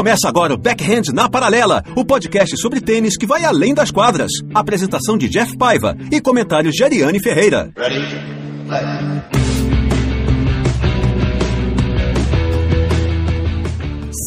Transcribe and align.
Começa 0.00 0.30
agora 0.30 0.54
o 0.54 0.56
Backhand 0.56 1.12
na 1.12 1.28
Paralela, 1.28 1.84
o 1.94 2.02
podcast 2.06 2.56
sobre 2.56 2.80
tênis 2.80 3.18
que 3.18 3.26
vai 3.26 3.44
além 3.44 3.74
das 3.74 3.90
quadras. 3.90 4.32
Apresentação 4.54 5.18
de 5.18 5.28
Jeff 5.28 5.54
Paiva 5.58 5.94
e 6.10 6.22
comentários 6.22 6.74
de 6.74 6.82
Ariane 6.82 7.20
Ferreira. 7.20 7.70
Ready? 7.76 8.40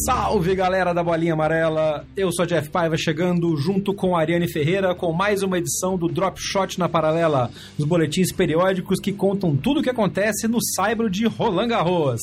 Salve 0.06 0.54
galera 0.54 0.94
da 0.94 1.02
Bolinha 1.02 1.32
Amarela, 1.32 2.04
eu 2.16 2.30
sou 2.30 2.46
Jeff 2.46 2.68
Paiva 2.68 2.96
chegando 2.96 3.56
junto 3.56 3.92
com 3.92 4.14
a 4.14 4.20
Ariane 4.20 4.46
Ferreira 4.46 4.94
com 4.94 5.12
mais 5.12 5.42
uma 5.42 5.58
edição 5.58 5.98
do 5.98 6.06
Drop 6.06 6.38
Shot 6.40 6.78
na 6.78 6.88
Paralela, 6.88 7.50
os 7.76 7.84
boletins 7.84 8.30
periódicos 8.30 9.00
que 9.00 9.12
contam 9.12 9.56
tudo 9.56 9.80
o 9.80 9.82
que 9.82 9.90
acontece 9.90 10.46
no 10.46 10.62
Saibro 10.62 11.10
de 11.10 11.26
Roland 11.26 11.66
Garros. 11.66 12.20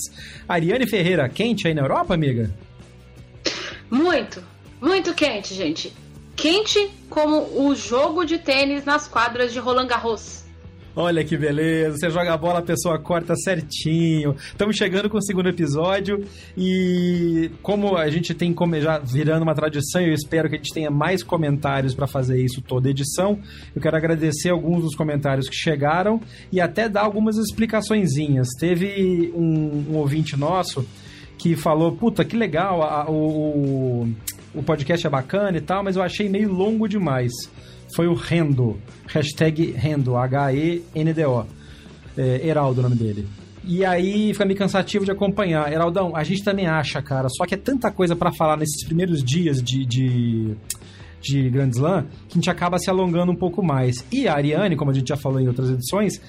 Ariane 0.48 0.88
Ferreira, 0.88 1.28
quente 1.28 1.68
aí 1.68 1.74
na 1.74 1.82
Europa, 1.82 2.14
amiga? 2.14 2.50
Muito, 3.92 4.42
muito 4.82 5.14
quente, 5.14 5.54
gente. 5.54 5.94
Quente 6.34 6.90
como 7.10 7.68
o 7.68 7.76
jogo 7.76 8.24
de 8.24 8.38
tênis 8.38 8.86
nas 8.86 9.06
quadras 9.06 9.52
de 9.52 9.60
Roland 9.60 9.88
Garros. 9.88 10.42
Olha 10.96 11.24
que 11.24 11.38
beleza, 11.38 11.98
você 11.98 12.10
joga 12.10 12.34
a 12.34 12.38
bola, 12.38 12.60
a 12.60 12.62
pessoa 12.62 13.00
corta 13.00 13.34
certinho. 13.36 14.36
Estamos 14.36 14.76
chegando 14.76 15.10
com 15.10 15.18
o 15.18 15.22
segundo 15.22 15.48
episódio 15.48 16.26
e 16.58 17.50
como 17.62 17.96
a 17.96 18.10
gente 18.10 18.34
tem 18.34 18.54
já 18.82 18.98
virando 18.98 19.44
uma 19.44 19.56
tradição, 19.56 20.02
eu 20.02 20.14
espero 20.14 20.50
que 20.50 20.56
a 20.56 20.58
gente 20.58 20.74
tenha 20.74 20.92
mais 20.92 21.24
comentários 21.24 21.94
para 21.94 22.08
fazer 22.08 22.42
isso 22.44 22.62
toda 22.62 22.90
edição. 22.90 23.40
Eu 23.74 23.82
quero 23.82 23.96
agradecer 23.96 24.50
alguns 24.50 24.84
dos 24.84 24.96
comentários 24.96 25.48
que 25.48 25.56
chegaram 25.56 26.20
e 26.52 26.60
até 26.60 26.90
dar 26.90 27.04
algumas 27.04 27.38
explicaçõezinhas. 27.38 28.50
Teve 28.60 29.32
um, 29.34 29.92
um 29.92 29.96
ouvinte 29.96 30.36
nosso 30.36 30.86
que 31.42 31.56
falou: 31.56 31.92
Puta, 31.94 32.24
que 32.24 32.38
legal, 32.38 32.84
a, 32.84 33.10
o, 33.10 34.08
o 34.54 34.62
podcast 34.62 35.06
é 35.06 35.10
bacana 35.10 35.58
e 35.58 35.62
tal, 35.62 35.84
mas 35.84 35.96
eu 35.96 36.04
achei 36.04 36.30
meio 36.30 36.52
longo 36.52 36.88
demais. 36.88 37.32
Foi 37.96 38.08
o 38.08 38.14
Rendo, 38.14 38.80
hashtag 39.08 39.72
Rendo, 39.72 40.16
H-E-N-D-O. 40.16 41.46
É, 42.16 42.48
Heraldo 42.48 42.80
o 42.80 42.84
nome 42.84 42.96
dele. 42.96 43.28
E 43.64 43.84
aí 43.84 44.34
fica 44.34 44.46
meio 44.46 44.58
cansativo 44.58 45.04
de 45.04 45.12
acompanhar. 45.12 45.72
Heraldão, 45.72 46.16
a 46.16 46.24
gente 46.24 46.44
também 46.44 46.68
acha, 46.68 47.02
cara, 47.02 47.28
só 47.30 47.46
que 47.46 47.56
é 47.56 47.58
tanta 47.58 47.92
coisa 47.92 48.16
para 48.16 48.32
falar 48.32 48.58
nesses 48.58 48.84
primeiros 48.86 49.24
dias 49.24 49.62
de, 49.62 49.86
de, 49.86 50.56
de 51.22 51.50
Grand 51.50 51.70
Slam 51.70 52.06
que 52.28 52.34
a 52.34 52.36
gente 52.36 52.50
acaba 52.50 52.78
se 52.78 52.90
alongando 52.90 53.32
um 53.32 53.36
pouco 53.36 53.64
mais. 53.64 54.06
E 54.12 54.28
a 54.28 54.36
Ariane, 54.36 54.76
como 54.76 54.92
a 54.92 54.94
gente 54.94 55.10
já 55.10 55.18
falou 55.18 55.40
em 55.40 55.48
outras 55.48 55.70
edições, 55.70 56.22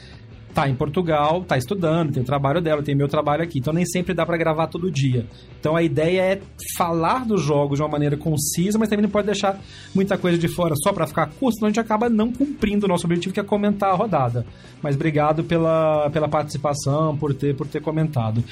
tá 0.55 0.69
em 0.69 0.75
Portugal, 0.75 1.43
tá 1.45 1.57
estudando, 1.57 2.13
tem 2.13 2.23
o 2.23 2.27
trabalho 2.27 2.61
dela, 2.61 2.83
tem 2.83 2.95
meu 2.95 3.09
trabalho 3.09 3.43
aqui. 3.43 3.59
Então 3.59 3.73
nem 3.73 3.85
sempre 3.85 4.15
dá 4.15 4.25
para 4.25 4.37
gravar 4.37 4.67
todo 4.67 4.91
dia. 4.91 5.27
Então 5.59 5.75
a 5.77 5.83
ideia 5.83 6.21
é 6.21 6.41
falar 6.77 7.25
dos 7.25 7.43
jogos 7.43 7.79
de 7.79 7.83
uma 7.83 7.89
maneira 7.89 8.17
concisa, 8.17 8.79
mas 8.79 8.89
também 8.89 9.03
não 9.03 9.11
pode 9.11 9.27
deixar 9.27 9.59
muita 9.95 10.19
coisa 10.19 10.37
de 10.37 10.49
fora 10.49 10.75
só 10.77 10.93
para 10.93 11.07
ficar 11.07 11.27
curto, 11.27 11.57
senão 11.57 11.67
a 11.67 11.71
gente 11.71 11.81
acaba 11.81 12.09
não 12.09 12.33
cumprindo 12.33 12.87
o 12.87 12.89
nosso 12.89 13.07
objetivo 13.07 13.33
que 13.33 13.41
é 13.41 13.45
comentar 13.45 13.91
a 13.91 13.95
rodada. 13.95 14.47
Mas 14.83 14.95
obrigado 14.95 15.45
pela, 15.45 16.11
pela 16.11 16.29
participação, 16.29 17.17
por 17.17 17.35
ter 17.35 17.55
por 17.57 17.67
ter 17.67 17.81
comentado. 17.81 18.43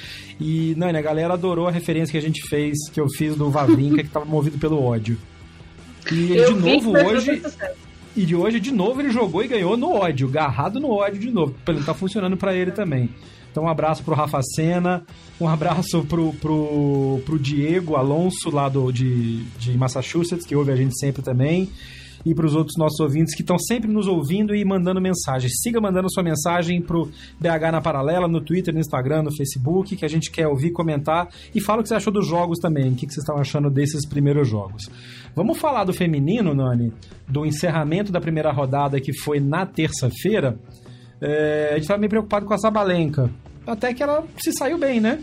E 0.41 0.75
Nani, 0.77 0.99
a 0.99 1.03
galera 1.03 1.34
adorou 1.34 1.69
a 1.69 1.71
referência 1.71 2.12
que 2.12 2.19
a 2.19 2.22
gente 2.22 2.49
fez, 2.49 2.88
que 2.93 3.00
eu 3.00 3.09
fiz 3.09 3.37
do 3.37 3.50
Vavrinca, 3.50 4.03
que 4.03 4.09
tava 4.09 4.25
movido 4.25 4.59
pelo 4.59 4.82
ódio. 4.82 5.19
E 6.11 6.32
eu 6.32 6.55
de 6.55 6.61
novo 6.61 6.93
hoje 6.93 7.43
e 8.16 8.25
de 8.25 8.34
hoje, 8.34 8.59
de 8.59 8.72
novo, 8.72 9.00
ele 9.00 9.10
jogou 9.10 9.43
e 9.43 9.48
ganhou 9.48 9.76
no 9.76 9.93
ódio, 9.93 10.28
garrado 10.28 10.81
no 10.81 10.91
ódio 10.91 11.21
de 11.21 11.31
novo. 11.31 11.54
Ele 11.69 11.82
tá 11.82 11.94
funcionando 11.94 12.37
para 12.37 12.54
ele 12.54 12.72
também. 12.72 13.10
Então, 13.50 13.65
um 13.65 13.69
abraço 13.69 14.04
pro 14.04 14.15
Rafa 14.15 14.41
Senna, 14.43 15.03
um 15.41 15.48
abraço 15.48 16.04
pro, 16.04 16.32
pro, 16.34 17.20
pro 17.25 17.38
Diego 17.38 17.97
Alonso, 17.97 18.49
lá 18.50 18.69
do, 18.69 18.93
de, 18.93 19.43
de 19.59 19.76
Massachusetts, 19.76 20.47
que 20.47 20.54
ouve 20.54 20.70
a 20.70 20.76
gente 20.76 20.97
sempre 20.99 21.20
também 21.20 21.69
e 22.25 22.34
para 22.34 22.47
os 22.47 22.54
outros 22.54 22.76
nossos 22.76 23.00
ouvintes 23.00 23.34
que 23.34 23.42
estão 23.42 23.58
sempre 23.58 23.91
nos 23.91 24.06
ouvindo 24.06 24.54
e 24.54 24.64
mandando 24.64 25.00
mensagem. 25.00 25.48
Siga 25.50 25.81
mandando 25.81 26.10
sua 26.12 26.22
mensagem 26.22 26.81
pro 26.81 27.10
BH 27.38 27.72
na 27.72 27.81
Paralela, 27.81 28.28
no 28.28 28.41
Twitter, 28.41 28.72
no 28.75 28.81
Instagram, 28.81 29.22
no 29.22 29.34
Facebook, 29.34 29.97
que 29.97 30.04
a 30.04 30.08
gente 30.08 30.31
quer 30.31 30.47
ouvir, 30.47 30.70
comentar. 30.70 31.28
E 31.54 31.60
fala 31.60 31.81
o 31.81 31.82
que 31.82 31.88
você 31.88 31.94
achou 31.94 32.12
dos 32.12 32.26
jogos 32.26 32.58
também, 32.58 32.92
o 32.92 32.94
que 32.94 33.06
vocês 33.06 33.19
estão 33.19 33.38
achando 33.38 33.70
desses 33.70 34.06
primeiros 34.06 34.48
jogos. 34.48 34.88
Vamos 35.34 35.58
falar 35.58 35.84
do 35.84 35.92
feminino, 35.92 36.54
Nani, 36.54 36.92
do 37.28 37.47
encerramento 37.47 38.12
da 38.12 38.20
primeira 38.20 38.52
rodada 38.52 39.00
que 39.00 39.12
foi 39.12 39.41
na 39.41 39.64
terça-feira. 39.64 40.58
É, 41.20 41.69
a 41.70 41.75
gente 41.75 41.82
estava 41.82 41.98
meio 41.98 42.10
preocupado 42.10 42.47
com 42.47 42.54
a 42.54 42.58
Sabalenka. 42.58 43.31
Até 43.66 43.94
que 43.94 44.02
ela 44.02 44.25
se 44.38 44.52
saiu 44.52 44.78
bem, 44.78 45.00
né? 45.00 45.22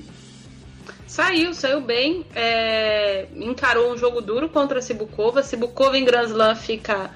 Saiu, 1.08 1.54
saiu 1.54 1.80
bem. 1.80 2.26
É, 2.36 3.28
encarou 3.34 3.94
um 3.94 3.98
jogo 3.98 4.22
duro 4.22 4.50
contra 4.50 4.80
a 4.80 4.82
Cibukova. 4.82 5.42
Cibukova 5.42 5.98
em 5.98 6.04
Grand 6.04 6.26
Slam 6.26 6.56
fica 6.56 7.10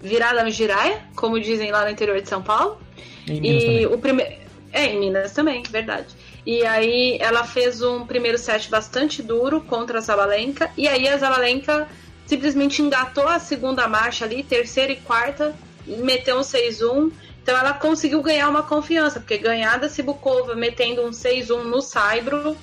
virada 0.00 0.44
no 0.44 0.50
giraia, 0.50 1.02
como 1.16 1.40
dizem 1.40 1.72
lá 1.72 1.84
no 1.84 1.90
interior 1.90 2.20
de 2.22 2.28
São 2.28 2.40
Paulo. 2.40 2.78
E 3.26 3.86
o 3.86 3.98
primeiro. 3.98 4.44
É, 4.72 4.86
em 4.86 4.98
Minas 4.98 5.32
também, 5.32 5.62
verdade. 5.62 6.08
E 6.46 6.64
aí 6.64 7.16
ela 7.20 7.44
fez 7.44 7.80
um 7.80 8.04
primeiro 8.04 8.36
set 8.38 8.68
bastante 8.68 9.22
duro 9.22 9.60
contra 9.60 9.98
a 9.98 10.00
Zabalenka. 10.00 10.70
E 10.76 10.86
aí 10.86 11.08
a 11.08 11.16
Zabalenka 11.16 11.88
simplesmente 12.26 12.82
engatou 12.82 13.26
a 13.28 13.38
segunda 13.38 13.86
marcha 13.88 14.24
ali, 14.24 14.42
terceira 14.42 14.92
e 14.92 14.96
quarta, 14.96 15.54
meteu 15.86 16.38
um 16.38 16.42
6-1. 16.42 17.10
Então 17.42 17.56
ela 17.56 17.72
conseguiu 17.72 18.22
ganhar 18.22 18.48
uma 18.48 18.62
confiança, 18.62 19.20
porque 19.20 19.38
ganhar 19.38 19.78
da 19.78 19.88
Cibukova 19.88 20.54
metendo 20.54 21.02
um 21.02 21.10
6-1 21.10 21.62
no 21.62 21.80
Saibro 21.80 22.56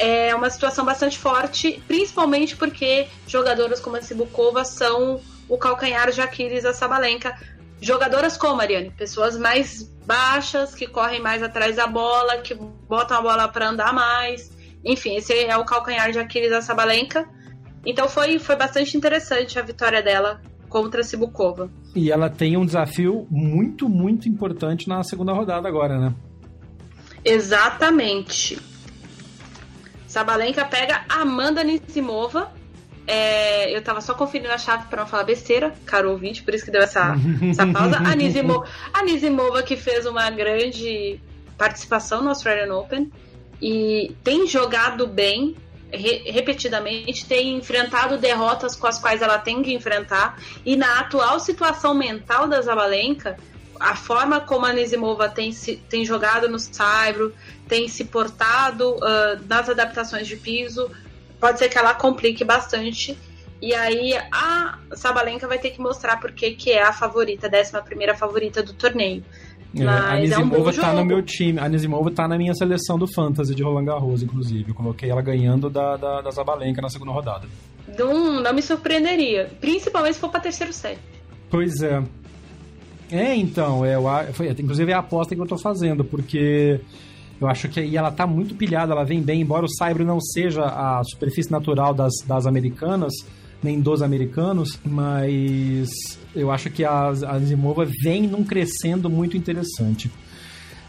é 0.00 0.34
uma 0.34 0.48
situação 0.48 0.82
bastante 0.82 1.18
forte, 1.18 1.82
principalmente 1.86 2.56
porque 2.56 3.06
jogadoras 3.26 3.80
como 3.80 3.96
a 3.96 4.02
Cibukova 4.02 4.64
são 4.64 5.20
o 5.46 5.58
calcanhar 5.58 6.10
de 6.10 6.22
Aquiles 6.22 6.62
da 6.62 6.72
Sabalenka. 6.72 7.36
Jogadoras 7.82 8.34
como, 8.34 8.56
Mariane, 8.56 8.90
pessoas 8.90 9.36
mais 9.36 9.82
baixas, 10.06 10.74
que 10.74 10.86
correm 10.86 11.20
mais 11.20 11.42
atrás 11.42 11.76
da 11.76 11.86
bola, 11.86 12.38
que 12.38 12.54
botam 12.54 13.18
a 13.18 13.20
bola 13.20 13.46
para 13.46 13.68
andar 13.68 13.92
mais. 13.92 14.50
Enfim, 14.82 15.16
esse 15.16 15.34
é 15.34 15.54
o 15.58 15.66
calcanhar 15.66 16.10
de 16.10 16.18
Aquiles 16.18 16.50
da 16.50 16.62
Sabalenka. 16.62 17.28
Então 17.84 18.08
foi, 18.08 18.38
foi 18.38 18.56
bastante 18.56 18.96
interessante 18.96 19.58
a 19.58 19.62
vitória 19.62 20.02
dela 20.02 20.40
contra 20.70 21.02
a 21.02 21.04
Cibukova. 21.04 21.70
E 21.94 22.10
ela 22.10 22.30
tem 22.30 22.56
um 22.56 22.64
desafio 22.64 23.26
muito, 23.30 23.86
muito 23.86 24.26
importante 24.30 24.88
na 24.88 25.02
segunda 25.02 25.34
rodada 25.34 25.68
agora, 25.68 25.98
né? 25.98 26.14
Exatamente. 27.22 28.69
Sabalenka 30.10 30.64
pega 30.64 31.04
Amanda 31.08 31.62
Nisimova. 31.62 32.52
É, 33.06 33.74
eu 33.74 33.80
tava 33.80 34.00
só 34.00 34.12
conferindo 34.12 34.50
a 34.50 34.58
chave 34.58 34.88
para 34.88 35.02
não 35.02 35.08
falar 35.08 35.22
besteira, 35.22 35.72
caro 35.86 36.10
ouvinte, 36.10 36.42
por 36.42 36.52
isso 36.52 36.64
que 36.64 36.70
deu 36.70 36.82
essa, 36.82 37.14
essa 37.48 37.64
pausa. 37.72 37.96
A 37.98 38.16
Nisimova, 38.16 38.66
a 38.92 39.04
Nisimova 39.04 39.62
que 39.62 39.76
fez 39.76 40.06
uma 40.06 40.28
grande 40.28 41.20
participação 41.56 42.22
no 42.22 42.28
Australian 42.30 42.74
Open 42.74 43.10
e 43.62 44.12
tem 44.24 44.48
jogado 44.48 45.06
bem 45.06 45.56
re, 45.92 46.28
repetidamente, 46.28 47.24
tem 47.26 47.56
enfrentado 47.56 48.18
derrotas 48.18 48.74
com 48.74 48.88
as 48.88 48.98
quais 48.98 49.22
ela 49.22 49.38
tem 49.38 49.62
que 49.62 49.72
enfrentar 49.72 50.40
e 50.66 50.74
na 50.74 50.98
atual 50.98 51.38
situação 51.38 51.94
mental 51.94 52.48
da 52.48 52.60
Zabalenka, 52.60 53.36
a 53.78 53.94
forma 53.94 54.40
como 54.40 54.66
a 54.66 54.72
Nisimova 54.72 55.28
tem, 55.28 55.52
tem 55.88 56.04
jogado 56.04 56.48
no 56.48 56.58
Saibro, 56.58 57.32
tem 57.70 57.86
se 57.86 58.04
portado 58.04 58.96
uh, 58.96 59.40
nas 59.48 59.68
adaptações 59.68 60.26
de 60.26 60.36
piso, 60.36 60.90
pode 61.38 61.60
ser 61.60 61.68
que 61.68 61.78
ela 61.78 61.94
complique 61.94 62.44
bastante. 62.44 63.16
E 63.62 63.72
aí 63.72 64.14
a 64.32 64.78
Sabalenka 64.92 65.46
vai 65.46 65.58
ter 65.58 65.70
que 65.70 65.80
mostrar 65.80 66.18
porque 66.18 66.50
que 66.50 66.72
é 66.72 66.82
a 66.82 66.92
favorita, 66.92 67.46
a 67.46 67.50
décima 67.50 67.80
primeira 67.80 68.16
favorita 68.16 68.60
do 68.60 68.72
torneio. 68.72 69.22
É, 69.76 69.86
a 69.86 70.16
Nisimova 70.16 70.70
é 70.70 70.72
um 70.72 70.76
tá 70.76 70.92
no 70.92 71.04
meu 71.04 71.22
time. 71.22 71.60
A 71.60 71.68
Nisimova 71.68 72.10
tá 72.10 72.26
na 72.26 72.36
minha 72.36 72.54
seleção 72.54 72.98
do 72.98 73.06
Fantasy 73.06 73.54
de 73.54 73.62
Roland 73.62 73.84
Garros, 73.84 74.20
inclusive. 74.20 74.70
Eu 74.70 74.74
coloquei 74.74 75.08
ela 75.08 75.22
ganhando 75.22 75.70
da, 75.70 75.96
da, 75.96 76.22
da 76.22 76.30
Zabalenka 76.30 76.82
na 76.82 76.88
segunda 76.88 77.12
rodada. 77.12 77.46
Não, 77.96 78.40
não 78.40 78.52
me 78.52 78.62
surpreenderia. 78.62 79.48
Principalmente 79.60 80.14
se 80.14 80.20
for 80.20 80.28
pra 80.28 80.40
terceiro 80.40 80.72
set. 80.72 80.98
Pois 81.48 81.82
é. 81.82 82.02
É, 83.12 83.34
então, 83.36 83.84
é, 83.84 83.94
eu, 83.94 84.02
foi, 84.32 84.48
inclusive 84.50 84.90
é 84.90 84.94
a 84.94 85.00
aposta 85.00 85.34
que 85.34 85.40
eu 85.40 85.46
tô 85.46 85.58
fazendo, 85.58 86.04
porque 86.04 86.80
eu 87.40 87.48
acho 87.48 87.68
que 87.68 87.80
aí 87.80 87.96
ela 87.96 88.10
tá 88.10 88.26
muito 88.26 88.54
pilhada, 88.54 88.92
ela 88.92 89.04
vem 89.04 89.22
bem, 89.22 89.40
embora 89.40 89.64
o 89.64 89.68
Saibro 89.68 90.04
não 90.04 90.20
seja 90.20 90.62
a 90.62 91.02
superfície 91.04 91.50
natural 91.50 91.94
das, 91.94 92.12
das 92.26 92.46
americanas, 92.46 93.14
nem 93.62 93.80
dos 93.80 94.02
americanos, 94.02 94.78
mas 94.84 95.88
eu 96.34 96.50
acho 96.50 96.70
que 96.70 96.84
a, 96.84 97.08
a 97.08 97.38
Zimova 97.38 97.86
vem 98.02 98.22
num 98.22 98.44
crescendo 98.44 99.08
muito 99.08 99.36
interessante. 99.36 100.10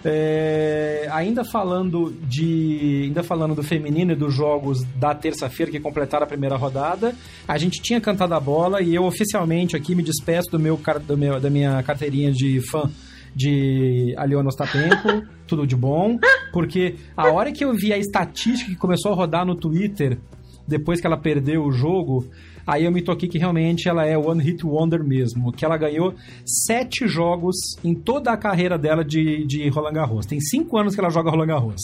É, 0.04 1.08
ainda 1.12 1.44
falando 1.44 2.12
de 2.24 3.04
ainda 3.04 3.22
falando 3.22 3.54
do 3.54 3.62
feminino 3.62 4.14
e 4.14 4.16
dos 4.16 4.34
jogos 4.34 4.84
da 4.96 5.14
terça-feira 5.14 5.72
que 5.72 5.80
completaram 5.80 6.24
a 6.24 6.28
primeira 6.28 6.58
rodada, 6.58 7.14
a 7.48 7.56
gente 7.58 7.80
tinha 7.80 8.02
cantado 8.02 8.34
a 8.34 8.40
bola 8.40 8.82
e 8.82 8.96
eu 8.96 9.04
oficialmente 9.04 9.76
aqui 9.76 9.94
me 9.94 10.02
despeço 10.02 10.50
do 10.50 10.58
meu, 10.58 10.80
do 11.06 11.18
meu 11.18 11.40
da 11.40 11.52
minha 11.52 11.84
carteirinha 11.84 12.32
de 12.32 12.60
fã 12.62 12.90
de 13.36 14.14
Aliona 14.18 14.50
Ostapenko, 14.50 15.24
tudo 15.48 15.66
de 15.66 15.76
bom, 15.76 16.18
porque 16.52 16.96
a 17.16 17.32
hora 17.32 17.52
que 17.52 17.64
eu 17.64 17.74
vi 17.74 17.94
a 17.94 17.98
estatística 17.98 18.72
que 18.72 18.78
começou 18.78 19.12
a 19.12 19.16
rodar 19.16 19.46
no 19.46 19.56
Twitter 19.56 20.18
depois 20.68 21.02
que 21.02 21.08
ela 21.08 21.18
perdeu 21.18 21.64
o 21.64 21.72
jogo, 21.72 22.30
Aí 22.66 22.86
eu 22.86 22.92
me 22.92 23.02
toquei 23.02 23.28
que 23.28 23.38
realmente 23.38 23.90
ela 23.90 24.06
é 24.06 24.18
One 24.18 24.44
Hit 24.44 24.66
Wonder 24.66 25.04
mesmo, 25.04 25.52
que 25.52 25.66
ela 25.66 25.78
ganhou 25.78 26.14
sete 26.46 27.08
jogos 27.08 27.56
em 27.84 27.94
toda 27.94 28.32
a 28.32 28.38
carreira 28.38 28.78
dela 28.78 29.04
de, 29.04 29.46
de 29.46 29.68
Roland 29.70 29.94
Garros. 29.94 30.26
Tem 30.26 30.40
cinco 30.40 30.78
anos 30.78 30.94
que 30.94 31.02
ela 31.02 31.10
joga 31.10 31.32
Roland 31.32 31.48
Garros. 31.48 31.82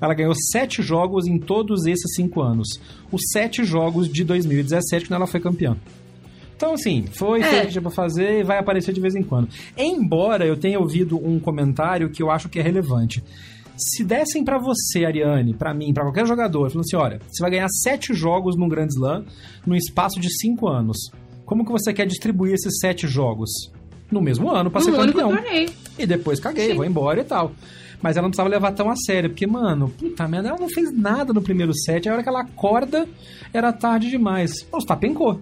Ela 0.00 0.14
ganhou 0.14 0.34
sete 0.52 0.82
jogos 0.82 1.26
em 1.26 1.38
todos 1.38 1.86
esses 1.86 2.14
cinco 2.14 2.42
anos. 2.42 2.68
Os 3.10 3.22
sete 3.32 3.64
jogos 3.64 4.08
de 4.08 4.22
2017, 4.22 5.06
quando 5.06 5.16
ela 5.16 5.26
foi 5.26 5.40
campeã. 5.40 5.76
Então, 6.58 6.74
assim, 6.74 7.04
foi 7.06 7.40
é. 7.40 7.44
feito 7.44 7.80
pra 7.80 7.90
fazer 7.92 8.40
e 8.40 8.42
vai 8.42 8.58
aparecer 8.58 8.92
de 8.92 9.00
vez 9.00 9.14
em 9.14 9.22
quando. 9.22 9.48
Embora 9.76 10.44
eu 10.44 10.56
tenha 10.56 10.80
ouvido 10.80 11.16
um 11.16 11.38
comentário 11.38 12.10
que 12.10 12.20
eu 12.20 12.32
acho 12.32 12.48
que 12.48 12.58
é 12.58 12.62
relevante. 12.62 13.22
Se 13.76 14.02
dessem 14.02 14.42
para 14.42 14.58
você, 14.58 15.04
Ariane, 15.04 15.54
para 15.54 15.72
mim, 15.72 15.94
para 15.94 16.02
qualquer 16.02 16.26
jogador, 16.26 16.68
falando 16.68 16.84
assim, 16.84 16.96
olha, 16.96 17.20
você 17.30 17.40
vai 17.40 17.52
ganhar 17.52 17.68
sete 17.68 18.12
jogos 18.12 18.56
num 18.56 18.68
Grand 18.68 18.88
Slam 18.88 19.24
num 19.64 19.76
espaço 19.76 20.18
de 20.18 20.28
cinco 20.36 20.66
anos. 20.66 20.98
Como 21.46 21.64
que 21.64 21.70
você 21.70 21.92
quer 21.92 22.08
distribuir 22.08 22.54
esses 22.54 22.80
sete 22.80 23.06
jogos? 23.06 23.50
No 24.10 24.20
mesmo 24.20 24.50
ano, 24.50 24.68
pra 24.68 24.80
ser 24.80 24.90
campeão. 24.90 25.30
E 25.96 26.06
depois 26.06 26.40
caguei, 26.40 26.70
Sim. 26.70 26.74
vou 26.74 26.84
embora 26.84 27.20
e 27.20 27.24
tal. 27.24 27.52
Mas 28.02 28.16
ela 28.16 28.24
não 28.24 28.30
precisava 28.30 28.48
levar 28.48 28.72
tão 28.72 28.90
a 28.90 28.96
sério, 28.96 29.30
porque, 29.30 29.46
mano, 29.46 29.90
puta 29.90 30.26
merda, 30.26 30.48
ela 30.48 30.58
não 30.58 30.68
fez 30.68 30.92
nada 30.92 31.32
no 31.32 31.40
primeiro 31.40 31.72
set. 31.72 32.08
A 32.08 32.14
hora 32.14 32.22
que 32.22 32.28
ela 32.28 32.40
acorda, 32.40 33.06
era 33.52 33.72
tarde 33.72 34.10
demais. 34.10 34.66
Os 34.72 34.84
tapencou. 34.84 35.40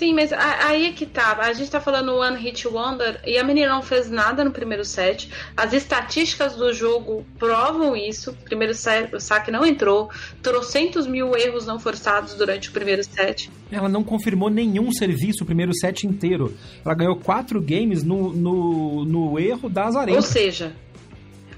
Sim, 0.00 0.14
mas 0.14 0.32
aí 0.32 0.86
é 0.86 0.92
que 0.92 1.04
tá. 1.04 1.36
A 1.38 1.52
gente 1.52 1.70
tá 1.70 1.78
falando 1.78 2.14
One 2.14 2.38
Hit 2.38 2.66
Wonder 2.66 3.20
e 3.22 3.36
a 3.36 3.44
menina 3.44 3.68
não 3.68 3.82
fez 3.82 4.08
nada 4.08 4.42
no 4.42 4.50
primeiro 4.50 4.82
set. 4.82 5.30
As 5.54 5.74
estatísticas 5.74 6.56
do 6.56 6.72
jogo 6.72 7.22
provam 7.38 7.94
isso. 7.94 8.30
O 8.30 8.34
primeiro 8.34 8.72
set, 8.72 9.14
o 9.14 9.20
saque 9.20 9.50
não 9.50 9.62
entrou. 9.62 10.08
Trocentos 10.42 11.06
mil 11.06 11.36
erros 11.36 11.66
não 11.66 11.78
forçados 11.78 12.32
durante 12.32 12.70
o 12.70 12.72
primeiro 12.72 13.04
set. 13.04 13.50
Ela 13.70 13.90
não 13.90 14.02
confirmou 14.02 14.48
nenhum 14.48 14.90
serviço 14.90 15.42
o 15.42 15.46
primeiro 15.46 15.74
set 15.74 16.06
inteiro. 16.06 16.56
Ela 16.82 16.94
ganhou 16.94 17.16
quatro 17.16 17.60
games 17.60 18.02
no, 18.02 18.32
no, 18.32 19.04
no 19.04 19.38
erro 19.38 19.68
das 19.68 19.94
areias. 19.94 20.24
Ou 20.24 20.32
seja, 20.32 20.74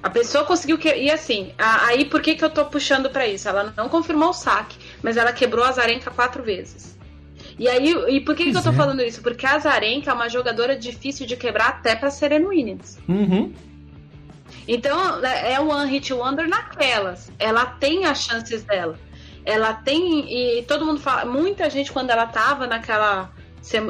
a 0.02 0.10
pessoa 0.10 0.44
conseguiu 0.44 0.76
que. 0.78 0.92
E 0.92 1.12
assim, 1.12 1.52
aí 1.56 2.04
por 2.04 2.20
que, 2.20 2.34
que 2.34 2.44
eu 2.44 2.50
tô 2.50 2.64
puxando 2.64 3.08
para 3.08 3.24
isso? 3.24 3.48
Ela 3.48 3.72
não 3.76 3.88
confirmou 3.88 4.30
o 4.30 4.34
saque, 4.34 4.76
mas 5.00 5.16
ela 5.16 5.32
quebrou 5.32 5.64
a 5.64 5.70
Zarenka 5.70 6.10
quatro 6.10 6.42
vezes. 6.42 6.91
E 7.58 7.68
aí, 7.68 7.92
e 8.08 8.20
por 8.20 8.34
que, 8.34 8.50
que 8.50 8.56
eu 8.56 8.62
tô 8.62 8.70
é. 8.70 8.72
falando 8.72 9.02
isso? 9.02 9.22
Porque 9.22 9.46
a 9.46 9.58
Zarenka 9.58 10.10
é 10.10 10.14
uma 10.14 10.28
jogadora 10.28 10.76
difícil 10.76 11.26
de 11.26 11.36
quebrar 11.36 11.68
até 11.68 11.94
pra 11.94 12.10
Serena 12.10 12.48
Williams. 12.48 12.98
Uhum. 13.08 13.52
Então, 14.66 15.24
é 15.24 15.60
um 15.60 15.70
One 15.70 15.90
Hit 15.90 16.12
Wonder 16.12 16.48
naquelas. 16.48 17.30
Ela 17.38 17.66
tem 17.66 18.04
as 18.04 18.22
chances 18.22 18.62
dela. 18.62 18.98
Ela 19.44 19.74
tem. 19.74 20.58
E 20.58 20.62
todo 20.62 20.86
mundo 20.86 21.00
fala. 21.00 21.24
Muita 21.24 21.68
gente, 21.68 21.92
quando 21.92 22.10
ela 22.10 22.26
tava 22.26 22.66
naquela. 22.66 23.30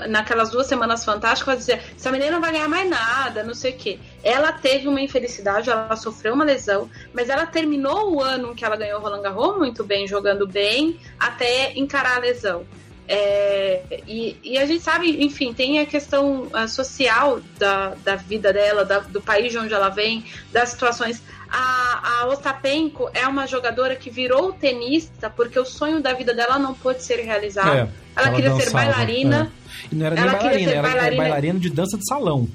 Naquelas 0.06 0.50
duas 0.50 0.66
semanas 0.66 1.02
fantásticas, 1.02 1.58
dizia: 1.58 1.80
essa 1.96 2.12
menina 2.12 2.32
não 2.32 2.42
vai 2.42 2.52
ganhar 2.52 2.68
mais 2.68 2.88
nada, 2.88 3.42
não 3.42 3.54
sei 3.54 3.72
o 3.72 3.76
quê. 3.76 3.98
Ela 4.22 4.52
teve 4.52 4.86
uma 4.86 5.00
infelicidade, 5.00 5.70
ela 5.70 5.96
sofreu 5.96 6.34
uma 6.34 6.44
lesão, 6.44 6.90
mas 7.14 7.30
ela 7.30 7.46
terminou 7.46 8.14
o 8.14 8.20
ano 8.22 8.54
que 8.54 8.66
ela 8.66 8.76
ganhou 8.76 9.00
o 9.00 9.02
Roland 9.02 9.22
Garros 9.22 9.56
muito 9.56 9.82
bem, 9.82 10.06
jogando 10.06 10.46
bem, 10.46 11.00
até 11.18 11.72
encarar 11.72 12.16
a 12.16 12.20
lesão. 12.20 12.66
É, 13.08 13.82
e, 14.06 14.36
e, 14.42 14.58
a 14.58 14.64
gente 14.64 14.82
sabe, 14.82 15.24
enfim, 15.24 15.52
tem 15.52 15.80
a 15.80 15.86
questão 15.86 16.48
social 16.68 17.40
da, 17.58 17.94
da 18.04 18.16
vida 18.16 18.52
dela, 18.52 18.84
da, 18.84 19.00
do 19.00 19.20
país 19.20 19.50
de 19.52 19.58
onde 19.58 19.74
ela 19.74 19.88
vem, 19.88 20.24
das 20.52 20.70
situações. 20.70 21.22
A, 21.50 22.22
a 22.22 22.26
Ostapenko 22.28 23.10
é 23.12 23.26
uma 23.26 23.46
jogadora 23.46 23.94
que 23.94 24.08
virou 24.08 24.52
tenista 24.52 25.28
porque 25.28 25.58
o 25.58 25.66
sonho 25.66 26.00
da 26.00 26.14
vida 26.14 26.32
dela 26.32 26.58
não 26.58 26.72
pôde 26.72 27.02
ser 27.02 27.16
realizado. 27.16 27.68
É, 27.68 27.80
ela, 27.80 27.90
ela, 28.16 28.30
queria 28.30 28.50
dançava, 28.50 28.70
ser 28.70 28.72
bailarina. 28.72 29.52
É. 29.68 29.88
E 29.92 29.94
não 29.94 30.06
era 30.06 30.14
nem 30.14 30.24
ela 30.24 30.32
bailarina, 30.32 30.70
era 30.72 30.82
bailarina. 30.82 31.22
bailarina 31.22 31.60
de 31.60 31.70
dança 31.70 31.98
de 31.98 32.06
salão. 32.06 32.48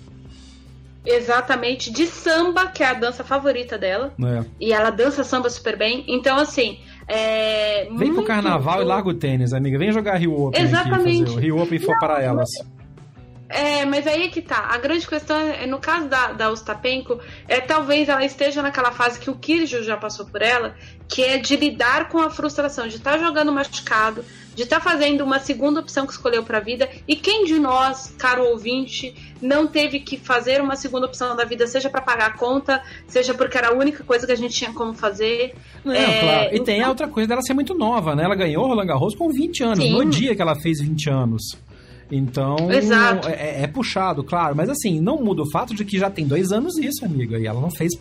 Exatamente, 1.06 1.90
de 1.92 2.06
samba, 2.06 2.68
que 2.68 2.84
é 2.84 2.88
a 2.88 2.94
dança 2.94 3.24
favorita 3.24 3.78
dela. 3.78 4.14
É. 4.22 4.44
E 4.60 4.74
ela 4.74 4.90
dança 4.90 5.24
samba 5.24 5.50
super 5.50 5.78
bem. 5.78 6.04
Então, 6.08 6.38
assim, 6.38 6.80
é, 7.08 7.88
Vem 7.96 8.14
pro 8.14 8.26
carnaval 8.26 8.82
e 8.82 8.86
larga 8.86 9.10
o 9.10 9.14
tênis, 9.14 9.54
amiga. 9.54 9.78
Vem 9.78 9.92
jogar 9.92 10.18
Rio 10.18 10.48
Open 10.48 10.62
Exatamente. 10.62 11.22
aqui, 11.22 11.26
fazer 11.26 11.38
o 11.38 11.40
Rio 11.40 11.62
Open 11.62 11.80
for 11.80 11.98
para 12.00 12.22
elas. 12.22 12.50
É, 13.50 13.86
mas 13.86 14.06
aí 14.06 14.24
é 14.24 14.28
que 14.28 14.42
tá. 14.42 14.68
A 14.70 14.78
grande 14.78 15.08
questão 15.08 15.38
é, 15.38 15.66
no 15.66 15.80
caso 15.80 16.08
da, 16.08 16.34
da 16.34 16.52
Ostapenko, 16.52 17.20
é 17.48 17.62
talvez 17.62 18.10
ela 18.10 18.26
esteja 18.26 18.62
naquela 18.62 18.92
fase 18.92 19.20
que 19.20 19.30
o 19.30 19.36
Kirjo 19.36 19.84
já 19.84 19.96
passou 19.96 20.26
por 20.26 20.42
ela, 20.42 20.76
que 21.08 21.24
é 21.24 21.38
de 21.38 21.56
lidar 21.56 22.10
com 22.10 22.20
a 22.20 22.30
frustração, 22.30 22.88
de 22.88 22.98
estar 22.98 23.12
tá 23.14 23.18
jogando 23.18 23.52
machucado, 23.52 24.26
de 24.54 24.64
estar 24.64 24.82
tá 24.82 24.90
fazendo 24.90 25.24
uma 25.24 25.40
segunda 25.40 25.80
opção 25.80 26.06
que 26.06 26.12
escolheu 26.12 26.44
para 26.44 26.58
a 26.58 26.62
vida. 26.62 26.90
E 27.08 27.16
quem 27.16 27.46
de 27.46 27.58
nós, 27.58 28.14
caro 28.18 28.44
ouvinte, 28.44 29.16
não 29.42 29.66
teve 29.66 30.02
que 30.02 30.18
fazer 30.18 30.60
uma 30.62 30.76
segunda 30.76 31.06
opção 31.06 31.34
da 31.34 31.46
vida, 31.46 31.66
seja 31.68 31.90
para 31.90 32.02
pagar 32.02 32.28
a 32.28 32.38
conta, 32.38 32.84
seja 33.08 33.34
porque 33.34 33.58
era 33.58 33.70
a 33.70 33.74
única 33.74 34.04
coisa 34.04 34.26
que 34.26 34.34
a 34.34 34.38
gente 34.38 34.54
tinha 34.54 34.74
como 34.74 34.94
fazer? 34.94 35.56
Não, 35.86 35.94
é, 35.94 36.20
claro. 36.20 36.56
E 36.56 36.60
tem 36.64 36.84
a 36.84 36.90
outra 36.90 37.08
coisa 37.08 37.30
dela 37.30 37.42
ser 37.42 37.54
muito 37.54 37.74
nova, 37.74 38.14
né? 38.14 38.26
Ela 38.26 38.36
ganhou 38.36 38.66
o 38.66 38.68
Roland 38.68 38.88
Garros 38.88 39.16
com 39.16 39.30
20 39.30 39.64
anos, 39.64 39.80
Sim. 39.80 39.94
no 39.94 40.04
dia 40.04 40.36
que 40.36 40.42
ela 40.42 40.56
fez 40.56 40.82
20 40.82 41.10
anos. 41.10 41.67
Então, 42.12 42.56
é, 43.28 43.64
é, 43.64 43.68
puxado, 43.68 44.24
claro. 44.24 44.56
Mas 44.56 44.70
assim, 44.70 45.00
não 45.02 45.22
muda 45.22 45.42
o 45.42 45.52
fato 45.52 45.76
de 45.76 45.84
que 45.84 45.98
já 45.98 46.10
tem 46.10 46.26
dois 46.26 46.52
anos 46.52 46.78
isso, 46.78 47.04
amiga. 47.04 47.38
E 47.38 47.46
ela 47.46 47.60
não 47.60 47.70
fez. 47.70 47.94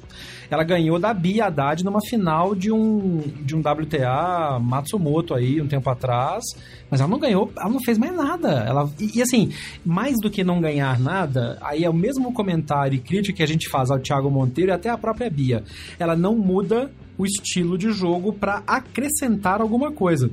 Ela 0.49 0.63
ganhou 0.63 0.99
da 0.99 1.13
Bia 1.13 1.47
Haddad 1.47 1.85
numa 1.85 2.01
final 2.01 2.55
de 2.55 2.71
um, 2.71 3.21
de 3.43 3.57
um 3.57 3.59
WTA 3.59 4.61
Matsumoto 4.61 5.35
aí, 5.35 5.61
um 5.61 5.67
tempo 5.67 5.91
atrás. 5.91 6.45
Mas 6.89 7.01
ela 7.01 7.11
não 7.11 7.19
ganhou, 7.19 7.51
ela 7.59 7.69
não 7.69 7.83
fez 7.83 7.99
mais 7.99 8.15
nada. 8.15 8.65
Ela, 8.67 8.89
e, 9.01 9.19
e 9.19 9.23
assim, 9.23 9.51
mais 9.85 10.15
do 10.23 10.31
que 10.31 10.45
não 10.45 10.61
ganhar 10.61 11.01
nada, 11.01 11.59
aí 11.61 11.85
é 11.85 11.91
o 11.91 11.95
mesmo 11.95 12.33
comentário 12.33 12.95
e 12.95 13.01
crítica 13.01 13.39
que 13.39 13.43
a 13.43 13.47
gente 13.47 13.69
faz 13.69 13.91
ao 13.91 13.99
Thiago 13.99 14.31
Monteiro 14.31 14.71
e 14.71 14.75
até 14.75 14.89
a 14.89 14.97
própria 14.97 15.29
Bia. 15.29 15.65
Ela 15.99 16.15
não 16.15 16.37
muda 16.37 16.93
o 17.19 17.25
estilo 17.25 17.77
de 17.77 17.91
jogo 17.91 18.33
para 18.33 18.63
acrescentar 18.67 19.61
alguma 19.61 19.91
coisa. 19.91 20.31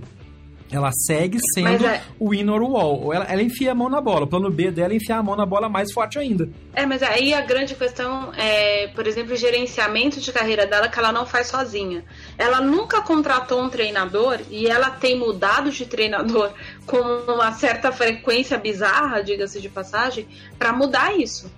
Ela 0.73 0.91
segue 0.91 1.37
sendo 1.53 1.85
é... 1.85 2.01
o 2.19 2.31
or 2.51 2.63
wall. 2.63 3.13
Ela, 3.13 3.25
ela 3.25 3.43
enfia 3.43 3.71
a 3.71 3.75
mão 3.75 3.89
na 3.89 4.01
bola. 4.01 4.23
O 4.23 4.27
plano 4.27 4.49
B 4.49 4.71
dela 4.71 4.91
é 4.91 4.95
enfiar 4.95 5.19
a 5.19 5.23
mão 5.23 5.35
na 5.35 5.45
bola 5.45 5.69
mais 5.69 5.93
forte 5.93 6.17
ainda. 6.17 6.49
É, 6.73 6.83
mas 6.83 7.03
aí 7.03 7.31
a 7.31 7.41
grande 7.41 7.75
questão 7.75 8.33
é, 8.35 8.87
por 8.87 9.05
exemplo, 9.05 9.33
o 9.33 9.37
gerenciamento 9.37 10.19
de 10.19 10.31
carreira 10.31 10.65
dela 10.65 10.89
que 10.89 10.97
ela 10.97 11.11
não 11.11 11.27
faz 11.27 11.47
sozinha. 11.47 12.03
Ela 12.39 12.59
nunca 12.59 13.01
contratou 13.01 13.61
um 13.61 13.69
treinador 13.69 14.39
e 14.49 14.65
ela 14.65 14.89
tem 14.89 15.15
mudado 15.17 15.69
de 15.69 15.85
treinador 15.85 16.51
com 16.87 16.97
uma 16.97 17.51
certa 17.51 17.91
frequência 17.91 18.57
bizarra, 18.57 19.21
diga-se 19.21 19.61
de 19.61 19.69
passagem, 19.69 20.27
para 20.57 20.73
mudar 20.73 21.15
isso 21.15 21.51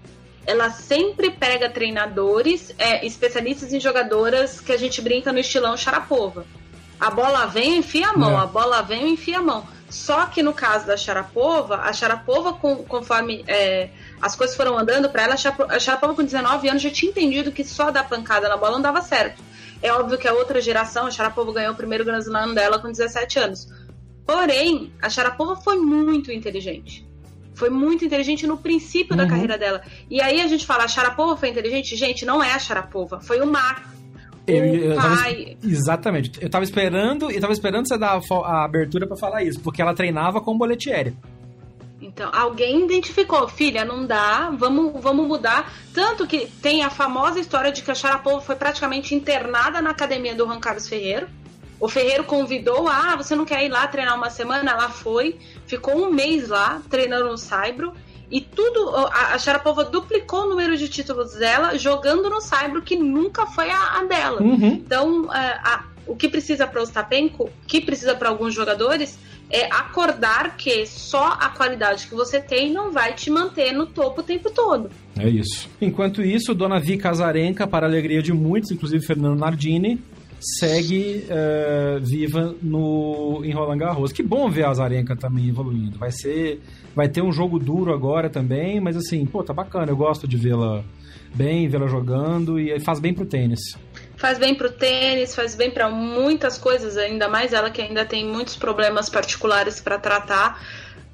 ela 0.45 0.69
sempre 0.69 1.31
pega 1.31 1.69
treinadores 1.69 2.73
é, 2.77 3.05
especialistas 3.05 3.73
em 3.73 3.79
jogadoras 3.79 4.59
que 4.59 4.71
a 4.71 4.77
gente 4.77 5.01
brinca 5.01 5.33
no 5.33 5.39
estilão 5.39 5.75
Sharapova. 5.75 6.45
A 6.99 7.11
bola 7.11 7.45
vem, 7.45 7.77
enfia 7.77 8.09
a 8.09 8.17
mão, 8.17 8.39
é. 8.39 8.43
a 8.43 8.45
bola 8.45 8.81
vem, 8.81 9.13
enfia 9.13 9.39
a 9.39 9.41
mão. 9.41 9.67
Só 9.89 10.25
que 10.25 10.41
no 10.41 10.53
caso 10.53 10.87
da 10.87 10.97
Sharapova, 10.97 11.77
a 11.77 11.93
Sharapova, 11.93 12.53
com, 12.53 12.77
conforme 12.83 13.43
é, 13.47 13.89
as 14.21 14.35
coisas 14.35 14.55
foram 14.55 14.77
andando 14.77 15.09
para 15.09 15.23
ela, 15.23 15.35
a 15.35 15.79
Sharapova 15.79 16.15
com 16.15 16.23
19 16.23 16.67
anos 16.67 16.81
já 16.81 16.89
tinha 16.89 17.11
entendido 17.11 17.51
que 17.51 17.63
só 17.63 17.91
dar 17.91 18.07
pancada 18.07 18.49
na 18.49 18.57
bola 18.57 18.73
não 18.73 18.81
dava 18.81 19.01
certo. 19.01 19.41
É 19.81 19.91
óbvio 19.93 20.17
que 20.17 20.27
a 20.27 20.33
outra 20.33 20.59
geração, 20.59 21.05
a 21.05 21.11
Sharapova 21.11 21.53
ganhou 21.53 21.73
o 21.73 21.75
primeiro 21.75 22.03
Grand 22.03 22.19
Slam 22.19 22.53
dela 22.53 22.79
com 22.79 22.91
17 22.91 23.39
anos. 23.39 23.67
Porém, 24.25 24.91
a 25.01 25.09
Sharapova 25.09 25.55
foi 25.55 25.77
muito 25.77 26.31
inteligente. 26.31 27.07
Foi 27.53 27.69
muito 27.69 28.03
inteligente 28.03 28.47
no 28.47 28.57
princípio 28.57 29.11
uhum. 29.11 29.17
da 29.17 29.27
carreira 29.27 29.57
dela. 29.57 29.81
E 30.09 30.19
aí 30.19 30.41
a 30.41 30.47
gente 30.47 30.65
fala, 30.65 30.83
a 30.85 30.87
Sharapova 30.87 31.37
foi 31.37 31.49
inteligente? 31.49 31.95
Gente, 31.95 32.25
não 32.25 32.43
é 32.43 32.51
a 32.51 32.59
Sharapova, 32.59 33.21
foi 33.21 33.39
o 33.39 33.45
Marco 33.45 33.95
eu, 34.47 34.65
eu 34.65 34.95
tava, 34.95 35.15
exatamente. 35.63 36.31
Eu 36.41 36.49
tava 36.49 36.63
esperando, 36.63 37.31
eu 37.31 37.41
tava 37.41 37.53
esperando 37.53 37.87
você 37.87 37.97
dar 37.97 38.19
a, 38.19 38.35
a 38.35 38.65
abertura 38.65 39.07
para 39.07 39.17
falar 39.17 39.43
isso, 39.43 39.59
porque 39.59 39.81
ela 39.81 39.93
treinava 39.93 40.41
com 40.41 40.51
o 40.51 40.57
Boletieri. 40.57 41.15
Então, 42.01 42.29
alguém 42.33 42.83
identificou, 42.83 43.47
filha, 43.47 43.83
não 43.83 44.05
dá, 44.05 44.51
vamos, 44.55 45.01
vamos 45.01 45.27
mudar. 45.27 45.73
Tanto 45.93 46.27
que 46.27 46.45
tem 46.61 46.83
a 46.83 46.89
famosa 46.89 47.39
história 47.39 47.71
de 47.71 47.81
que 47.81 47.89
a 47.89 47.95
Sharapova 47.95 48.41
foi 48.41 48.55
praticamente 48.55 49.15
internada 49.15 49.81
na 49.81 49.89
academia 49.89 50.35
do 50.35 50.45
Juan 50.45 50.59
Carlos 50.59 50.87
Ferreiro. 50.87 51.27
O 51.79 51.89
Ferreiro 51.89 52.23
convidou, 52.23 52.87
ah, 52.87 53.15
você 53.15 53.35
não 53.35 53.43
quer 53.43 53.65
ir 53.65 53.69
lá 53.69 53.87
treinar 53.87 54.15
uma 54.15 54.29
semana? 54.29 54.71
Ela 54.71 54.89
foi, 54.89 55.37
ficou 55.65 55.95
um 55.95 56.11
mês 56.11 56.47
lá 56.47 56.81
treinando 56.89 57.25
no 57.25 57.37
Saibro. 57.37 57.93
E 58.29 58.41
tudo, 58.41 58.95
a, 59.11 59.37
Sharapova 59.37 59.83
duplicou 59.83 60.41
o 60.41 60.49
número 60.49 60.75
de 60.75 60.87
títulos 60.89 61.33
dela 61.33 61.77
jogando 61.77 62.29
no 62.29 62.41
Saibro, 62.41 62.81
que 62.81 62.95
nunca 62.95 63.45
foi 63.45 63.69
a, 63.69 63.99
a 63.99 64.03
dela. 64.03 64.41
Uhum. 64.41 64.67
Então, 64.67 65.31
a, 65.31 65.43
é, 65.43 65.49
a, 65.63 65.83
o 66.07 66.15
que 66.15 66.27
precisa 66.27 66.67
para 66.67 66.79
o 66.79 66.83
Ostapenko, 66.83 67.45
o 67.45 67.51
que 67.67 67.81
precisa 67.81 68.15
para 68.15 68.29
alguns 68.29 68.53
jogadores, 68.53 69.17
é 69.49 69.65
acordar 69.65 70.57
que 70.57 70.85
só 70.87 71.37
a 71.39 71.49
qualidade 71.49 72.07
que 72.07 72.15
você 72.15 72.39
tem 72.39 72.71
não 72.71 72.91
vai 72.91 73.13
te 73.13 73.29
manter 73.29 73.71
no 73.71 73.85
topo 73.85 74.21
o 74.21 74.23
tempo 74.23 74.49
todo. 74.49 74.89
É 75.17 75.29
isso. 75.29 75.69
Enquanto 75.79 76.21
isso, 76.21 76.53
Dona 76.53 76.79
Vi 76.79 76.97
Casarenca, 76.97 77.67
para 77.67 77.85
a 77.85 77.89
alegria 77.89 78.21
de 78.21 78.33
muitos, 78.33 78.71
inclusive 78.71 79.05
Fernando 79.05 79.37
Nardini, 79.39 80.01
segue 80.45 81.25
uh, 81.25 81.99
viva 81.99 82.55
no 82.61 83.41
em 83.43 83.51
Roland 83.51 83.77
Garros. 83.77 84.11
Que 84.11 84.21
bom 84.21 84.49
ver 84.49 84.65
a 84.65 84.69
Azarenka 84.69 85.15
também 85.15 85.49
evoluindo. 85.49 85.97
Vai 85.97 86.11
ser, 86.11 86.61
vai 86.95 87.09
ter 87.09 87.21
um 87.21 87.31
jogo 87.31 87.57
duro 87.57 87.91
agora 87.91 88.29
também, 88.29 88.79
mas 88.79 88.95
assim, 88.95 89.25
pô, 89.25 89.43
tá 89.43 89.53
bacana. 89.53 89.91
Eu 89.91 89.97
gosto 89.97 90.27
de 90.27 90.37
vê-la 90.37 90.83
bem, 91.33 91.67
vê-la 91.67 91.87
jogando 91.87 92.59
e 92.59 92.79
faz 92.79 92.99
bem 92.99 93.13
pro 93.13 93.25
tênis. 93.25 93.59
Faz 94.17 94.37
bem 94.37 94.53
pro 94.53 94.71
tênis, 94.71 95.33
faz 95.33 95.55
bem 95.55 95.71
para 95.71 95.89
muitas 95.89 96.57
coisas, 96.57 96.95
ainda 96.95 97.27
mais 97.27 97.51
ela 97.51 97.69
que 97.69 97.81
ainda 97.81 98.05
tem 98.05 98.25
muitos 98.25 98.55
problemas 98.55 99.09
particulares 99.09 99.81
para 99.81 99.97
tratar. 99.97 100.61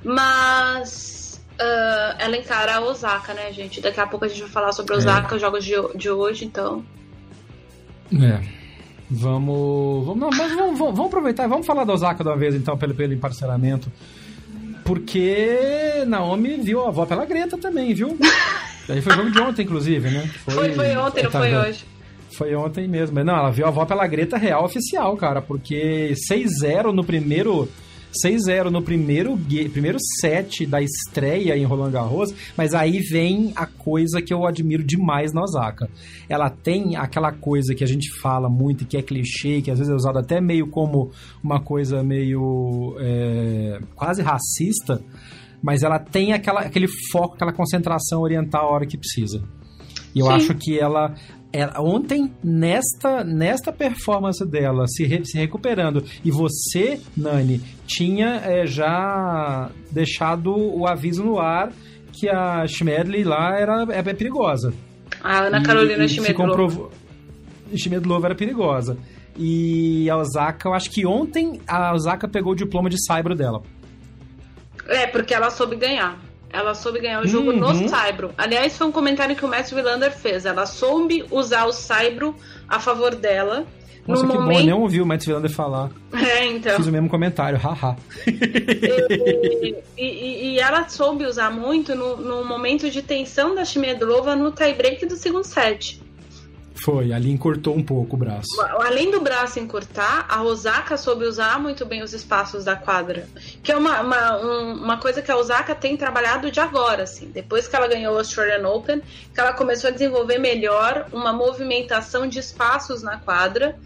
Mas 0.03 1.41
uh, 1.53 2.15
ela 2.19 2.35
encara 2.35 2.75
a 2.75 2.81
Osaka, 2.81 3.33
né, 3.33 3.51
gente? 3.53 3.79
Daqui 3.79 3.99
a 3.99 4.07
pouco 4.07 4.25
a 4.25 4.27
gente 4.27 4.41
vai 4.41 4.49
falar 4.49 4.71
sobre 4.73 4.93
a 4.93 4.97
Osaka, 4.97 5.33
é. 5.33 5.35
os 5.35 5.41
jogos 5.41 5.63
de, 5.63 5.73
de 5.95 6.09
hoje, 6.09 6.45
então. 6.45 6.85
É. 8.13 8.60
Vamos. 9.11 10.05
vamos 10.05 10.19
não, 10.19 10.29
mas 10.29 10.55
vamos, 10.55 10.79
vamos, 10.79 10.95
vamos, 10.95 11.05
aproveitar, 11.07 11.47
vamos 11.47 11.67
falar 11.67 11.83
da 11.83 11.93
Osaka 11.93 12.23
de 12.23 12.29
uma 12.29 12.37
vez, 12.37 12.55
então, 12.55 12.77
pelo, 12.77 12.93
pelo 12.93 13.13
emparceramento. 13.13 13.91
Porque 14.85 16.03
Naomi 16.07 16.57
viu 16.57 16.83
a 16.85 16.87
avó 16.87 17.05
pela 17.05 17.25
Greta 17.25 17.57
também, 17.57 17.93
viu? 17.93 18.17
Aí 18.89 19.01
foi 19.01 19.13
jogo 19.13 19.31
de 19.31 19.39
ontem, 19.39 19.63
inclusive, 19.63 20.09
né? 20.09 20.29
Foi, 20.45 20.53
foi, 20.53 20.73
foi 20.73 20.97
ontem, 20.97 21.23
não 21.23 21.31
foi 21.31 21.55
hoje. 21.55 21.85
Foi 22.31 22.55
ontem 22.55 22.87
mesmo. 22.87 23.23
Não, 23.23 23.35
ela 23.35 23.51
viu 23.51 23.65
a 23.65 23.69
avó 23.69 23.85
pela 23.85 24.07
Greta 24.07 24.37
real 24.37 24.63
oficial, 24.63 25.15
cara, 25.17 25.41
porque 25.41 26.13
6-0 26.29 26.91
no 26.91 27.03
primeiro 27.03 27.69
6-0 28.11 28.69
no 28.69 28.81
primeiro, 28.81 29.37
primeiro 29.71 29.97
set 30.19 30.65
da 30.65 30.81
estreia 30.81 31.57
em 31.57 31.63
Roland 31.63 31.91
Garros, 31.91 32.33
mas 32.57 32.73
aí 32.73 32.99
vem 32.99 33.53
a 33.55 33.65
coisa 33.65 34.21
que 34.21 34.33
eu 34.33 34.45
admiro 34.45 34.83
demais 34.83 35.33
na 35.33 35.41
Osaka. 35.41 35.89
Ela 36.27 36.49
tem 36.49 36.95
aquela 36.95 37.31
coisa 37.31 37.73
que 37.73 37.83
a 37.83 37.87
gente 37.87 38.09
fala 38.21 38.49
muito, 38.49 38.85
que 38.85 38.97
é 38.97 39.01
clichê, 39.01 39.61
que 39.61 39.71
às 39.71 39.79
vezes 39.79 39.91
é 39.91 39.95
usado 39.95 40.19
até 40.19 40.41
meio 40.41 40.67
como 40.67 41.11
uma 41.43 41.61
coisa 41.61 42.03
meio 42.03 42.95
é, 42.99 43.79
quase 43.95 44.21
racista, 44.21 45.01
mas 45.61 45.83
ela 45.83 45.99
tem 45.99 46.33
aquela, 46.33 46.61
aquele 46.61 46.87
foco, 47.11 47.35
aquela 47.35 47.53
concentração 47.53 48.21
oriental 48.21 48.67
a 48.67 48.71
hora 48.71 48.85
que 48.85 48.97
precisa. 48.97 49.43
E 50.13 50.19
eu 50.19 50.25
Sim. 50.25 50.31
acho 50.33 50.55
que 50.55 50.77
ela, 50.77 51.15
ela, 51.53 51.81
ontem, 51.81 52.31
nesta, 52.43 53.23
nesta 53.23 53.71
performance 53.71 54.45
dela, 54.45 54.87
se, 54.87 55.05
re, 55.05 55.25
se 55.25 55.37
recuperando, 55.37 56.03
e 56.23 56.31
você, 56.31 56.99
Nani, 57.15 57.61
tinha 57.85 58.41
é, 58.43 58.65
já 58.65 59.69
deixado 59.91 60.55
o 60.55 60.87
aviso 60.87 61.23
no 61.23 61.39
ar 61.39 61.71
que 62.13 62.29
a 62.29 62.65
Schmedley 62.67 63.23
lá 63.23 63.57
era, 63.57 63.85
é, 63.89 63.99
é 63.99 64.13
perigosa. 64.13 64.73
A 65.23 65.45
Ana 65.45 65.61
Carolina 65.61 66.07
Schmedlova. 66.07 66.89
Schmedlova 67.75 68.27
era 68.27 68.35
perigosa. 68.35 68.97
E 69.37 70.09
a 70.09 70.17
Osaka, 70.17 70.67
eu 70.67 70.73
acho 70.73 70.89
que 70.89 71.05
ontem 71.05 71.61
a 71.67 71.93
Osaka 71.93 72.27
pegou 72.27 72.53
o 72.53 72.55
diploma 72.55 72.89
de 72.89 73.03
saibro 73.05 73.35
dela. 73.35 73.61
É, 74.87 75.07
porque 75.07 75.33
ela 75.33 75.49
soube 75.49 75.75
ganhar. 75.75 76.19
Ela 76.53 76.73
soube 76.73 76.99
ganhar 76.99 77.21
o 77.21 77.27
jogo 77.27 77.51
uhum. 77.51 77.57
no 77.57 77.89
Saibro. 77.89 78.31
Aliás, 78.37 78.77
foi 78.77 78.87
um 78.87 78.91
comentário 78.91 79.35
que 79.35 79.45
o 79.45 79.47
Mestre 79.47 79.75
Willander 79.75 80.11
fez. 80.11 80.45
Ela 80.45 80.65
soube 80.65 81.25
usar 81.31 81.65
o 81.65 81.71
Saibro 81.71 82.35
a 82.67 82.79
favor 82.79 83.15
dela. 83.15 83.65
Nossa, 84.07 84.25
que 84.25 84.33
momento... 84.33 84.47
bom, 84.47 84.59
eu 84.59 84.65
nem 84.65 84.73
ouvi 84.73 85.01
o 85.01 85.05
Matt 85.05 85.27
Willander 85.27 85.51
falar. 85.51 85.89
É, 86.21 86.45
então. 86.45 86.75
Fiz 86.75 86.87
o 86.87 86.91
mesmo 86.91 87.09
comentário, 87.09 87.57
haha. 87.57 87.95
e, 88.27 89.75
e, 89.97 90.53
e, 90.53 90.59
ela 90.59 90.87
soube 90.87 91.25
usar 91.25 91.49
muito 91.49 91.95
no, 91.95 92.17
no 92.17 92.45
momento 92.45 92.89
de 92.89 93.01
tensão 93.01 93.55
da 93.55 93.63
Shimedlova 93.63 94.35
no 94.35 94.51
tie-break 94.51 95.05
do 95.05 95.15
segundo 95.15 95.45
set. 95.45 96.01
Foi, 96.75 97.13
ali 97.13 97.31
encurtou 97.31 97.75
um 97.75 97.83
pouco 97.83 98.15
o 98.15 98.19
braço. 98.19 98.59
Além 98.79 99.11
do 99.11 99.21
braço 99.21 99.59
encurtar, 99.59 100.25
a 100.27 100.41
Osaka 100.41 100.97
soube 100.97 101.25
usar 101.25 101.59
muito 101.59 101.85
bem 101.85 102.01
os 102.01 102.13
espaços 102.13 102.65
da 102.65 102.75
quadra. 102.75 103.27
Que 103.61 103.71
é 103.71 103.77
uma, 103.77 104.01
uma, 104.01 104.37
um, 104.37 104.73
uma 104.73 104.97
coisa 104.97 105.21
que 105.21 105.29
a 105.29 105.37
Osaka 105.37 105.75
tem 105.75 105.95
trabalhado 105.95 106.49
de 106.49 106.59
agora, 106.59 107.03
assim. 107.03 107.29
Depois 107.29 107.67
que 107.67 107.75
ela 107.75 107.87
ganhou 107.87 108.15
o 108.15 108.17
Australian 108.17 108.67
Open, 108.67 109.01
que 109.33 109.39
ela 109.39 109.53
começou 109.53 109.89
a 109.89 109.91
desenvolver 109.91 110.37
melhor 110.39 111.07
uma 111.11 111.31
movimentação 111.31 112.27
de 112.27 112.39
espaços 112.39 113.03
na 113.03 113.17
quadra. 113.17 113.77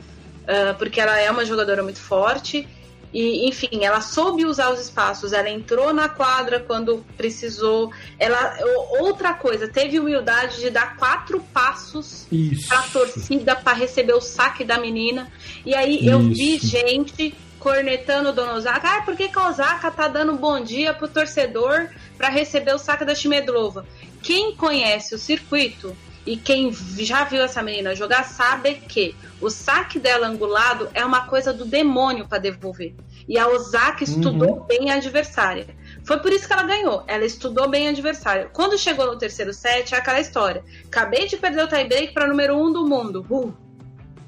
Uh, 0.43 0.77
porque 0.77 1.01
ela 1.01 1.19
é 1.19 1.29
uma 1.31 1.43
jogadora 1.43 1.81
muito 1.81 1.99
forte 1.99 2.67
e, 3.15 3.47
enfim, 3.47 3.85
ela 3.85 4.01
soube 4.01 4.45
usar 4.45 4.73
os 4.73 4.81
espaços, 4.81 5.31
ela 5.31 5.49
entrou 5.49 5.93
na 5.93 6.09
quadra 6.09 6.59
quando 6.59 6.97
precisou. 7.15 7.89
Ela 8.19 8.57
outra 8.99 9.33
coisa, 9.33 9.69
teve 9.69 9.97
humildade 9.97 10.59
de 10.59 10.69
dar 10.69 10.97
quatro 10.97 11.39
passos 11.53 12.27
para 12.67 12.79
a 12.79 12.83
torcida 12.83 13.55
para 13.55 13.71
receber 13.71 14.11
o 14.11 14.19
saque 14.19 14.65
da 14.65 14.77
menina. 14.77 15.31
E 15.65 15.73
aí 15.73 15.99
Isso. 15.99 16.09
eu 16.09 16.19
vi 16.19 16.57
gente 16.57 17.33
cornetando 17.57 18.31
o 18.31 18.33
Dona 18.33 18.55
Osaka. 18.55 18.97
Ah, 18.97 19.01
por 19.03 19.15
que, 19.15 19.29
que 19.29 19.39
a 19.39 19.47
Osaka 19.47 19.89
tá 19.89 20.09
dando 20.09 20.33
bom 20.33 20.61
dia 20.61 20.93
pro 20.93 21.07
torcedor 21.07 21.87
para 22.17 22.27
receber 22.27 22.75
o 22.75 22.77
saque 22.77 23.05
da 23.05 23.15
Chimedlova? 23.15 23.85
Quem 24.21 24.53
conhece 24.57 25.15
o 25.15 25.17
circuito 25.17 25.95
e 26.25 26.35
quem 26.35 26.69
já 26.97 27.23
viu 27.23 27.41
essa 27.43 27.61
menina 27.61 27.95
jogar 27.95 28.25
sabe 28.25 28.75
que 28.75 29.15
o 29.39 29.49
saque 29.49 29.99
dela 29.99 30.27
angulado 30.27 30.89
é 30.93 31.05
uma 31.05 31.27
coisa 31.27 31.53
do 31.53 31.63
demônio 31.63 32.27
para 32.27 32.39
devolver. 32.39 32.93
E 33.27 33.39
a 33.39 33.47
Osaka 33.47 34.03
estudou 34.03 34.59
uhum. 34.59 34.65
bem 34.65 34.91
a 34.91 34.95
adversária. 34.95 35.67
Foi 36.03 36.19
por 36.19 36.31
isso 36.31 36.47
que 36.47 36.53
ela 36.53 36.63
ganhou. 36.63 37.03
Ela 37.07 37.25
estudou 37.25 37.67
bem 37.67 37.87
a 37.87 37.89
adversária. 37.91 38.49
Quando 38.53 38.77
chegou 38.77 39.07
no 39.07 39.17
terceiro 39.17 39.53
set, 39.53 39.95
é 39.95 39.97
aquela 39.97 40.19
história. 40.19 40.63
Acabei 40.85 41.27
de 41.27 41.35
perder 41.35 41.63
o 41.63 41.67
tie-break 41.67 42.13
para 42.13 42.27
número 42.27 42.55
um 42.55 42.71
do 42.71 42.87
mundo. 42.87 43.25
Uh. 43.29 43.53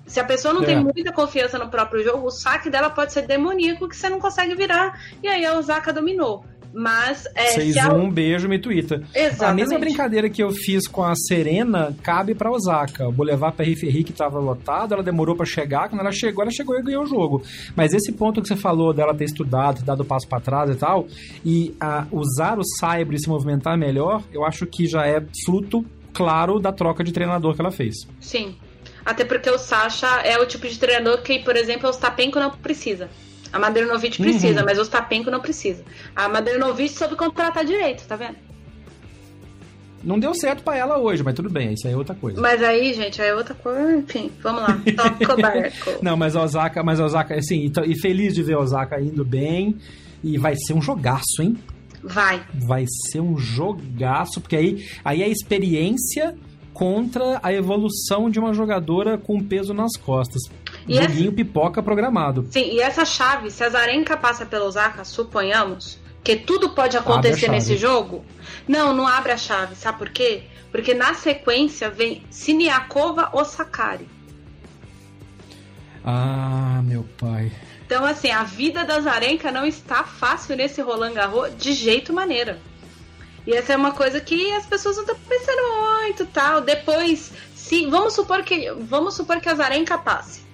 Se 0.07 0.19
a 0.19 0.23
pessoa 0.23 0.53
não 0.53 0.63
é. 0.63 0.65
tem 0.65 0.79
muita 0.81 1.11
confiança 1.11 1.59
no 1.59 1.69
próprio 1.69 2.03
jogo, 2.03 2.25
o 2.25 2.31
saque 2.31 2.69
dela 2.69 2.89
pode 2.89 3.11
ser 3.11 3.27
demoníaco 3.27 3.87
que 3.89 3.95
você 3.95 4.09
não 4.09 4.19
consegue 4.19 4.55
virar. 4.55 4.99
E 5.21 5.27
aí 5.27 5.45
a 5.45 5.57
Osaka 5.57 5.93
dominou. 5.93 6.45
Mas. 6.77 7.25
É, 7.33 7.57
6-1, 7.57 7.95
um 7.95 8.11
beijo, 8.11 8.47
me 8.47 8.59
twitta. 8.59 9.01
Exatamente. 9.15 9.43
A 9.43 9.53
mesma 9.53 9.79
brincadeira 9.79 10.29
que 10.29 10.43
eu 10.43 10.51
fiz 10.51 10.87
com 10.87 11.03
a 11.03 11.15
Serena 11.15 11.95
cabe 12.03 12.35
pra 12.35 12.51
Osaka. 12.51 13.07
O 13.07 13.11
Boulevard 13.11 13.57
Perry 13.57 13.75
Ferri 13.75 14.03
que 14.03 14.13
tava 14.13 14.37
lotado, 14.37 14.93
ela 14.93 15.01
demorou 15.01 15.35
para 15.35 15.45
chegar. 15.45 15.89
Quando 15.89 16.01
ela 16.01 16.11
chegou, 16.11 16.43
ela 16.43 16.51
chegou 16.51 16.77
e 16.77 16.83
ganhou 16.83 17.01
o 17.01 17.07
jogo. 17.07 17.41
Mas 17.75 17.95
esse 17.95 18.11
ponto 18.11 18.43
que 18.43 18.47
você 18.47 18.55
falou 18.55 18.93
dela 18.93 19.15
ter 19.15 19.23
estudado, 19.23 19.79
ter 19.79 19.85
dado 19.85 20.05
passo 20.05 20.27
para 20.27 20.39
trás 20.39 20.69
e 20.69 20.75
tal, 20.75 21.07
e 21.43 21.75
a, 21.79 22.05
usar 22.11 22.59
o 22.59 22.63
cyber 22.63 23.15
e 23.15 23.19
se 23.19 23.27
movimentar 23.27 23.75
melhor, 23.75 24.21
eu 24.31 24.45
acho 24.45 24.67
que 24.67 24.85
já 24.85 25.07
é 25.07 25.19
fruto 25.43 25.83
claro 26.13 26.59
da 26.59 26.71
troca 26.71 27.03
de 27.03 27.11
treinador 27.11 27.55
que 27.55 27.61
ela 27.61 27.71
fez. 27.71 27.95
Sim. 28.19 28.55
Até 29.03 29.25
porque 29.25 29.49
o 29.49 29.57
Sasha 29.57 30.21
é 30.23 30.37
o 30.37 30.45
tipo 30.45 30.67
de 30.67 30.77
treinador 30.77 31.23
que, 31.23 31.39
por 31.39 31.55
exemplo, 31.55 31.89
o 31.89 31.93
Stapenko 31.93 32.39
não 32.39 32.51
precisa. 32.51 33.09
A 33.51 33.59
Madernovic 33.59 34.21
precisa, 34.21 34.59
uhum. 34.59 34.65
mas 34.65 34.77
o 34.77 34.81
Ostapenko 34.81 35.31
não 35.31 35.39
precisa. 35.39 35.83
A 36.15 36.27
Madernovic 36.27 36.89
soube 36.89 37.15
contratar 37.15 37.65
direito, 37.65 38.05
tá 38.07 38.15
vendo? 38.15 38.35
Não 40.03 40.19
deu 40.19 40.33
certo 40.33 40.63
para 40.63 40.77
ela 40.77 40.97
hoje, 40.97 41.23
mas 41.23 41.33
tudo 41.33 41.49
bem, 41.49 41.73
isso 41.73 41.87
aí 41.87 41.93
é 41.93 41.97
outra 41.97 42.15
coisa. 42.15 42.39
Mas 42.39 42.61
aí, 42.61 42.93
gente, 42.93 43.21
aí 43.21 43.29
é 43.29 43.35
outra 43.35 43.55
coisa, 43.55 43.97
enfim, 43.97 44.31
vamos 44.41 44.61
lá. 44.61 44.79
Toca 44.95 45.33
o 45.33 45.37
barco. 45.41 45.91
Não, 46.01 46.15
mas 46.15 46.35
a 46.35 46.43
Osaka, 46.43 46.83
mas 46.83 46.99
a 46.99 47.05
Osaka, 47.05 47.35
assim, 47.35 47.71
e 47.85 47.99
feliz 47.99 48.33
de 48.33 48.43
ver 48.43 48.53
a 48.53 48.59
Osaka 48.59 49.01
indo 49.01 49.25
bem. 49.25 49.75
E 50.23 50.37
vai 50.37 50.55
ser 50.55 50.73
um 50.73 50.81
jogaço, 50.81 51.41
hein? 51.41 51.57
Vai. 52.03 52.41
Vai 52.53 52.85
ser 52.87 53.21
um 53.21 53.37
jogaço, 53.37 54.39
porque 54.39 54.55
aí, 54.55 54.85
aí 55.03 55.23
a 55.23 55.27
experiência 55.27 56.35
contra 56.73 57.39
a 57.41 57.51
evolução 57.51 58.29
de 58.29 58.39
uma 58.39 58.53
jogadora 58.53 59.17
com 59.17 59.39
peso 59.39 59.73
nas 59.73 59.97
costas. 59.97 60.43
E 60.87 60.95
Joguinho 60.95 61.27
essa... 61.27 61.35
pipoca 61.35 61.83
programado. 61.83 62.47
Sim, 62.49 62.71
e 62.71 62.79
essa 62.79 63.03
chave, 63.03 63.51
se 63.51 63.63
a 63.63 63.69
Zarenka 63.69 64.15
passa 64.15 64.45
pela 64.45 64.65
Osaka, 64.65 65.03
suponhamos, 65.03 65.99
que 66.23 66.35
tudo 66.35 66.69
pode 66.69 66.95
acontecer 66.95 67.49
nesse 67.49 67.75
jogo, 67.75 68.23
não, 68.67 68.93
não 68.93 69.07
abre 69.07 69.31
a 69.31 69.37
chave. 69.37 69.75
Sabe 69.75 69.97
por 69.97 70.09
quê? 70.09 70.43
Porque 70.71 70.93
na 70.93 71.13
sequência 71.13 71.89
vem 71.89 72.23
Siniakova 72.29 73.29
ou 73.33 73.43
Sakari. 73.43 74.07
Ah, 76.03 76.81
meu 76.83 77.03
pai. 77.17 77.51
Então, 77.85 78.05
assim, 78.05 78.31
a 78.31 78.43
vida 78.43 78.83
da 78.83 78.99
Zarenka 78.99 79.51
não 79.51 79.65
está 79.65 80.03
fácil 80.03 80.55
nesse 80.55 80.81
Roland 80.81 81.13
Garros 81.13 81.55
de 81.57 81.73
jeito 81.73 82.13
maneira. 82.13 82.59
E 83.45 83.53
essa 83.53 83.73
é 83.73 83.77
uma 83.77 83.91
coisa 83.91 84.19
que 84.19 84.51
as 84.53 84.65
pessoas 84.65 84.97
não 84.97 85.03
estão 85.03 85.17
pensando 85.27 85.61
muito 85.79 86.25
tal. 86.25 86.59
Depois, 86.59 87.31
se 87.55 87.85
vamos 87.87 88.13
supor 88.13 88.43
que 88.43 88.71
vamos 88.71 89.15
supor 89.15 89.39
que 89.39 89.47
a 89.47 89.55
Zarenka 89.55 89.97
passe. 89.97 90.46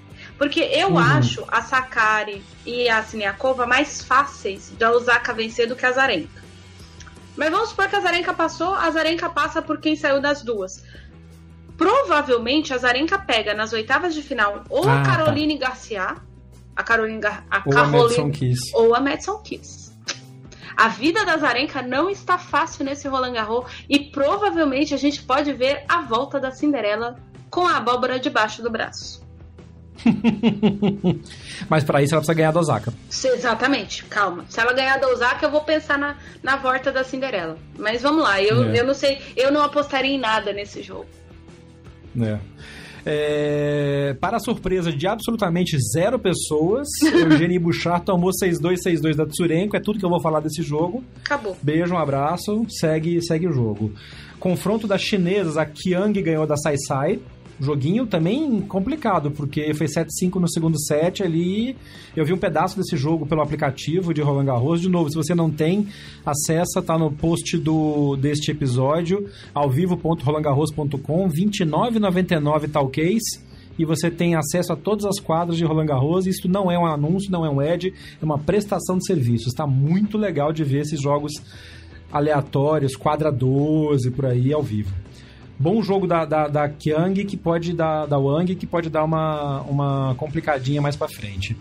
Porque 0.44 0.60
eu 0.60 0.90
uhum. 0.90 0.98
acho 0.98 1.46
a 1.48 1.62
Sakari 1.62 2.44
e 2.66 2.90
a 2.90 3.02
Siniakova 3.02 3.66
mais 3.66 4.04
fáceis 4.04 4.74
de 4.78 4.84
a 4.84 4.92
Osaka 4.92 5.34
vencer 5.34 5.70
do 5.70 5.74
que 5.74 5.86
a 5.86 5.92
Zarenka. 5.94 6.44
Mas 7.38 7.50
vamos 7.50 7.70
supor 7.70 7.88
que 7.88 7.96
a 7.96 8.02
Zarenka 8.02 8.34
passou, 8.34 8.76
a 8.76 8.92
Zarenka 8.92 9.30
passa 9.30 9.62
por 9.62 9.80
quem 9.80 9.96
saiu 9.96 10.20
das 10.20 10.42
duas. 10.42 10.84
Provavelmente 11.78 12.74
a 12.74 12.78
Zarenka 12.78 13.18
pega 13.18 13.54
nas 13.54 13.72
oitavas 13.72 14.14
de 14.14 14.22
final 14.22 14.66
ou 14.70 14.84
ah, 14.84 15.00
a 15.00 15.04
tá. 15.04 15.16
Caroline 15.16 15.58
tá. 15.58 15.68
Garcia, 15.68 16.16
a 16.76 16.84
Caroline 16.84 17.22
Gar 17.22 17.46
a 17.50 17.64
ou 17.66 17.72
Caroline, 17.72 17.96
a 17.96 18.02
Madison 18.02 18.32
Kiss. 18.32 18.72
ou 18.74 18.94
a 18.94 19.00
Madison 19.00 19.38
Kiss. 19.38 19.94
A 20.76 20.90
vida 20.90 21.24
da 21.24 21.38
Zarenka 21.38 21.82
não 21.82 22.10
está 22.10 22.38
fácil 22.38 22.84
nesse 22.84 23.08
Roland 23.08 23.32
Garros 23.32 23.72
e 23.88 23.98
provavelmente 24.12 24.94
a 24.94 24.98
gente 24.98 25.24
pode 25.24 25.54
ver 25.54 25.86
a 25.88 26.02
volta 26.02 26.38
da 26.38 26.52
Cinderela 26.52 27.18
com 27.50 27.66
a 27.66 27.78
abóbora 27.78 28.20
debaixo 28.20 28.62
do 28.62 28.70
braço. 28.70 29.23
Mas 31.70 31.84
para 31.84 32.02
isso 32.02 32.14
ela 32.14 32.22
precisa 32.22 32.34
ganhar 32.34 32.52
da 32.52 32.60
Osaka. 32.60 32.94
Exatamente, 33.10 34.04
calma. 34.06 34.46
Se 34.50 34.60
ela 34.60 34.74
ganhar 34.74 35.00
da 35.00 35.08
Osaka, 35.08 35.46
eu 35.46 35.52
vou 35.52 35.62
pensar 35.62 35.98
na, 35.98 36.18
na 36.42 36.56
volta 36.58 36.92
da 36.92 37.04
Cinderela. 37.04 37.58
Mas 37.78 38.02
vamos 38.02 38.24
lá, 38.24 38.42
eu, 38.42 38.64
é. 38.72 38.80
eu 38.80 38.86
não 38.86 38.94
sei, 38.94 39.20
eu 39.36 39.52
não 39.52 39.62
apostaria 39.62 40.12
em 40.12 40.20
nada 40.20 40.52
nesse 40.54 40.82
jogo. 40.82 41.08
É. 42.20 42.40
É, 43.06 44.16
para 44.22 44.38
a 44.38 44.40
surpresa 44.40 44.92
de 44.92 45.06
absolutamente 45.06 45.78
zero 45.94 46.18
pessoas, 46.18 46.88
Eugênio 47.04 47.60
Bouchard 47.60 48.06
tomou 48.06 48.32
6-2, 48.32 48.76
6-2 48.86 49.16
da 49.16 49.26
Tsurenko. 49.26 49.76
É 49.76 49.80
tudo 49.82 50.00
que 50.00 50.06
eu 50.06 50.10
vou 50.10 50.22
falar 50.22 50.40
desse 50.40 50.62
jogo. 50.62 51.04
Acabou. 51.24 51.58
Beijo, 51.62 51.94
um 51.94 51.98
abraço. 51.98 52.66
Segue, 52.70 53.22
segue 53.22 53.48
o 53.48 53.52
jogo. 53.52 53.92
Confronto 54.40 54.88
das 54.88 55.02
chinesas, 55.02 55.58
a 55.58 55.66
Qiang 55.66 56.22
ganhou 56.22 56.46
da 56.48 56.56
Sai 56.58 56.76
Sai 56.78 57.20
joguinho 57.60 58.06
também 58.06 58.62
complicado, 58.62 59.32
porque 59.32 59.74
foi 59.74 59.88
7-5 59.88 60.36
no 60.40 60.50
segundo 60.50 60.80
set 60.80 61.24
ali. 61.24 61.76
Eu 62.16 62.26
vi 62.26 62.34
um 62.34 62.38
pedaço 62.38 62.78
desse 62.78 62.98
jogo 62.98 63.26
pelo 63.26 63.42
aplicativo 63.42 64.14
de 64.14 64.22
Roland 64.22 64.46
Garros. 64.46 64.82
De 64.82 64.90
novo, 64.90 65.10
se 65.10 65.16
você 65.16 65.36
não 65.36 65.50
tem, 65.50 65.88
acessa, 66.26 66.82
tá 66.82 66.98
no 66.98 67.12
post 67.12 67.58
do, 67.58 68.16
deste 68.16 68.52
episódio, 68.52 69.30
ao 69.54 69.70
vivo.rolandgarros.com, 69.70 71.30
29,99 71.30 72.72
tal 72.72 72.88
case 72.90 73.54
e 73.78 73.86
você 73.86 74.12
tem 74.12 74.36
acesso 74.36 74.72
a 74.74 74.76
todas 74.76 75.06
as 75.06 75.20
quadras 75.20 75.58
de 75.58 75.66
Roland 75.66 75.88
Garros. 75.88 76.28
Isso 76.28 76.48
não 76.48 76.72
é 76.72 76.78
um 76.78 76.86
anúncio, 76.86 77.32
não 77.32 77.46
é 77.46 77.50
um 77.50 77.60
ad, 77.60 77.92
é 78.22 78.26
uma 78.26 78.38
prestação 78.38 78.98
de 78.98 79.06
serviços. 79.06 79.48
Está 79.48 79.66
muito 79.66 80.18
legal 80.18 80.54
de 80.54 80.64
ver 80.64 80.82
esses 80.82 81.02
jogos 81.02 81.34
aleatórios, 82.12 82.96
quadra 82.96 83.32
12 83.32 84.12
por 84.12 84.28
aí 84.28 84.54
ao 84.54 84.62
vivo 84.62 84.94
bom 85.58 85.82
jogo 85.82 86.08
da, 86.08 86.26
da, 86.26 86.48
da 86.48 86.70
Kyang 86.70 87.24
que 87.26 87.38
pode 87.38 87.74
dar 87.74 88.06
da 88.06 88.18
Wang 88.18 88.56
que 88.56 88.66
pode 88.66 88.90
dar 88.90 89.04
uma, 89.04 89.62
uma 89.62 90.16
complicadinha 90.16 90.82
mais 90.82 90.96
para 90.96 91.08
frente. 91.08 91.56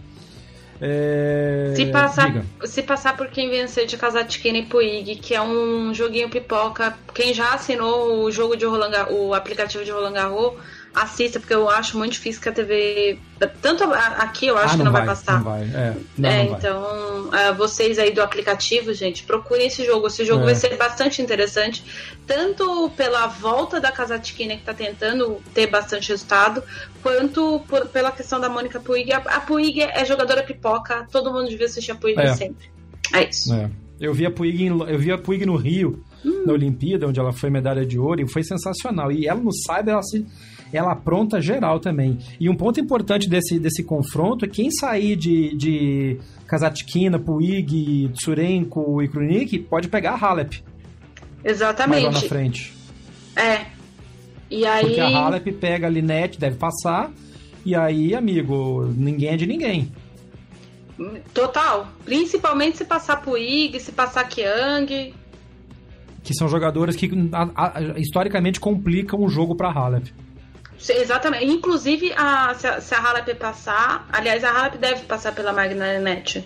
É... 0.85 1.73
Se, 1.77 1.87
passar, 1.87 2.45
se 2.65 2.83
passar 2.83 3.17
por 3.17 3.29
quem 3.29 3.49
vencer 3.49 3.87
de 3.87 3.97
Kazatkina 3.97 4.59
e 4.59 4.67
Puig, 4.67 5.15
que 5.15 5.33
é 5.33 5.41
um 5.41 5.95
joguinho 5.95 6.29
pipoca, 6.29 6.99
quem 7.15 7.33
já 7.33 7.55
assinou 7.55 8.25
o 8.25 8.33
jogo 8.33 8.57
de 8.57 8.65
Roland 8.65 9.07
o 9.11 9.33
aplicativo 9.33 9.85
de 9.85 9.93
Roland 9.93 10.15
Garros, 10.15 10.55
assista, 10.95 11.41
porque 11.41 11.55
eu 11.55 11.69
acho 11.69 11.97
muito 11.97 12.13
difícil 12.13 12.43
que 12.43 12.49
a 12.49 12.53
TV. 12.53 13.19
Tanto 13.61 13.85
aqui 13.85 14.47
eu 14.47 14.59
acho 14.59 14.75
ah, 14.75 14.79
que 14.79 14.85
não 14.85 14.93
vai, 14.93 15.05
vai, 15.05 15.15
passar. 15.15 15.37
Não 15.37 15.45
vai. 15.45 15.63
É, 15.63 15.95
não, 16.19 16.29
é 16.29 16.45
não 16.45 16.57
então, 16.57 17.29
vai. 17.31 17.55
vocês 17.55 17.99
aí 17.99 18.13
do 18.13 18.21
aplicativo, 18.21 18.93
gente, 18.93 19.23
procurem 19.25 19.67
esse 19.67 19.85
jogo. 19.85 20.07
Esse 20.07 20.25
jogo 20.25 20.43
é. 20.43 20.47
vai 20.47 20.55
ser 20.55 20.77
bastante 20.77 21.23
interessante, 21.23 21.85
tanto 22.33 22.91
pela 22.97 23.27
volta 23.27 23.79
da 23.79 23.93
Kazatkina, 23.93 24.57
que 24.57 24.63
tá 24.63 24.73
tentando 24.73 25.37
ter 25.53 25.67
bastante 25.67 26.09
resultado, 26.09 26.63
quanto 27.03 27.61
por, 27.69 27.87
pela 27.89 28.11
questão 28.11 28.41
da 28.41 28.49
Mônica 28.49 28.81
Puig. 28.81 29.13
A, 29.13 29.19
a 29.19 29.41
Puig 29.41 29.83
é 29.83 30.03
jogadora 30.07 30.43
pipoca, 30.43 31.07
todo 31.13 31.31
mundo 31.31 31.51
devia 31.51 31.67
assistir 31.67 31.93
a 31.93 31.95
Puig 31.95 32.19
é. 32.19 32.35
sempre. 32.35 32.71
É 33.13 33.29
isso. 33.29 33.53
É. 33.53 33.71
Eu 34.01 34.15
vi 34.15 34.25
a 34.25 34.31
Puig, 34.31 34.63
em, 34.63 34.69
eu 34.69 34.99
vi 34.99 35.13
a 35.13 35.19
Puig 35.19 35.45
no 35.45 35.57
Rio, 35.57 36.03
hum. 36.25 36.45
na 36.47 36.55
Olimpíada, 36.55 37.07
onde 37.07 37.21
ela 37.21 37.35
foi 37.35 37.51
medalha 37.51 37.85
de 37.85 37.99
ouro, 37.99 38.23
e 38.23 38.27
foi 38.27 38.43
sensacional. 38.43 39.13
E 39.13 39.27
ela 39.27 39.39
no 39.39 39.53
Cyber, 39.53 39.93
ela 39.93 40.03
se 40.03 40.27
ela 40.73 40.93
apronta 40.93 41.39
geral 41.39 41.79
também. 41.81 42.19
E 42.41 42.49
um 42.49 42.57
ponto 42.57 42.81
importante 42.81 43.29
desse, 43.29 43.59
desse 43.59 43.85
confronto 43.85 44.47
é 44.47 44.49
quem 44.49 44.71
sair 44.71 45.17
de, 45.17 45.55
de 45.55 46.19
Kazatkina, 46.47 47.19
Puig, 47.19 48.09
Tsurenko 48.15 49.03
e 49.03 49.09
Krunik 49.09 49.59
pode 49.59 49.89
pegar 49.89 50.13
a 50.13 50.17
Halep. 50.17 50.65
Exatamente. 51.45 52.05
Mais 52.05 52.15
lá 52.15 52.23
na 52.23 52.29
frente. 52.29 52.73
É. 53.37 53.67
E 54.51 54.67
aí... 54.67 54.85
Porque 54.85 55.01
a 55.01 55.19
Halep 55.19 55.53
pega 55.53 55.87
a 55.87 55.91
Linette, 55.91 56.39
deve 56.39 56.57
passar, 56.57 57.11
e 57.65 57.75
aí, 57.75 58.15
amigo, 58.15 58.85
ninguém 58.97 59.31
é 59.31 59.37
de 59.37 59.47
ninguém. 59.47 59.93
Total. 61.33 61.89
Principalmente 62.05 62.79
se 62.79 62.85
passar 62.85 63.23
Puig, 63.23 63.79
se 63.81 63.93
passar 63.93 64.25
Kiang. 64.29 65.15
Que 66.23 66.35
são 66.35 66.49
jogadoras 66.49 66.95
que 66.95 67.11
a, 67.33 67.69
a, 67.79 67.99
historicamente 67.99 68.61
complicam 68.61 69.21
o 69.23 69.29
jogo 69.29 69.57
para 69.57 69.71
Halep. 69.71 70.13
Exatamente. 70.89 71.47
Inclusive, 71.47 72.13
a, 72.17 72.55
se, 72.55 72.67
a, 72.67 72.81
se 72.81 72.95
a 72.95 72.99
Halep 72.99 73.35
passar, 73.35 74.09
aliás, 74.13 74.43
a 74.43 74.51
Halep 74.51 74.79
deve 74.79 75.03
passar 75.05 75.33
pela 75.33 75.53
Magnanet. 75.53 76.45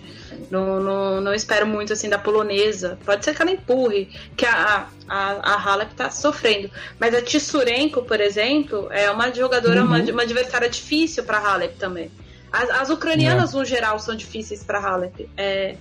Não, 0.51 0.79
não, 0.79 1.21
não 1.21 1.33
espero 1.33 1.65
muito 1.65 1.93
assim 1.93 2.09
da 2.09 2.17
polonesa. 2.17 2.97
Pode 3.03 3.25
ser 3.25 3.35
que 3.35 3.41
ela 3.41 3.51
empurre, 3.51 4.09
que 4.35 4.45
a, 4.45 4.87
a, 5.07 5.53
a 5.53 5.55
Halep 5.55 5.95
tá 5.95 6.09
sofrendo. 6.11 6.69
Mas 6.99 7.15
a 7.15 7.21
Tissurenko, 7.21 8.03
por 8.03 8.21
exemplo, 8.21 8.87
é 8.91 9.09
uma 9.09 9.33
jogadora, 9.33 9.81
uhum. 9.81 9.87
uma, 9.87 9.99
uma 9.99 10.21
adversária 10.21 10.69
difícil 10.69 11.23
para 11.23 11.39
Halep 11.39 11.75
também. 11.77 12.11
As, 12.51 12.69
as 12.69 12.89
ucranianas, 12.89 13.53
é. 13.53 13.57
no 13.57 13.65
geral, 13.65 13.99
são 13.99 14.15
difíceis 14.15 14.63
para 14.63 14.79
Halep. 14.79 15.27
É, 15.35 15.75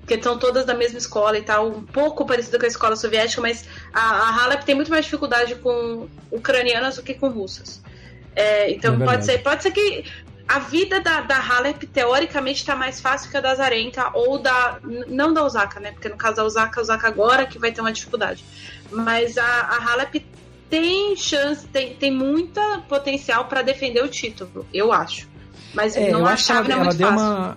porque 0.00 0.20
são 0.20 0.38
todas 0.38 0.66
da 0.66 0.74
mesma 0.74 0.98
escola 0.98 1.38
e 1.38 1.42
tal, 1.42 1.68
um 1.68 1.82
pouco 1.82 2.26
parecida 2.26 2.58
com 2.58 2.64
a 2.64 2.68
escola 2.68 2.96
soviética, 2.96 3.40
mas 3.40 3.64
a, 3.92 4.00
a 4.00 4.42
Halep 4.42 4.64
tem 4.64 4.74
muito 4.74 4.90
mais 4.90 5.04
dificuldade 5.04 5.54
com 5.54 6.08
ucranianas 6.30 6.96
do 6.96 7.02
que 7.02 7.14
com 7.14 7.28
russas. 7.28 7.80
É, 8.34 8.70
então 8.70 8.94
é 8.94 9.04
pode 9.04 9.24
ser, 9.24 9.38
pode 9.42 9.62
ser 9.62 9.70
que 9.70 10.04
a 10.48 10.58
vida 10.58 11.00
da, 11.00 11.20
da 11.20 11.38
Halep 11.38 11.86
teoricamente 11.86 12.60
está 12.60 12.74
mais 12.74 13.00
fácil 13.00 13.30
que 13.30 13.36
a 13.36 13.40
da 13.40 13.54
Zarenka 13.54 14.10
ou 14.14 14.38
da 14.38 14.78
não 15.08 15.32
da 15.32 15.44
Osaka, 15.44 15.80
né? 15.80 15.92
Porque 15.92 16.08
no 16.08 16.16
caso 16.16 16.36
da 16.36 16.44
Osaka, 16.44 16.80
a 16.80 16.82
Osaka 16.82 17.08
agora 17.08 17.46
que 17.46 17.58
vai 17.58 17.72
ter 17.72 17.80
uma 17.80 17.92
dificuldade. 17.92 18.44
Mas 18.90 19.38
a, 19.38 19.44
a 19.44 19.92
Halep 19.92 20.24
tem 20.68 21.16
chance, 21.16 21.66
tem, 21.68 21.94
tem 21.94 22.10
muita 22.10 22.82
potencial 22.88 23.46
para 23.46 23.62
defender 23.62 24.02
o 24.02 24.08
título, 24.08 24.66
eu 24.72 24.92
acho. 24.92 25.28
Mas 25.74 25.96
é, 25.96 26.10
não 26.10 26.26
acho 26.26 26.46
que 26.46 26.52
ela, 26.52 26.82
ela 26.82 26.94
deu 26.94 27.08
fácil. 27.08 27.26
uma 27.26 27.56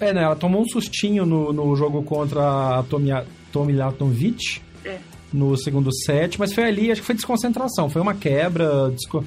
é, 0.00 0.14
né? 0.14 0.22
Ela 0.22 0.34
tomou 0.34 0.62
um 0.62 0.68
sustinho 0.68 1.26
no, 1.26 1.52
no 1.52 1.76
jogo 1.76 2.02
contra 2.02 2.78
a 2.78 2.82
Tomi, 2.82 3.10
Tomi 3.52 3.74
Latovic. 3.74 4.62
É. 4.84 4.98
No 5.32 5.56
segundo 5.56 5.94
set, 5.94 6.40
mas 6.40 6.52
foi 6.52 6.64
ali, 6.64 6.90
acho 6.90 7.02
que 7.02 7.06
foi 7.06 7.14
desconcentração. 7.14 7.88
Foi 7.88 8.02
uma 8.02 8.14
quebra, 8.14 8.90
desco 8.90 9.24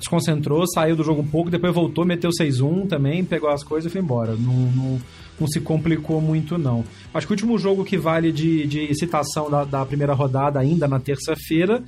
desconcentrou, 0.00 0.66
saiu 0.66 0.96
do 0.96 1.04
jogo 1.04 1.22
um 1.22 1.26
pouco, 1.26 1.50
depois 1.50 1.72
voltou, 1.72 2.04
meteu 2.04 2.30
6-1 2.30 2.88
também, 2.88 3.24
pegou 3.24 3.48
as 3.48 3.62
coisas 3.62 3.90
e 3.90 3.92
foi 3.92 4.00
embora. 4.00 4.32
Não, 4.32 4.52
não, 4.52 5.00
não, 5.38 5.46
se 5.46 5.60
complicou 5.60 6.20
muito, 6.20 6.58
não. 6.58 6.84
Acho 7.14 7.26
que 7.26 7.32
o 7.32 7.34
último 7.34 7.58
jogo 7.58 7.84
que 7.84 7.96
vale 7.96 8.32
de, 8.32 8.66
de 8.66 8.94
citação 8.94 9.48
da, 9.48 9.64
da 9.64 9.86
primeira 9.86 10.12
rodada, 10.12 10.58
ainda 10.58 10.88
na 10.88 10.98
terça-feira, 10.98 11.82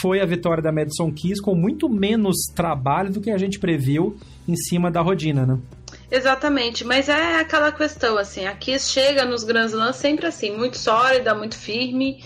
foi 0.00 0.20
a 0.20 0.26
vitória 0.26 0.62
da 0.62 0.70
Madison 0.70 1.10
Keys, 1.10 1.40
com 1.40 1.54
muito 1.54 1.88
menos 1.88 2.36
trabalho 2.54 3.10
do 3.10 3.20
que 3.20 3.30
a 3.30 3.38
gente 3.38 3.58
previu 3.58 4.16
em 4.46 4.56
cima 4.56 4.90
da 4.90 5.00
Rodina, 5.00 5.44
né? 5.44 5.58
Exatamente, 6.10 6.84
mas 6.84 7.08
é 7.08 7.40
aquela 7.40 7.72
questão, 7.72 8.16
assim, 8.18 8.46
a 8.46 8.54
Kiss 8.54 8.92
chega 8.92 9.24
nos 9.24 9.42
Grand 9.42 9.66
Slams 9.66 9.96
sempre 9.96 10.26
assim, 10.26 10.56
muito 10.56 10.78
sólida, 10.78 11.34
muito 11.34 11.56
firme, 11.56 12.22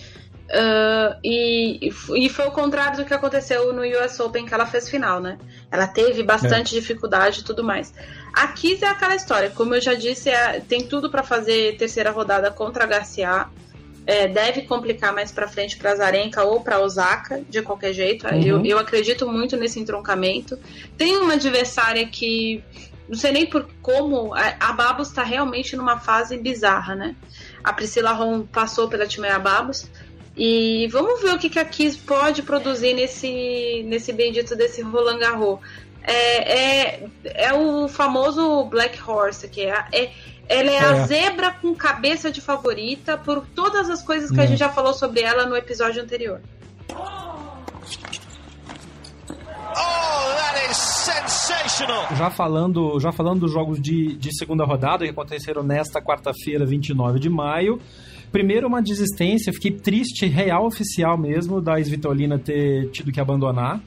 Uh, 0.49 1.13
e, 1.23 1.91
e 2.17 2.29
foi 2.31 2.47
o 2.47 2.51
contrário 2.51 2.97
do 2.97 3.05
que 3.05 3.13
aconteceu 3.13 3.71
no 3.71 3.83
US 3.83 4.19
Open 4.19 4.47
que 4.47 4.55
ela 4.55 4.65
fez 4.65 4.89
final, 4.89 5.21
né? 5.21 5.39
Ela 5.71 5.87
teve 5.87 6.23
bastante 6.23 6.75
é. 6.75 6.81
dificuldade 6.81 7.41
e 7.41 7.45
tudo 7.45 7.63
mais. 7.63 7.93
A 8.33 8.49
Kiss 8.49 8.83
é 8.83 8.89
aquela 8.89 9.15
história, 9.15 9.51
como 9.51 9.75
eu 9.75 9.81
já 9.81 9.93
disse, 9.93 10.31
é, 10.31 10.61
tem 10.61 10.87
tudo 10.87 11.11
para 11.11 11.23
fazer 11.23 11.77
terceira 11.77 12.11
rodada 12.11 12.51
contra 12.51 12.85
a 12.85 12.87
Garcia. 12.87 13.47
É, 14.07 14.27
deve 14.27 14.63
complicar 14.63 15.13
mais 15.13 15.31
para 15.31 15.47
frente 15.47 15.77
para 15.77 15.95
Zarenka 15.95 16.43
ou 16.43 16.63
para 16.63 16.81
Osaka, 16.81 17.43
de 17.47 17.61
qualquer 17.61 17.93
jeito. 17.93 18.27
Uhum. 18.27 18.43
Eu, 18.43 18.65
eu 18.65 18.79
acredito 18.79 19.31
muito 19.31 19.55
nesse 19.55 19.79
entroncamento. 19.79 20.59
Tem 20.97 21.19
uma 21.19 21.35
adversária 21.35 22.07
que 22.07 22.65
não 23.07 23.17
sei 23.17 23.33
nem 23.33 23.47
por 23.47 23.69
como 23.83 24.33
a 24.35 24.73
Babos 24.73 25.09
está 25.09 25.23
realmente 25.23 25.77
numa 25.77 25.99
fase 25.99 26.39
bizarra, 26.39 26.95
né? 26.95 27.17
A 27.63 27.73
Priscila 27.73 28.13
Ron 28.13 28.47
passou 28.47 28.89
pela 28.89 29.07
time 29.07 29.29
Babos 29.39 29.91
e 30.39 30.87
vamos 30.93 31.21
ver 31.21 31.35
o 31.35 31.39
que, 31.39 31.51
que 31.51 31.59
a 31.59 31.65
Kiss 31.65 31.99
pode 31.99 32.43
produzir 32.43 32.95
nesse, 32.95 33.83
nesse 33.87 34.13
bendito 34.13 34.55
desse 34.55 34.81
Roland 34.83 35.19
Garros. 35.19 35.59
É, 36.05 36.93
é, 36.95 37.09
é 37.25 37.53
o 37.53 37.89
famoso 37.89 38.65
Black 38.67 38.99
Horse, 39.03 39.49
que 39.49 39.63
é, 39.63 39.85
é, 39.93 40.11
Ela 40.49 40.71
é, 40.71 40.75
é, 40.75 40.79
a 40.79 41.07
zebra 41.07 41.51
com 41.51 41.75
cabeça 41.75 42.31
de 42.31 42.41
favorita 42.41 43.19
por 43.19 43.45
todas 43.55 43.91
as 43.91 44.01
coisas 44.01 44.31
que 44.31 44.41
a 44.41 44.47
gente 44.47 44.59
já 44.59 44.69
falou 44.69 44.95
sobre 44.95 45.23
ela 45.23 45.45
no 45.45 45.57
episódio 45.57 46.01
anterior. 46.01 46.41
Oh, 46.95 47.29
já 52.17 52.31
falando, 52.31 52.99
já 53.01 53.13
falando 53.13 53.41
dos 53.41 53.53
jogos 53.53 53.81
de, 53.81 54.17
de 54.17 54.37
segunda 54.37 54.65
rodada 54.65 55.05
que 55.05 55.11
aconteceram 55.11 55.63
nesta 55.63 56.01
quarta-feira, 56.01 56.65
29 56.65 57.19
de 57.19 57.29
maio. 57.29 57.81
Primeiro, 58.31 58.67
uma 58.67 58.83
desistência, 58.83 59.53
fiquei 59.53 59.73
triste, 59.73 60.27
real 60.27 60.67
oficial 60.67 61.17
mesmo, 61.17 61.61
da 61.61 61.79
Svitolina 61.81 62.39
ter 62.39 62.91
tido 62.91 63.11
que 63.11 63.21
abandonar. 63.21 63.81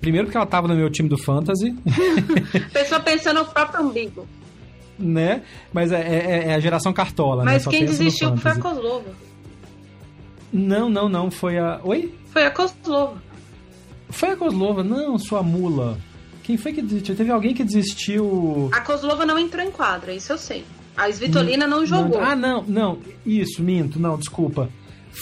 Primeiro 0.00 0.26
porque 0.26 0.36
ela 0.36 0.46
tava 0.46 0.68
no 0.68 0.74
meu 0.74 0.90
time 0.90 1.08
do 1.08 1.16
Fantasy. 1.16 1.74
Pessoa 2.72 3.00
pensando 3.00 3.40
no 3.40 3.46
próprio 3.46 3.84
umbigo. 3.84 4.26
Né? 4.98 5.42
Mas 5.72 5.90
é, 5.90 6.00
é, 6.00 6.48
é 6.50 6.54
a 6.54 6.60
geração 6.60 6.92
cartola, 6.92 7.44
Mas 7.44 7.64
né? 7.64 7.70
Mas 7.70 7.78
quem 7.78 7.86
desistiu 7.86 8.36
foi 8.36 8.50
a 8.50 8.58
Kozlova. 8.60 9.12
Não, 10.52 10.88
não, 10.88 11.08
não. 11.08 11.30
Foi 11.30 11.58
a. 11.58 11.80
Oi? 11.82 12.14
Foi 12.26 12.44
a 12.44 12.50
Kozlova. 12.50 13.20
Foi 14.10 14.30
a 14.30 14.36
Kozlova, 14.36 14.84
não, 14.84 15.18
sua 15.18 15.42
mula. 15.42 15.98
Quem 16.44 16.56
foi 16.56 16.72
que 16.72 16.82
desistiu? 16.82 17.16
Teve 17.16 17.30
alguém 17.32 17.54
que 17.54 17.64
desistiu. 17.64 18.68
A 18.72 18.80
Kozlova 18.82 19.24
não 19.24 19.38
entrou 19.38 19.64
em 19.64 19.70
quadra, 19.70 20.12
isso 20.12 20.32
eu 20.32 20.38
sei. 20.38 20.64
A 20.96 21.08
Svitolina 21.10 21.66
não, 21.66 21.80
não 21.80 21.86
jogou. 21.86 22.20
Não, 22.20 22.26
ah, 22.26 22.36
não, 22.36 22.62
não. 22.66 22.98
Isso, 23.24 23.62
minto, 23.62 23.98
não, 23.98 24.16
desculpa. 24.16 24.68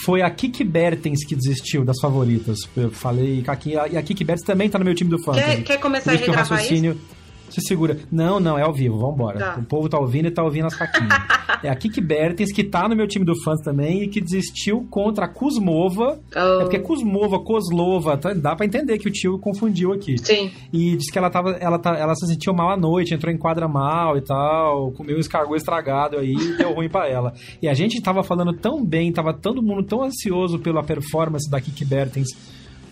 Foi 0.04 0.22
a 0.22 0.30
Kiki 0.30 0.64
Bertens 0.64 1.24
que 1.24 1.34
desistiu 1.34 1.84
das 1.84 2.00
favoritas. 2.00 2.58
Eu 2.76 2.90
falei, 2.90 3.44
e 3.44 3.96
a 3.96 4.02
Kiki 4.02 4.24
Bertens 4.24 4.46
também 4.46 4.68
tá 4.68 4.78
no 4.78 4.84
meu 4.84 4.94
time 4.94 5.10
do 5.10 5.22
Fantasy. 5.22 5.46
Quer, 5.46 5.62
quer 5.62 5.80
começar 5.80 6.12
a 6.12 6.14
regravar 6.14 6.48
raciocínio... 6.48 6.92
isso? 6.92 7.21
Se 7.52 7.60
segura. 7.60 7.98
Não, 8.10 8.40
não, 8.40 8.58
é 8.58 8.62
ao 8.62 8.72
vivo, 8.72 8.98
vambora. 8.98 9.38
Tá. 9.38 9.58
O 9.58 9.64
povo 9.64 9.88
tá 9.88 9.98
ouvindo 9.98 10.28
e 10.28 10.30
tá 10.30 10.42
ouvindo 10.42 10.66
as 10.66 10.74
faquinhas. 10.74 11.12
é 11.62 11.68
a 11.68 11.76
Kiki 11.76 12.00
Bertens, 12.00 12.50
que 12.50 12.64
tá 12.64 12.88
no 12.88 12.96
meu 12.96 13.06
time 13.06 13.24
do 13.24 13.34
fãs 13.42 13.60
também 13.60 14.04
e 14.04 14.08
que 14.08 14.20
desistiu 14.20 14.86
contra 14.90 15.26
a 15.26 15.28
Kuzmova. 15.28 16.18
Oh. 16.34 16.38
É 16.38 16.60
porque 16.60 16.78
Kuzmova, 16.78 17.38
Kozlova, 17.40 18.16
tá, 18.16 18.32
dá 18.32 18.56
pra 18.56 18.64
entender 18.64 18.98
que 18.98 19.08
o 19.08 19.12
tio 19.12 19.38
confundiu 19.38 19.92
aqui. 19.92 20.16
Sim. 20.16 20.50
E 20.72 20.96
disse 20.96 21.12
que 21.12 21.18
ela 21.18 21.28
tava. 21.28 21.50
Ela, 21.60 21.78
tá, 21.78 21.96
ela 21.96 22.14
se 22.14 22.26
sentiu 22.26 22.54
mal 22.54 22.70
à 22.70 22.76
noite, 22.76 23.14
entrou 23.14 23.32
em 23.32 23.38
quadra 23.38 23.68
mal 23.68 24.16
e 24.16 24.22
tal, 24.22 24.92
comeu 24.92 25.16
um 25.16 25.20
escargot 25.20 25.56
estragado 25.56 26.16
aí 26.18 26.32
e 26.32 26.56
deu 26.56 26.72
ruim 26.72 26.88
pra 26.88 27.06
ela. 27.06 27.34
E 27.60 27.68
a 27.68 27.74
gente 27.74 28.00
tava 28.00 28.22
falando 28.22 28.54
tão 28.54 28.82
bem, 28.84 29.12
tava 29.12 29.34
todo 29.34 29.62
mundo 29.62 29.82
tão 29.82 30.02
ansioso 30.02 30.58
pela 30.58 30.82
performance 30.82 31.50
da 31.50 31.60
Kiki 31.60 31.84
Bertens 31.84 32.28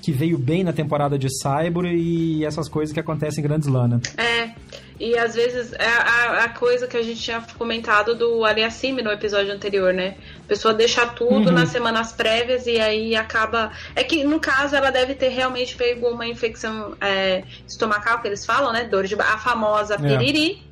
que 0.00 0.12
veio 0.12 0.38
bem 0.38 0.64
na 0.64 0.72
temporada 0.72 1.18
de 1.18 1.28
Cyber 1.28 1.84
e 1.84 2.44
essas 2.44 2.68
coisas 2.68 2.92
que 2.92 3.00
acontecem 3.00 3.44
em 3.44 3.46
Grandes 3.46 3.68
Lana. 3.68 4.00
É, 4.16 4.50
e 5.00 5.16
às 5.16 5.34
vezes 5.34 5.72
é 5.72 5.86
a, 5.86 6.44
a, 6.44 6.48
coisa 6.50 6.86
que 6.86 6.94
a 6.94 7.02
gente 7.02 7.22
tinha 7.22 7.42
comentado 7.56 8.14
do 8.14 8.44
Aliassime 8.44 9.00
no 9.00 9.10
episódio 9.10 9.50
anterior, 9.50 9.94
né? 9.94 10.16
A 10.44 10.48
pessoa 10.48 10.74
deixa 10.74 11.06
tudo 11.06 11.48
uhum. 11.48 11.52
nas 11.52 11.70
semanas 11.70 12.12
prévias 12.12 12.66
e 12.66 12.78
aí 12.78 13.16
acaba. 13.16 13.72
É 13.96 14.04
que 14.04 14.24
no 14.24 14.38
caso 14.38 14.76
ela 14.76 14.90
deve 14.90 15.14
ter 15.14 15.28
realmente 15.28 15.74
pego 15.74 16.08
uma 16.08 16.26
infecção 16.26 16.94
é, 17.00 17.44
estomacal, 17.66 18.20
que 18.20 18.28
eles 18.28 18.44
falam, 18.44 18.74
né? 18.74 18.84
Dor 18.84 19.06
de. 19.06 19.14
A 19.14 19.38
famosa 19.38 19.94
é. 19.94 19.96
piriri. 19.96 20.62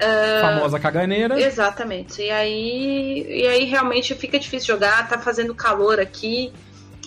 Uh, 0.00 0.40
famosa 0.40 0.80
caganeira. 0.80 1.40
Exatamente. 1.40 2.22
E 2.22 2.30
aí, 2.30 3.26
e 3.28 3.46
aí 3.46 3.64
realmente 3.66 4.16
fica 4.16 4.36
difícil 4.36 4.74
jogar, 4.74 5.08
tá 5.08 5.18
fazendo 5.18 5.54
calor 5.54 6.00
aqui. 6.00 6.52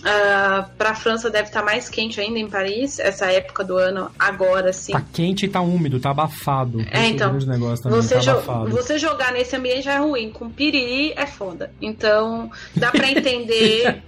Uh, 0.04 0.06
ah, 0.06 0.68
para 0.76 0.90
a 0.90 0.94
França 0.94 1.30
deve 1.30 1.48
estar 1.48 1.60
tá 1.60 1.64
mais 1.64 1.88
quente 1.88 2.20
ainda 2.20 2.38
em 2.38 2.46
Paris, 2.46 2.98
essa 2.98 3.26
época 3.32 3.64
do 3.64 3.78
ano, 3.78 4.10
agora 4.18 4.70
sim. 4.70 4.92
Tá 4.92 5.02
quente 5.12 5.46
e 5.46 5.48
tá 5.48 5.62
úmido, 5.62 5.98
tá 5.98 6.10
abafado. 6.10 6.84
É, 6.90 7.06
então. 7.06 7.32
Você, 7.32 8.14
tá 8.14 8.20
jo 8.20 8.30
abafado. 8.32 8.70
você 8.70 8.98
jogar 8.98 9.32
nesse 9.32 9.56
ambiente 9.56 9.88
é 9.88 9.96
ruim, 9.96 10.30
com 10.30 10.50
piriri 10.50 11.14
é 11.16 11.26
foda. 11.26 11.72
Então, 11.80 12.50
dá 12.76 12.90
para 12.90 13.08
entender. 13.10 14.02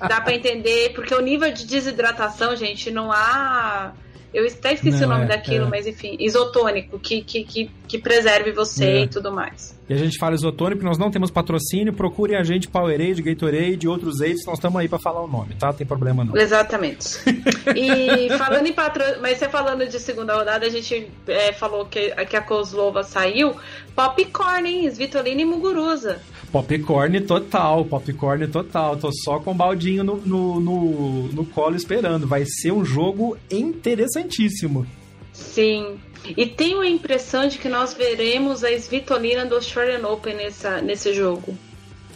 dá 0.00 0.20
para 0.20 0.34
entender, 0.34 0.92
porque 0.94 1.14
o 1.14 1.20
nível 1.20 1.52
de 1.52 1.64
desidratação, 1.64 2.56
gente, 2.56 2.90
não 2.90 3.12
há 3.12 3.92
eu 4.32 4.46
até 4.46 4.74
esqueci 4.74 5.00
não, 5.00 5.08
o 5.08 5.10
nome 5.10 5.24
é, 5.24 5.28
daquilo, 5.28 5.66
é. 5.66 5.68
mas 5.68 5.86
enfim, 5.86 6.16
isotônico, 6.18 6.98
que, 6.98 7.22
que, 7.22 7.44
que, 7.44 7.70
que 7.88 7.98
preserve 7.98 8.52
você 8.52 8.84
é. 8.84 9.02
e 9.02 9.08
tudo 9.08 9.32
mais. 9.32 9.78
E 9.88 9.92
a 9.92 9.96
gente 9.96 10.18
fala 10.18 10.34
isotônico, 10.34 10.84
nós 10.84 10.98
não 10.98 11.10
temos 11.10 11.32
patrocínio, 11.32 11.92
procurem 11.92 12.36
a 12.36 12.44
gente 12.44 12.68
Powerade, 12.68 13.20
Gatorade, 13.22 13.88
outros 13.88 14.20
aids, 14.20 14.46
nós 14.46 14.58
estamos 14.58 14.80
aí 14.80 14.88
para 14.88 15.00
falar 15.00 15.22
o 15.24 15.26
nome, 15.26 15.54
tá? 15.56 15.72
Tem 15.72 15.84
problema 15.84 16.24
não. 16.24 16.36
Exatamente. 16.36 17.18
e 17.74 18.28
falando 18.38 18.66
em 18.68 18.72
patrocínio, 18.72 19.20
mas 19.20 19.38
você 19.38 19.48
falando 19.48 19.84
de 19.86 19.98
segunda 19.98 20.36
rodada, 20.36 20.64
a 20.64 20.70
gente 20.70 21.10
é, 21.26 21.52
falou 21.52 21.86
que, 21.86 22.10
que 22.26 22.36
a 22.36 22.40
Kozlova 22.40 23.02
saiu, 23.02 23.56
Popcorn, 23.96 24.68
hein? 24.68 24.88
Svitolina 24.88 25.42
e 25.42 25.44
Muguruza. 25.44 26.20
Popcorn 26.52 27.20
total, 27.20 27.84
popcorn 27.84 28.48
total. 28.48 28.96
Tô 28.96 29.10
só 29.12 29.38
com 29.38 29.52
o 29.52 29.54
baldinho 29.54 30.02
no, 30.02 30.16
no, 30.16 30.60
no, 30.60 31.22
no 31.28 31.46
colo 31.46 31.76
esperando. 31.76 32.26
Vai 32.26 32.44
ser 32.44 32.72
um 32.72 32.84
jogo 32.84 33.36
interessantíssimo. 33.50 34.86
Sim. 35.32 36.00
E 36.36 36.46
tenho 36.46 36.80
a 36.80 36.88
impressão 36.88 37.48
de 37.48 37.58
que 37.58 37.68
nós 37.68 37.94
veremos 37.94 38.62
a 38.64 38.70
Svitolina 38.72 39.46
do 39.46 39.54
Australian 39.54 40.06
Open 40.06 40.34
nessa, 40.34 40.80
nesse 40.82 41.14
jogo. 41.14 41.56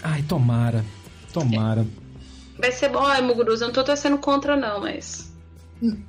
Ai, 0.03 0.23
tomara. 0.23 0.85
Tomara. 1.33 1.87
Vai 2.59 2.71
ser 2.71 2.89
bom, 2.91 3.05
ai, 3.05 3.23
Muguruza. 3.23 3.65
Eu 3.65 3.69
não 3.69 3.75
tô 3.75 3.83
torcendo 3.83 4.19
contra, 4.19 4.57
não, 4.57 4.81
mas. 4.81 5.34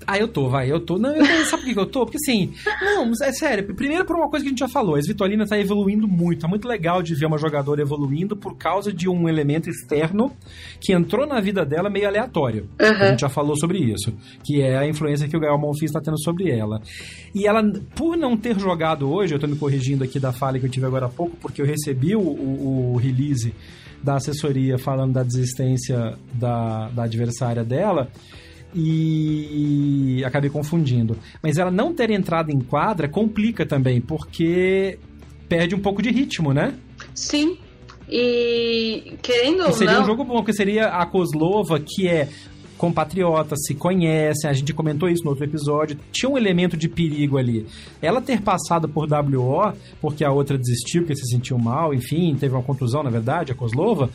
Ah, 0.06 0.17
eu 0.17 0.28
tô, 0.28 0.49
vai, 0.49 0.71
eu 0.71 0.80
tô. 0.80 0.97
Não, 0.97 1.13
eu, 1.15 1.25
sabe 1.45 1.63
por 1.63 1.73
que 1.73 1.80
eu 1.80 1.86
tô? 1.86 2.06
Porque 2.06 2.17
assim, 2.17 2.54
não, 2.82 3.12
é 3.23 3.32
sério. 3.32 3.75
Primeiro 3.75 4.06
por 4.06 4.15
uma 4.15 4.30
coisa 4.30 4.43
que 4.43 4.49
a 4.49 4.51
gente 4.51 4.60
já 4.60 4.67
falou, 4.67 4.95
a 4.95 4.99
Svitolina 4.99 5.45
tá 5.45 5.60
evoluindo 5.60 6.08
muito. 6.08 6.41
Tá 6.41 6.47
muito 6.47 6.67
legal 6.67 7.01
de 7.01 7.15
ver 7.15 7.25
uma 7.25 7.38
jogadora 7.38 7.82
evoluindo 7.82 8.36
por 8.36 8.58
causa 8.58 8.93
de 8.93 9.10
um 9.10 9.28
elemento 9.28 9.69
externo 9.69 10.32
que 10.80 10.93
entrou 10.93 11.25
na 11.25 11.41
vida 11.41 11.65
dela 11.65 11.89
meio 11.89 12.08
aleatório. 12.08 12.69
Uhum. 12.80 12.88
A 12.88 13.10
gente 13.10 13.21
já 13.21 13.30
falou 13.30 13.58
sobre 13.58 13.80
isso. 13.80 14.13
Que 14.43 14.62
é 14.62 14.78
a 14.78 14.88
influência 14.88 15.28
que 15.28 15.36
o 15.36 15.39
Gael 15.39 15.58
Monfils 15.58 15.91
tá 15.91 15.99
tendo 15.99 16.21
sobre 16.21 16.49
ela. 16.49 16.82
E 17.34 17.47
ela, 17.47 17.62
por 17.95 18.15
não 18.15 18.38
ter 18.38 18.58
jogado 18.60 19.12
hoje, 19.12 19.34
eu 19.34 19.39
tô 19.39 19.47
me 19.47 19.56
corrigindo 19.56 20.04
aqui 20.04 20.19
da 20.19 20.32
falha 20.32 20.60
que 20.60 20.65
eu 20.65 20.71
tive 20.71 20.86
agora 20.86 21.08
há 21.08 21.10
pouco, 21.10 21.36
porque 21.38 21.62
eu 21.62 21.65
recebi 21.65 22.15
o, 22.15 22.21
o, 22.21 22.93
o 22.93 22.97
release 22.97 23.54
da 24.01 24.15
assessoria 24.15 24.78
falando 24.78 25.13
da 25.13 25.23
desistência 25.23 26.13
da, 26.34 26.89
da 26.89 27.04
adversária 27.04 27.63
dela 27.63 28.10
e 28.76 30.22
acabei 30.26 30.50
confundindo. 30.50 31.18
Mas 31.42 31.58
ela 31.58 31.72
não 31.72 31.94
ter 31.94 32.12
entrado 32.12 32.52
em 32.52 32.60
quadra 32.60 33.08
complica 33.08 33.66
também, 33.66 34.02
porque 34.02 35.00
perde 35.48 35.74
um 35.74 35.80
pouco 35.80 36.02
de 36.02 36.12
ritmo, 36.12 36.54
né? 36.54 36.74
Sim. 37.14 37.58
E 38.10 39.14
querendo 39.22 39.64
ou 39.64 39.72
seria 39.72 39.94
não... 39.94 40.04
um 40.04 40.06
jogo 40.06 40.24
bom, 40.26 40.44
que 40.44 40.54
seria 40.54 40.88
a 40.88 41.06
Kozlova, 41.06 41.80
que 41.80 42.08
é 42.08 42.28
compatriota, 42.78 43.56
se 43.56 43.74
conhecem, 43.74 44.50
a 44.50 44.54
gente 44.54 44.74
comentou 44.74 45.08
isso 45.08 45.24
no 45.24 45.30
outro 45.30 45.46
episódio, 45.46 45.98
tinha 46.12 46.30
um 46.30 46.38
elemento 46.38 46.76
de 46.76 46.90
perigo 46.90 47.38
ali. 47.38 47.66
Ela 48.02 48.22
ter 48.22 48.42
passado 48.42 48.90
por 48.90 49.08
WO, 49.10 49.74
porque 50.02 50.26
a 50.26 50.32
outra 50.32 50.58
desistiu, 50.58 51.04
porque 51.04 51.16
se 51.16 51.32
sentiu 51.32 51.58
mal, 51.58 51.94
enfim, 51.94 52.36
teve 52.36 52.54
uma 52.54 52.62
contusão, 52.62 53.02
na 53.02 53.10
verdade, 53.10 53.54
a 53.54 53.56
Kozlova, 53.56 54.10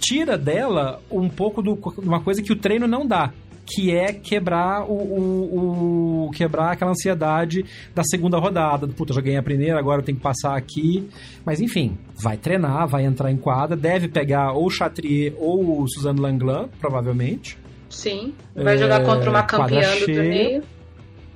tira 0.00 0.36
dela 0.36 1.00
um 1.10 1.28
pouco 1.28 1.62
de 1.62 1.70
uma 2.06 2.20
coisa 2.20 2.42
que 2.42 2.52
o 2.52 2.56
treino 2.56 2.86
não 2.86 3.06
dá, 3.06 3.32
que 3.66 3.94
é 3.94 4.12
quebrar 4.12 4.84
o, 4.84 4.94
o, 4.94 6.26
o, 6.26 6.30
quebrar 6.32 6.72
aquela 6.72 6.90
ansiedade 6.90 7.64
da 7.94 8.02
segunda 8.04 8.38
rodada. 8.38 8.86
Puta, 8.88 9.12
já 9.12 9.20
ganhei 9.20 9.38
a 9.38 9.42
primeira, 9.42 9.78
agora 9.78 10.00
eu 10.00 10.04
tenho 10.04 10.18
que 10.18 10.22
passar 10.22 10.56
aqui. 10.56 11.08
Mas 11.44 11.60
enfim, 11.60 11.96
vai 12.14 12.36
treinar, 12.36 12.86
vai 12.86 13.04
entrar 13.04 13.30
em 13.30 13.36
quadra, 13.36 13.76
deve 13.76 14.08
pegar 14.08 14.52
ou 14.52 14.66
o 14.66 14.70
Chatrier 14.70 15.34
ou 15.38 15.82
o 15.82 15.88
Suzanne 15.88 16.20
Langlan, 16.20 16.68
provavelmente. 16.80 17.58
Sim, 17.88 18.34
vai 18.54 18.74
é, 18.74 18.78
jogar 18.78 19.04
contra 19.04 19.30
uma 19.30 19.42
campeã 19.42 19.94
do 19.98 20.06
torneio. 20.06 20.62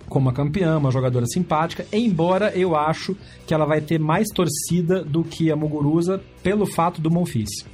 Como 0.09 0.27
uma 0.27 0.33
campeã, 0.33 0.79
uma 0.79 0.91
jogadora 0.91 1.27
simpática, 1.27 1.85
embora 1.93 2.51
eu 2.57 2.75
acho 2.75 3.15
que 3.47 3.53
ela 3.53 3.67
vai 3.67 3.81
ter 3.81 3.99
mais 3.99 4.27
torcida 4.29 5.05
do 5.05 5.23
que 5.23 5.53
a 5.53 5.57
Muguruza 5.57 6.21
pelo 6.43 6.65
fato 6.65 7.01
do 7.01 7.11
Monfils. 7.11 7.67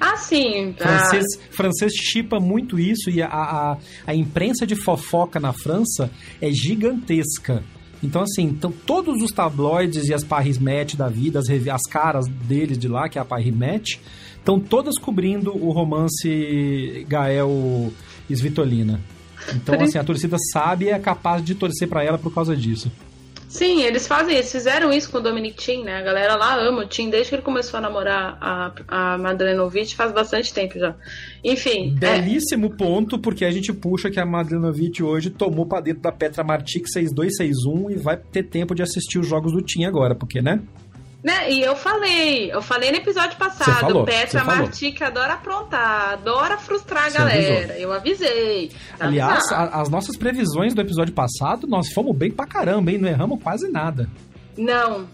Ah, 0.00 0.16
sim. 0.16 0.74
Francês, 0.78 1.24
ah. 1.34 1.38
francês 1.50 1.92
chipa 1.94 2.40
muito 2.40 2.78
isso 2.78 3.10
e 3.10 3.22
a, 3.22 3.28
a, 3.28 3.76
a 4.06 4.14
imprensa 4.14 4.66
de 4.66 4.74
fofoca 4.74 5.38
na 5.38 5.52
França 5.52 6.10
é 6.40 6.50
gigantesca. 6.50 7.62
Então, 8.02 8.22
assim, 8.22 8.42
então, 8.42 8.72
todos 8.72 9.22
os 9.22 9.30
tabloides 9.30 10.08
e 10.08 10.14
as 10.14 10.24
Paris 10.24 10.58
Match 10.58 10.96
da 10.96 11.08
vida, 11.08 11.38
as, 11.38 11.48
as 11.48 11.82
caras 11.82 12.26
deles 12.26 12.76
de 12.76 12.88
lá, 12.88 13.08
que 13.08 13.16
é 13.16 13.22
a 13.22 13.24
Paris 13.24 13.54
Match, 13.54 13.98
estão 14.36 14.58
todas 14.58 14.98
cobrindo 14.98 15.56
o 15.56 15.70
romance 15.70 17.06
Gael 17.08 17.92
Svitolina. 18.28 19.00
Então, 19.54 19.80
assim, 19.80 19.98
a 19.98 20.04
torcida 20.04 20.36
sabe 20.52 20.86
e 20.86 20.88
é 20.88 20.98
capaz 20.98 21.44
de 21.44 21.54
torcer 21.54 21.88
para 21.88 22.04
ela 22.04 22.18
por 22.18 22.32
causa 22.34 22.56
disso. 22.56 22.90
Sim, 23.52 23.82
eles 23.82 24.06
fazem, 24.08 24.34
eles 24.34 24.50
fizeram 24.50 24.90
isso 24.90 25.10
com 25.10 25.18
o 25.18 25.20
Dominic 25.20 25.62
Thiem, 25.62 25.84
né? 25.84 25.98
A 25.98 26.00
galera 26.00 26.36
lá 26.36 26.58
ama 26.58 26.84
o 26.84 26.88
Thiem 26.88 27.10
desde 27.10 27.28
que 27.28 27.34
ele 27.34 27.42
começou 27.42 27.76
a 27.76 27.82
namorar 27.82 28.38
a, 28.40 28.72
a 28.88 29.18
Madlenovic 29.18 29.94
faz 29.94 30.10
bastante 30.10 30.54
tempo 30.54 30.78
já. 30.78 30.96
Enfim. 31.44 31.94
É 32.00 32.18
Belíssimo 32.18 32.68
é... 32.68 32.70
ponto, 32.70 33.18
porque 33.18 33.44
a 33.44 33.50
gente 33.50 33.70
puxa 33.70 34.10
que 34.10 34.18
a 34.18 34.24
Madlenovic 34.24 35.02
hoje 35.02 35.28
tomou 35.28 35.66
pra 35.66 35.82
dentro 35.82 36.00
da 36.00 36.10
Petra 36.10 36.42
Martic 36.42 36.86
6261 36.86 37.90
e 37.90 37.96
vai 37.96 38.16
ter 38.16 38.44
tempo 38.44 38.74
de 38.74 38.82
assistir 38.82 39.18
os 39.18 39.28
jogos 39.28 39.52
do 39.52 39.60
Thiem 39.60 39.84
agora, 39.84 40.14
porque, 40.14 40.40
né? 40.40 40.62
Né? 41.22 41.52
E 41.52 41.62
eu 41.62 41.76
falei, 41.76 42.52
eu 42.52 42.60
falei 42.60 42.90
no 42.90 42.96
episódio 42.96 43.38
passado, 43.38 43.78
falou, 43.78 44.04
Petra 44.04 44.42
Marti 44.42 44.90
que 44.90 45.04
adora 45.04 45.34
aprontar, 45.34 46.14
adora 46.14 46.58
frustrar 46.58 47.04
a 47.04 47.10
você 47.10 47.18
galera. 47.18 47.58
Avisou. 47.58 47.76
Eu 47.76 47.92
avisei. 47.92 48.72
Tá 48.98 49.06
Aliás, 49.06 49.52
a, 49.52 49.80
as 49.80 49.88
nossas 49.88 50.16
previsões 50.16 50.74
do 50.74 50.80
episódio 50.80 51.14
passado, 51.14 51.68
nós 51.68 51.92
fomos 51.92 52.16
bem 52.16 52.32
pra 52.32 52.44
caramba, 52.44 52.90
hein? 52.90 52.98
Não 52.98 53.08
erramos 53.08 53.40
quase 53.40 53.70
nada. 53.70 54.10
Não. 54.58 55.06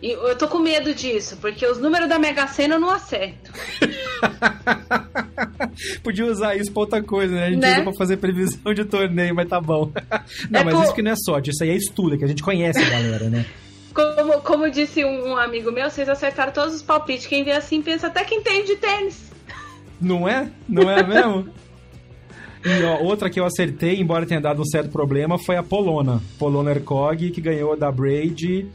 E 0.00 0.12
eu 0.12 0.36
tô 0.36 0.46
com 0.46 0.60
medo 0.60 0.94
disso, 0.94 1.36
porque 1.40 1.66
os 1.66 1.78
números 1.78 2.08
da 2.08 2.18
Mega 2.18 2.46
Sena 2.46 2.76
eu 2.76 2.80
não 2.80 2.88
acerto. 2.88 3.52
Podia 6.02 6.24
usar 6.24 6.56
isso 6.56 6.72
pra 6.72 6.82
outra 6.82 7.02
coisa, 7.02 7.34
né? 7.34 7.46
A 7.46 7.50
gente 7.50 7.60
né? 7.60 7.72
usa 7.72 7.82
pra 7.82 7.92
fazer 7.98 8.16
previsão 8.16 8.72
de 8.72 8.84
torneio, 8.84 9.34
mas 9.34 9.48
tá 9.48 9.60
bom. 9.60 9.92
não, 10.48 10.60
é 10.60 10.64
mas 10.64 10.74
por... 10.74 10.84
isso 10.84 10.94
que 10.94 11.02
não 11.02 11.10
é 11.10 11.16
sorte, 11.16 11.50
isso 11.50 11.64
aí 11.64 11.70
é 11.70 11.76
estudo, 11.76 12.16
que 12.16 12.24
a 12.24 12.28
gente 12.28 12.42
conhece 12.42 12.78
a 12.78 12.88
galera, 12.88 13.28
né? 13.28 13.44
Como, 13.98 14.40
como 14.42 14.70
disse 14.70 15.04
um, 15.04 15.36
amigo 15.36 15.72
meu, 15.72 15.90
vocês 15.90 16.08
acertaram 16.08 16.52
todos 16.52 16.72
os 16.72 16.82
palpites. 16.82 17.26
Quem 17.26 17.42
vê 17.42 17.50
assim 17.50 17.82
pensa 17.82 18.06
até 18.06 18.22
que 18.22 18.36
entende 18.36 18.68
de 18.68 18.76
tênis. 18.76 19.32
Não 20.00 20.28
é? 20.28 20.48
Não 20.68 20.88
é 20.88 21.02
mesmo? 21.04 21.48
E 22.64 22.84
ó, 22.84 23.02
outra 23.02 23.28
que 23.28 23.40
eu 23.40 23.44
acertei, 23.44 24.00
embora 24.00 24.24
tenha 24.24 24.40
dado 24.40 24.62
um 24.62 24.64
certo 24.64 24.90
problema, 24.90 25.36
foi 25.36 25.56
a 25.56 25.64
Polona. 25.64 26.22
Polona 26.38 26.70
Ercog, 26.70 27.28
que 27.32 27.40
ganhou 27.40 27.76
da 27.76 27.90
Braid 27.90 28.70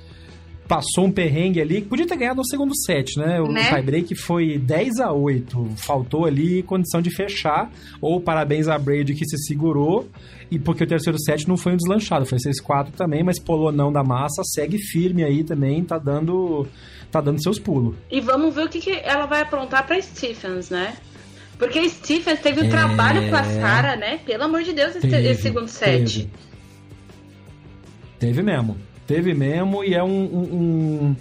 passou 0.67 1.05
um 1.05 1.11
perrengue 1.11 1.61
ali, 1.61 1.81
podia 1.81 2.07
ter 2.07 2.15
ganhado 2.15 2.37
no 2.37 2.45
segundo 2.45 2.73
set, 2.75 3.17
né? 3.17 3.41
O 3.41 3.51
né? 3.51 3.69
tiebreak 3.69 4.15
foi 4.15 4.57
10 4.57 4.99
a 4.99 5.11
8 5.11 5.71
faltou 5.77 6.25
ali 6.25 6.63
condição 6.63 7.01
de 7.01 7.13
fechar, 7.13 7.69
ou 8.01 8.21
parabéns 8.21 8.67
a 8.67 8.77
Braid 8.77 9.13
que 9.13 9.25
se 9.25 9.37
segurou, 9.37 10.07
e 10.49 10.57
porque 10.57 10.83
o 10.83 10.87
terceiro 10.87 11.19
set 11.19 11.47
não 11.47 11.57
foi 11.57 11.73
um 11.73 11.77
deslanchado, 11.77 12.25
foi 12.25 12.37
6-4 12.37 12.91
também, 12.95 13.23
mas 13.23 13.39
Polonão 13.39 13.91
da 13.91 14.03
massa 14.03 14.41
segue 14.43 14.77
firme 14.77 15.23
aí 15.23 15.43
também, 15.43 15.83
tá 15.83 15.97
dando, 15.97 16.65
tá 17.11 17.19
dando 17.19 17.41
seus 17.41 17.59
pulos. 17.59 17.95
E 18.09 18.21
vamos 18.21 18.53
ver 18.55 18.65
o 18.65 18.69
que, 18.69 18.79
que 18.79 18.91
ela 18.91 19.25
vai 19.25 19.41
aprontar 19.41 19.85
para 19.85 20.01
Stephens, 20.01 20.69
né? 20.69 20.95
Porque 21.57 21.87
Stephens 21.89 22.39
teve 22.39 22.61
um 22.61 22.65
é... 22.65 22.69
trabalho 22.69 23.29
com 23.29 23.35
a 23.35 23.43
Sara, 23.43 23.95
né? 23.95 24.19
Pelo 24.25 24.43
amor 24.43 24.63
de 24.63 24.73
Deus, 24.73 24.95
esse, 24.95 25.07
teve, 25.07 25.27
esse 25.29 25.41
segundo 25.41 25.67
set. 25.67 26.23
Teve. 26.23 26.31
teve 28.19 28.43
mesmo. 28.43 28.77
Teve 29.05 29.33
mesmo, 29.33 29.83
e 29.83 29.93
é 29.93 30.03
um, 30.03 30.07
um, 30.09 30.43
um 30.53 31.15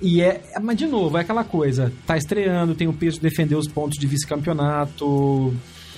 e 0.00 0.20
é, 0.20 0.40
mas 0.62 0.76
de 0.76 0.86
novo, 0.86 1.18
é 1.18 1.22
aquela 1.22 1.42
coisa, 1.42 1.92
tá 2.06 2.16
estreando, 2.16 2.74
tem 2.74 2.86
o 2.86 2.92
peso 2.92 3.16
de 3.16 3.22
defender 3.22 3.56
os 3.56 3.66
pontos 3.66 3.98
de 3.98 4.06
vice-campeonato. 4.06 5.54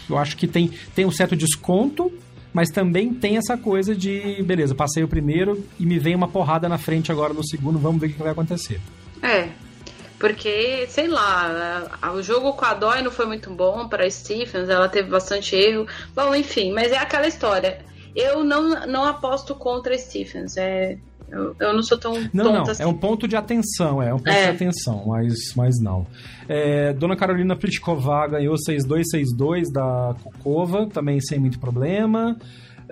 Eu 0.09 0.19
acho 0.19 0.37
que 0.37 0.47
tem, 0.47 0.71
tem 0.95 1.05
um 1.05 1.11
certo 1.11 1.37
desconto, 1.37 2.11
mas 2.53 2.71
também 2.71 3.13
tem 3.13 3.37
essa 3.37 3.57
coisa 3.57 3.95
de, 3.95 4.43
beleza, 4.43 4.75
passei 4.75 5.05
o 5.05 5.09
primeiro 5.09 5.63
e 5.79 5.85
me 5.85 5.99
vem 5.99 6.15
uma 6.15 6.29
porrada 6.29 6.69
na 6.69 6.79
frente 6.79 7.13
agora 7.13 7.35
no 7.35 7.47
segundo, 7.47 7.79
vamos 7.79 8.01
ver 8.01 8.09
o 8.09 8.13
que 8.13 8.23
vai 8.23 8.33
acontecer. 8.33 8.81
É. 9.23 9.49
Porque, 10.19 10.87
sei 10.89 11.09
lá, 11.09 11.99
o 12.15 12.23
jogo 12.23 12.53
com 12.53 12.65
a 12.65 12.75
Dói 12.75 13.01
não 13.01 13.11
foi 13.11 13.25
muito 13.25 13.51
bom 13.51 13.89
para 13.89 14.11
Stephens, 14.11 14.69
ela 14.69 14.87
teve 14.87 15.09
bastante 15.09 15.57
erro. 15.57 15.87
Bom, 16.15 16.35
enfim, 16.35 16.73
mas 16.73 16.93
é 16.93 16.99
aquela 16.99 17.27
história. 17.27 17.79
Eu 18.15 18.45
não, 18.45 18.87
não 18.87 19.05
aposto 19.05 19.55
contra 19.55 19.97
Stephens. 19.97 20.57
É, 20.57 20.99
eu, 21.31 21.55
eu, 21.61 21.73
não 21.73 21.83
sou 21.83 21.97
tão 21.97 22.15
Não, 22.33 22.53
não, 22.53 22.63
assim. 22.63 22.83
é 22.83 22.87
um 22.87 22.97
ponto 22.97 23.29
de 23.29 23.37
atenção, 23.37 24.03
é 24.03 24.13
um 24.13 24.19
ponto 24.19 24.29
é. 24.29 24.45
de 24.45 24.57
atenção, 24.57 25.05
mas, 25.07 25.55
mas 25.55 25.81
não. 25.81 26.07
É, 26.49 26.93
Dona 26.93 27.15
Carolina 27.17 27.55
Pliskova 27.55 28.27
ganhou 28.27 28.57
6-2, 28.57 29.03
6-2 29.15 29.73
da 29.73 30.15
Kukova, 30.23 30.87
também 30.87 31.21
sem 31.21 31.39
muito 31.39 31.59
problema. 31.61 32.37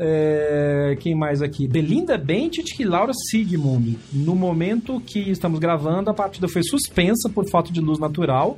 É, 0.01 0.97
quem 1.01 1.13
mais 1.13 1.43
aqui? 1.43 1.67
Belinda 1.67 2.17
Bentic 2.17 2.79
e 2.79 2.85
Laura 2.85 3.13
Sigmund. 3.13 3.99
No 4.13 4.37
momento 4.37 5.01
que 5.01 5.19
estamos 5.29 5.59
gravando, 5.59 6.09
a 6.09 6.15
partida 6.15 6.47
foi 6.47 6.63
suspensa 6.63 7.29
por 7.29 7.51
falta 7.51 7.73
de 7.73 7.81
luz 7.81 7.99
natural. 7.99 8.57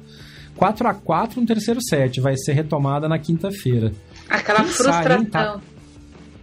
4 0.56 0.86
a 0.86 0.92
4 0.92 1.40
no 1.40 1.46
terceiro 1.46 1.80
set. 1.82 2.20
Vai 2.20 2.36
ser 2.36 2.52
retomada 2.52 3.08
na 3.08 3.18
quinta-feira. 3.18 3.90
Aquela 4.28 4.62
frustração. 4.64 5.24
tá... 5.24 5.60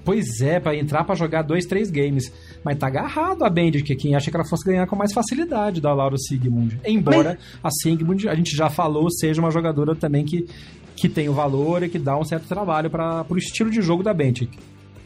Pois 0.08 0.40
é, 0.40 0.58
para 0.58 0.74
entrar 0.74 1.04
para 1.04 1.16
jogar 1.16 1.42
dois, 1.42 1.66
três 1.66 1.92
games. 1.92 2.32
Mas 2.64 2.78
tá 2.78 2.88
agarrado 2.88 3.44
a 3.44 3.50
Bandit, 3.50 3.84
que 3.84 3.94
quem 3.94 4.16
acha 4.16 4.32
que 4.32 4.38
ela 4.38 4.48
fosse 4.48 4.64
ganhar 4.64 4.88
com 4.88 4.96
mais 4.96 5.12
facilidade 5.12 5.82
da 5.82 5.94
Laura 5.94 6.16
Sigmund. 6.18 6.80
Embora 6.86 7.38
Mas... 7.62 7.62
a 7.62 7.70
Sigmund, 7.70 8.30
a 8.30 8.34
gente 8.34 8.56
já 8.56 8.70
falou, 8.70 9.12
seja 9.12 9.42
uma 9.42 9.52
jogadora 9.52 9.94
também 9.98 10.24
que, 10.24 10.48
que 10.96 11.10
tem 11.10 11.28
o 11.28 11.34
valor 11.34 11.84
e 11.84 11.90
que 11.90 12.00
dá 12.00 12.18
um 12.18 12.24
certo 12.24 12.48
trabalho 12.48 12.90
para 12.90 13.26
o 13.28 13.38
estilo 13.38 13.70
de 13.70 13.82
jogo 13.82 14.02
da 14.02 14.14
Bandit. 14.14 14.50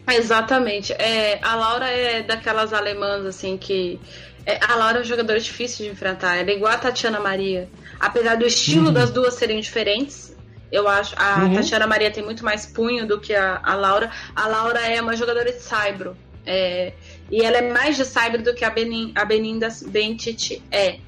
Exatamente. 0.07 0.93
É, 0.93 1.39
a 1.41 1.55
Laura 1.55 1.89
é 1.89 2.21
daquelas 2.21 2.71
alemãs, 2.71 3.25
assim, 3.25 3.57
que. 3.57 3.99
É, 4.45 4.63
a 4.63 4.75
Laura 4.75 4.99
é 4.99 5.01
um 5.01 5.03
jogador 5.03 5.39
difícil 5.39 5.87
de 5.87 5.91
enfrentar. 5.91 6.35
Ela 6.35 6.51
é 6.51 6.55
igual 6.55 6.73
a 6.73 6.77
Tatiana 6.77 7.19
Maria. 7.19 7.67
Apesar 7.99 8.35
do 8.35 8.45
estilo 8.45 8.89
uhum. 8.89 8.93
das 8.93 9.09
duas 9.09 9.33
serem 9.33 9.59
diferentes, 9.61 10.35
eu 10.71 10.87
acho. 10.87 11.13
A 11.17 11.43
uhum. 11.43 11.53
Tatiana 11.55 11.85
Maria 11.85 12.11
tem 12.11 12.23
muito 12.23 12.45
mais 12.45 12.65
punho 12.65 13.07
do 13.07 13.19
que 13.19 13.35
a, 13.35 13.59
a 13.63 13.75
Laura. 13.75 14.09
A 14.35 14.47
Laura 14.47 14.79
é 14.79 15.01
uma 15.01 15.15
jogadora 15.15 15.51
de 15.51 15.59
saibro. 15.59 16.15
É, 16.45 16.93
e 17.29 17.43
ela 17.43 17.57
é 17.57 17.71
mais 17.71 17.97
de 17.97 18.05
saibro 18.05 18.41
do 18.41 18.53
que 18.53 18.65
a, 18.65 18.69
Benin, 18.69 19.11
a 19.15 19.25
Beninda 19.25 19.67
Bentit 19.87 20.63
é. 20.71 20.99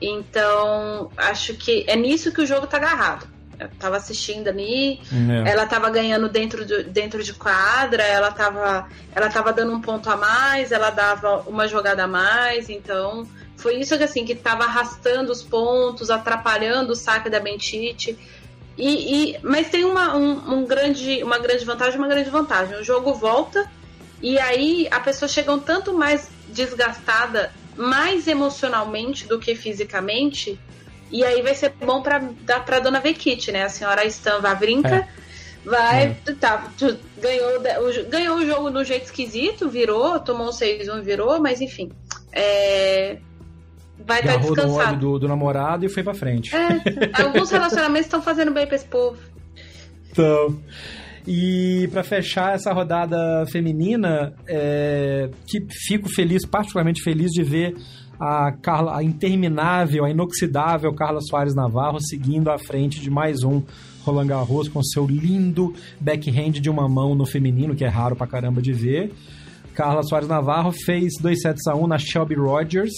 Então, 0.00 1.10
acho 1.16 1.54
que 1.54 1.84
é 1.88 1.96
nisso 1.96 2.32
que 2.32 2.40
o 2.40 2.46
jogo 2.46 2.66
tá 2.66 2.76
agarrado. 2.76 3.26
Eu 3.58 3.68
tava 3.70 3.96
assistindo 3.96 4.46
ali, 4.46 5.00
é. 5.12 5.50
ela 5.50 5.66
tava 5.66 5.90
ganhando 5.90 6.28
dentro 6.28 6.64
de, 6.64 6.84
dentro 6.84 7.24
de 7.24 7.34
quadra, 7.34 8.04
ela 8.04 8.30
tava, 8.30 8.88
ela 9.12 9.28
tava 9.28 9.52
dando 9.52 9.72
um 9.72 9.80
ponto 9.80 10.08
a 10.08 10.16
mais, 10.16 10.70
ela 10.70 10.90
dava 10.90 11.40
uma 11.40 11.66
jogada 11.66 12.04
a 12.04 12.06
mais, 12.06 12.70
então 12.70 13.26
foi 13.56 13.80
isso 13.80 13.98
que 13.98 14.04
assim, 14.04 14.24
que 14.24 14.36
tava 14.36 14.62
arrastando 14.62 15.32
os 15.32 15.42
pontos, 15.42 16.08
atrapalhando 16.08 16.92
o 16.92 16.96
saque 16.96 17.28
da 17.28 17.40
Bentite. 17.40 18.16
E, 18.78 19.32
e, 19.32 19.38
mas 19.42 19.68
tem 19.68 19.84
uma, 19.84 20.16
um, 20.16 20.54
um, 20.54 20.64
grande, 20.64 21.20
uma 21.24 21.38
grande 21.38 21.64
vantagem 21.64 21.98
uma 21.98 22.06
grande 22.06 22.30
vantagem. 22.30 22.78
O 22.78 22.84
jogo 22.84 23.12
volta 23.12 23.68
e 24.22 24.38
aí 24.38 24.86
a 24.92 25.00
pessoa 25.00 25.28
chega 25.28 25.52
um 25.52 25.58
tanto 25.58 25.92
mais 25.92 26.30
desgastada, 26.48 27.50
mais 27.76 28.28
emocionalmente 28.28 29.26
do 29.26 29.36
que 29.38 29.56
fisicamente. 29.56 30.58
E 31.10 31.24
aí 31.24 31.42
vai 31.42 31.56
ser 31.56 31.70
bom 31.70 32.02
para 32.02 32.20
para 32.60 32.78
dona 32.78 33.00
Vekit, 33.00 33.50
né? 33.50 33.64
A 33.64 33.68
senhora 33.68 34.04
Stan 34.06 34.40
Vavrinka 34.40 34.94
é. 34.94 35.08
vai. 35.64 36.16
É. 36.24 36.32
Tá, 36.34 36.70
ganhou, 37.16 37.60
ganhou 38.08 38.36
o 38.36 38.46
jogo 38.46 38.70
do 38.70 38.84
jeito 38.84 39.06
esquisito, 39.06 39.68
virou, 39.68 40.20
tomou 40.20 40.50
6-1, 40.50 41.02
virou, 41.02 41.40
mas 41.40 41.60
enfim. 41.60 41.90
É, 42.32 43.18
vai 44.06 44.20
estar 44.20 44.36
descansado. 44.36 44.94
No 44.94 45.00
do, 45.00 45.18
do 45.20 45.28
namorado 45.28 45.84
e 45.84 45.88
foi 45.88 46.02
pra 46.02 46.14
frente. 46.14 46.54
É, 46.54 47.22
alguns 47.22 47.50
relacionamentos 47.50 48.06
estão 48.06 48.22
fazendo 48.22 48.52
bem 48.52 48.66
pra 48.66 48.76
esse 48.76 48.86
povo. 48.86 49.18
Então. 50.10 50.58
E 51.26 51.88
para 51.92 52.02
fechar 52.02 52.54
essa 52.54 52.72
rodada 52.72 53.44
feminina, 53.52 54.32
é, 54.46 55.28
que 55.46 55.66
fico 55.86 56.08
feliz, 56.08 56.46
particularmente 56.46 57.02
feliz 57.02 57.30
de 57.30 57.42
ver 57.42 57.76
a 58.18 58.50
Carla, 58.52 58.96
a 58.96 59.02
interminável, 59.02 60.04
a 60.04 60.10
inoxidável 60.10 60.92
Carla 60.94 61.20
Soares 61.20 61.54
Navarro 61.54 62.00
seguindo 62.00 62.50
à 62.50 62.58
frente 62.58 62.98
de 62.98 63.10
mais 63.10 63.44
um 63.44 63.62
Roland 64.02 64.26
Garros 64.26 64.68
com 64.68 64.82
seu 64.82 65.06
lindo 65.06 65.74
backhand 66.00 66.52
de 66.52 66.70
uma 66.70 66.88
mão 66.88 67.14
no 67.14 67.26
feminino, 67.26 67.76
que 67.76 67.84
é 67.84 67.88
raro 67.88 68.16
pra 68.16 68.26
caramba 68.26 68.62
de 68.62 68.72
ver. 68.72 69.12
Carla 69.74 70.02
Soares 70.02 70.28
Navarro 70.28 70.72
fez 70.72 71.12
2 71.20 71.40
sets 71.42 71.66
a 71.66 71.76
1 71.76 71.86
na 71.86 71.98
Shelby 71.98 72.34
Rogers 72.34 72.94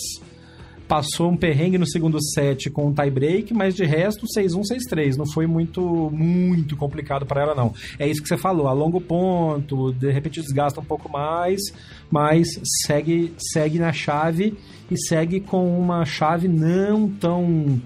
passou 0.90 1.30
um 1.30 1.36
perrengue 1.36 1.78
no 1.78 1.86
segundo 1.86 2.20
set 2.20 2.68
com 2.68 2.88
um 2.88 2.92
tie 2.92 3.08
break, 3.08 3.54
mas 3.54 3.76
de 3.76 3.84
resto 3.84 4.26
6-1, 4.26 4.62
6-3. 4.90 5.16
Não 5.16 5.24
foi 5.24 5.46
muito, 5.46 6.10
muito 6.10 6.76
complicado 6.76 7.24
para 7.24 7.42
ela, 7.42 7.54
não. 7.54 7.72
É 7.96 8.08
isso 8.08 8.20
que 8.20 8.26
você 8.26 8.36
falou, 8.36 8.66
a 8.66 8.72
longo 8.72 9.00
ponto, 9.00 9.92
de 9.92 10.10
repente 10.10 10.42
desgasta 10.42 10.80
um 10.80 10.84
pouco 10.84 11.08
mais, 11.08 11.60
mas 12.10 12.48
segue, 12.84 13.32
segue 13.38 13.78
na 13.78 13.92
chave 13.92 14.58
e 14.90 14.98
segue 14.98 15.38
com 15.38 15.78
uma 15.78 16.04
chave 16.04 16.48
não 16.48 17.08
tão 17.08 17.80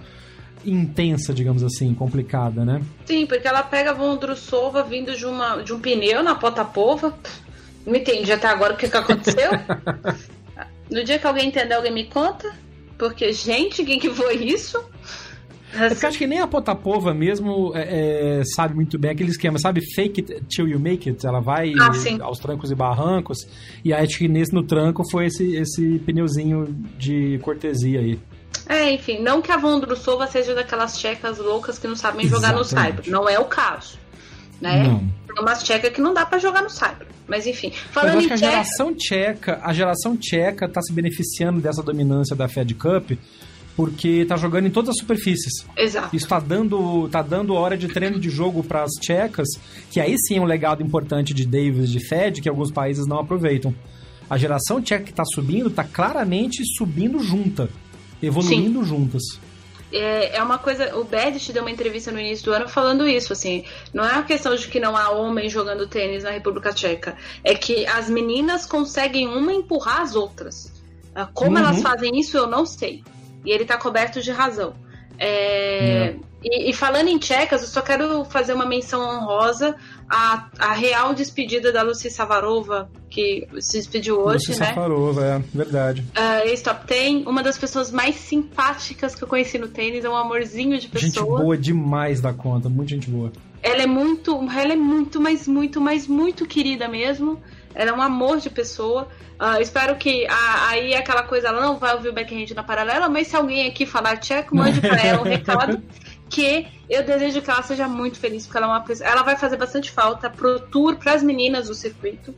intensa, 0.64 1.34
digamos 1.34 1.62
assim, 1.62 1.92
complicada, 1.92 2.64
né? 2.64 2.80
Sim, 3.04 3.26
porque 3.26 3.46
ela 3.46 3.62
pega 3.62 3.90
a 3.90 3.94
Vondrusova 3.94 4.82
vindo 4.82 5.14
de, 5.14 5.26
uma, 5.26 5.62
de 5.62 5.74
um 5.74 5.78
pneu 5.78 6.22
na 6.22 6.34
Potapova. 6.36 7.14
Não 7.86 7.94
entendi 7.94 8.32
até 8.32 8.48
agora 8.48 8.72
o 8.72 8.78
que, 8.78 8.88
que 8.88 8.96
aconteceu. 8.96 9.50
no 10.90 11.04
dia 11.04 11.18
que 11.18 11.26
alguém 11.26 11.48
entender, 11.48 11.74
alguém 11.74 11.92
me 11.92 12.04
conta. 12.04 12.63
Porque, 12.98 13.32
gente, 13.32 13.84
quem 13.84 13.98
que 13.98 14.10
foi 14.10 14.36
isso? 14.36 14.82
É 15.76 15.88
porque 15.88 16.06
acho 16.06 16.18
que 16.18 16.26
nem 16.26 16.40
a 16.40 16.46
Potapova 16.46 17.12
mesmo 17.12 17.72
é, 17.74 18.38
é, 18.38 18.42
sabe 18.54 18.74
muito 18.74 18.96
bem 18.96 19.10
aquele 19.10 19.30
esquema, 19.30 19.58
sabe? 19.58 19.80
Fake 19.94 20.20
it 20.20 20.44
till 20.46 20.68
you 20.68 20.78
make 20.78 21.08
it. 21.08 21.26
Ela 21.26 21.40
vai 21.40 21.72
ah, 21.80 22.24
aos 22.24 22.38
trancos 22.38 22.70
e 22.70 22.74
barrancos. 22.74 23.38
E 23.84 23.92
acho 23.92 24.18
que 24.18 24.28
nesse 24.28 24.54
no 24.54 24.62
tranco 24.62 25.02
foi 25.10 25.26
esse, 25.26 25.56
esse 25.56 25.98
pneuzinho 26.00 26.66
de 26.96 27.38
cortesia 27.42 27.98
aí. 28.00 28.18
É, 28.68 28.92
enfim, 28.92 29.20
não 29.20 29.42
que 29.42 29.50
a 29.50 29.56
Vondrusova 29.56 30.26
seja 30.28 30.54
daquelas 30.54 30.96
tchecas 30.96 31.38
loucas 31.38 31.78
que 31.78 31.88
não 31.88 31.96
sabem 31.96 32.26
jogar 32.26 32.54
Exatamente. 32.54 32.98
no 32.98 33.04
Cyber. 33.04 33.10
Não 33.10 33.28
é 33.28 33.38
o 33.38 33.44
caso. 33.44 33.98
Né? 34.60 34.84
Não. 34.84 34.98
Tem 35.26 35.42
umas 35.42 35.62
tchecas 35.64 35.90
que 35.90 36.00
não 36.00 36.14
dá 36.14 36.24
para 36.24 36.38
jogar 36.38 36.62
no 36.62 36.70
Cyber. 36.70 37.08
Mas 37.26 37.46
enfim, 37.46 37.72
falando 37.90 38.14
Mas 38.14 38.14
em 38.14 38.18
acho 38.18 38.28
que 38.28 38.32
a 38.34 38.50
geração 38.50 38.94
tcheca, 38.94 39.60
a 39.62 39.72
geração 39.72 40.16
tcheca 40.16 40.68
tá 40.68 40.82
se 40.82 40.92
beneficiando 40.92 41.60
dessa 41.60 41.82
dominância 41.82 42.36
da 42.36 42.48
Fed 42.48 42.74
Cup 42.74 43.12
porque 43.76 44.24
tá 44.24 44.36
jogando 44.36 44.66
em 44.66 44.70
todas 44.70 44.90
as 44.90 44.96
superfícies. 44.98 45.66
Exato. 45.76 46.14
Isso 46.14 46.28
tá 46.28 46.38
dando, 46.38 47.08
tá 47.08 47.22
dando 47.22 47.54
hora 47.54 47.76
de 47.76 47.88
treino 47.88 48.20
de 48.20 48.30
jogo 48.30 48.62
para 48.62 48.84
as 48.84 48.92
tchecas, 49.00 49.48
que 49.90 50.00
aí 50.00 50.16
sim 50.16 50.36
é 50.36 50.40
um 50.40 50.44
legado 50.44 50.82
importante 50.82 51.34
de 51.34 51.44
Davis 51.44 51.90
de 51.90 51.98
Fed 51.98 52.40
que 52.40 52.48
alguns 52.48 52.70
países 52.70 53.06
não 53.06 53.18
aproveitam. 53.18 53.74
A 54.30 54.38
geração 54.38 54.80
tcheca 54.80 55.04
que 55.04 55.12
tá 55.12 55.24
subindo 55.24 55.70
tá 55.70 55.82
claramente 55.82 56.62
subindo 56.76 57.18
junta, 57.18 57.68
evoluindo 58.22 58.80
sim. 58.80 58.88
juntas 58.88 59.22
é, 59.92 60.36
é 60.36 60.42
uma 60.42 60.58
coisa. 60.58 60.96
O 60.96 61.04
Bedit 61.04 61.52
deu 61.52 61.62
uma 61.62 61.70
entrevista 61.70 62.10
no 62.10 62.20
início 62.20 62.44
do 62.44 62.52
ano 62.52 62.68
falando 62.68 63.06
isso, 63.06 63.32
assim. 63.32 63.64
Não 63.92 64.04
é 64.04 64.12
uma 64.12 64.24
questão 64.24 64.54
de 64.54 64.66
que 64.68 64.80
não 64.80 64.96
há 64.96 65.10
homens 65.10 65.52
jogando 65.52 65.86
tênis 65.86 66.24
na 66.24 66.30
República 66.30 66.72
Tcheca. 66.72 67.16
É 67.42 67.54
que 67.54 67.86
as 67.86 68.08
meninas 68.08 68.66
conseguem 68.66 69.28
uma 69.28 69.52
empurrar 69.52 70.00
as 70.00 70.14
outras. 70.14 70.72
Ah, 71.14 71.28
como 71.32 71.52
uhum. 71.52 71.58
elas 71.58 71.80
fazem 71.80 72.18
isso, 72.18 72.36
eu 72.36 72.46
não 72.46 72.66
sei. 72.66 73.04
E 73.44 73.50
ele 73.50 73.64
tá 73.64 73.76
coberto 73.76 74.20
de 74.20 74.32
razão. 74.32 74.74
É, 75.18 75.28
é. 75.28 76.16
E, 76.42 76.70
e, 76.70 76.72
falando 76.74 77.08
em 77.08 77.18
tchecas, 77.18 77.62
eu 77.62 77.68
só 77.68 77.80
quero 77.80 78.24
fazer 78.26 78.52
uma 78.52 78.66
menção 78.66 79.00
honrosa 79.00 79.76
à, 80.08 80.48
à 80.58 80.72
real 80.72 81.14
despedida 81.14 81.72
da 81.72 81.82
Lucy 81.82 82.10
Savarova, 82.10 82.90
que 83.08 83.46
se 83.60 83.78
despediu 83.78 84.20
hoje, 84.20 84.48
Lucy 84.48 84.60
né? 84.60 84.66
Savarova, 84.66 85.24
é 85.24 85.38
verdade. 85.56 86.04
Uh, 86.16 86.48
Ex-top 86.48 86.86
10, 86.86 87.26
uma 87.26 87.42
das 87.42 87.56
pessoas 87.58 87.90
mais 87.90 88.16
simpáticas 88.16 89.14
que 89.14 89.22
eu 89.22 89.28
conheci 89.28 89.58
no 89.58 89.68
tênis, 89.68 90.04
é 90.04 90.08
um 90.08 90.16
amorzinho 90.16 90.78
de 90.78 90.88
pessoa. 90.88 91.10
Gente 91.10 91.42
boa 91.42 91.56
demais 91.56 92.20
da 92.20 92.32
conta, 92.32 92.68
muita 92.68 92.94
gente 92.94 93.08
boa. 93.08 93.32
Ela 93.62 93.82
é 93.82 93.86
muito, 93.86 94.32
ela 94.50 94.72
é 94.72 94.76
muito, 94.76 95.20
mas 95.20 95.48
muito, 95.48 95.80
mas 95.80 96.06
muito 96.06 96.46
querida 96.46 96.86
mesmo. 96.86 97.40
Ela 97.74 97.90
é 97.90 97.94
um 97.94 98.02
amor 98.02 98.38
de 98.38 98.50
pessoa. 98.50 99.08
Uh, 99.40 99.60
espero 99.60 99.96
que 99.96 100.26
a, 100.26 100.68
aí 100.68 100.92
é 100.92 100.98
aquela 100.98 101.22
coisa, 101.22 101.48
ela 101.48 101.60
não 101.60 101.76
vai 101.76 101.94
ouvir 101.94 102.10
o 102.10 102.12
backhand 102.12 102.54
na 102.54 102.62
paralela, 102.62 103.08
mas 103.08 103.28
se 103.28 103.36
alguém 103.36 103.66
aqui 103.66 103.84
falar 103.84 104.18
tcheco, 104.18 104.54
mande 104.54 104.80
pra 104.80 105.00
ela 105.02 105.20
um 105.20 105.24
recado 105.28 105.82
que 106.34 106.66
eu 106.90 107.04
desejo 107.04 107.40
que 107.40 107.48
ela 107.48 107.62
seja 107.62 107.86
muito 107.86 108.18
feliz, 108.18 108.44
porque 108.44 108.58
ela 108.58 108.66
é 108.66 108.70
uma 108.70 108.84
ela 109.02 109.22
vai 109.22 109.36
fazer 109.36 109.56
bastante 109.56 109.92
falta 109.92 110.28
pro 110.28 110.58
tour, 110.58 110.96
pras 110.96 111.22
meninas 111.22 111.68
do 111.68 111.74
circuito. 111.74 112.32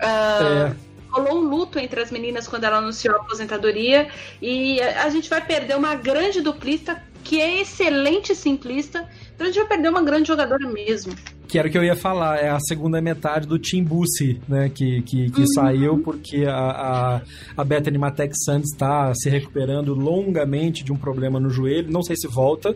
Uh, 0.00 0.68
é. 0.68 0.76
Rolou 1.10 1.42
um 1.42 1.48
luto 1.48 1.78
entre 1.78 2.00
as 2.00 2.10
meninas 2.12 2.46
quando 2.46 2.64
ela 2.64 2.78
anunciou 2.78 3.16
a 3.16 3.18
aposentadoria 3.18 4.08
e 4.40 4.80
a, 4.80 5.10
gente 5.10 5.28
vai 5.28 5.44
perder 5.44 5.76
uma 5.76 5.94
grande 5.94 6.40
duplista 6.40 7.02
que 7.22 7.40
é 7.40 7.60
excelente 7.60 8.34
simplista, 8.34 9.06
então 9.34 9.46
a 9.46 9.50
gente 9.50 9.58
vai 9.58 9.68
perder 9.68 9.88
uma 9.90 10.02
grande 10.02 10.28
jogadora 10.28 10.66
mesmo. 10.68 11.14
Que 11.46 11.58
era 11.58 11.68
o 11.68 11.70
que 11.70 11.76
eu 11.76 11.84
ia 11.84 11.94
falar, 11.94 12.38
é 12.38 12.48
a 12.48 12.58
segunda 12.60 13.00
metade 13.02 13.46
do 13.46 13.58
Team 13.58 13.84
Bussi, 13.84 14.40
né? 14.48 14.70
Que, 14.70 15.02
que, 15.02 15.30
que 15.30 15.40
uhum. 15.40 15.46
saiu 15.48 15.98
porque 15.98 16.46
a, 16.46 16.54
a, 16.56 17.20
a 17.56 17.64
Bethany 17.64 17.98
Matek 17.98 18.32
Sands 18.34 18.72
está 18.72 19.12
se 19.14 19.28
recuperando 19.28 19.94
longamente 19.94 20.82
de 20.82 20.92
um 20.92 20.96
problema 20.96 21.38
no 21.38 21.50
joelho. 21.50 21.92
Não 21.92 22.02
sei 22.02 22.16
se 22.16 22.26
volta. 22.26 22.74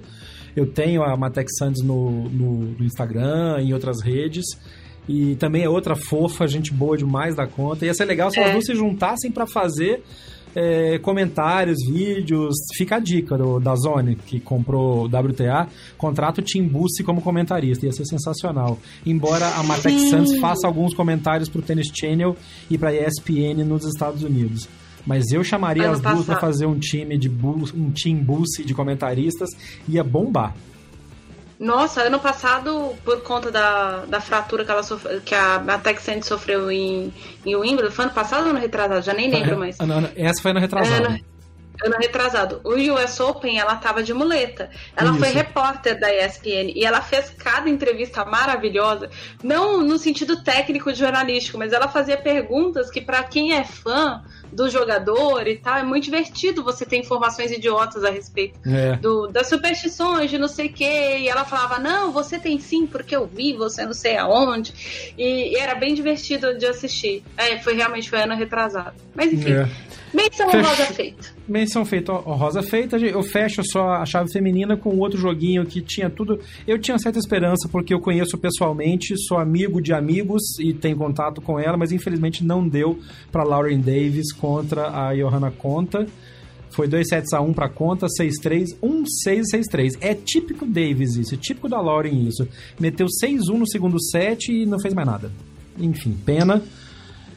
Eu 0.57 0.67
tenho 0.67 1.03
a 1.03 1.15
Matek 1.17 1.53
Sands 1.53 1.83
no, 1.85 2.29
no, 2.31 2.53
no 2.79 2.85
Instagram, 2.85 3.61
em 3.61 3.75
outras 3.75 4.03
redes. 4.03 4.47
E 5.09 5.37
também 5.37 5.63
é 5.63 5.69
outra 5.69 5.95
fofa, 5.95 6.49
gente 6.49 6.73
boa 6.73 6.97
demais 6.97 7.37
da 7.37 7.47
conta. 7.47 7.85
Ia 7.85 7.95
ser 7.95 8.07
legal 8.07 8.31
se 8.31 8.39
é. 8.39 8.43
elas 8.43 8.55
duas 8.55 8.67
se 8.67 8.75
juntassem 8.75 9.31
para 9.31 9.47
fazer 9.47 10.03
é, 10.57 10.99
comentários, 10.99 11.77
vídeos. 11.87 12.55
Fica 12.77 12.97
a 12.97 12.99
dica 12.99 13.37
do, 13.37 13.61
da 13.61 13.77
Zone, 13.77 14.17
que 14.17 14.41
comprou 14.41 15.03
o 15.03 15.05
WTA, 15.05 15.69
contrata 15.99 16.41
o 16.41 16.45
Tim 16.45 16.67
Bussi 16.67 17.05
como 17.05 17.21
comentarista. 17.21 17.85
Ia 17.85 17.93
ser 17.93 18.07
sensacional. 18.07 18.79
Embora 19.05 19.47
a 19.47 19.63
Matek 19.63 20.09
Santos 20.09 20.37
faça 20.39 20.67
alguns 20.67 20.95
comentários 20.95 21.49
pro 21.51 21.61
Tennis 21.61 21.93
Channel 21.95 22.35
e 22.71 22.79
pra 22.79 22.95
ESPN 22.95 23.63
nos 23.65 23.85
Estados 23.85 24.23
Unidos. 24.23 24.67
Mas 25.07 25.31
eu 25.31 25.45
chamaria 25.45 25.85
ano 25.85 25.93
as 25.93 26.01
duas 26.01 26.27
para 26.27 26.41
fazer 26.41 26.67
um 26.67 26.79
time 26.79 27.17
de 27.17 27.29
um 27.29 27.91
team 27.93 28.17
Bussi 28.17 28.65
de 28.65 28.75
comentaristas, 28.75 29.51
ia 29.89 30.03
bombar. 30.03 30.55
Nossa, 31.59 32.03
ano 32.03 32.19
passado, 32.19 32.95
por 33.03 33.23
conta 33.23 33.51
da, 33.51 34.05
da 34.05 34.21
fratura 34.21 34.65
que, 34.65 34.71
ela 34.71 34.83
sofre, 34.83 35.21
que 35.21 35.35
a, 35.35 35.57
a 35.57 36.23
sofreu 36.23 36.71
em, 36.71 37.13
em 37.47 37.57
Wimbledon, 37.57 37.91
foi 37.91 38.05
ano 38.05 38.15
passado 38.15 38.45
ou 38.45 38.51
ano 38.51 38.59
retrasado? 38.59 39.03
Já 39.03 39.15
nem 39.15 39.31
lembro 39.31 39.59
mais. 39.59 39.79
Essa 40.17 40.43
foi 40.43 40.51
ano 40.51 40.61
retrasado. 40.61 41.07
Ano, 41.07 41.19
ano 41.85 41.97
retrasado. 41.99 42.61
O 42.65 42.75
US 42.75 43.21
Open, 43.21 43.59
ela 43.59 43.77
tava 43.77 44.03
de 44.03 44.13
muleta. 44.15 44.71
Ela 44.97 45.11
Isso. 45.11 45.19
foi 45.19 45.29
repórter 45.29 45.99
da 45.99 46.13
ESPN 46.13 46.73
e 46.75 46.85
ela 46.85 47.01
fez 47.01 47.31
cada 47.31 47.69
entrevista 47.69 48.25
maravilhosa, 48.25 49.11
não 49.43 49.81
no 49.81 49.99
sentido 49.99 50.43
técnico 50.43 50.95
jornalístico, 50.95 51.59
mas 51.59 51.73
ela 51.73 51.89
fazia 51.89 52.17
perguntas 52.17 52.91
que 52.91 53.01
para 53.01 53.23
quem 53.25 53.53
é 53.53 53.65
fã 53.65 54.23
do 54.53 54.71
jogador 54.71 55.47
e 55.47 55.57
tal. 55.57 55.77
É 55.77 55.83
muito 55.83 56.05
divertido 56.05 56.63
você 56.63 56.85
ter 56.85 56.99
informações 56.99 57.51
idiotas 57.51 58.05
a 58.05 58.11
respeito 58.11 58.59
é. 58.67 58.97
do, 58.97 59.27
das 59.29 59.49
superstições 59.49 60.31
de 60.31 60.39
não 60.39 60.49
sei 60.49 60.67
o 60.67 60.73
quê. 60.73 61.19
E 61.21 61.29
ela 61.29 61.45
falava, 61.45 61.79
não, 61.79 62.13
você 62.13 62.39
tem 62.39 62.59
sim, 62.59 62.87
porque 62.87 63.15
eu 63.15 63.27
vi, 63.27 63.53
você 63.53 63.85
não 63.85 63.93
sei 63.93 64.17
aonde. 64.17 65.13
E, 65.17 65.53
e 65.53 65.57
era 65.57 65.75
bem 65.75 65.95
divertido 65.95 66.57
de 66.57 66.67
assistir. 66.67 67.23
É, 67.37 67.59
foi 67.59 67.75
realmente 67.75 68.09
foi 68.09 68.23
ano 68.23 68.35
retrasado. 68.35 68.95
Mas 69.15 69.33
enfim. 69.33 69.53
É. 69.53 69.86
Menção 70.15 70.51
Fech... 70.51 70.65
rosa 70.65 70.85
feita. 70.87 71.29
Menção 71.49 71.85
feita, 71.85 72.13
rosa 72.13 72.63
feita. 72.63 72.97
Eu 72.99 73.23
fecho 73.23 73.63
só 73.65 73.95
a 73.95 74.07
chave 74.07 74.31
feminina 74.33 74.77
com 74.77 74.97
outro 74.99 75.19
joguinho 75.19 75.67
que 75.67 75.81
tinha 75.81 76.09
tudo. 76.09 76.41
Eu 76.67 76.79
tinha 76.79 76.99
certa 76.99 77.19
esperança 77.19 77.69
porque 77.69 77.93
eu 77.93 78.01
conheço 78.01 78.39
pessoalmente, 78.39 79.15
sou 79.27 79.39
amigo 79.39 79.81
de 79.81 79.93
amigos 79.93 80.43
e 80.61 80.73
tenho 80.73 80.97
contato 80.97 81.41
com 81.41 81.59
ela, 81.59 81.77
mas 81.77 81.93
infelizmente 81.93 82.45
não 82.45 82.67
deu 82.67 82.99
para 83.31 83.45
Lauren 83.45 83.81
Davis 83.81 84.33
contra 84.33 84.89
a 84.89 85.15
Johanna 85.15 85.51
Conta. 85.51 86.07
Foi 86.71 86.87
2 86.87 87.09
sets 87.09 87.33
a 87.33 87.41
1 87.41 87.55
para 87.55 87.71
conta, 87.71 88.07
6-3, 88.07 88.77
1-6, 88.83 89.43
6-3. 89.73 89.97
É 90.01 90.15
típico 90.15 90.67
Davis 90.67 91.17
isso, 91.17 91.35
é 91.35 91.39
típico 91.39 91.71
da 91.71 91.81
Lauren 91.81 92.27
isso. 92.29 92.47
Meteu 92.79 93.07
6-1 93.07 93.57
no 93.57 93.67
segundo 93.67 93.99
set 93.99 94.53
e 94.53 94.67
não 94.67 94.79
fez 94.79 94.93
mais 94.93 95.09
nada. 95.09 95.33
Enfim, 95.79 96.15
pena 96.25 96.63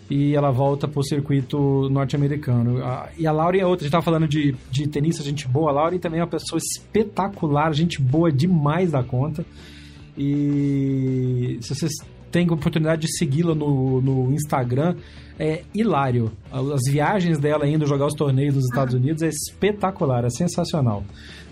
e 0.10 0.36
ela 0.36 0.52
volta 0.52 0.88
pro 0.88 1.04
circuito 1.04 1.88
norte-americano. 1.90 2.80
E 3.18 3.28
a 3.28 3.32
Lauren 3.32 3.60
é 3.60 3.66
outra, 3.66 3.84
a 3.84 3.86
gente 3.86 3.92
tava 3.92 4.04
falando 4.04 4.28
de, 4.28 4.56
de 4.72 4.88
tenista, 4.88 5.24
gente 5.24 5.48
boa. 5.48 5.70
A 5.70 5.74
Lauren 5.74 6.00
também 6.00 6.20
é 6.20 6.24
uma 6.24 6.30
pessoa 6.30 6.58
espetacular, 6.58 7.72
gente 7.74 8.02
boa 8.02 8.32
demais 8.32 8.92
da 8.92 9.04
conta. 9.04 9.46
E 10.18 11.60
se 11.62 11.76
vocês 11.76 11.92
têm 12.32 12.48
a 12.50 12.54
oportunidade 12.54 13.04
de 13.04 13.18
segui-la 13.18 13.54
no, 13.54 14.02
no 14.02 14.34
Instagram, 14.34 14.96
é 15.38 15.62
hilário. 15.74 16.32
As 16.52 16.92
viagens 16.92 17.38
dela 17.40 17.68
indo 17.68 17.86
jogar 17.86 18.08
os 18.08 18.14
torneios 18.14 18.56
nos 18.56 18.66
Estados 18.66 18.96
Unidos 18.96 19.22
é 19.22 19.28
espetacular, 19.28 20.26
é 20.26 20.30
sensacional. 20.30 21.04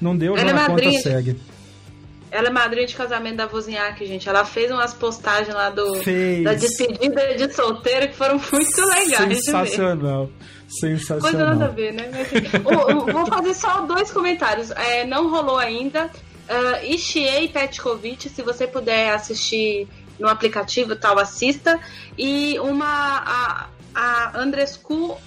Não 0.02 0.18
deu, 0.18 0.36
já 0.36 0.54
na 0.54 0.64
é 0.64 0.68
conta 0.68 0.92
segue. 0.94 1.36
Ela 2.30 2.48
é 2.48 2.52
madrinha 2.52 2.86
de 2.86 2.96
casamento 2.96 3.38
da 3.38 3.48
Wozniak, 3.48 4.06
gente. 4.06 4.28
Ela 4.28 4.44
fez 4.44 4.70
umas 4.70 4.94
postagens 4.94 5.54
lá 5.54 5.70
do, 5.70 5.94
da 6.44 6.54
despedida 6.54 7.36
de 7.36 7.54
solteiro 7.54 8.10
que 8.10 8.16
foram 8.16 8.36
muito 8.52 8.82
legais. 8.82 9.46
Sensacional. 9.46 10.30
Sensacional. 10.68 11.22
Coisa 11.22 11.46
nada 11.46 11.66
a 11.66 11.70
ver, 11.70 11.94
né? 11.94 12.10
Mas, 12.12 13.14
vou 13.14 13.26
fazer 13.26 13.54
só 13.54 13.82
dois 13.82 14.12
comentários. 14.12 14.72
É, 14.72 15.06
não 15.06 15.30
rolou 15.30 15.58
ainda. 15.58 16.12
Uh, 16.50 16.86
Ishii 16.94 17.50
Petkovic, 17.50 18.30
se 18.30 18.42
você 18.42 18.68
puder 18.68 19.14
assistir 19.14 19.88
no 20.20 20.28
aplicativo 20.28 20.96
tal, 20.96 21.18
assista. 21.20 21.80
E 22.18 22.60
uma. 22.60 22.86
A, 22.86 23.68
a 23.96 24.40
Andrescu, 24.40 25.14
uh, 25.14 25.20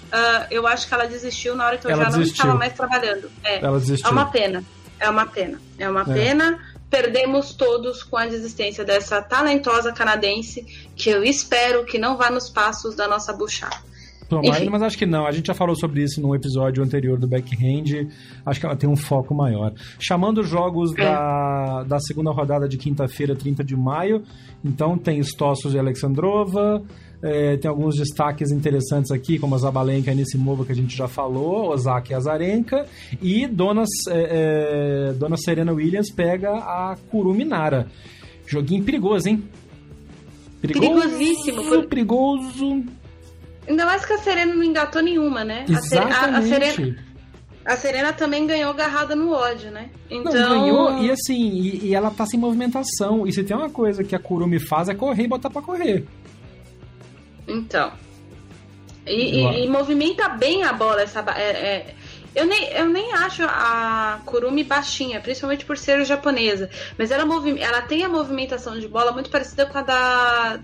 eu 0.49 0.65
acho 0.65 0.87
que 0.87 0.93
ela 0.93 1.05
desistiu 1.05 1.55
na 1.55 1.65
hora 1.65 1.77
que 1.77 1.87
eu 1.87 1.91
ela 1.91 2.05
já 2.05 2.09
desistiu. 2.11 2.45
não 2.45 2.53
estava 2.53 2.59
mais 2.59 2.73
trabalhando. 2.73 3.31
É, 3.43 3.59
ela 3.59 3.79
desistiu. 3.79 4.07
É 4.07 4.11
uma 4.11 4.25
pena. 4.27 4.63
É 4.99 5.09
uma 5.09 5.25
pena. 5.25 5.61
É 5.79 5.89
uma 5.89 6.01
é. 6.01 6.05
pena 6.05 6.70
perdemos 6.91 7.53
todos 7.53 8.03
com 8.03 8.17
a 8.17 8.27
desistência 8.27 8.83
dessa 8.83 9.21
talentosa 9.21 9.93
canadense 9.93 10.65
que 10.95 11.09
eu 11.09 11.23
espero 11.23 11.85
que 11.85 11.97
não 11.97 12.17
vá 12.17 12.29
nos 12.29 12.49
passos 12.49 12.95
da 12.95 13.07
nossa 13.07 13.31
Bouchard. 13.31 13.89
Tomara, 14.27 14.69
mas 14.69 14.81
acho 14.81 14.97
que 14.97 15.05
não. 15.05 15.25
A 15.25 15.31
gente 15.31 15.47
já 15.47 15.53
falou 15.53 15.75
sobre 15.75 16.03
isso 16.03 16.21
no 16.21 16.33
episódio 16.33 16.81
anterior 16.81 17.19
do 17.19 17.27
Backhand. 17.27 18.07
Acho 18.45 18.59
que 18.61 18.65
ela 18.65 18.77
tem 18.77 18.89
um 18.89 18.95
foco 18.95 19.35
maior. 19.35 19.73
Chamando 19.99 20.39
os 20.39 20.47
jogos 20.47 20.93
é. 20.93 21.03
da, 21.03 21.83
da 21.83 21.99
segunda 21.99 22.31
rodada 22.31 22.67
de 22.67 22.77
quinta-feira, 22.77 23.35
30 23.35 23.61
de 23.61 23.75
maio. 23.75 24.23
Então 24.63 24.97
tem 24.97 25.19
Stossos 25.19 25.73
de 25.73 25.79
Alexandrova, 25.79 26.81
é, 27.23 27.57
tem 27.57 27.69
alguns 27.69 27.95
destaques 27.95 28.51
interessantes 28.51 29.11
aqui, 29.11 29.37
como 29.37 29.55
a 29.55 29.57
Zabalenka 29.57 30.11
e 30.11 30.15
Nissimova, 30.15 30.65
que 30.65 30.71
a 30.71 30.75
gente 30.75 30.95
já 30.95 31.07
falou, 31.07 31.69
Ozaki 31.69 32.11
e 32.11 32.15
Azarenka, 32.15 32.85
e 33.21 33.47
Dona, 33.47 33.83
é, 34.09 35.09
é, 35.09 35.13
Dona 35.13 35.37
Serena 35.37 35.71
Williams 35.71 36.11
pega 36.11 36.51
a 36.51 36.97
Kuruminara. 37.09 37.87
Joguinho 38.45 38.83
perigoso, 38.83 39.29
hein? 39.29 39.43
Perigoso, 40.61 41.01
Perigosíssimo. 41.01 41.63
Por... 41.63 41.85
Perigoso. 41.85 42.83
Ainda 43.67 43.85
mais 43.85 44.05
que 44.05 44.13
a 44.13 44.17
Serena 44.17 44.53
não 44.53 44.63
engatou 44.63 45.01
nenhuma, 45.01 45.43
né? 45.43 45.65
Exatamente. 45.69 46.13
A, 46.13 46.37
a 46.37 46.41
Serena... 46.41 47.11
A 47.63 47.75
Serena 47.77 48.11
também 48.11 48.47
ganhou 48.47 48.71
agarrada 48.71 49.15
no 49.15 49.31
ódio, 49.31 49.69
né? 49.69 49.89
Então... 50.09 50.33
Não, 50.33 50.61
ganhou, 50.61 50.97
e 51.03 51.11
assim, 51.11 51.37
e, 51.37 51.85
e, 51.85 51.95
ela 51.95 52.09
tá 52.09 52.25
sem 52.25 52.39
movimentação. 52.39 53.27
E 53.27 53.31
se 53.31 53.43
tem 53.43 53.55
uma 53.55 53.69
coisa 53.69 54.03
que 54.03 54.15
a 54.15 54.19
Kurumi 54.19 54.59
faz 54.59 54.89
é 54.89 54.95
correr 54.95 55.25
e 55.25 55.27
botar 55.27 55.51
pra 55.51 55.61
correr. 55.61 56.07
Então. 57.51 57.91
E, 59.05 59.39
e, 59.39 59.63
e 59.63 59.67
movimenta 59.67 60.29
bem 60.29 60.63
a 60.63 60.73
bola 60.73 61.01
essa. 61.01 61.19
É, 61.35 61.41
é, 61.41 61.95
eu, 62.35 62.45
nem, 62.45 62.65
eu 62.69 62.87
nem 62.87 63.11
acho 63.13 63.43
a 63.43 64.21
Kurumi 64.25 64.63
baixinha, 64.63 65.19
principalmente 65.19 65.65
por 65.65 65.77
ser 65.77 66.03
japonesa. 66.05 66.69
Mas 66.97 67.11
ela, 67.11 67.25
movi 67.25 67.59
ela 67.59 67.81
tem 67.81 68.03
a 68.03 68.09
movimentação 68.09 68.79
de 68.79 68.87
bola 68.87 69.11
muito 69.11 69.29
parecida 69.29 69.65
com 69.65 69.77
a 69.77 69.81
da. 69.81 70.59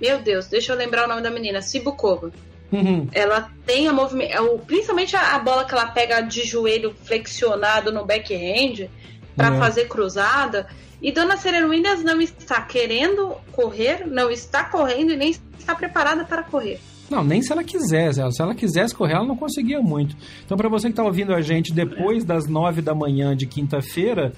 Meu 0.00 0.18
Deus, 0.18 0.46
deixa 0.46 0.72
eu 0.72 0.76
lembrar 0.76 1.04
o 1.04 1.08
nome 1.08 1.22
da 1.22 1.30
menina, 1.30 1.62
Sibukova. 1.62 2.32
Uhum. 2.72 3.06
Ela 3.12 3.52
tem 3.66 3.86
a 3.86 3.92
movimento. 3.92 4.58
Principalmente 4.66 5.14
a, 5.14 5.38
bola 5.38 5.64
que 5.64 5.74
ela 5.74 5.86
pega 5.86 6.22
de 6.22 6.44
joelho 6.44 6.94
flexionado 7.04 7.92
no 7.92 8.04
backhand 8.04 8.88
para 9.36 9.52
uhum. 9.52 9.58
fazer 9.58 9.86
cruzada. 9.88 10.66
E 11.00 11.10
Dona 11.10 11.36
Serena 11.36 11.66
Williams 11.66 12.04
não 12.04 12.20
está 12.20 12.60
querendo 12.62 13.36
correr, 13.50 14.06
não 14.06 14.30
está 14.30 14.64
correndo 14.64 15.12
e 15.12 15.16
nem 15.16 15.30
está 15.58 15.74
preparada 15.74 16.24
para 16.24 16.42
correr. 16.42 16.78
Não, 17.10 17.22
nem 17.22 17.42
se 17.42 17.52
ela 17.52 17.62
quisesse. 17.62 18.20
Se 18.32 18.40
ela 18.40 18.54
quisesse 18.54 18.94
correr, 18.94 19.14
ela 19.14 19.26
não 19.26 19.36
conseguia 19.36 19.80
muito. 19.80 20.16
Então, 20.44 20.56
para 20.56 20.68
você 20.68 20.86
que 20.86 20.92
está 20.92 21.02
ouvindo 21.02 21.34
a 21.34 21.42
gente 21.42 21.72
depois 21.72 22.24
das 22.24 22.48
nove 22.48 22.80
da 22.80 22.94
manhã 22.94 23.36
de 23.36 23.46
quinta-feira, 23.46 24.32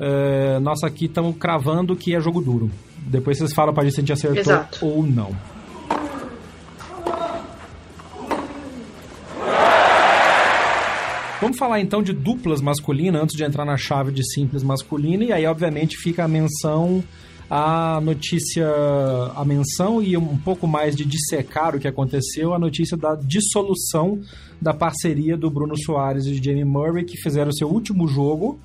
é, 0.00 0.58
nós 0.60 0.82
aqui 0.82 1.06
estamos 1.06 1.36
cravando 1.36 1.94
que 1.94 2.14
é 2.14 2.20
jogo 2.20 2.40
duro. 2.40 2.70
Depois 2.96 3.36
vocês 3.38 3.52
falam 3.52 3.74
para 3.74 3.82
a 3.82 3.86
gente 3.86 3.94
se 3.94 4.00
a 4.00 4.02
gente 4.02 4.12
acertou 4.12 4.40
Exato. 4.40 4.86
ou 4.86 5.02
não. 5.02 5.30
Vamos 11.40 11.58
falar 11.58 11.80
então 11.80 12.02
de 12.02 12.12
duplas 12.12 12.60
masculinas 12.60 13.22
antes 13.22 13.36
de 13.36 13.44
entrar 13.44 13.64
na 13.64 13.76
chave 13.76 14.10
de 14.10 14.24
simples 14.32 14.62
masculina. 14.62 15.24
E 15.24 15.32
aí, 15.32 15.46
obviamente, 15.46 15.96
fica 15.96 16.24
a 16.24 16.28
menção 16.28 17.04
a 17.48 18.00
notícia, 18.00 18.66
a 19.34 19.44
menção 19.44 20.02
e 20.02 20.16
um 20.16 20.36
pouco 20.36 20.66
mais 20.66 20.96
de 20.96 21.04
dissecar 21.04 21.76
o 21.76 21.78
que 21.78 21.86
aconteceu, 21.86 22.52
a 22.52 22.58
notícia 22.58 22.96
da 22.96 23.14
dissolução 23.14 24.20
da 24.60 24.74
parceria 24.74 25.36
do 25.36 25.48
Bruno 25.48 25.76
Soares 25.76 26.26
e 26.26 26.32
de 26.32 26.44
Jamie 26.44 26.64
Murray, 26.64 27.04
que 27.04 27.16
fizeram 27.16 27.52
seu 27.52 27.68
último 27.68 28.08
jogo, 28.08 28.58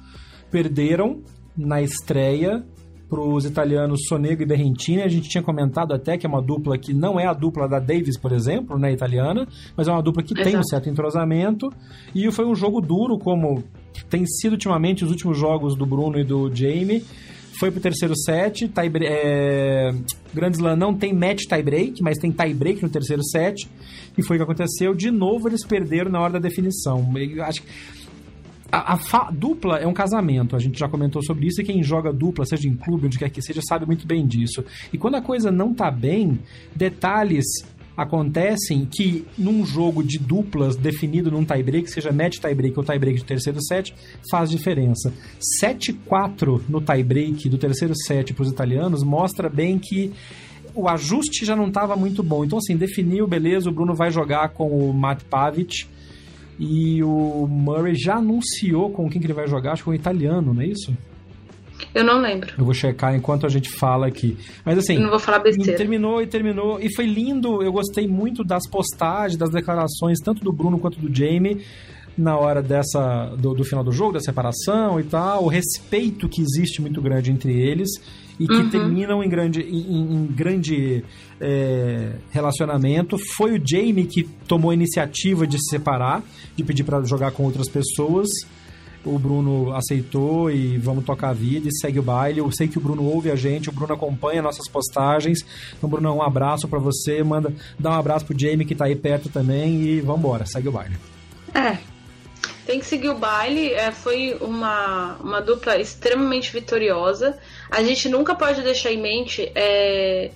perderam 0.50 1.22
na 1.56 1.82
estreia 1.82 2.64
para 3.12 3.20
os 3.20 3.44
italianos 3.44 4.08
Sonego 4.08 4.42
e 4.42 4.46
Berrentini. 4.46 5.02
A 5.02 5.10
gente 5.10 5.28
tinha 5.28 5.44
comentado 5.44 5.94
até 5.94 6.18
que 6.18 6.26
é 6.26 6.30
uma 6.30 6.42
dupla 6.42 6.78
que 6.78 6.94
não 6.94 7.20
é 7.20 7.28
a 7.28 7.34
dupla 7.34 7.68
da 7.68 7.78
Davis, 7.78 8.18
por 8.18 8.32
exemplo, 8.32 8.80
né, 8.80 8.94
italiana, 8.94 9.46
mas 9.76 9.90
é 9.90 9.92
uma 9.92 10.02
dupla 10.02 10.24
que 10.24 10.34
Exato. 10.34 10.50
tem 10.50 10.58
um 10.58 10.64
certo 10.64 10.90
entrosamento. 10.90 11.70
E 12.16 12.32
foi 12.32 12.46
um 12.46 12.56
jogo 12.56 12.80
duro, 12.80 13.20
como 13.20 13.62
tem 14.10 14.26
sido 14.26 14.54
ultimamente 14.54 15.04
os 15.04 15.12
últimos 15.12 15.38
jogos 15.38 15.76
do 15.76 15.86
Bruno 15.86 16.18
e 16.18 16.24
do 16.24 16.50
Jamie. 16.56 17.04
Foi 17.60 17.70
pro 17.70 17.82
terceiro 17.82 18.16
set, 18.16 18.70
tie, 18.70 18.92
é, 19.04 19.92
Grand 20.34 20.52
Slam 20.52 20.78
não 20.78 20.96
tem 20.96 21.14
match 21.14 21.44
tie 21.48 21.62
break, 21.62 22.02
mas 22.02 22.18
tem 22.18 22.32
tie 22.32 22.54
break 22.54 22.82
no 22.82 22.90
terceiro 22.90 23.22
set. 23.24 23.70
E 24.18 24.24
foi 24.24 24.38
o 24.38 24.40
que 24.40 24.44
aconteceu. 24.44 24.96
De 24.96 25.12
novo, 25.12 25.50
eles 25.50 25.66
perderam 25.66 26.10
na 26.10 26.22
hora 26.22 26.34
da 26.34 26.40
definição. 26.40 27.06
Eu 27.16 27.44
acho 27.44 27.62
que 27.62 27.68
a, 28.72 28.94
a 28.94 29.32
dupla 29.32 29.78
é 29.78 29.86
um 29.86 29.94
casamento, 29.94 30.56
a 30.56 30.60
gente 30.60 30.80
já 30.80 30.88
comentou 30.88 31.22
sobre 31.22 31.48
isso, 31.48 31.62
e 31.62 31.64
quem 31.64 31.84
joga 31.84 32.14
dupla, 32.14 32.46
seja 32.46 32.68
em 32.68 32.76
clube, 32.76 33.08
onde 33.08 33.20
quer 33.20 33.30
que 33.30 33.42
seja, 33.42 33.62
sabe 33.62 33.86
muito 33.86 34.08
bem 34.08 34.26
disso. 34.26 34.64
E 34.94 34.98
quando 34.98 35.16
a 35.16 35.22
coisa 35.22 35.52
não 35.52 35.74
tá 35.74 35.92
bem, 35.92 36.40
detalhes 36.76 37.46
acontecem 37.96 38.86
que 38.86 39.26
num 39.38 39.66
jogo 39.66 40.02
de 40.02 40.18
duplas 40.18 40.76
definido 40.76 41.30
num 41.30 41.44
tie-break, 41.44 41.90
seja 41.90 42.12
match 42.12 42.40
tie-break 42.40 42.78
ou 42.78 42.84
tie-break 42.84 43.20
de 43.20 43.26
terceiro 43.26 43.62
set, 43.62 43.94
faz 44.30 44.50
diferença. 44.50 45.14
7-4 45.62 46.62
no 46.70 46.82
tie-break 46.82 47.50
do 47.50 47.58
terceiro 47.58 47.94
set 47.96 48.34
para 48.34 48.44
os 48.44 48.52
italianos 48.52 49.04
mostra 49.04 49.50
bem 49.50 49.78
que 49.78 50.14
o 50.74 50.88
ajuste 50.88 51.46
já 51.46 51.56
não 51.56 51.68
estava 51.68 51.96
muito 51.98 52.24
bom. 52.24 52.46
Então, 52.46 52.58
assim, 52.58 52.78
definiu, 52.78 53.28
beleza, 53.28 53.70
o 53.70 53.74
Bruno 53.74 53.94
vai 53.94 54.10
jogar 54.10 54.50
com 54.50 54.70
o 54.70 54.94
Matt 54.94 55.24
Pavic 55.24 55.86
e 56.64 57.04
o 57.04 57.48
Murray 57.50 57.96
já 57.96 58.18
anunciou 58.18 58.92
com 58.92 59.10
quem 59.10 59.20
que 59.20 59.26
ele 59.26 59.34
vai 59.34 59.48
jogar, 59.48 59.72
acho 59.72 59.82
que 59.82 59.86
com 59.86 59.92
o 59.92 59.96
italiano, 59.96 60.54
não 60.54 60.62
é 60.62 60.68
isso? 60.68 60.96
Eu 61.92 62.04
não 62.04 62.22
lembro. 62.22 62.54
Eu 62.56 62.64
vou 62.64 62.74
checar 62.76 63.16
enquanto 63.16 63.48
a 63.48 63.50
gente 63.50 63.68
fala 63.68 64.06
aqui. 64.06 64.38
Mas 64.64 64.78
assim. 64.78 64.94
Eu 64.94 65.02
não 65.02 65.10
vou 65.10 65.18
falar 65.18 65.40
besteira. 65.40 65.76
Terminou 65.76 66.22
e 66.22 66.28
terminou. 66.28 66.80
E 66.80 66.94
foi 66.94 67.08
lindo. 67.08 67.64
Eu 67.64 67.72
gostei 67.72 68.08
muito 68.08 68.44
das 68.44 68.70
postagens, 68.70 69.36
das 69.36 69.50
declarações, 69.50 70.20
tanto 70.20 70.44
do 70.44 70.54
Bruno 70.54 70.78
quanto 70.78 71.00
do 71.00 71.14
Jamie 71.14 71.66
na 72.16 72.38
hora 72.38 72.62
dessa 72.62 73.34
do, 73.38 73.56
do, 73.56 73.64
final 73.64 73.84
do 73.84 73.92
jogo, 73.92 74.14
da 74.14 74.20
separação 74.20 75.00
e 75.00 75.04
tal, 75.04 75.46
o 75.46 75.48
respeito 75.48 76.30
que 76.30 76.42
existe 76.42 76.82
muito 76.82 77.02
grande 77.02 77.32
entre 77.32 77.52
eles 77.52 77.90
e 78.42 78.48
que 78.48 78.54
uhum. 78.54 78.70
terminam 78.72 79.24
em 79.24 79.30
grande, 79.30 79.62
em, 79.62 80.02
em 80.02 80.26
grande 80.26 81.06
é, 81.40 82.14
relacionamento. 82.32 83.20
Foi 83.36 83.56
o 83.56 83.62
Jamie 83.64 84.06
que 84.06 84.24
tomou 84.48 84.72
a 84.72 84.74
iniciativa 84.74 85.46
de 85.46 85.60
se 85.60 85.70
separar, 85.70 86.24
de 86.56 86.64
pedir 86.64 86.84
para 86.84 87.04
jogar 87.04 87.32
com 87.34 87.44
outras 87.44 87.70
pessoas. 87.70 88.28
O 89.06 89.20
Bruno 89.20 89.76
aceitou 89.76 90.50
e 90.50 90.78
vamos 90.78 91.06
tocar 91.06 91.30
a 91.30 91.34
vida 91.34 91.68
e 91.68 91.72
segue 91.72 92.00
o 92.00 92.04
baile. 92.04 92.40
Eu 92.40 92.52
sei 92.52 92.68
que 92.68 92.80
o 92.80 92.82
Bruno 92.82 93.04
ouve 93.04 93.30
a 93.30 93.36
gente, 93.36 93.70
o 93.70 93.72
Bruno 93.72 93.94
acompanha 93.94 94.42
nossas 94.42 94.68
postagens. 94.68 95.46
Então, 95.78 95.88
Bruno, 95.88 96.16
um 96.16 96.22
abraço 96.24 96.68
para 96.68 96.80
você. 96.80 97.24
Manda, 97.24 97.54
dá 97.78 97.92
um 97.92 98.00
abraço 98.00 98.26
pro 98.26 98.38
Jamie 98.38 98.66
que 98.66 98.74
tá 98.74 98.86
aí 98.86 98.96
perto 98.96 99.30
também 99.30 99.82
e 99.84 100.02
vamos 100.02 100.20
embora, 100.22 100.48
segue 100.48 100.68
o 100.68 100.72
baile. 100.72 100.96
É, 101.54 101.78
tem 102.66 102.80
que 102.80 102.86
seguir 102.86 103.10
o 103.10 103.18
baile. 103.18 103.74
É, 103.74 103.92
foi 103.92 104.38
uma, 104.40 105.18
uma 105.18 105.42
dupla 105.42 105.78
extremamente 105.78 106.52
vitoriosa. 106.54 107.38
A 107.72 107.82
gente 107.82 108.10
nunca 108.10 108.36
pode 108.36 108.62
deixar 108.62 108.92
em 108.92 109.02
mente. 109.02 109.50
É, 109.56 110.30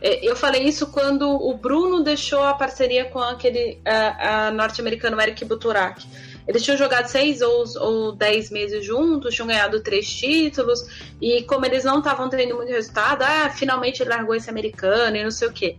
é, 0.00 0.24
eu 0.24 0.36
falei 0.36 0.62
isso 0.62 0.86
quando 0.86 1.28
o 1.28 1.52
Bruno 1.54 2.02
deixou 2.02 2.44
a 2.44 2.54
parceria 2.54 3.06
com 3.06 3.18
aquele 3.18 3.78
norte-americano 4.54 5.20
Eric 5.20 5.44
Buturak. 5.44 6.06
Eles 6.46 6.62
tinham 6.62 6.78
jogado 6.78 7.08
seis 7.08 7.42
ou, 7.42 7.64
ou 7.80 8.12
dez 8.12 8.50
meses 8.50 8.84
juntos, 8.84 9.34
tinham 9.34 9.48
ganhado 9.48 9.82
três 9.82 10.08
títulos, 10.08 11.10
e 11.20 11.42
como 11.42 11.66
eles 11.66 11.82
não 11.82 11.98
estavam 11.98 12.28
tendo 12.28 12.54
muito 12.54 12.70
resultado, 12.70 13.22
ah, 13.22 13.50
finalmente 13.50 14.00
ele 14.00 14.10
largou 14.10 14.32
esse 14.32 14.48
americano 14.48 15.16
e 15.16 15.24
não 15.24 15.30
sei 15.32 15.48
o 15.48 15.52
quê 15.52 15.76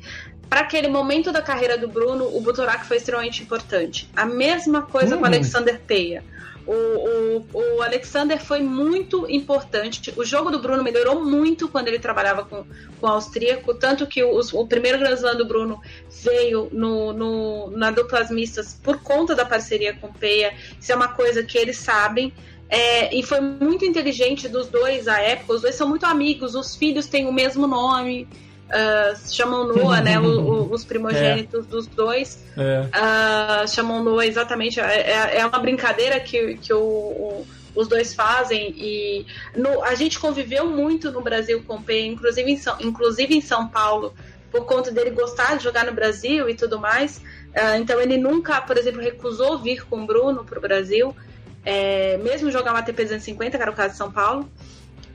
para 0.50 0.62
aquele 0.62 0.88
momento 0.88 1.32
da 1.32 1.42
carreira 1.42 1.78
do 1.78 1.88
Bruno, 1.88 2.26
o 2.36 2.42
Butorak 2.42 2.86
foi 2.86 2.98
extremamente 2.98 3.44
importante. 3.44 4.10
A 4.16 4.26
mesma 4.26 4.84
coisa 4.84 5.16
uhum. 5.16 5.22
com 5.22 5.24
o 5.24 5.28
Alexander 5.28 5.80
Peia. 5.86 6.24
O, 6.68 6.74
o, 6.74 7.46
o, 7.54 7.82
Alexander 7.82 8.44
foi 8.44 8.60
muito 8.62 9.26
importante. 9.30 10.14
O 10.18 10.26
jogo 10.26 10.52
do 10.52 10.60
Bruno 10.60 10.84
melhorou 10.84 11.24
muito 11.24 11.70
quando 11.70 11.88
ele 11.88 11.98
trabalhava 11.98 12.44
com, 12.44 12.66
com 13.00 13.08
o 13.08 13.10
austríaco, 13.10 13.74
tanto 13.74 14.06
que 14.06 14.22
o 14.22 14.68
primeiro 14.68 15.00
Grand 15.00 15.14
Slam 15.14 15.38
do 15.38 15.46
Bruno 15.46 15.80
veio 16.24 16.68
no, 16.74 17.14
no, 17.14 17.72
na 17.72 17.90
duplas 17.90 18.30
mistas 18.30 18.78
por 18.84 19.02
conta 19.02 19.34
da 19.34 19.46
parceria 19.46 19.94
com 19.94 20.08
o 20.08 20.14
Peia. 20.14 20.54
Isso 20.80 20.92
é 20.92 20.96
uma 20.96 21.08
coisa 21.08 21.42
que 21.42 21.58
eles 21.58 21.78
sabem. 21.78 22.34
É, 22.70 23.16
e 23.16 23.24
foi 23.24 23.40
muito 23.40 23.86
inteligente 23.86 24.50
dos 24.50 24.68
dois 24.68 25.08
à 25.08 25.20
época. 25.20 25.54
Os 25.54 25.62
dois 25.62 25.76
são 25.76 25.88
muito 25.88 26.06
amigos, 26.06 26.54
os 26.54 26.76
filhos 26.76 27.08
têm 27.08 27.26
o 27.26 27.32
mesmo 27.32 27.66
nome 27.66 28.28
uh, 28.68 29.34
chamam 29.34 29.68
Noah, 29.68 30.02
né? 30.02 30.20
O, 30.20 30.40
o, 30.40 30.74
os 30.74 30.84
primogênitos 30.86 31.66
é. 31.66 31.70
dos 31.70 31.88
dois 31.88 32.44
é. 32.58 32.82
uh, 32.82 33.68
chamam 33.68 34.04
Noah 34.04 34.26
exatamente. 34.26 34.80
É, 34.80 35.12
é, 35.12 35.38
é 35.40 35.46
uma 35.46 35.60
brincadeira 35.60 36.20
que, 36.20 36.58
que 36.58 36.74
o, 36.74 36.80
o 36.80 37.48
os 37.78 37.88
dois 37.88 38.16
fazem 38.16 38.74
e 38.76 39.26
no, 39.56 39.84
a 39.84 39.94
gente 39.94 40.20
conviveu 40.20 40.66
muito 40.66 41.12
no 41.12 41.22
Brasil 41.22 41.64
com 41.66 41.76
o 41.76 41.82
P, 41.82 42.08
inclusive 42.08 42.52
em, 42.52 42.58
São, 42.58 42.76
inclusive 42.80 43.36
em 43.36 43.42
São 43.42 43.68
Paulo, 43.68 44.16
por 44.52 44.66
conta 44.66 44.92
dele 44.92 45.12
gostar 45.12 45.58
de 45.58 45.64
jogar 45.64 45.86
no 45.86 45.92
Brasil 45.92 46.50
e 46.50 46.56
tudo 46.56 46.80
mais. 46.80 47.18
Uh, 47.18 47.78
então 47.80 48.02
ele 48.02 48.18
nunca, 48.18 48.60
por 48.62 48.78
exemplo, 48.78 49.00
recusou 49.00 49.60
vir 49.60 49.86
com 49.86 50.02
o 50.02 50.08
Bruno 50.08 50.44
para 50.44 50.58
o 50.58 50.62
Brasil, 50.62 51.16
é, 51.64 52.18
mesmo 52.18 52.50
jogar 52.50 52.72
uma 52.72 52.80
ATP 52.80 53.04
250, 53.04 53.58
que 53.58 53.62
era 53.62 53.72
o 53.72 53.76
caso 53.76 53.92
de 53.92 53.98
São 53.98 54.12
Paulo. 54.12 54.50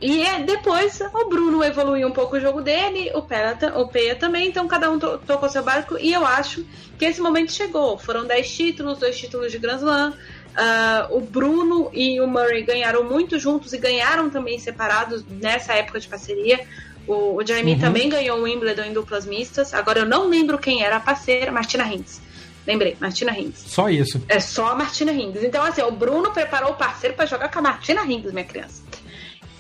E 0.02 0.20
é, 0.20 0.42
depois 0.42 1.00
o 1.00 1.28
Bruno 1.28 1.62
evoluiu 1.62 2.08
um 2.08 2.10
pouco 2.10 2.36
o 2.36 2.40
jogo 2.40 2.60
dele, 2.60 3.12
o 3.14 3.22
Peia, 3.22 3.56
o 3.76 3.86
Peia 3.86 4.16
também, 4.16 4.48
então 4.48 4.66
cada 4.66 4.90
um 4.90 4.98
to 4.98 5.18
tocou 5.18 5.48
seu 5.48 5.62
barco 5.62 5.96
e 5.96 6.12
eu 6.12 6.26
acho 6.26 6.66
que 6.98 7.04
esse 7.04 7.20
momento 7.20 7.52
chegou. 7.52 7.96
Foram 7.96 8.26
10 8.26 8.50
títulos, 8.50 8.98
dois 8.98 9.16
títulos 9.16 9.52
de 9.52 9.58
Grand 9.58 9.76
Slam. 9.76 10.10
Uh, 10.10 11.16
o 11.16 11.20
Bruno 11.20 11.88
e 11.94 12.20
o 12.20 12.26
Murray 12.26 12.64
ganharam 12.64 13.04
muito 13.04 13.38
juntos 13.38 13.72
e 13.72 13.78
ganharam 13.78 14.28
também 14.28 14.58
separados 14.58 15.24
nessa 15.30 15.72
época 15.74 16.00
de 16.00 16.08
parceria. 16.08 16.60
O, 17.06 17.36
o 17.36 17.46
Jamie 17.46 17.74
uhum. 17.74 17.80
também 17.80 18.08
ganhou 18.08 18.40
o 18.40 18.42
Wimbledon 18.42 18.82
em 18.82 18.92
duplas 18.92 19.24
mistas. 19.24 19.72
Agora 19.72 20.00
eu 20.00 20.06
não 20.06 20.28
lembro 20.28 20.58
quem 20.58 20.82
era 20.82 20.96
a 20.96 21.00
parceira, 21.00 21.52
Martina 21.52 21.84
Hingis. 21.84 22.20
Lembrei, 22.66 22.96
Martina 23.00 23.36
Hingis. 23.36 23.64
Só 23.66 23.88
isso. 23.88 24.20
É 24.28 24.40
só 24.40 24.68
a 24.68 24.74
Martina 24.74 25.12
Hingis. 25.12 25.44
Então, 25.44 25.64
assim, 25.64 25.82
o 25.82 25.90
Bruno 25.92 26.32
preparou 26.32 26.72
o 26.72 26.74
parceiro 26.74 27.14
para 27.14 27.26
jogar 27.26 27.50
com 27.50 27.60
a 27.60 27.62
Martina 27.62 28.04
Hingis, 28.04 28.32
minha 28.32 28.44
criança. 28.44 28.82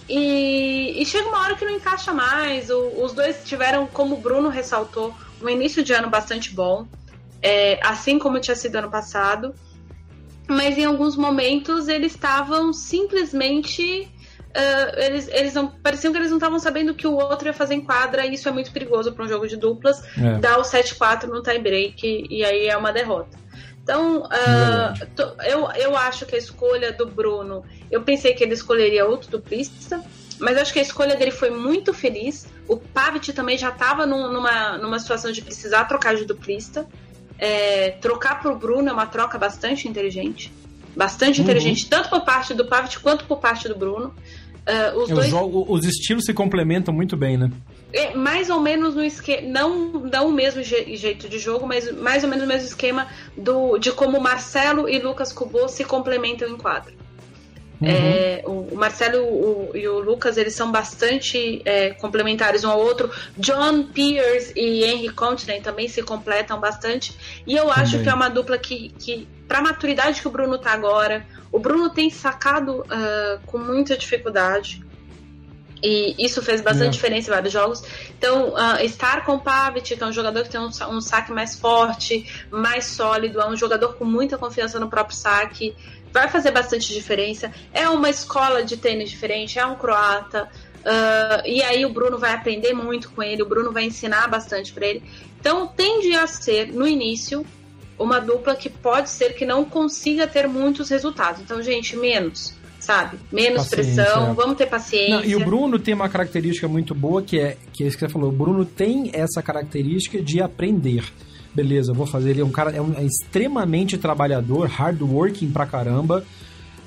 E, 0.08 1.00
e, 1.00 1.06
chega 1.06 1.28
uma 1.28 1.40
hora 1.40 1.54
que 1.54 1.64
não 1.64 1.72
encaixa 1.72 2.12
mais. 2.12 2.70
O, 2.70 3.02
os 3.02 3.12
dois 3.12 3.42
tiveram, 3.44 3.86
como 3.86 4.16
o 4.16 4.18
Bruno 4.18 4.48
ressaltou, 4.48 5.14
um 5.40 5.48
início 5.48 5.82
de 5.82 5.92
ano 5.92 6.10
bastante 6.10 6.52
bom, 6.54 6.86
é, 7.40 7.78
assim 7.82 8.18
como 8.18 8.40
tinha 8.40 8.56
sido 8.56 8.76
ano 8.76 8.90
passado. 8.90 9.54
Mas 10.48 10.76
em 10.76 10.84
alguns 10.84 11.16
momentos 11.16 11.88
eles 11.88 12.12
estavam 12.12 12.72
simplesmente 12.72 14.10
uh, 14.52 14.98
eles, 14.98 15.28
eles 15.28 15.54
não. 15.54 15.68
Pareciam 15.68 16.12
que 16.12 16.18
eles 16.18 16.30
não 16.30 16.38
estavam 16.38 16.58
sabendo 16.58 16.92
o 16.92 16.94
que 16.94 17.06
o 17.06 17.14
outro 17.14 17.48
ia 17.48 17.54
fazer 17.54 17.74
em 17.74 17.80
quadra, 17.80 18.26
e 18.26 18.34
isso 18.34 18.48
é 18.48 18.52
muito 18.52 18.70
perigoso 18.72 19.12
para 19.12 19.24
um 19.24 19.28
jogo 19.28 19.46
de 19.46 19.56
duplas. 19.56 20.02
É. 20.18 20.38
Dá 20.38 20.58
o 20.58 20.62
7-4 20.62 21.24
no 21.24 21.42
tie 21.42 21.58
break, 21.58 22.26
e 22.30 22.44
aí 22.44 22.66
é 22.66 22.76
uma 22.76 22.92
derrota. 22.92 23.38
Então, 23.82 24.22
uh, 24.22 25.42
eu, 25.44 25.68
eu 25.72 25.96
acho 25.96 26.24
que 26.24 26.36
a 26.36 26.38
escolha 26.38 26.92
do 26.92 27.06
Bruno, 27.06 27.64
eu 27.90 28.02
pensei 28.02 28.32
que 28.32 28.44
ele 28.44 28.54
escolheria 28.54 29.04
outro 29.04 29.30
duplista, 29.30 30.02
mas 30.38 30.56
acho 30.56 30.72
que 30.72 30.78
a 30.78 30.82
escolha 30.82 31.16
dele 31.16 31.32
foi 31.32 31.50
muito 31.50 31.92
feliz. 31.92 32.46
O 32.68 32.76
Pavic 32.76 33.32
também 33.32 33.58
já 33.58 33.70
estava 33.70 34.06
num, 34.06 34.32
numa, 34.32 34.78
numa 34.78 34.98
situação 34.98 35.32
de 35.32 35.42
precisar 35.42 35.84
trocar 35.86 36.14
de 36.14 36.24
duplista. 36.24 36.86
É, 37.38 37.90
trocar 38.00 38.40
para 38.40 38.52
o 38.52 38.56
Bruno 38.56 38.88
é 38.88 38.92
uma 38.92 39.06
troca 39.06 39.36
bastante 39.36 39.88
inteligente. 39.88 40.52
Bastante 40.94 41.40
uhum. 41.40 41.44
inteligente, 41.44 41.88
tanto 41.88 42.08
por 42.08 42.24
parte 42.24 42.54
do 42.54 42.66
Pavic 42.66 43.00
quanto 43.00 43.24
por 43.24 43.40
parte 43.40 43.66
do 43.66 43.74
Bruno. 43.74 44.14
Uh, 44.62 44.98
os, 44.98 45.08
dois... 45.08 45.28
jogo, 45.28 45.66
os 45.68 45.84
estilos 45.84 46.24
se 46.24 46.32
complementam 46.32 46.94
muito 46.94 47.16
bem, 47.16 47.36
né? 47.36 47.50
É, 47.92 48.14
mais 48.14 48.48
ou 48.48 48.58
menos 48.60 48.94
no 48.94 49.04
esquema, 49.04 49.48
não, 49.48 49.90
não 50.00 50.28
o 50.28 50.32
mesmo 50.32 50.62
je 50.62 50.96
jeito 50.96 51.28
de 51.28 51.38
jogo, 51.38 51.66
mas 51.66 51.92
mais 51.92 52.24
ou 52.24 52.30
menos 52.30 52.44
o 52.44 52.48
mesmo 52.48 52.66
esquema 52.66 53.06
do, 53.36 53.76
de 53.78 53.92
como 53.92 54.18
Marcelo 54.18 54.88
e 54.88 54.98
Lucas 54.98 55.32
Cubo 55.32 55.68
se 55.68 55.84
complementam 55.84 56.48
em 56.48 56.56
quadro. 56.56 57.02
Uhum. 57.82 57.88
É, 57.88 58.42
o, 58.46 58.76
Marcelo 58.76 59.18
o, 59.24 59.72
e 59.74 59.88
o 59.88 59.98
Lucas 59.98 60.36
eles 60.36 60.54
são 60.54 60.70
bastante 60.70 61.60
é, 61.64 61.90
complementares 61.90 62.62
um 62.62 62.70
ao 62.70 62.80
outro. 62.80 63.10
John 63.36 63.84
Pierce 63.84 64.52
e 64.56 64.84
Henry 64.84 65.08
Continent 65.10 65.62
também 65.62 65.88
se 65.88 66.00
completam 66.02 66.60
bastante. 66.60 67.42
E 67.44 67.56
eu 67.56 67.70
acho 67.72 67.92
também. 67.92 68.04
que 68.04 68.08
é 68.08 68.14
uma 68.14 68.28
dupla 68.28 68.56
que, 68.56 68.90
que 68.98 69.28
para 69.48 69.58
a 69.58 69.62
maturidade 69.62 70.20
que 70.20 70.28
o 70.28 70.30
Bruno 70.30 70.58
tá 70.58 70.72
agora, 70.72 71.26
o 71.50 71.58
Bruno 71.58 71.90
tem 71.90 72.08
sacado 72.08 72.82
uh, 72.82 73.40
com 73.46 73.58
muita 73.58 73.96
dificuldade. 73.96 74.82
E 75.82 76.14
isso 76.24 76.40
fez 76.40 76.60
bastante 76.60 76.88
é. 76.88 76.90
diferença 76.90 77.28
em 77.28 77.34
vários 77.34 77.52
jogos. 77.52 77.82
Então, 78.16 78.50
uh, 78.50 78.82
estar 78.82 79.24
com 79.24 79.34
o 79.34 79.40
Pavic, 79.40 79.96
que 79.96 80.02
é 80.02 80.06
um 80.06 80.12
jogador 80.12 80.44
que 80.44 80.50
tem 80.50 80.60
um, 80.60 80.70
um, 80.90 81.00
saque 81.00 81.32
mais 81.32 81.56
forte, 81.56 82.24
mais 82.50 82.86
sólido, 82.86 83.40
é 83.40 83.48
um 83.48 83.56
jogador 83.56 83.94
com 83.94 84.04
muita 84.04 84.38
confiança 84.38 84.78
no 84.78 84.88
próprio 84.88 85.16
saque, 85.16 85.74
vai 86.12 86.28
fazer 86.28 86.52
bastante 86.52 86.92
diferença. 86.92 87.52
É 87.72 87.88
uma 87.88 88.08
escola 88.08 88.62
de 88.62 88.76
tênis 88.76 89.10
diferente, 89.10 89.58
é 89.58 89.66
um 89.66 89.74
croata. 89.74 90.48
Uh, 90.82 91.46
e 91.46 91.62
aí 91.62 91.84
o 91.84 91.92
Bruno 91.92 92.16
vai 92.16 92.32
aprender 92.32 92.72
muito 92.72 93.10
com 93.10 93.22
ele, 93.22 93.42
o 93.42 93.48
Bruno 93.48 93.72
vai 93.72 93.84
ensinar 93.84 94.28
bastante 94.28 94.72
para 94.72 94.86
ele. 94.86 95.02
Então, 95.40 95.66
tende 95.66 96.14
a 96.14 96.28
ser, 96.28 96.72
no 96.72 96.86
início, 96.86 97.44
uma 97.98 98.20
dupla 98.20 98.54
que 98.54 98.68
pode 98.68 99.10
ser 99.10 99.34
que 99.34 99.44
não 99.44 99.64
consiga 99.64 100.28
ter 100.28 100.46
muitos 100.46 100.88
resultados. 100.88 101.40
Então, 101.40 101.60
gente, 101.60 101.96
menos 101.96 102.61
sabe? 102.82 103.16
Menos 103.30 103.68
paciência. 103.68 104.04
pressão, 104.04 104.34
vamos 104.34 104.56
ter 104.56 104.66
paciência. 104.66 105.16
Não, 105.16 105.24
e 105.24 105.36
o 105.36 105.44
Bruno 105.44 105.78
tem 105.78 105.94
uma 105.94 106.08
característica 106.08 106.66
muito 106.66 106.94
boa 106.94 107.22
que 107.22 107.38
é 107.38 107.56
que 107.72 107.84
é 107.84 107.86
isso 107.86 107.96
que 107.96 108.04
você 108.04 108.12
falou. 108.12 108.28
O 108.28 108.32
Bruno 108.32 108.64
tem 108.64 109.10
essa 109.14 109.40
característica 109.40 110.20
de 110.20 110.42
aprender. 110.42 111.04
Beleza, 111.54 111.92
vou 111.92 112.06
fazer. 112.06 112.30
Ele 112.30 112.40
é 112.40 112.44
um 112.44 112.50
cara 112.50 112.70
é, 112.72 112.80
um, 112.80 112.94
é 112.94 113.04
extremamente 113.04 113.96
trabalhador, 113.96 114.68
hardworking 114.68 115.50
pra 115.50 115.64
caramba, 115.64 116.24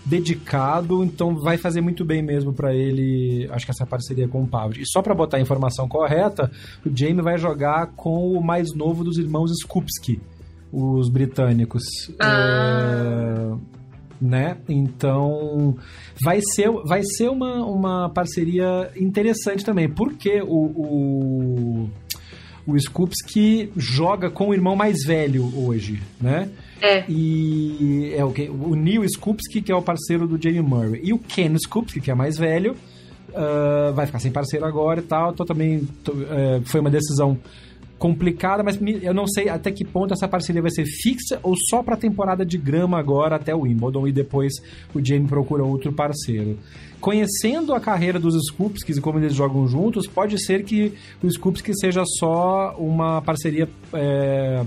dedicado, 0.04 1.04
então 1.04 1.36
vai 1.36 1.58
fazer 1.58 1.82
muito 1.82 2.04
bem 2.04 2.22
mesmo 2.22 2.52
para 2.52 2.74
ele. 2.74 3.48
Acho 3.52 3.66
que 3.66 3.72
essa 3.72 3.86
parceria 3.86 4.28
com 4.28 4.44
o 4.44 4.48
Pavard. 4.48 4.82
E 4.82 4.86
só 4.86 5.02
para 5.02 5.16
botar 5.16 5.38
a 5.38 5.42
informação 5.42 5.88
correta, 5.88 6.52
o 6.86 6.90
Jamie 6.94 7.22
vai 7.22 7.38
jogar 7.38 7.88
com 7.96 8.34
o 8.34 8.44
mais 8.44 8.76
novo 8.76 9.04
dos 9.04 9.18
irmãos 9.18 9.52
Skupski, 9.62 10.20
os 10.74 11.08
britânicos. 11.08 11.84
Ah. 12.20 13.58
É 13.72 13.76
né? 14.26 14.58
Então 14.68 15.76
vai 16.22 16.40
ser, 16.42 16.70
vai 16.86 17.04
ser 17.04 17.30
uma, 17.30 17.66
uma 17.66 18.10
parceria 18.10 18.92
interessante 18.96 19.64
também, 19.64 19.90
porque 19.90 20.42
o, 20.42 20.66
o, 20.66 21.90
o 22.68 22.80
Skupski 22.80 23.72
joga 23.76 24.30
com 24.30 24.50
o 24.50 24.54
irmão 24.54 24.76
mais 24.76 25.04
velho 25.06 25.52
hoje, 25.56 26.02
né? 26.20 26.50
É. 26.82 27.06
E 27.08 28.14
é 28.16 28.26
o, 28.26 28.34
o 28.52 28.76
Neil 28.76 29.08
Skupski, 29.08 29.62
que 29.62 29.72
é 29.72 29.76
o 29.76 29.82
parceiro 29.82 30.28
do 30.28 30.42
Jamie 30.42 30.62
Murray. 30.62 31.02
E 31.04 31.14
o 31.14 31.20
Ken 31.20 31.56
Skupski, 31.58 32.02
que 32.02 32.12
é 32.12 32.16
mais 32.16 32.38
velho, 32.38 32.76
uh, 33.30 33.94
vai 33.94 34.06
ficar 34.06 34.20
sem 34.20 34.32
parceiro 34.32 34.66
agora 34.66 35.00
e 35.00 35.04
tal. 35.04 35.32
Então 35.32 35.46
também 35.46 35.78
uh, 35.78 36.62
foi 36.66 36.82
uma 36.82 36.90
decisão 36.90 37.38
complicada, 37.98 38.62
mas 38.62 38.80
eu 39.02 39.14
não 39.14 39.26
sei 39.26 39.48
até 39.48 39.72
que 39.72 39.86
ponto 39.86 40.14
essa 40.14 40.28
parceria 40.28 40.62
vai 40.62 40.72
ser 40.72 40.86
fixa 40.86 41.40
ou 41.42 41.56
só 41.56 41.82
para 41.82 41.96
a 41.96 41.98
temporada 41.98 42.46
de 42.46 42.58
grama 42.58 43.00
agora 43.00 43.38
até 43.38 43.56
o 43.56 43.62
Wimbledon 43.62 44.08
e 44.08 44.12
depois 44.12 44.54
o 44.94 45.04
Jamie 45.04 45.28
procura 45.28 45.64
outro 45.64 45.94
parceiro. 45.94 46.58
Conhecendo 47.00 47.74
a 47.74 47.80
carreira 47.80 48.20
dos 48.20 48.36
Skupskis 48.48 48.98
e 48.98 49.02
como 49.02 49.20
eles 49.20 49.34
jogam 49.34 49.68
juntos, 49.68 50.08
pode 50.08 50.44
ser 50.44 50.64
que 50.64 50.94
o 51.24 51.30
Skupski 51.30 51.72
seja 51.78 52.04
só 52.06 52.76
uma 52.78 53.22
parceria 53.22 53.70
é, 53.94 54.64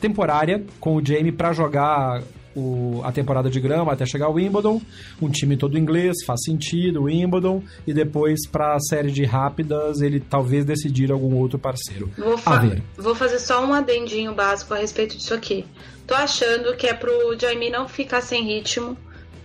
temporária 0.00 0.64
com 0.80 0.96
o 0.96 1.04
Jamie 1.04 1.32
para 1.32 1.52
jogar 1.52 2.22
o, 2.56 3.02
a 3.04 3.12
temporada 3.12 3.50
de 3.50 3.60
grama 3.60 3.92
até 3.92 4.06
chegar 4.06 4.26
ao 4.26 4.34
Wimbledon, 4.34 4.80
um 5.20 5.28
time 5.28 5.56
todo 5.56 5.78
inglês, 5.78 6.16
faz 6.26 6.40
sentido, 6.44 7.04
Wimbledon, 7.04 7.62
e 7.86 7.92
depois 7.92 8.48
para 8.50 8.74
a 8.74 8.80
série 8.80 9.10
de 9.10 9.24
rápidas 9.24 10.00
ele 10.00 10.18
talvez 10.18 10.64
decidir 10.64 11.12
algum 11.12 11.36
outro 11.36 11.58
parceiro. 11.58 12.10
Vou, 12.16 12.38
fa 12.38 12.62
vou 12.96 13.14
fazer 13.14 13.38
só 13.38 13.64
um 13.64 13.72
adendinho 13.72 14.34
básico 14.34 14.72
a 14.72 14.78
respeito 14.78 15.16
disso 15.16 15.34
aqui. 15.34 15.64
Tô 16.06 16.14
achando 16.14 16.74
que 16.76 16.86
é 16.86 16.94
pro 16.94 17.38
Jaime 17.38 17.68
não 17.68 17.86
ficar 17.86 18.22
sem 18.22 18.44
ritmo 18.44 18.96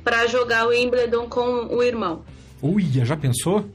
para 0.03 0.25
jogar 0.27 0.65
o 0.65 0.69
Wimbledon 0.69 1.27
com 1.27 1.75
o 1.75 1.83
irmão. 1.83 2.23
Ui, 2.61 2.83
já 3.03 3.17
pensou? 3.17 3.65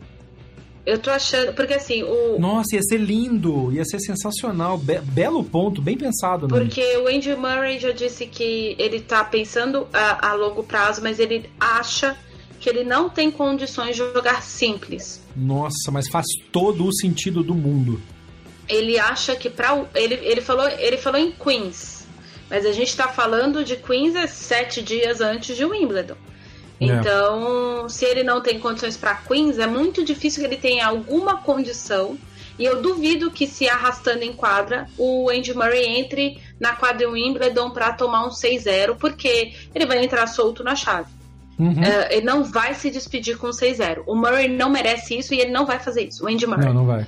Eu 0.86 1.00
tô 1.00 1.10
achando. 1.10 1.52
Porque 1.52 1.74
assim, 1.74 2.04
o. 2.04 2.38
Nossa, 2.38 2.76
ia 2.76 2.82
ser 2.82 2.98
lindo, 2.98 3.72
ia 3.72 3.84
ser 3.84 3.98
sensacional. 3.98 4.78
Be 4.78 5.00
belo 5.00 5.42
ponto, 5.42 5.82
bem 5.82 5.98
pensado, 5.98 6.46
né? 6.46 6.56
Porque 6.56 6.96
o 6.98 7.08
Andy 7.08 7.34
Murray 7.34 7.80
já 7.80 7.90
disse 7.90 8.24
que 8.26 8.76
ele 8.78 9.00
tá 9.00 9.24
pensando 9.24 9.88
a, 9.92 10.30
a 10.30 10.34
longo 10.34 10.62
prazo, 10.62 11.02
mas 11.02 11.18
ele 11.18 11.50
acha 11.58 12.16
que 12.60 12.70
ele 12.70 12.84
não 12.84 13.10
tem 13.10 13.32
condições 13.32 13.96
de 13.96 13.98
jogar 13.98 14.42
simples. 14.42 15.20
Nossa, 15.34 15.90
mas 15.90 16.08
faz 16.08 16.26
todo 16.52 16.86
o 16.86 16.94
sentido 16.94 17.42
do 17.42 17.54
mundo. 17.54 18.00
Ele 18.68 18.96
acha 18.98 19.34
que 19.34 19.50
para 19.50 19.84
ele, 19.94 20.14
ele 20.22 20.40
falou 20.40 20.68
ele 20.68 20.96
falou 20.96 21.20
em 21.20 21.32
Queens, 21.32 22.06
mas 22.48 22.64
a 22.64 22.72
gente 22.72 22.96
tá 22.96 23.08
falando 23.08 23.64
de 23.64 23.76
Queens 23.76 24.14
é 24.14 24.28
sete 24.28 24.80
dias 24.82 25.20
antes 25.20 25.56
de 25.56 25.64
Wimbledon. 25.64 26.16
É. 26.80 26.84
Então, 26.84 27.88
se 27.88 28.04
ele 28.04 28.22
não 28.22 28.40
tem 28.40 28.58
condições 28.58 28.96
para 28.96 29.14
Queens, 29.14 29.58
é 29.58 29.66
muito 29.66 30.04
difícil 30.04 30.40
que 30.40 30.46
ele 30.46 30.60
tenha 30.60 30.86
alguma 30.86 31.38
condição. 31.38 32.18
E 32.58 32.64
eu 32.64 32.80
duvido 32.80 33.30
que 33.30 33.46
se 33.46 33.68
arrastando 33.68 34.22
em 34.22 34.32
quadra, 34.32 34.88
o 34.96 35.28
Andy 35.28 35.54
Murray 35.54 35.98
entre 35.98 36.40
na 36.58 36.74
quadra 36.74 37.08
Wimbledon 37.08 37.70
para 37.70 37.92
tomar 37.92 38.26
um 38.26 38.30
6-0, 38.30 38.96
porque 38.96 39.52
ele 39.74 39.84
vai 39.84 40.02
entrar 40.02 40.26
solto 40.26 40.64
na 40.64 40.74
chave. 40.74 41.10
Uhum. 41.58 41.72
Uh, 41.72 42.06
ele 42.10 42.24
não 42.24 42.44
vai 42.44 42.74
se 42.74 42.90
despedir 42.90 43.36
com 43.36 43.48
6-0. 43.48 44.02
O 44.06 44.14
Murray 44.14 44.48
não 44.48 44.70
merece 44.70 45.18
isso 45.18 45.34
e 45.34 45.40
ele 45.40 45.50
não 45.50 45.66
vai 45.66 45.78
fazer 45.78 46.04
isso. 46.04 46.24
O 46.24 46.28
Andy 46.28 46.46
Murray. 46.46 46.66
Não, 46.66 46.74
não 46.74 46.86
vai. 46.86 47.06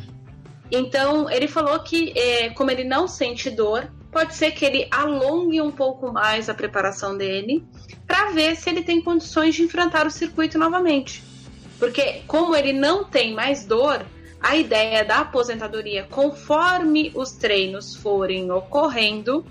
Então, 0.70 1.30
ele 1.30 1.48
falou 1.48 1.78
que, 1.80 2.12
é, 2.18 2.50
como 2.50 2.70
ele 2.70 2.84
não 2.84 3.08
sente 3.08 3.48
dor, 3.50 3.90
pode 4.10 4.34
ser 4.34 4.52
que 4.52 4.64
ele 4.64 4.88
alongue 4.90 5.60
um 5.60 5.70
pouco 5.70 6.12
mais 6.12 6.48
a 6.48 6.54
preparação 6.54 7.16
dele 7.16 7.64
para 8.06 8.30
ver 8.30 8.56
se 8.56 8.70
ele 8.70 8.82
tem 8.82 9.02
condições 9.02 9.54
de 9.54 9.62
enfrentar 9.62 10.06
o 10.06 10.10
circuito 10.10 10.58
novamente. 10.58 11.22
Porque, 11.78 12.22
como 12.26 12.56
ele 12.56 12.72
não 12.72 13.04
tem 13.04 13.34
mais 13.34 13.64
dor, 13.64 14.04
a 14.40 14.56
ideia 14.56 15.04
da 15.04 15.18
aposentadoria, 15.18 16.06
conforme 16.10 17.12
os 17.14 17.32
treinos 17.32 17.94
forem 17.94 18.50
ocorrendo, 18.50 19.44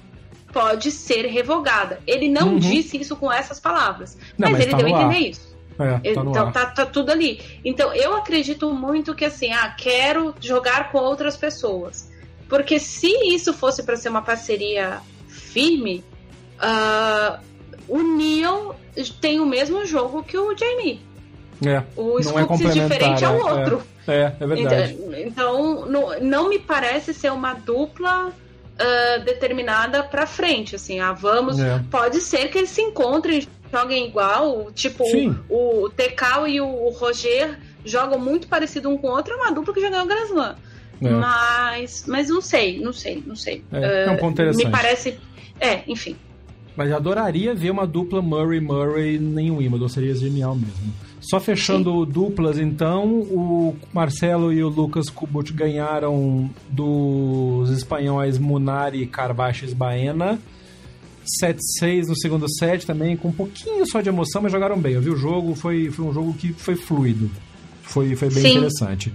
pode 0.51 0.91
ser 0.91 1.25
revogada. 1.25 1.99
Ele 2.07 2.27
não 2.27 2.53
uhum. 2.53 2.59
disse 2.59 2.97
isso 2.97 3.15
com 3.15 3.31
essas 3.31 3.59
palavras, 3.59 4.17
não, 4.37 4.49
mas, 4.49 4.57
mas, 4.57 4.61
ele 4.61 4.71
tá 4.71 4.77
deu 4.77 4.87
a 4.87 4.89
entender 4.89 5.29
isso. 5.29 5.57
É, 5.79 5.91
tá 5.93 6.01
então 6.03 6.51
tá, 6.51 6.65
tá, 6.65 6.85
tudo 6.85 7.11
ali. 7.11 7.39
Então 7.63 7.93
eu 7.93 8.15
acredito 8.15 8.73
muito 8.73 9.13
que 9.13 9.25
assim, 9.25 9.53
ah, 9.53 9.69
quero 9.69 10.33
jogar 10.41 10.91
com 10.91 10.97
outras 10.97 11.37
pessoas. 11.37 12.11
Porque 12.47 12.79
se 12.79 13.07
isso 13.33 13.53
fosse 13.53 13.83
para 13.83 13.95
ser 13.97 14.09
uma 14.09 14.21
parceria 14.21 15.01
firme, 15.27 16.03
uh, 16.57 17.39
o 17.87 18.01
Neil 18.01 18.75
tem 19.19 19.39
o 19.39 19.45
mesmo 19.45 19.85
jogo 19.85 20.23
que 20.23 20.37
o 20.37 20.55
Jamie. 20.57 21.01
É, 21.65 21.83
o 21.95 22.21
Scoops 22.21 22.61
é 22.61 22.69
diferente 22.69 23.25
ao 23.25 23.35
é, 23.35 23.53
outro. 23.53 23.83
É, 24.07 24.31
é, 24.39 24.47
verdade. 24.47 24.93
Então, 24.93 25.19
então 25.19 25.85
não, 25.85 26.19
não 26.19 26.49
me 26.49 26.59
parece 26.59 27.13
ser 27.13 27.31
uma 27.31 27.53
dupla 27.53 28.27
uh, 28.27 29.23
determinada 29.25 30.03
para 30.03 30.27
frente, 30.27 30.75
assim, 30.75 30.99
ah, 30.99 31.13
vamos. 31.13 31.59
É. 31.59 31.81
Pode 31.89 32.21
ser 32.21 32.49
que 32.49 32.57
eles 32.59 32.69
se 32.69 32.81
encontrem, 32.81 33.47
joguem 33.71 34.07
igual, 34.07 34.71
tipo 34.71 35.03
o, 35.49 35.85
o 35.85 35.89
TK 35.89 36.47
e 36.47 36.61
o 36.61 36.89
Roger 36.89 37.57
jogam 37.83 38.19
muito 38.19 38.47
parecido 38.47 38.89
um 38.89 38.97
com 38.97 39.07
o 39.07 39.11
outro, 39.11 39.33
é 39.33 39.37
uma 39.37 39.51
dupla 39.51 39.73
que 39.73 39.81
já 39.81 39.89
ganhou 39.89 40.05
o 40.05 40.07
Grand 40.07 40.25
Slam. 40.25 40.55
É. 41.01 41.09
Mas, 41.09 42.05
mas 42.07 42.29
não 42.29 42.41
sei, 42.41 42.79
não 42.79 42.93
sei, 42.93 43.23
não 43.25 43.35
sei. 43.35 43.63
É, 43.71 44.05
é 44.05 44.11
um 44.11 44.17
ponto 44.17 44.33
interessante. 44.33 44.65
Me 44.65 44.71
parece. 44.71 45.17
É, 45.59 45.83
enfim. 45.87 46.15
Mas 46.75 46.89
eu 46.89 46.95
adoraria 46.95 47.55
ver 47.55 47.71
uma 47.71 47.87
dupla 47.87 48.21
Murray-Murray 48.21 49.17
em 49.17 49.51
Wimbledon, 49.51 49.87
seria 49.87 50.13
genial 50.13 50.55
mesmo. 50.55 50.93
Só 51.19 51.39
fechando 51.39 52.05
Sim. 52.05 52.11
duplas, 52.11 52.59
então, 52.59 53.05
o 53.05 53.75
Marcelo 53.91 54.53
e 54.53 54.63
o 54.63 54.69
Lucas 54.69 55.09
Kubut 55.09 55.51
ganharam 55.51 56.49
dos 56.69 57.71
espanhóis 57.71 58.37
Munari, 58.37 59.05
Carbaches 59.07 59.73
Baena. 59.73 60.39
7-6 61.43 62.07
no 62.07 62.15
segundo 62.15 62.47
set 62.47 62.85
também, 62.85 63.17
com 63.17 63.27
um 63.29 63.33
pouquinho 63.33 63.85
só 63.85 63.99
de 63.99 64.07
emoção, 64.07 64.41
mas 64.41 64.51
jogaram 64.51 64.79
bem. 64.79 64.93
Eu 64.93 65.01
vi 65.01 65.09
o 65.09 65.17
jogo, 65.17 65.55
foi, 65.55 65.89
foi 65.91 66.05
um 66.05 66.13
jogo 66.13 66.33
que 66.33 66.53
foi 66.53 66.75
fluido. 66.75 67.29
Foi, 67.81 68.15
foi 68.15 68.29
bem 68.29 68.43
Sim. 68.43 68.57
interessante. 68.57 69.13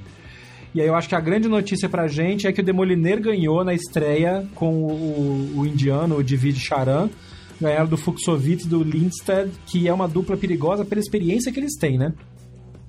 E 0.74 0.80
aí 0.80 0.86
eu 0.86 0.94
acho 0.94 1.08
que 1.08 1.14
a 1.14 1.20
grande 1.20 1.48
notícia 1.48 1.88
pra 1.88 2.08
gente 2.08 2.46
é 2.46 2.52
que 2.52 2.60
o 2.60 2.64
Demoliner 2.64 3.20
ganhou 3.20 3.62
na 3.62 3.74
estreia 3.74 4.46
com 4.54 4.72
o, 4.84 5.58
o 5.58 5.66
indiano, 5.66 6.16
o 6.16 6.22
David 6.22 6.58
Charan. 6.58 7.10
Ganharam 7.60 7.86
do 7.86 7.96
Fuxovitz 7.96 8.66
do 8.66 8.82
Lindstedt, 8.82 9.52
que 9.66 9.86
é 9.86 9.92
uma 9.92 10.08
dupla 10.08 10.36
perigosa 10.36 10.84
pela 10.84 11.00
experiência 11.00 11.52
que 11.52 11.60
eles 11.60 11.76
têm, 11.76 11.96
né? 11.98 12.12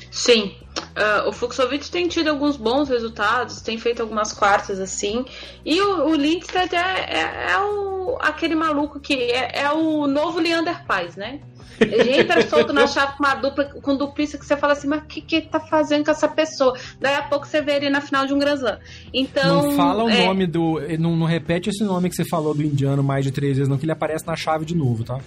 Sim. 0.09 0.53
Uh, 0.93 1.27
o 1.27 1.31
Fuxovitz 1.33 1.89
tem 1.89 2.07
tido 2.07 2.29
alguns 2.29 2.55
bons 2.55 2.87
resultados, 2.87 3.61
tem 3.61 3.77
feito 3.77 4.01
algumas 4.01 4.31
quartas 4.31 4.79
assim. 4.79 5.25
E 5.65 5.81
o, 5.81 6.09
o 6.09 6.15
Lindstedt 6.15 6.75
é, 6.75 6.79
é, 6.79 7.51
é 7.51 7.59
o, 7.59 8.17
aquele 8.21 8.53
maluco 8.53 8.99
que 8.99 9.13
é, 9.13 9.63
é 9.63 9.71
o 9.71 10.05
novo 10.05 10.39
Leander 10.39 10.85
Paz, 10.85 11.15
né? 11.15 11.39
Ele 11.79 12.19
entra 12.19 12.41
solto 12.47 12.71
na 12.71 12.85
chave 12.85 13.17
com 13.17 13.23
uma 13.23 13.33
dupla, 13.33 13.65
com 13.65 13.95
duplícia 13.95 14.37
que 14.37 14.45
você 14.45 14.55
fala 14.55 14.73
assim, 14.73 14.87
mas 14.87 15.01
o 15.01 15.05
que, 15.05 15.21
que 15.21 15.35
ele 15.37 15.47
tá 15.47 15.59
fazendo 15.59 16.05
com 16.05 16.11
essa 16.11 16.27
pessoa? 16.27 16.77
Daí 16.99 17.15
a 17.15 17.23
pouco 17.23 17.47
você 17.47 17.61
vê 17.61 17.77
ele 17.77 17.89
na 17.89 17.99
final 18.01 18.27
de 18.27 18.33
um 18.33 18.39
Grand 18.39 18.55
Slam. 18.55 18.77
Então. 19.11 19.63
Não 19.63 19.71
fala 19.71 20.03
o 20.03 20.09
é... 20.09 20.25
nome 20.27 20.45
do. 20.45 20.79
Não, 20.99 21.15
não 21.15 21.25
repete 21.25 21.69
esse 21.69 21.83
nome 21.83 22.09
que 22.09 22.15
você 22.15 22.25
falou 22.25 22.53
do 22.53 22.61
indiano 22.61 23.01
mais 23.01 23.25
de 23.25 23.31
três 23.31 23.57
vezes, 23.57 23.69
não, 23.69 23.77
que 23.77 23.85
ele 23.85 23.91
aparece 23.91 24.27
na 24.27 24.35
chave 24.35 24.63
de 24.63 24.75
novo, 24.75 25.03
tá? 25.03 25.19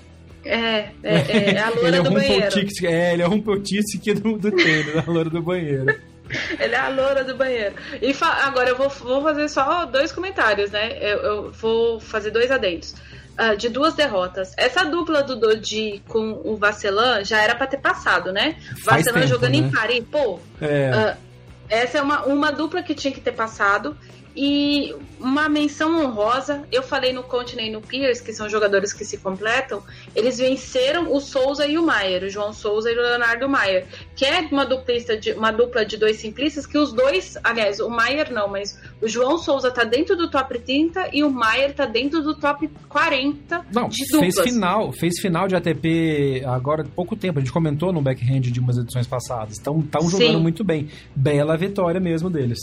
É, 0.46 0.90
é, 1.02 1.14
é, 1.28 1.54
é 1.54 1.60
a 1.60 1.70
loura 1.70 1.96
é 1.96 2.02
do 2.02 2.10
banheiro. 2.10 2.58
É, 2.84 3.12
ele 3.12 3.22
é 3.22 3.28
um 3.28 3.40
potíssico 3.40 4.14
do, 4.14 4.38
do 4.38 4.50
tênis, 4.52 4.96
a 4.96 5.10
loura 5.10 5.30
do 5.30 5.42
banheiro. 5.42 5.86
Ele 6.58 6.74
é 6.74 6.78
a 6.78 6.88
loura 6.88 7.22
do 7.22 7.36
banheiro. 7.36 7.76
E 8.02 8.12
agora 8.20 8.70
eu 8.70 8.76
vou, 8.76 8.88
vou 8.88 9.22
fazer 9.22 9.48
só 9.48 9.84
dois 9.84 10.10
comentários, 10.10 10.72
né? 10.72 10.98
Eu, 11.00 11.18
eu 11.18 11.52
vou 11.52 12.00
fazer 12.00 12.32
dois 12.32 12.50
adendos 12.50 12.96
uh, 13.38 13.56
de 13.56 13.68
duas 13.68 13.94
derrotas. 13.94 14.52
Essa 14.56 14.84
dupla 14.84 15.22
do 15.22 15.36
Dodi 15.36 16.02
com 16.08 16.40
o 16.44 16.56
Vacelan 16.56 17.24
já 17.24 17.40
era 17.40 17.54
para 17.54 17.66
ter 17.66 17.78
passado, 17.78 18.32
né? 18.32 18.56
Vacelan 18.82 19.26
jogando 19.26 19.52
né? 19.52 19.58
em 19.58 19.70
Paris, 19.70 20.04
pô. 20.10 20.40
É. 20.60 20.90
Uh, 20.90 21.26
essa 21.68 21.98
é 21.98 22.02
uma, 22.02 22.24
uma 22.24 22.52
dupla 22.52 22.82
que 22.82 22.94
tinha 22.94 23.12
que 23.12 23.20
ter 23.20 23.32
passado. 23.32 23.96
E 24.36 24.94
uma 25.18 25.48
menção 25.48 25.98
honrosa, 26.04 26.64
eu 26.70 26.82
falei 26.82 27.10
no 27.10 27.22
Conte 27.22 27.58
e 27.58 27.70
no 27.70 27.80
Pierce, 27.80 28.22
que 28.22 28.34
são 28.34 28.48
jogadores 28.50 28.92
que 28.92 29.02
se 29.02 29.16
completam, 29.16 29.82
eles 30.14 30.36
venceram 30.36 31.10
o 31.10 31.20
Souza 31.20 31.66
e 31.66 31.78
o 31.78 31.82
Maier, 31.82 32.24
o 32.24 32.28
João 32.28 32.52
Souza 32.52 32.90
e 32.90 32.94
o 32.94 33.00
Leonardo 33.00 33.48
Maier, 33.48 33.86
que 34.14 34.26
é 34.26 34.40
uma, 34.52 34.66
duplista 34.66 35.16
de, 35.16 35.32
uma 35.32 35.50
dupla 35.50 35.86
de 35.86 35.96
dois 35.96 36.16
simplistas, 36.18 36.66
que 36.66 36.76
os 36.76 36.92
dois, 36.92 37.38
aliás, 37.42 37.80
o 37.80 37.88
Maier 37.88 38.30
não, 38.30 38.46
mas 38.48 38.78
o 39.00 39.08
João 39.08 39.38
Souza 39.38 39.70
tá 39.70 39.84
dentro 39.84 40.14
do 40.14 40.30
top 40.30 40.58
30 40.58 41.10
e 41.14 41.24
o 41.24 41.30
Maier 41.30 41.74
tá 41.74 41.86
dentro 41.86 42.22
do 42.22 42.34
top 42.34 42.68
40 42.88 43.66
não, 43.72 43.88
de 43.88 44.04
duplas. 44.04 44.34
fez 44.34 44.40
final, 44.40 44.92
fez 44.92 45.18
final 45.18 45.48
de 45.48 45.56
ATP 45.56 46.42
agora 46.44 46.82
há 46.82 46.86
pouco 46.86 47.16
tempo, 47.16 47.38
a 47.38 47.42
gente 47.42 47.52
comentou 47.52 47.90
no 47.90 48.02
backhand 48.02 48.40
de 48.40 48.60
umas 48.60 48.76
edições 48.76 49.06
passadas, 49.06 49.54
estão 49.54 49.82
jogando 50.02 50.36
Sim. 50.36 50.42
muito 50.42 50.62
bem, 50.62 50.88
bela 51.14 51.56
vitória 51.56 51.98
mesmo 51.98 52.28
deles. 52.28 52.58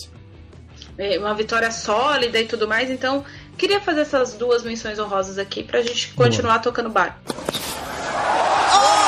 É, 0.97 1.17
uma 1.17 1.33
vitória 1.33 1.71
sólida 1.71 2.39
e 2.39 2.45
tudo 2.45 2.67
mais. 2.67 2.89
Então, 2.89 3.23
queria 3.57 3.81
fazer 3.81 4.01
essas 4.01 4.33
duas 4.33 4.63
menções 4.63 4.99
honrosas 4.99 5.37
aqui 5.37 5.63
pra 5.63 5.81
gente 5.81 6.13
continuar 6.13 6.53
Boa. 6.53 6.63
tocando 6.63 6.89
bar. 6.89 7.19
Oh, 8.75 9.03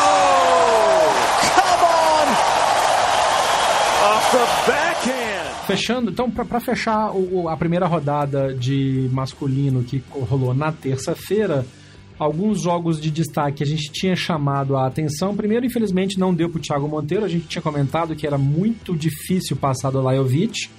Fechando, 5.66 6.12
então, 6.12 6.30
para 6.30 6.60
fechar 6.60 7.12
o, 7.12 7.50
a 7.50 7.58
primeira 7.58 7.88
rodada 7.88 8.54
de 8.54 9.10
masculino 9.12 9.84
que 9.84 10.04
rolou 10.12 10.54
na 10.54 10.72
terça-feira, 10.72 11.66
alguns 12.20 12.62
jogos 12.62 13.02
de 13.02 13.10
destaque 13.10 13.64
a 13.64 13.66
gente 13.66 13.92
tinha 13.92 14.16
chamado 14.16 14.78
a 14.78 14.86
atenção. 14.86 15.36
Primeiro, 15.36 15.66
infelizmente, 15.66 16.20
não 16.20 16.34
deu 16.34 16.50
para 16.50 16.60
o 16.60 16.62
Thiago 16.62 16.88
Monteiro. 16.88 17.26
A 17.26 17.28
gente 17.28 17.48
tinha 17.48 17.62
comentado 17.62 18.16
que 18.16 18.28
era 18.28 18.38
muito 18.38 18.96
difícil 18.96 19.56
passar 19.56 19.90
do 19.90 20.02
Lajovic 20.02 20.70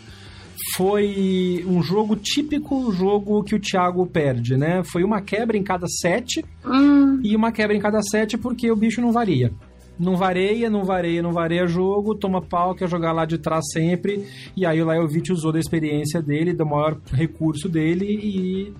foi 0.77 1.65
um 1.67 1.83
jogo 1.83 2.15
típico, 2.15 2.93
jogo 2.93 3.43
que 3.43 3.55
o 3.55 3.59
Thiago 3.59 4.07
perde, 4.07 4.59
né? 4.59 4.83
Foi 4.85 5.03
uma 5.03 5.23
quebra 5.23 5.57
em 5.57 5.63
cada 5.63 5.87
sete 5.89 6.45
hum. 6.67 7.19
e 7.25 7.35
uma 7.35 7.51
quebra 7.51 7.75
em 7.75 7.81
cada 7.81 8.03
sete 8.03 8.37
porque 8.37 8.71
o 8.71 8.77
bicho 8.77 9.01
não 9.01 9.11
varia. 9.11 9.51
Não 9.99 10.15
vareia, 10.15 10.69
não 10.69 10.85
vareia, 10.85 11.23
não 11.23 11.33
vareia 11.33 11.67
jogo, 11.67 12.15
toma 12.15 12.43
pau, 12.43 12.75
quer 12.75 12.91
jogar 12.91 13.13
lá 13.13 13.25
de 13.25 13.39
trás 13.39 13.65
sempre. 13.73 14.27
E 14.55 14.67
aí 14.67 14.83
o 14.83 14.85
Lajovic 14.85 15.33
usou 15.33 15.51
da 15.51 15.59
experiência 15.59 16.21
dele, 16.21 16.53
do 16.53 16.67
maior 16.67 16.99
recurso 17.11 17.71
dele 17.71 18.05
e 18.05 18.75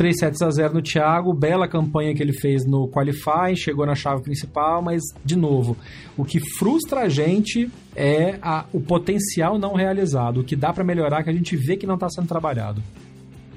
3 0.00 0.18
sets 0.18 0.40
a 0.40 0.50
0 0.50 0.72
no 0.72 0.80
Thiago, 0.80 1.30
bela 1.34 1.68
campanha 1.68 2.14
que 2.14 2.22
ele 2.22 2.32
fez 2.32 2.64
no 2.64 2.88
Qualify, 2.88 3.54
chegou 3.54 3.84
na 3.84 3.94
chave 3.94 4.22
principal, 4.22 4.80
mas, 4.80 5.02
de 5.22 5.36
novo, 5.36 5.76
o 6.16 6.24
que 6.24 6.40
frustra 6.56 7.00
a 7.00 7.08
gente 7.10 7.70
é 7.94 8.38
a, 8.40 8.64
o 8.72 8.80
potencial 8.80 9.58
não 9.58 9.74
realizado, 9.74 10.40
o 10.40 10.44
que 10.44 10.56
dá 10.56 10.72
para 10.72 10.82
melhorar, 10.82 11.22
que 11.22 11.28
a 11.28 11.34
gente 11.34 11.54
vê 11.54 11.76
que 11.76 11.86
não 11.86 11.96
está 11.96 12.08
sendo 12.08 12.26
trabalhado. 12.26 12.82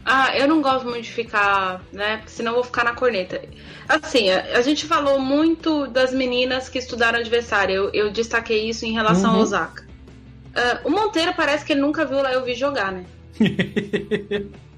Ah, 0.04 0.38
eu 0.38 0.46
não 0.46 0.62
gosto 0.62 0.86
muito 0.86 1.06
de 1.06 1.14
ficar, 1.14 1.82
né? 1.94 2.18
Porque 2.18 2.32
senão 2.32 2.52
eu 2.52 2.56
vou 2.56 2.66
ficar 2.66 2.84
na 2.84 2.94
corneta. 2.94 3.42
Assim, 3.88 4.30
a, 4.30 4.58
a 4.58 4.62
gente 4.62 4.86
falou 4.86 5.22
muito 5.22 5.88
das 5.88 6.14
meninas 6.14 6.68
que 6.68 6.78
estudaram 6.78 7.20
adversário. 7.20 7.74
Eu, 7.74 7.90
eu 7.94 8.12
destaquei 8.12 8.68
isso 8.68 8.86
em 8.86 8.92
relação 8.92 9.30
uhum. 9.30 9.38
ao 9.38 9.44
Osaka. 9.44 9.84
Uh, 9.84 10.90
o 10.90 10.92
Monteiro 10.92 11.34
parece 11.38 11.64
que 11.64 11.72
ele 11.72 11.80
nunca 11.80 12.04
viu 12.04 12.22
lá 12.22 12.34
eu 12.34 12.44
vi 12.44 12.54
jogar, 12.54 12.92
né? 12.92 13.06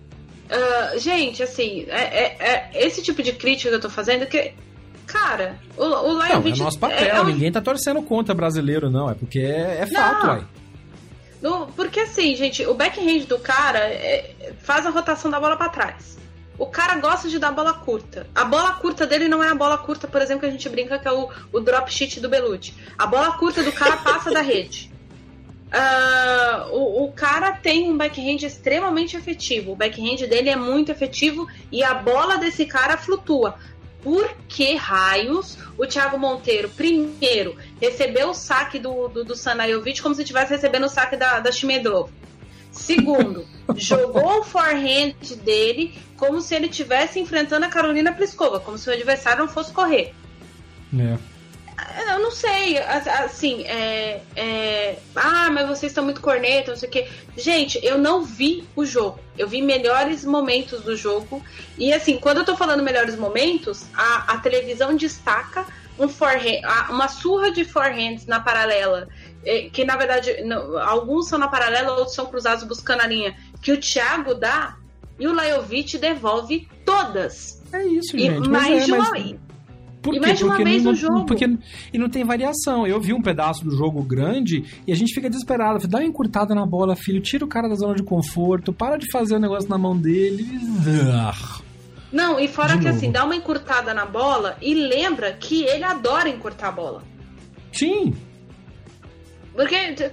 Uh, 0.46 1.00
gente, 1.00 1.42
assim, 1.42 1.86
é, 1.90 2.02
é, 2.02 2.38
é, 2.40 2.86
esse 2.86 3.02
tipo 3.02 3.24
de 3.24 3.34
crítica 3.34 3.70
que 3.70 3.76
eu 3.76 3.82
tô 3.82 3.90
fazendo 3.90 4.26
que. 4.28 4.54
Cara, 5.08 5.60
o, 5.78 5.84
o 5.84 6.14
Lajovic... 6.14 6.58
Não, 6.58 6.64
é 6.64 6.66
nosso 6.66 6.80
papel, 6.80 6.98
é, 6.98 7.24
ninguém 7.24 7.52
tá 7.52 7.62
torcendo 7.62 8.02
contra 8.02 8.34
brasileiro, 8.34 8.90
não. 8.90 9.10
É 9.10 9.14
porque 9.14 9.40
é, 9.40 9.82
é 9.82 9.88
fato, 9.88 10.28
uai. 10.28 10.48
No, 11.42 11.68
porque 11.68 12.00
assim, 12.00 12.36
gente, 12.36 12.66
o 12.66 12.74
backhand 12.74 13.26
do 13.28 13.38
cara 13.38 13.80
é, 13.80 14.54
faz 14.60 14.86
a 14.86 14.90
rotação 14.90 15.30
da 15.30 15.40
bola 15.40 15.56
para 15.56 15.70
trás. 15.70 16.18
O 16.58 16.66
cara 16.66 16.96
gosta 16.96 17.28
de 17.28 17.38
dar 17.38 17.52
bola 17.52 17.74
curta. 17.74 18.28
A 18.34 18.46
bola 18.46 18.74
curta 18.74 19.06
dele 19.06 19.28
não 19.28 19.44
é 19.44 19.50
a 19.50 19.56
bola 19.56 19.78
curta, 19.78 20.08
por 20.08 20.22
exemplo, 20.22 20.42
que 20.42 20.48
a 20.48 20.52
gente 20.52 20.70
brinca 20.70 20.98
que 20.98 21.08
é 21.08 21.12
o, 21.12 21.30
o 21.52 21.60
drop 21.60 21.92
sheet 21.92 22.20
do 22.20 22.30
Belucci. 22.30 22.74
A 22.98 23.06
bola 23.06 23.34
curta 23.34 23.62
do 23.62 23.72
cara 23.72 23.98
passa 23.98 24.32
da 24.32 24.42
rede. 24.42 24.92
Uh, 25.76 26.74
o, 26.74 27.04
o, 27.04 27.12
cara 27.12 27.52
tem 27.52 27.92
um 27.92 27.98
backhand 27.98 28.46
extremamente 28.46 29.18
efetivo. 29.18 29.74
O 29.74 29.76
backhand 29.76 30.26
dele 30.26 30.50
é 30.50 30.56
muito 30.56 30.90
efetivo 30.90 31.50
e 31.70 31.84
a 31.84 31.94
bola 31.94 32.38
desse 32.38 32.66
cara 32.66 32.96
flutua. 32.96 33.58
Por 34.02 34.34
que 34.48 34.76
raios 34.76 35.58
o 35.78 35.86
Thiago 35.86 36.18
Monteiro, 36.18 36.70
primeiro, 36.70 37.58
recebeu 37.82 38.30
o 38.30 38.34
saque 38.34 38.80
do, 38.80 39.10
do, 39.10 39.26
do 39.26 39.36
Sanayovic 39.36 40.02
como 40.02 40.16
se 40.16 40.22
estivesse 40.22 40.52
recebendo 40.52 40.86
o 40.86 40.90
saque 40.90 41.18
da, 41.18 41.42
da 41.42 41.52
Shimedrov? 41.52 42.10
Segundo, 42.72 43.46
jogou 43.76 44.40
o 44.40 44.44
forehand 44.44 45.16
dele 45.44 45.94
como 46.16 46.40
se 46.40 46.56
ele 46.56 46.68
estivesse 46.68 47.20
enfrentando 47.20 47.66
a 47.66 47.70
Carolina 47.70 48.14
Pliskova, 48.14 48.62
como 48.62 48.78
se 48.78 48.90
o 48.90 48.94
adversário 48.94 49.40
não 49.40 49.50
fosse 49.50 49.74
correr. 49.74 50.14
É. 50.98 51.35
Eu 52.08 52.20
não 52.20 52.32
sei, 52.32 52.78
assim, 52.78 53.64
é, 53.64 54.22
é, 54.36 55.00
ah, 55.16 55.50
mas 55.52 55.68
vocês 55.68 55.92
estão 55.92 56.04
muito 56.04 56.22
corneta, 56.22 56.72
não 56.72 56.78
sei 56.78 56.88
o 56.88 56.92
quê. 56.92 57.08
Gente, 57.36 57.80
eu 57.84 57.98
não 57.98 58.24
vi 58.24 58.66
o 58.76 58.86
jogo. 58.86 59.20
Eu 59.38 59.48
vi 59.48 59.62
melhores 59.62 60.24
momentos 60.24 60.82
do 60.82 60.96
jogo. 60.96 61.44
E 61.78 61.94
assim, 61.94 62.18
quando 62.18 62.38
eu 62.38 62.46
tô 62.46 62.56
falando 62.56 62.82
melhores 62.82 63.18
momentos, 63.18 63.86
a, 63.94 64.34
a 64.34 64.38
televisão 64.38 64.96
destaca 64.96 65.66
um 66.00 66.08
forehand, 66.08 66.62
uma 66.90 67.08
surra 67.08 67.52
de 67.52 67.66
forehands 67.66 68.26
na 68.26 68.40
paralela. 68.40 69.08
É, 69.44 69.70
que 69.70 69.84
na 69.84 69.98
verdade, 69.98 70.44
não, 70.44 70.78
alguns 70.78 71.28
são 71.28 71.38
na 71.38 71.48
paralela, 71.48 71.92
outros 71.92 72.16
são 72.16 72.26
cruzados 72.26 72.64
buscando 72.64 73.02
a 73.02 73.08
linha. 73.08 73.36
Que 73.62 73.74
o 73.74 73.80
Thiago 73.80 74.34
dá 74.34 74.78
e 75.20 75.28
o 75.28 75.34
Lajovic 75.34 75.98
devolve 75.98 76.68
todas. 76.86 77.62
É 77.74 77.84
isso, 77.86 78.18
gente. 78.18 78.46
E 78.46 78.50
mais 78.50 78.84
é, 78.84 78.86
de 78.86 78.92
uma. 78.94 79.10
Mas 79.12 79.45
por 80.06 80.14
e 80.14 80.20
quê? 80.20 80.26
mais 80.26 80.38
de 80.38 80.44
uma 80.44 80.56
porque 80.56 80.70
vez 80.70 80.84
não, 80.84 80.92
no 80.92 80.98
jogo. 80.98 81.26
Porque, 81.26 81.58
e 81.92 81.98
não 81.98 82.08
tem 82.08 82.24
variação. 82.24 82.86
Eu 82.86 83.02
vi 83.02 83.12
um 83.12 83.22
pedaço 83.22 83.66
do 83.66 83.72
jogo 83.72 84.04
grande 84.04 84.64
e 84.86 84.92
a 84.92 84.96
gente 84.96 85.14
fica 85.14 85.28
desesperado. 85.28 85.88
Dá 85.88 85.98
uma 85.98 86.06
encurtada 86.06 86.54
na 86.54 86.66
bola, 86.66 86.96
filho. 86.96 87.20
Tira 87.20 87.44
o 87.44 87.48
cara 87.48 87.68
da 87.68 87.76
zona 87.76 87.96
de 87.96 88.04
conforto. 88.04 88.72
Para 88.72 88.98
de 88.98 89.10
fazer 89.12 89.36
o 89.36 89.40
negócio 89.40 89.68
na 89.68 89.78
mão 89.78 89.98
dele. 89.98 90.46
Não, 92.12 92.40
e 92.40 92.48
fora 92.48 92.76
de 92.76 92.84
que 92.84 92.88
assim, 92.88 92.88
novo. 92.88 92.98
assim, 92.98 93.12
dá 93.12 93.26
uma 93.26 93.36
encurtada 93.36 93.94
na 93.94 94.06
bola 94.06 94.58
e 94.62 94.74
lembra 94.76 95.34
que 95.34 95.64
ele 95.64 95.84
adora 95.84 96.30
encurtar 96.30 96.70
a 96.70 96.72
bola. 96.72 97.04
Sim. 97.74 98.14
Porque 99.54 99.94
te, 99.94 100.12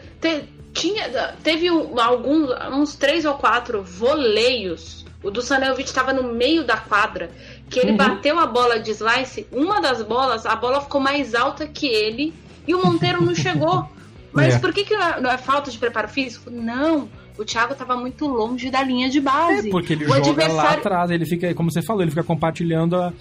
tinha, 0.72 1.34
teve 1.42 1.68
alguns, 1.68 2.50
uns 2.72 2.94
três 2.96 3.24
ou 3.24 3.34
quatro 3.34 3.82
voleios. 3.82 5.04
O 5.22 5.30
do 5.30 5.42
Sanelovic 5.42 5.88
estava 5.88 6.12
no 6.12 6.34
meio 6.34 6.64
da 6.64 6.76
quadra 6.76 7.30
que 7.72 7.80
ele 7.80 7.92
uhum. 7.92 7.96
bateu 7.96 8.38
a 8.38 8.46
bola 8.46 8.78
de 8.78 8.90
slice, 8.90 9.46
uma 9.50 9.80
das 9.80 10.02
bolas, 10.02 10.44
a 10.44 10.54
bola 10.54 10.82
ficou 10.82 11.00
mais 11.00 11.34
alta 11.34 11.66
que 11.66 11.86
ele 11.86 12.34
e 12.66 12.74
o 12.74 12.84
Monteiro 12.84 13.24
não 13.24 13.34
chegou. 13.34 13.88
Mas 14.32 14.54
é. 14.54 14.58
por 14.58 14.72
que, 14.72 14.84
que 14.84 14.94
não 14.94 15.30
é 15.30 15.36
falta 15.36 15.70
de 15.70 15.78
preparo 15.78 16.08
físico? 16.08 16.50
Não. 16.50 17.08
O 17.38 17.44
Thiago 17.44 17.72
estava 17.72 17.96
muito 17.96 18.26
longe 18.26 18.70
da 18.70 18.82
linha 18.82 19.08
de 19.08 19.20
base. 19.20 19.68
É, 19.68 19.70
porque 19.70 19.94
ele 19.94 20.04
o 20.04 20.08
joga 20.08 20.20
adversário... 20.20 20.56
lá 20.56 20.72
atrás, 20.72 21.10
ele 21.10 21.26
fica, 21.26 21.52
como 21.54 21.70
você 21.70 21.82
falou, 21.82 22.02
ele 22.02 22.10
fica 22.10 22.22
compartilhando 22.22 22.96
a, 22.96 23.12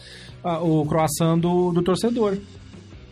a, 0.43 0.59
o 0.59 0.85
croissant 0.85 1.37
do, 1.39 1.71
do 1.71 1.81
torcedor. 1.81 2.37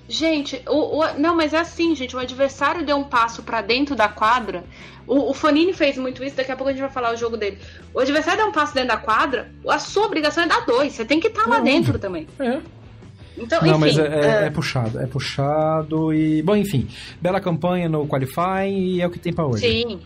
Gente, 0.10 0.60
o, 0.68 1.02
o, 1.02 1.20
não, 1.20 1.36
mas 1.36 1.54
é 1.54 1.60
assim, 1.60 1.96
gente. 1.96 2.16
O 2.16 2.20
adversário 2.20 2.84
deu 2.84 2.98
um 2.98 3.04
passo 3.04 3.44
para 3.44 3.62
dentro 3.62 3.96
da 3.96 4.10
quadra. 4.10 4.64
O, 5.06 5.30
o 5.30 5.34
Fonini 5.36 5.72
fez 5.72 6.00
muito 6.00 6.24
isso, 6.24 6.36
daqui 6.36 6.52
a 6.52 6.56
pouco 6.56 6.70
a 6.70 6.74
gente 6.74 6.82
vai 6.82 6.90
falar 6.90 7.14
o 7.14 7.16
jogo 7.16 7.38
dele. 7.38 7.60
O 7.94 8.00
adversário 8.00 8.40
deu 8.40 8.50
um 8.50 8.52
passo 8.52 8.74
dentro 8.74 8.90
da 8.90 8.98
quadra, 8.98 9.52
a 9.68 9.78
sua 9.78 10.08
obrigação 10.08 10.44
é 10.44 10.48
dar 10.48 10.66
dois. 10.66 10.94
Você 10.94 11.06
tem 11.06 11.20
que 11.20 11.28
estar 11.28 11.44
tá 11.44 11.50
lá 11.50 11.60
dentro 11.60 12.00
também. 12.00 12.28
É. 12.40 12.60
Então, 13.38 13.62
não, 13.62 13.70
enfim, 13.70 13.80
mas 13.80 13.98
é, 14.00 14.08
é, 14.08 14.46
é, 14.48 14.50
puxado, 14.50 15.00
é 15.00 15.06
puxado 15.06 16.12
e. 16.12 16.42
Bom, 16.42 16.56
enfim, 16.56 16.88
bela 17.22 17.40
campanha 17.40 17.88
no 17.88 18.08
Qualifying 18.08 18.96
e 18.96 19.02
é 19.02 19.08
o 19.08 19.12
que 19.12 19.20
tem 19.20 19.32
para 19.32 19.46
hoje. 19.46 19.62
Sim. 19.62 20.00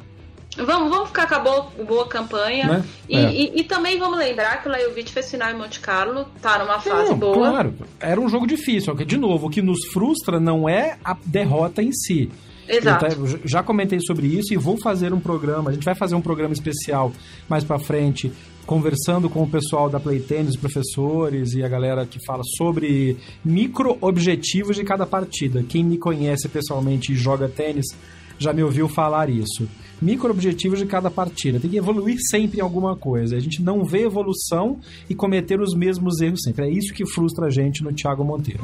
Vamos, 0.58 0.90
vamos 0.90 1.08
ficar 1.08 1.28
com 1.28 1.36
a 1.36 1.40
boa, 1.40 1.68
boa 1.86 2.08
campanha. 2.08 2.68
Né? 2.68 2.84
E, 3.10 3.18
é. 3.18 3.34
e, 3.34 3.60
e, 3.60 3.64
também 3.64 3.98
vamos 3.98 4.18
lembrar 4.18 4.62
que 4.62 4.68
o 4.68 4.72
Lajovic 4.72 5.12
fez 5.12 5.30
final 5.30 5.52
em 5.52 5.58
Monte 5.58 5.80
Carlo, 5.80 6.26
tá 6.42 6.60
numa 6.60 6.80
fase 6.80 7.12
não, 7.12 7.18
boa. 7.18 7.50
Claro, 7.50 7.76
era 8.00 8.20
um 8.20 8.30
jogo 8.30 8.46
difícil, 8.46 8.94
de 8.94 9.18
novo, 9.18 9.48
o 9.48 9.50
que 9.50 9.62
nos 9.62 9.86
frustra 9.88 10.40
não 10.40 10.68
é 10.70 10.98
a 11.04 11.16
derrota 11.26 11.82
em 11.82 11.92
si. 11.92 12.30
Exato. 12.68 13.06
Já 13.44 13.62
comentei 13.62 14.00
sobre 14.00 14.28
isso 14.28 14.54
e 14.54 14.58
vou 14.58 14.78
fazer 14.78 15.14
um 15.14 15.20
programa. 15.20 15.70
A 15.70 15.74
gente 15.74 15.84
vai 15.84 15.96
fazer 15.96 16.16
um 16.16 16.22
programa 16.22 16.54
especial 16.54 17.12
mais 17.50 17.64
para 17.64 17.78
frente, 17.78 18.32
conversando 18.66 19.30
com 19.30 19.44
o 19.44 19.50
pessoal 19.50 19.90
da 19.90 20.00
Playtennis, 20.00 20.56
professores 20.56 21.54
e 21.54 21.64
a 21.64 21.68
galera 21.68 22.06
que 22.06 22.26
fala 22.26 22.44
sobre 22.58 23.18
micro 23.44 23.98
objetivos 24.00 24.78
de 24.78 24.84
cada 24.84 25.06
partida. 25.06 25.64
Quem 25.68 25.84
me 25.84 25.98
conhece 25.98 26.48
pessoalmente 26.48 27.12
e 27.12 27.16
joga 27.16 27.50
tênis 27.50 27.88
já 28.40 28.54
me 28.54 28.64
ouviu 28.64 28.88
falar 28.88 29.30
isso 29.30 29.68
micro-objetivos 30.04 30.80
de 30.80 30.86
cada 30.86 31.10
partida. 31.10 31.60
Tem 31.60 31.70
que 31.70 31.78
evoluir 31.78 32.18
sempre 32.30 32.60
em 32.60 32.62
alguma 32.62 32.96
coisa. 32.96 33.36
A 33.36 33.40
gente 33.40 33.62
não 33.62 33.84
vê 33.84 34.04
evolução 34.04 34.80
e 35.10 35.16
cometer 35.16 35.60
os 35.60 35.74
mesmos 35.74 36.20
erros 36.22 36.42
sempre. 36.44 36.66
É 36.66 36.70
isso 36.70 36.94
que 36.94 37.06
frustra 37.06 37.48
a 37.48 37.50
gente 37.50 37.84
no 37.84 37.94
Thiago 37.94 38.24
Monteiro. 38.24 38.64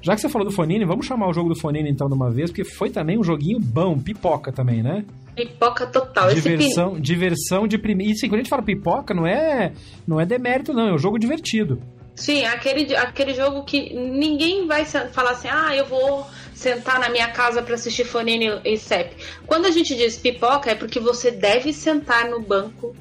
Já 0.00 0.14
que 0.14 0.20
você 0.20 0.28
falou 0.28 0.46
do 0.46 0.54
Fonini, 0.54 0.84
vamos 0.84 1.06
chamar 1.06 1.28
o 1.28 1.32
jogo 1.32 1.48
do 1.48 1.58
Fonini 1.58 1.90
então 1.90 2.08
de 2.08 2.14
uma 2.14 2.30
vez, 2.30 2.50
porque 2.50 2.64
foi 2.64 2.88
também 2.88 3.18
um 3.18 3.24
joguinho 3.24 3.58
bom, 3.58 3.98
pipoca 3.98 4.52
também, 4.52 4.82
né? 4.82 5.04
Pipoca 5.34 5.86
total. 5.86 6.32
Diversão, 6.32 6.92
Esse... 6.92 7.00
diversão 7.00 7.66
de 7.66 7.78
primeira. 7.78 8.12
E 8.12 8.28
quando 8.28 8.34
a 8.34 8.38
gente 8.38 8.48
fala 8.48 8.62
pipoca, 8.62 9.12
não 9.12 9.26
é, 9.26 9.72
não 10.06 10.20
é 10.20 10.26
demérito, 10.26 10.72
não, 10.72 10.88
é 10.88 10.94
um 10.94 10.98
jogo 10.98 11.18
divertido. 11.18 11.80
Sim, 12.18 12.44
aquele, 12.46 12.96
aquele 12.96 13.32
jogo 13.32 13.62
que 13.62 13.94
ninguém 13.94 14.66
vai 14.66 14.84
falar 14.84 15.30
assim, 15.30 15.46
ah, 15.48 15.74
eu 15.76 15.86
vou 15.86 16.26
sentar 16.52 16.98
na 16.98 17.08
minha 17.08 17.28
casa 17.28 17.62
para 17.62 17.76
assistir 17.76 18.04
Fonini 18.04 18.60
e 18.64 18.76
CEP. 18.76 19.14
Quando 19.46 19.66
a 19.66 19.70
gente 19.70 19.94
diz 19.94 20.16
pipoca, 20.16 20.68
é 20.68 20.74
porque 20.74 20.98
você 20.98 21.30
deve 21.30 21.72
sentar 21.72 22.28
no 22.28 22.40
banco 22.40 22.94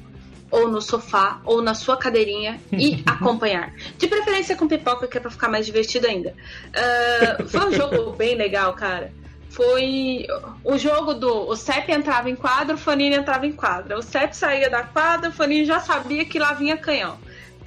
ou 0.51 0.69
no 0.69 0.79
sofá 0.79 1.41
ou 1.45 1.63
na 1.63 1.73
sua 1.73 1.97
cadeirinha 1.97 2.61
e 2.71 3.01
acompanhar. 3.09 3.73
De 3.97 4.07
preferência 4.07 4.55
com 4.55 4.67
pipoca, 4.67 5.07
que 5.07 5.17
é 5.17 5.19
pra 5.19 5.31
ficar 5.31 5.49
mais 5.49 5.65
divertido 5.65 6.05
ainda. 6.05 6.35
Uh, 6.69 7.47
foi 7.49 7.69
um 7.69 7.71
jogo 7.71 8.11
bem 8.15 8.35
legal, 8.35 8.71
cara. 8.73 9.11
Foi 9.49 10.27
o 10.63 10.77
jogo 10.77 11.15
do. 11.15 11.49
O 11.49 11.55
CEP 11.55 11.91
entrava 11.91 12.29
em 12.29 12.35
quadra, 12.35 12.75
o 12.75 12.77
Fanini 12.77 13.15
entrava 13.15 13.47
em 13.47 13.51
quadra. 13.51 13.97
O 13.97 14.03
CEP 14.03 14.37
saía 14.37 14.69
da 14.69 14.83
quadra, 14.83 15.29
o 15.31 15.33
Fanini 15.33 15.65
já 15.65 15.79
sabia 15.79 16.23
que 16.23 16.37
lá 16.37 16.53
vinha 16.53 16.77
canhão. 16.77 17.17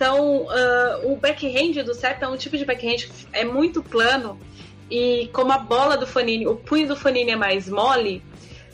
Então, 0.01 0.45
uh, 0.47 1.13
o 1.13 1.17
backhand 1.17 1.85
do 1.85 1.93
CEP 1.93 2.25
é 2.25 2.27
um 2.27 2.35
tipo 2.35 2.57
de 2.57 2.65
backhand 2.65 2.97
que 2.97 3.27
é 3.35 3.45
muito 3.45 3.83
plano 3.83 4.41
e 4.91 5.29
como 5.31 5.53
a 5.53 5.59
bola 5.59 5.95
do 5.95 6.07
Fanini, 6.07 6.47
o 6.47 6.57
punho 6.57 6.89
do 6.89 6.97
Fanini 6.97 7.33
é 7.33 7.37
mais 7.37 7.69
mole, 7.69 8.23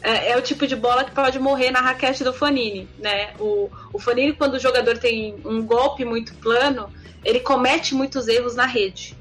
é, 0.01 0.31
é, 0.31 0.37
o 0.37 0.41
tipo 0.41 0.68
de 0.68 0.77
bola 0.77 1.03
que 1.03 1.11
pode 1.11 1.41
morrer 1.41 1.72
na 1.72 1.81
raquete 1.81 2.22
do 2.22 2.33
Fanini, 2.33 2.89
né? 3.01 3.31
O, 3.41 3.68
o 3.93 3.99
Fanini, 3.99 4.35
quando 4.35 4.55
o 4.55 4.61
jogador 4.61 4.99
tem 4.99 5.35
um 5.45 5.66
golpe 5.66 6.05
muito 6.05 6.33
plano, 6.37 6.93
ele 7.24 7.41
comete 7.41 7.93
muitos 7.93 8.29
erros 8.29 8.55
na 8.55 8.64
rede. 8.64 9.16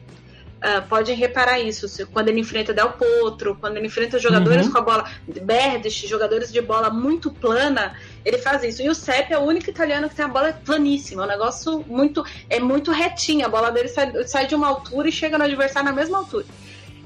Uh, 0.66 0.82
podem 0.88 1.16
reparar 1.16 1.60
isso 1.60 1.86
quando 2.08 2.30
ele 2.30 2.40
enfrenta 2.40 2.74
Del 2.74 2.94
Potro, 2.94 3.56
quando 3.56 3.78
ele 3.78 3.86
enfrenta 3.86 4.18
jogadores 4.18 4.66
uhum. 4.66 4.72
com 4.72 4.78
a 4.80 4.82
bola 4.82 5.06
Berdish, 5.28 6.08
jogadores 6.08 6.52
de 6.52 6.60
bola 6.60 6.90
muito 6.90 7.30
plana, 7.30 7.96
ele 8.24 8.40
faz 8.40 8.64
isso. 8.64 8.82
E 8.82 8.90
o 8.90 8.96
Sepp 8.96 9.32
é 9.32 9.38
o 9.38 9.44
único 9.44 9.70
italiano 9.70 10.10
que 10.10 10.16
tem 10.16 10.26
a 10.26 10.28
bola 10.28 10.54
planíssima, 10.66 11.22
é 11.22 11.26
um 11.26 11.30
negócio 11.30 11.86
muito 11.88 12.26
é 12.50 12.60
muito 12.60 12.92
retinho, 12.92 13.46
a 13.46 13.50
bola 13.50 13.70
dele 13.70 13.90
sai, 13.90 14.12
sai 14.24 14.48
de 14.48 14.56
uma 14.56 14.68
altura 14.68 15.08
e 15.08 15.12
chega 15.12 15.38
no 15.38 15.44
adversário 15.44 15.88
na 15.88 15.96
mesma 15.96 16.18
altura. 16.18 16.46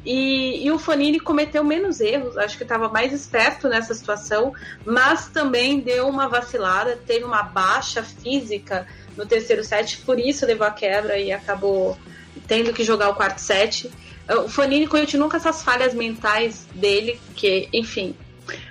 E, 0.05 0.66
e, 0.66 0.72
o 0.72 0.80
Fonini 0.80 1.20
cometeu 1.20 1.62
menos 1.62 1.99
erros, 1.99 2.38
acho 2.38 2.55
que 2.55 2.64
estava 2.64 2.88
mais 2.88 3.12
esperto 3.12 3.68
nessa 3.68 3.93
situação, 3.93 4.53
mas 4.86 5.28
também 5.28 5.82
deu 5.82 6.07
uma 6.07 6.30
vacilada, 6.30 6.97
teve 7.05 7.26
uma 7.26 7.43
baixa 7.43 8.01
física 8.01 8.88
no 9.18 9.26
terceiro 9.26 9.64
set, 9.66 9.97
por 10.05 10.18
isso 10.18 10.45
levou 10.45 10.66
a 10.66 10.72
quebra 10.72 11.18
e 11.18 11.34
acabou 11.34 11.97
tendo 12.48 12.74
que 12.74 12.84
jogar 12.84 13.10
o 13.10 13.16
quarto 13.16 13.40
set. 13.40 13.90
O 14.46 14.48
Fonini 14.48 14.88
continua 14.88 15.30
com 15.30 15.38
essas 15.38 15.64
falhas 15.64 15.94
mentais 15.94 16.68
dele, 16.74 17.20
que, 17.36 17.68
enfim. 17.74 18.16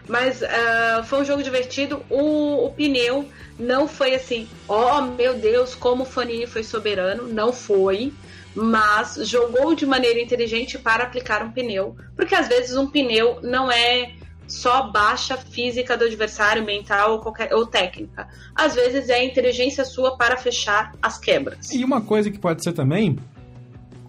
Mas 0.08 0.40
uh, 0.42 1.04
foi 1.04 1.20
um 1.20 1.24
jogo 1.24 1.42
divertido. 1.42 2.02
O, 2.08 2.66
o 2.66 2.72
pneu 2.72 3.28
não 3.58 3.88
foi 3.88 4.14
assim, 4.14 4.48
oh 4.68 5.00
meu 5.02 5.34
Deus, 5.34 5.74
como 5.74 6.04
o 6.04 6.06
Fonini 6.06 6.46
foi 6.46 6.62
soberano. 6.62 7.26
Não 7.26 7.52
foi 7.52 8.12
mas 8.54 9.14
jogou 9.28 9.74
de 9.74 9.86
maneira 9.86 10.20
inteligente 10.20 10.78
para 10.78 11.04
aplicar 11.04 11.44
um 11.44 11.52
pneu, 11.52 11.96
porque 12.16 12.34
às 12.34 12.48
vezes 12.48 12.76
um 12.76 12.88
pneu 12.88 13.38
não 13.40 13.70
é 13.70 14.14
só 14.48 14.90
baixa 14.90 15.36
física 15.36 15.96
do 15.96 16.04
adversário, 16.04 16.64
mental 16.64 17.12
ou, 17.12 17.18
qualquer, 17.20 17.54
ou 17.54 17.66
técnica. 17.66 18.26
Às 18.54 18.74
vezes 18.74 19.10
é 19.10 19.16
a 19.16 19.24
inteligência 19.24 19.84
sua 19.84 20.16
para 20.16 20.36
fechar 20.36 20.92
as 21.02 21.18
quebras. 21.18 21.70
E 21.70 21.84
uma 21.84 22.00
coisa 22.00 22.30
que 22.30 22.38
pode 22.38 22.64
ser 22.64 22.72
também, 22.72 23.18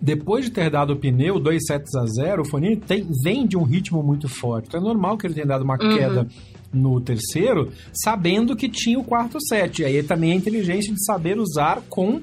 depois 0.01 0.45
de 0.45 0.51
ter 0.51 0.69
dado 0.69 0.93
o 0.93 0.95
pneu 0.95 1.39
2 1.39 1.65
sets 1.65 1.93
a 1.95 2.05
0, 2.05 2.41
o 2.41 2.45
Fonini 2.45 2.77
tem, 2.77 3.05
vem 3.23 3.45
de 3.45 3.57
um 3.57 3.63
ritmo 3.63 4.01
muito 4.01 4.29
forte. 4.29 4.67
Então 4.67 4.79
é 4.79 4.83
normal 4.83 5.17
que 5.17 5.27
ele 5.27 5.33
tenha 5.33 5.45
dado 5.45 5.63
uma 5.63 5.77
uhum. 5.81 5.97
queda 5.97 6.27
no 6.71 7.01
terceiro, 7.01 7.71
sabendo 7.93 8.55
que 8.55 8.69
tinha 8.69 8.99
o 8.99 9.03
quarto 9.03 9.39
set. 9.41 9.81
E 9.81 9.85
aí 9.85 10.03
também 10.03 10.31
a 10.31 10.35
inteligência 10.35 10.93
de 10.93 11.03
saber 11.03 11.37
usar 11.37 11.81
com 11.89 12.21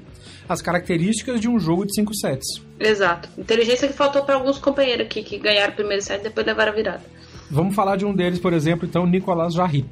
as 0.48 0.62
características 0.62 1.40
de 1.40 1.48
um 1.48 1.58
jogo 1.58 1.84
de 1.84 1.94
5 1.94 2.14
sets. 2.14 2.62
Exato. 2.78 3.28
Inteligência 3.36 3.88
que 3.88 3.94
faltou 3.94 4.22
para 4.22 4.36
alguns 4.36 4.58
companheiros 4.58 5.06
aqui 5.06 5.22
que 5.22 5.38
ganharam 5.38 5.72
o 5.72 5.76
primeiro 5.76 6.02
set 6.02 6.20
e 6.20 6.24
depois 6.24 6.46
levaram 6.46 6.72
a 6.72 6.74
virada. 6.74 7.02
Vamos 7.50 7.74
falar 7.74 7.96
de 7.96 8.04
um 8.04 8.14
deles, 8.14 8.38
por 8.38 8.52
exemplo, 8.52 8.86
então, 8.88 9.06
Nicolas 9.06 9.54
Jarry. 9.54 9.84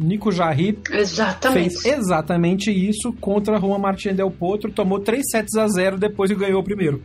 Nico 0.00 0.32
Jarry 0.32 0.78
exatamente. 0.90 1.82
fez 1.82 1.98
exatamente 1.98 2.70
isso 2.70 3.12
contra 3.20 3.60
Juan 3.60 3.78
Martín 3.78 4.14
Del 4.14 4.30
Potro, 4.30 4.72
tomou 4.72 4.98
3 4.98 5.22
sets 5.30 5.54
a 5.56 5.68
0 5.68 5.98
depois 5.98 6.30
que 6.30 6.36
ganhou 6.36 6.60
o 6.60 6.64
primeiro. 6.64 7.02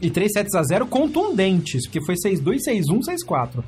E 0.00 0.10
3 0.10 0.32
sets 0.32 0.54
a 0.54 0.62
0 0.62 0.86
contundentes, 0.86 1.86
porque 1.86 2.02
foi 2.04 2.14
6-2, 2.14 2.56
6-1, 2.66 3.00
6-4. 3.26 3.62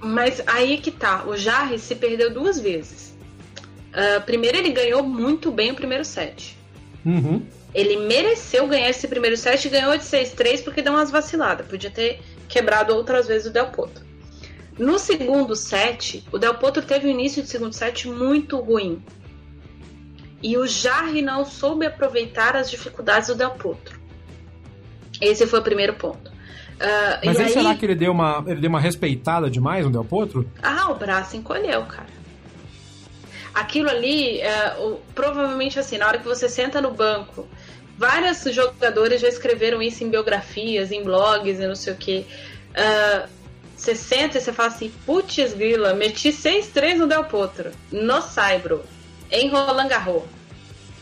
Mas 0.00 0.42
aí 0.46 0.78
que 0.78 0.90
tá, 0.90 1.24
o 1.26 1.36
Jarry 1.36 1.78
se 1.78 1.94
perdeu 1.94 2.34
duas 2.34 2.58
vezes. 2.58 3.16
Uh, 3.90 4.20
primeiro 4.26 4.58
ele 4.58 4.72
ganhou 4.72 5.04
muito 5.04 5.52
bem 5.52 5.70
o 5.70 5.74
primeiro 5.74 6.04
set. 6.04 6.58
Uhum. 7.06 7.42
Ele 7.72 8.06
mereceu 8.06 8.66
ganhar 8.66 8.90
esse 8.90 9.06
primeiro 9.06 9.36
set 9.36 9.64
e 9.64 9.68
ganhou 9.68 9.96
de 9.96 10.02
6-3 10.02 10.64
porque 10.64 10.82
deu 10.82 10.92
umas 10.92 11.10
vaciladas. 11.10 11.66
Podia 11.68 11.90
ter 11.90 12.20
quebrado 12.48 12.94
outras 12.94 13.28
vezes 13.28 13.46
o 13.46 13.52
Del 13.52 13.66
Potro. 13.66 14.07
No 14.78 14.98
segundo 14.98 15.56
set, 15.56 16.24
o 16.30 16.38
Del 16.38 16.54
Potro 16.54 16.82
teve 16.82 17.06
um 17.06 17.10
início 17.10 17.42
de 17.42 17.48
segundo 17.48 17.72
set 17.72 18.08
muito 18.08 18.58
ruim. 18.60 19.02
E 20.40 20.56
o 20.56 20.66
Jarry 20.66 21.20
não 21.20 21.44
soube 21.44 21.84
aproveitar 21.84 22.54
as 22.54 22.70
dificuldades 22.70 23.28
do 23.28 23.34
Del 23.34 23.50
Potro. 23.50 23.98
Esse 25.20 25.46
foi 25.46 25.58
o 25.58 25.62
primeiro 25.62 25.94
ponto. 25.94 26.30
Uh, 26.30 27.26
Mas 27.26 27.40
aí, 27.40 27.46
aí, 27.46 27.52
será 27.52 27.74
que 27.74 27.84
ele 27.84 27.96
deu, 27.96 28.12
uma, 28.12 28.44
ele 28.46 28.60
deu 28.60 28.70
uma 28.70 28.78
respeitada 28.78 29.50
demais 29.50 29.84
no 29.84 29.90
Del 29.90 30.04
Potro? 30.04 30.48
Ah, 30.62 30.92
o 30.92 30.94
braço 30.94 31.36
encolheu, 31.36 31.82
cara 31.86 32.18
aquilo 33.58 33.90
ali, 33.90 34.40
é, 34.40 34.76
o, 34.78 35.00
provavelmente 35.14 35.78
assim, 35.78 35.98
na 35.98 36.06
hora 36.06 36.18
que 36.18 36.24
você 36.24 36.48
senta 36.48 36.80
no 36.80 36.92
banco, 36.92 37.46
vários 37.96 38.42
jogadores 38.54 39.20
já 39.20 39.28
escreveram 39.28 39.82
isso 39.82 40.04
em 40.04 40.08
biografias, 40.08 40.92
em 40.92 41.02
blogs 41.02 41.58
e 41.58 41.66
não 41.66 41.74
sei 41.74 41.92
o 41.92 41.96
que. 41.96 42.26
Uh, 42.70 43.28
você 43.78 43.94
senta 43.94 44.38
e 44.38 44.40
você 44.40 44.52
fala 44.52 44.68
assim, 44.68 44.92
putz 45.06 45.54
grila, 45.54 45.94
meti 45.94 46.30
6-3 46.30 46.96
no 46.96 47.06
Del 47.06 47.24
Potro, 47.24 47.70
no 47.90 48.20
Saibro, 48.20 48.82
em 49.30 49.48
Roland 49.48 49.88
Garros. 49.88 50.24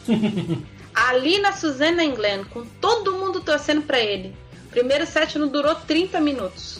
Ali 0.94 1.38
na 1.38 1.52
Suzana 1.52 2.04
England, 2.04 2.44
com 2.50 2.64
todo 2.64 3.12
mundo 3.12 3.40
torcendo 3.40 3.82
para 3.82 4.00
ele. 4.00 4.34
Primeiro 4.70 5.06
set 5.06 5.38
não 5.38 5.48
durou 5.48 5.74
30 5.74 6.20
minutos. 6.20 6.76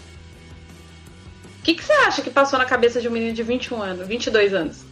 O 1.59 1.63
que, 1.63 1.75
que 1.75 1.85
você 1.85 1.93
acha 1.93 2.23
que 2.23 2.31
passou 2.31 2.59
na 2.59 2.65
cabeça 2.65 3.01
de 3.01 3.09
um 3.09 3.11
menino 3.11 3.35
de 3.35 3.43
21 3.43 3.83
anos, 3.83 4.07
22 4.07 4.55
anos? 4.55 4.87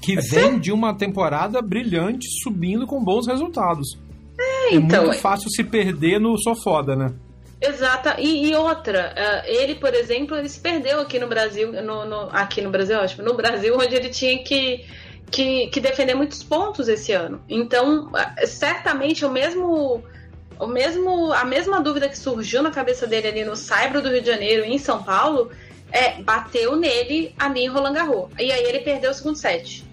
que 0.00 0.16
vem 0.20 0.58
de 0.58 0.72
uma 0.72 0.94
temporada 0.94 1.60
brilhante, 1.60 2.26
subindo 2.42 2.86
com 2.86 3.02
bons 3.02 3.26
resultados. 3.26 3.98
É, 4.38 4.74
então, 4.74 5.02
é 5.02 5.06
muito 5.06 5.20
fácil 5.20 5.50
se 5.50 5.64
perder 5.64 6.20
no 6.20 6.38
sou 6.38 6.54
foda, 6.54 6.94
né? 6.94 7.12
Exata. 7.60 8.16
E, 8.18 8.50
e, 8.50 8.54
outra, 8.54 9.12
uh, 9.16 9.46
ele, 9.46 9.74
por 9.74 9.92
exemplo, 9.92 10.36
ele 10.36 10.48
se 10.48 10.60
perdeu 10.60 11.00
aqui 11.00 11.18
no 11.18 11.26
Brasil, 11.26 11.72
no, 11.82 12.04
no, 12.04 12.28
aqui 12.30 12.60
no 12.60 12.70
Brasil, 12.70 12.98
ótimo, 12.98 13.24
no 13.24 13.34
Brasil, 13.34 13.76
onde 13.76 13.94
ele 13.94 14.10
tinha 14.10 14.42
que, 14.44 14.84
que, 15.30 15.66
que 15.66 15.80
defender 15.80 16.14
muitos 16.14 16.42
pontos 16.42 16.88
esse 16.88 17.12
ano. 17.12 17.42
Então, 17.48 18.06
uh, 18.08 18.46
certamente 18.46 19.24
o 19.24 19.30
mesmo, 19.30 20.04
o 20.58 20.66
mesmo, 20.66 21.32
a 21.32 21.44
mesma 21.44 21.80
dúvida 21.80 22.08
que 22.08 22.16
surgiu 22.16 22.62
na 22.62 22.70
cabeça 22.70 23.06
dele 23.06 23.28
ali 23.28 23.44
no 23.44 23.56
Saibro 23.56 24.00
do 24.00 24.08
Rio 24.08 24.20
de 24.20 24.28
Janeiro 24.28 24.64
em 24.64 24.78
São 24.78 25.02
Paulo, 25.02 25.50
é, 25.90 26.22
bateu 26.22 26.76
nele 26.76 27.34
ali 27.38 27.62
em 27.62 27.68
Roland 27.68 27.94
Garros. 27.94 28.30
E 28.38 28.52
aí 28.52 28.62
ele 28.62 28.80
perdeu 28.80 29.10
o 29.10 29.14
segundo 29.14 29.36
set. 29.36 29.84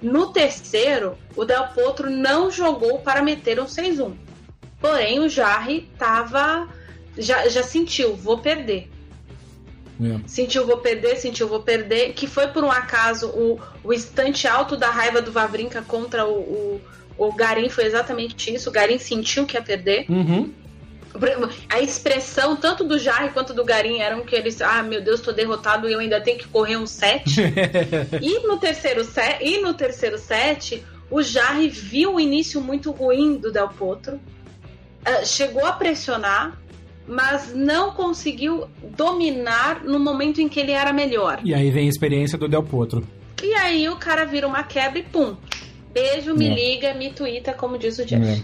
No 0.00 0.32
terceiro, 0.32 1.16
o 1.36 1.44
Del 1.44 1.68
Potro 1.68 2.10
não 2.10 2.50
jogou 2.50 2.98
para 2.98 3.22
meter 3.22 3.60
um 3.60 3.66
6-1. 3.66 4.14
Porém, 4.80 5.20
o 5.20 5.28
Jarre 5.28 5.88
tava 5.96 6.68
já, 7.16 7.48
já 7.48 7.62
sentiu, 7.62 8.14
vou 8.14 8.38
perder. 8.38 8.88
É. 10.00 10.20
Sentiu, 10.26 10.66
vou 10.66 10.78
perder, 10.78 11.16
sentiu, 11.16 11.46
vou 11.46 11.60
perder. 11.60 12.12
Que 12.14 12.26
foi 12.26 12.48
por 12.48 12.64
um 12.64 12.70
acaso 12.70 13.28
o, 13.28 13.60
o 13.84 13.92
instante 13.92 14.48
alto 14.48 14.76
da 14.76 14.90
raiva 14.90 15.20
do 15.20 15.30
Vavrinka 15.30 15.82
contra 15.82 16.26
o, 16.26 16.38
o, 16.38 16.80
o 17.18 17.32
Garim 17.32 17.68
foi 17.68 17.84
exatamente 17.84 18.52
isso. 18.52 18.68
O 18.68 18.72
Garim 18.72 18.98
sentiu 18.98 19.46
que 19.46 19.56
ia 19.56 19.62
perder. 19.62 20.06
Uhum. 20.08 20.52
A 21.68 21.80
expressão 21.80 22.56
tanto 22.56 22.84
do 22.84 22.98
Jarre 22.98 23.28
quanto 23.30 23.52
do 23.52 23.64
Garim 23.64 23.98
eram 23.98 24.24
que 24.24 24.34
eles, 24.34 24.62
ah, 24.62 24.82
meu 24.82 25.02
Deus, 25.02 25.20
tô 25.20 25.30
derrotado 25.30 25.88
e 25.88 25.92
eu 25.92 25.98
ainda 25.98 26.20
tenho 26.20 26.38
que 26.38 26.48
correr 26.48 26.76
um 26.76 26.86
set. 26.86 27.36
e 28.20 28.46
no 28.46 28.56
terceiro 28.56 29.04
set, 29.04 29.44
e 29.44 29.60
no 29.60 29.74
terceiro 29.74 30.18
set, 30.18 30.82
o 31.10 31.22
Jarre 31.22 31.68
viu 31.68 32.14
o 32.14 32.20
início 32.20 32.60
muito 32.62 32.90
ruim 32.90 33.36
do 33.36 33.52
Del 33.52 33.68
Potro. 33.68 34.14
Uh, 34.16 35.26
chegou 35.26 35.66
a 35.66 35.72
pressionar, 35.72 36.58
mas 37.06 37.54
não 37.54 37.92
conseguiu 37.92 38.66
dominar 38.96 39.82
no 39.84 39.98
momento 39.98 40.40
em 40.40 40.48
que 40.48 40.60
ele 40.60 40.72
era 40.72 40.92
melhor. 40.92 41.40
E 41.44 41.54
aí 41.54 41.70
vem 41.70 41.86
a 41.86 41.88
experiência 41.88 42.38
do 42.38 42.48
Del 42.48 42.62
Potro. 42.62 43.06
E 43.42 43.54
aí 43.54 43.88
o 43.88 43.96
cara 43.96 44.24
vira 44.24 44.46
uma 44.46 44.62
quebra 44.62 45.00
e 45.00 45.02
pum. 45.02 45.36
Beijo, 45.92 46.34
me 46.34 46.48
é. 46.48 46.54
liga, 46.54 46.94
me 46.94 47.12
twitta, 47.12 47.52
como 47.52 47.76
diz 47.76 47.98
o 47.98 48.04
Jeff. 48.04 48.24
É. 48.24 48.42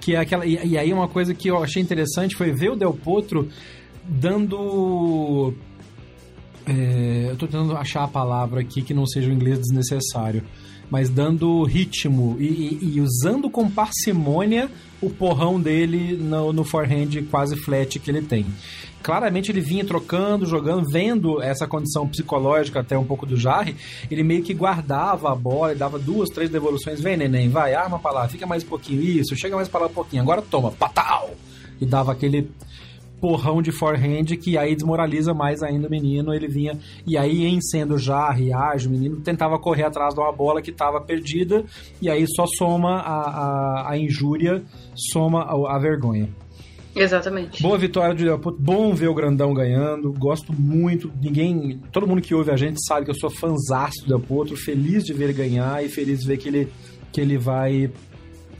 Que 0.00 0.14
é 0.14 0.18
aquela. 0.18 0.46
E, 0.46 0.58
e, 0.64 0.78
aí 0.78 0.92
uma 0.92 1.08
coisa 1.08 1.34
que 1.34 1.48
eu 1.48 1.62
achei 1.62 1.82
interessante 1.82 2.34
foi 2.34 2.52
ver 2.52 2.70
o 2.70 2.76
Del 2.76 2.94
Potro 2.94 3.48
dando. 4.04 5.52
É, 6.66 7.30
eu 7.30 7.36
tô 7.36 7.46
tentando 7.46 7.76
achar 7.76 8.04
a 8.04 8.08
palavra 8.08 8.60
aqui 8.60 8.80
que 8.80 8.94
não 8.94 9.06
seja 9.06 9.28
o 9.28 9.32
inglês 9.32 9.58
desnecessário 9.58 10.44
mas 10.90 11.08
dando 11.08 11.62
ritmo 11.62 12.36
e, 12.38 12.44
e, 12.44 12.94
e, 12.96 13.00
usando 13.00 13.48
com 13.48 13.70
parcimônia 13.70 14.68
o 15.00 15.08
porrão 15.08 15.58
dele 15.60 16.16
no, 16.16 16.52
no 16.52 16.64
forehand 16.64 17.22
quase 17.30 17.56
flat 17.56 17.98
que 17.98 18.10
ele 18.10 18.20
tem. 18.20 18.44
Claramente 19.02 19.50
ele 19.50 19.62
vinha 19.62 19.84
trocando, 19.84 20.44
jogando, 20.44 20.86
vendo 20.90 21.40
essa 21.40 21.66
condição 21.66 22.06
psicológica 22.06 22.80
até 22.80 22.98
um 22.98 23.04
pouco 23.04 23.24
do 23.24 23.36
Jarre, 23.36 23.74
ele 24.10 24.22
meio 24.22 24.42
que 24.42 24.52
guardava 24.52 25.32
a 25.32 25.34
bola 25.34 25.72
e 25.72 25.76
dava 25.76 25.98
duas, 25.98 26.28
três 26.28 26.50
devoluções. 26.50 27.00
Vem, 27.00 27.16
neném, 27.16 27.48
vai, 27.48 27.72
arma 27.72 27.98
pra 27.98 28.10
lá, 28.10 28.28
fica 28.28 28.46
mais 28.46 28.62
um 28.62 28.66
pouquinho, 28.66 29.00
isso, 29.00 29.34
chega 29.36 29.56
mais 29.56 29.68
pra 29.68 29.80
lá 29.80 29.86
um 29.86 29.92
pouquinho, 29.92 30.22
agora 30.22 30.42
toma, 30.42 30.70
patal! 30.72 31.30
E 31.80 31.86
dava 31.86 32.12
aquele 32.12 32.50
porrão 33.20 33.60
de 33.60 33.70
forehand 33.70 34.24
que 34.40 34.56
aí 34.56 34.74
desmoraliza 34.74 35.34
mais 35.34 35.62
ainda 35.62 35.88
o 35.88 35.90
menino. 35.90 36.32
Ele 36.32 36.48
vinha, 36.48 36.78
e 37.06 37.16
aí, 37.16 37.44
em 37.44 37.60
sendo 37.60 37.98
já 37.98 38.28
ágil, 38.28 38.90
o 38.90 38.92
menino 38.92 39.16
tentava 39.20 39.58
correr 39.58 39.84
atrás 39.84 40.14
de 40.14 40.20
uma 40.20 40.32
bola 40.32 40.62
que 40.62 40.70
estava 40.70 41.00
perdida, 41.00 41.64
e 42.00 42.08
aí 42.08 42.24
só 42.34 42.44
soma 42.46 43.00
a, 43.00 43.20
a, 43.30 43.90
a 43.90 43.98
injúria, 43.98 44.62
soma 44.94 45.42
a, 45.42 45.76
a 45.76 45.78
vergonha. 45.78 46.28
Exatamente. 46.94 47.62
Boa 47.62 47.78
vitória 47.78 48.14
de 48.14 48.26
Bom 48.58 48.92
ver 48.94 49.08
o 49.08 49.14
Grandão 49.14 49.54
ganhando. 49.54 50.12
Gosto 50.12 50.52
muito. 50.52 51.10
Ninguém. 51.22 51.80
Todo 51.92 52.06
mundo 52.06 52.20
que 52.20 52.34
ouve 52.34 52.50
a 52.50 52.56
gente 52.56 52.84
sabe 52.84 53.04
que 53.04 53.10
eu 53.10 53.14
sou 53.14 53.30
fãzaço 53.30 54.02
do 54.02 54.08
Del 54.08 54.20
Potro. 54.20 54.56
Feliz 54.56 55.04
de 55.04 55.12
ver 55.12 55.24
ele 55.24 55.32
ganhar 55.32 55.84
e 55.84 55.88
feliz 55.88 56.20
de 56.20 56.26
ver 56.26 56.36
que 56.38 56.48
ele, 56.48 56.68
que 57.12 57.20
ele 57.20 57.38
vai 57.38 57.90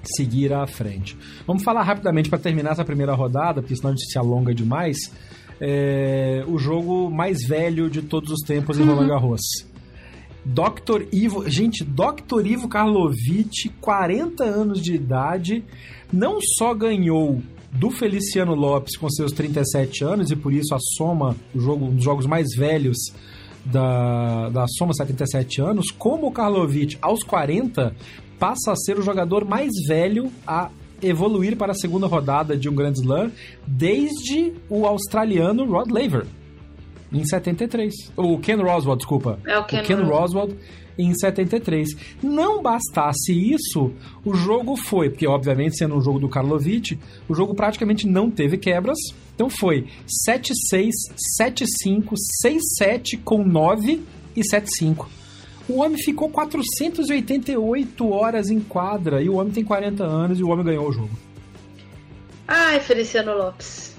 seguir 0.03 0.53
à 0.53 0.67
frente. 0.67 1.17
Vamos 1.47 1.63
falar 1.63 1.83
rapidamente 1.83 2.29
para 2.29 2.39
terminar 2.39 2.73
essa 2.73 2.85
primeira 2.85 3.15
rodada, 3.15 3.61
porque 3.61 3.77
senão 3.77 3.91
a 3.91 3.93
gente 3.93 4.11
se 4.11 4.19
alonga 4.19 4.55
demais. 4.55 4.97
É, 5.61 6.43
o 6.49 6.59
jogo 6.59 7.11
mais 7.11 7.47
velho 7.47 7.91
de 7.91 8.03
todos 8.03 8.31
os 8.31 8.41
tempos 8.41 8.79
em 8.79 8.85
Roland 8.85 9.09
Garros. 9.09 9.43
Dr. 10.45 11.07
Ivo, 11.13 11.49
gente, 11.51 11.85
Dr. 11.85 12.47
Ivo 12.47 12.69
Karlovic, 12.69 13.69
40 13.81 14.43
anos 14.43 14.81
de 14.81 14.95
idade, 14.95 15.63
não 16.11 16.39
só 16.41 16.73
ganhou 16.73 17.43
do 17.71 17.91
Feliciano 17.91 18.55
Lopes 18.55 18.97
com 18.97 19.09
seus 19.11 19.33
37 19.33 20.03
anos 20.03 20.31
e 20.31 20.37
por 20.37 20.53
isso 20.53 20.75
a 20.75 20.79
soma, 20.97 21.37
o 21.55 21.61
jogo, 21.61 21.87
um 21.87 21.95
dos 21.95 22.05
jogos 22.05 22.27
mais 22.27 22.49
velhos 22.57 22.97
da, 23.65 24.49
da 24.49 24.67
soma 24.67 24.93
77 24.95 25.61
anos, 25.61 25.91
como 25.91 26.27
o 26.27 26.33
Karlovic 26.33 26.97
aos 27.01 27.23
40 27.23 27.95
passa 28.41 28.73
a 28.73 28.77
ser 28.77 28.99
o 28.99 29.03
jogador 29.03 29.45
mais 29.45 29.71
velho 29.87 30.33
a 30.47 30.71
evoluir 31.03 31.57
para 31.57 31.73
a 31.73 31.75
segunda 31.75 32.07
rodada 32.07 32.57
de 32.57 32.69
um 32.69 32.75
Grand 32.75 32.93
Slam 32.93 33.31
desde 33.67 34.55
o 34.69 34.87
australiano 34.87 35.65
Rod 35.65 35.91
Laver, 35.91 36.27
em 37.13 37.25
73. 37.25 37.93
O 38.17 38.39
Ken 38.39 38.57
Roswell, 38.57 38.97
desculpa. 38.97 39.39
É 39.47 39.59
o 39.59 39.65
Ken, 39.65 39.81
o 39.81 39.85
Ken 39.85 40.03
Roswell 40.03 40.57
em 40.99 41.15
73. 41.15 41.89
Não 42.23 42.63
bastasse 42.63 43.33
isso, 43.33 43.93
o 44.25 44.35
jogo 44.35 44.77
foi, 44.77 45.11
porque 45.11 45.27
obviamente 45.27 45.77
sendo 45.77 45.97
um 45.97 46.01
jogo 46.01 46.19
do 46.19 46.29
Karlovic, 46.29 46.99
o 47.29 47.35
jogo 47.35 47.55
praticamente 47.55 48.07
não 48.07 48.31
teve 48.31 48.57
quebras. 48.57 48.99
Então 49.35 49.49
foi 49.49 49.87
7-6, 50.29 50.91
7-5, 51.41 52.15
6-7 52.45 53.21
com 53.23 53.45
9 53.45 54.03
e 54.37 54.41
7-5. 54.41 55.07
O 55.71 55.79
homem 55.79 55.97
ficou 56.03 56.29
488 56.29 58.11
horas 58.11 58.51
em 58.51 58.59
quadra 58.59 59.23
e 59.23 59.29
o 59.29 59.37
homem 59.37 59.53
tem 59.53 59.63
40 59.65 60.03
anos 60.03 60.41
e 60.41 60.43
o 60.43 60.49
homem 60.49 60.65
ganhou 60.65 60.89
o 60.89 60.93
jogo. 60.93 61.17
Ai, 62.49 62.81
Feliciano 62.81 63.33
Lopes. 63.39 63.95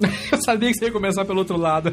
Eu 0.30 0.40
sabia 0.40 0.70
que 0.70 0.78
você 0.78 0.84
ia 0.84 0.92
começar 0.92 1.24
pelo 1.24 1.40
outro 1.40 1.56
lado. 1.56 1.92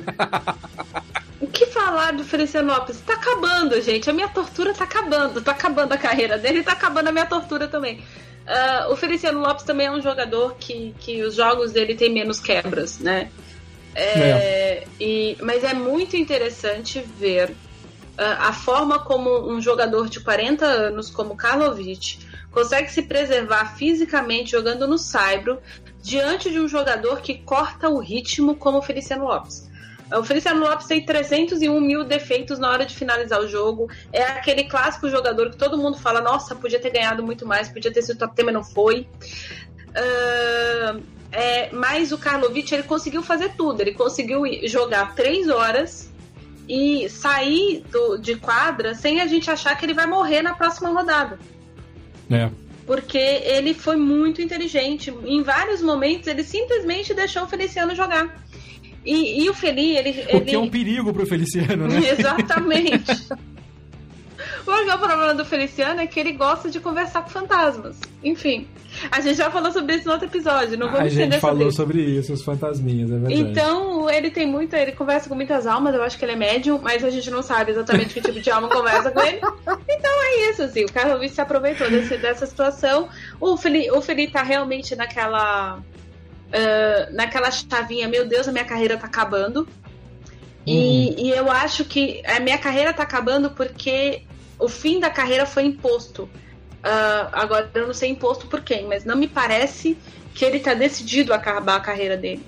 o 1.41 1.47
que 1.47 1.65
falar 1.65 2.13
do 2.13 2.23
Feliciano 2.23 2.71
Lopes? 2.71 3.01
Tá 3.01 3.13
acabando, 3.13 3.81
gente. 3.81 4.11
A 4.11 4.13
minha 4.13 4.29
tortura 4.29 4.75
tá 4.75 4.83
acabando. 4.83 5.41
Tá 5.41 5.53
acabando 5.53 5.93
a 5.93 5.97
carreira 5.97 6.37
dele 6.37 6.61
tá 6.61 6.73
acabando 6.73 7.07
a 7.07 7.11
minha 7.11 7.25
tortura 7.25 7.67
também. 7.67 7.97
Uh, 8.45 8.93
o 8.93 8.95
Feliciano 8.95 9.39
Lopes 9.39 9.63
também 9.63 9.87
é 9.87 9.91
um 9.91 10.01
jogador 10.01 10.55
que, 10.59 10.93
que 10.99 11.23
os 11.23 11.33
jogos 11.33 11.71
dele 11.71 11.95
tem 11.95 12.13
menos 12.13 12.39
quebras, 12.39 12.99
né? 12.99 13.31
É, 13.95 14.19
é. 14.19 14.87
E, 14.99 15.35
mas 15.41 15.63
é 15.63 15.73
muito 15.73 16.15
interessante 16.15 17.03
ver 17.17 17.55
a 18.17 18.53
forma 18.53 18.99
como 18.99 19.49
um 19.51 19.59
jogador 19.59 20.07
de 20.07 20.19
40 20.19 20.65
anos, 20.65 21.09
como 21.09 21.35
Karlovic, 21.35 22.19
consegue 22.51 22.91
se 22.91 23.01
preservar 23.03 23.75
fisicamente 23.75 24.51
jogando 24.51 24.87
no 24.87 24.97
Saibro 24.97 25.59
diante 26.01 26.51
de 26.51 26.59
um 26.59 26.67
jogador 26.67 27.21
que 27.21 27.39
corta 27.39 27.89
o 27.89 27.99
ritmo 27.99 28.55
como 28.55 28.77
o 28.77 28.81
Feliciano 28.81 29.25
Lopes. 29.25 29.71
O 30.11 30.23
Feliciano 30.23 30.59
Lopes 30.59 30.85
tem 30.85 31.03
301 31.03 31.81
mil 31.81 32.03
defeitos 32.03 32.59
na 32.59 32.69
hora 32.69 32.85
de 32.85 32.95
finalizar 32.95 33.39
o 33.39 33.47
jogo. 33.47 33.89
É 34.11 34.23
aquele 34.23 34.65
clássico 34.65 35.09
jogador 35.09 35.49
que 35.49 35.57
todo 35.57 35.77
mundo 35.77 35.97
fala: 35.97 36.21
nossa, 36.21 36.55
podia 36.55 36.79
ter 36.79 36.91
ganhado 36.91 37.23
muito 37.23 37.47
mais, 37.47 37.69
podia 37.69 37.91
ter 37.91 38.03
sido 38.03 38.19
top 38.19 38.35
10, 38.35 38.45
mas 38.45 38.53
não 38.53 38.63
foi. 38.63 39.07
Uh, 39.89 41.01
é, 41.31 41.71
mas 41.71 42.11
o 42.11 42.17
Karlovic 42.17 42.71
ele 42.71 42.83
conseguiu 42.83 43.23
fazer 43.23 43.53
tudo. 43.55 43.81
Ele 43.81 43.93
conseguiu 43.93 44.43
jogar 44.67 45.15
três 45.15 45.49
horas 45.49 46.12
e 46.67 47.09
sair 47.09 47.83
do, 47.91 48.17
de 48.17 48.35
quadra 48.35 48.95
sem 48.95 49.21
a 49.21 49.27
gente 49.27 49.49
achar 49.49 49.77
que 49.77 49.85
ele 49.85 49.93
vai 49.93 50.07
morrer 50.07 50.41
na 50.41 50.53
próxima 50.53 50.89
rodada. 50.89 51.39
É. 52.31 52.49
Porque 52.85 53.17
ele 53.17 53.73
foi 53.73 53.95
muito 53.95 54.41
inteligente. 54.41 55.13
Em 55.25 55.41
vários 55.41 55.81
momentos, 55.81 56.27
ele 56.27 56.43
simplesmente 56.43 57.13
deixou 57.13 57.43
o 57.43 57.47
Feliciano 57.47 57.95
jogar. 57.95 58.43
E, 59.05 59.43
e 59.43 59.49
o 59.49 59.53
Feli, 59.53 59.97
ele. 59.97 60.25
O 60.33 60.41
que 60.41 60.55
é 60.55 60.59
um 60.59 60.69
perigo 60.69 61.13
pro 61.13 61.25
Feliciano, 61.25 61.87
né? 61.87 61.99
Exatamente. 62.11 63.27
Porque 64.63 64.89
o 64.89 64.97
problema 64.97 65.33
do 65.33 65.43
Feliciano 65.43 66.01
é 66.01 66.07
que 66.07 66.19
ele 66.19 66.31
gosta 66.31 66.69
de 66.69 66.79
conversar 66.79 67.23
com 67.23 67.29
fantasmas. 67.29 67.99
Enfim. 68.23 68.67
A 69.11 69.19
gente 69.19 69.37
já 69.37 69.49
falou 69.49 69.71
sobre 69.71 69.95
isso 69.95 70.05
no 70.05 70.13
outro 70.13 70.27
episódio, 70.27 70.77
não 70.77 70.87
vamos 70.87 71.01
A 71.01 71.09
gente 71.09 71.39
falou 71.39 71.71
sobre 71.71 72.01
isso. 72.01 72.31
os 72.31 72.43
fantasminhas, 72.43 73.09
é 73.11 73.17
verdade. 73.17 73.41
Então, 73.41 74.09
ele 74.09 74.29
tem 74.29 74.45
muita. 74.45 74.77
Ele 74.77 74.91
conversa 74.91 75.27
com 75.27 75.35
muitas 75.35 75.65
almas, 75.65 75.93
eu 75.95 76.03
acho 76.03 76.17
que 76.17 76.23
ele 76.23 76.33
é 76.33 76.35
médium, 76.35 76.79
mas 76.81 77.03
a 77.03 77.09
gente 77.09 77.29
não 77.29 77.41
sabe 77.41 77.71
exatamente 77.71 78.13
que 78.13 78.21
tipo 78.21 78.39
de 78.39 78.51
alma 78.51 78.69
conversa 78.69 79.11
com 79.11 79.19
ele. 79.21 79.41
Então 79.89 80.23
é 80.23 80.49
isso, 80.49 80.63
assim. 80.63 80.85
O 80.85 80.91
Carlos 80.91 81.31
se 81.31 81.41
aproveitou 81.41 81.89
desse, 81.89 82.17
dessa 82.17 82.45
situação. 82.45 83.09
O 83.39 83.57
Felipe, 83.57 83.91
o 83.91 84.01
Felipe 84.01 84.33
tá 84.33 84.43
realmente 84.43 84.95
naquela. 84.95 85.77
Uh, 85.77 87.15
naquela 87.15 87.49
chavinha, 87.49 88.07
meu 88.07 88.27
Deus, 88.27 88.47
a 88.47 88.51
minha 88.51 88.65
carreira 88.65 88.95
tá 88.95 89.07
acabando. 89.07 89.67
E, 90.65 91.09
uhum. 91.09 91.15
e, 91.17 91.29
eu 91.31 91.51
acho 91.51 91.83
que 91.83 92.21
a 92.25 92.39
minha 92.39 92.57
carreira 92.57 92.93
tá 92.93 93.03
acabando 93.03 93.51
porque 93.51 94.23
o 94.63 94.69
fim 94.69 94.99
da 94.99 95.09
carreira 95.09 95.45
foi 95.45 95.63
imposto 95.63 96.29
Uh, 96.83 97.31
agora 97.31 97.71
eu 97.73 97.87
não 97.87 97.93
sei 97.93 98.09
imposto 98.09 98.45
por 98.47 98.59
quem, 98.59 98.85
mas 98.85 99.05
não 99.05 99.15
me 99.15 99.25
parece 99.25 99.97
que 100.35 100.43
ele 100.43 100.59
tá 100.59 100.73
decidido 100.73 101.31
a 101.31 101.37
acabar 101.37 101.77
a 101.77 101.79
carreira 101.79 102.17
dele. 102.17 102.45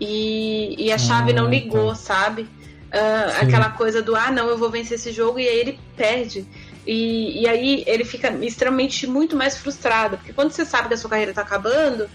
E, 0.00 0.74
e 0.76 0.90
a 0.90 0.98
chave 0.98 1.30
ah, 1.30 1.34
não 1.34 1.48
ligou, 1.48 1.90
tá. 1.90 1.94
sabe? 1.94 2.42
Uh, 2.42 3.40
aquela 3.40 3.70
coisa 3.70 4.02
do 4.02 4.16
ah, 4.16 4.32
não, 4.32 4.48
eu 4.48 4.58
vou 4.58 4.68
vencer 4.68 4.96
esse 4.96 5.12
jogo, 5.12 5.38
e 5.38 5.46
aí 5.46 5.58
ele 5.60 5.80
perde. 5.96 6.44
E, 6.84 7.42
e 7.42 7.48
aí 7.48 7.84
ele 7.86 8.04
fica 8.04 8.30
extremamente 8.44 9.06
muito 9.06 9.36
mais 9.36 9.56
frustrado. 9.56 10.16
Porque 10.16 10.32
quando 10.32 10.50
você 10.50 10.64
sabe 10.64 10.88
que 10.88 10.94
a 10.94 10.96
sua 10.96 11.10
carreira 11.10 11.32
tá 11.32 11.42
acabando, 11.42 12.10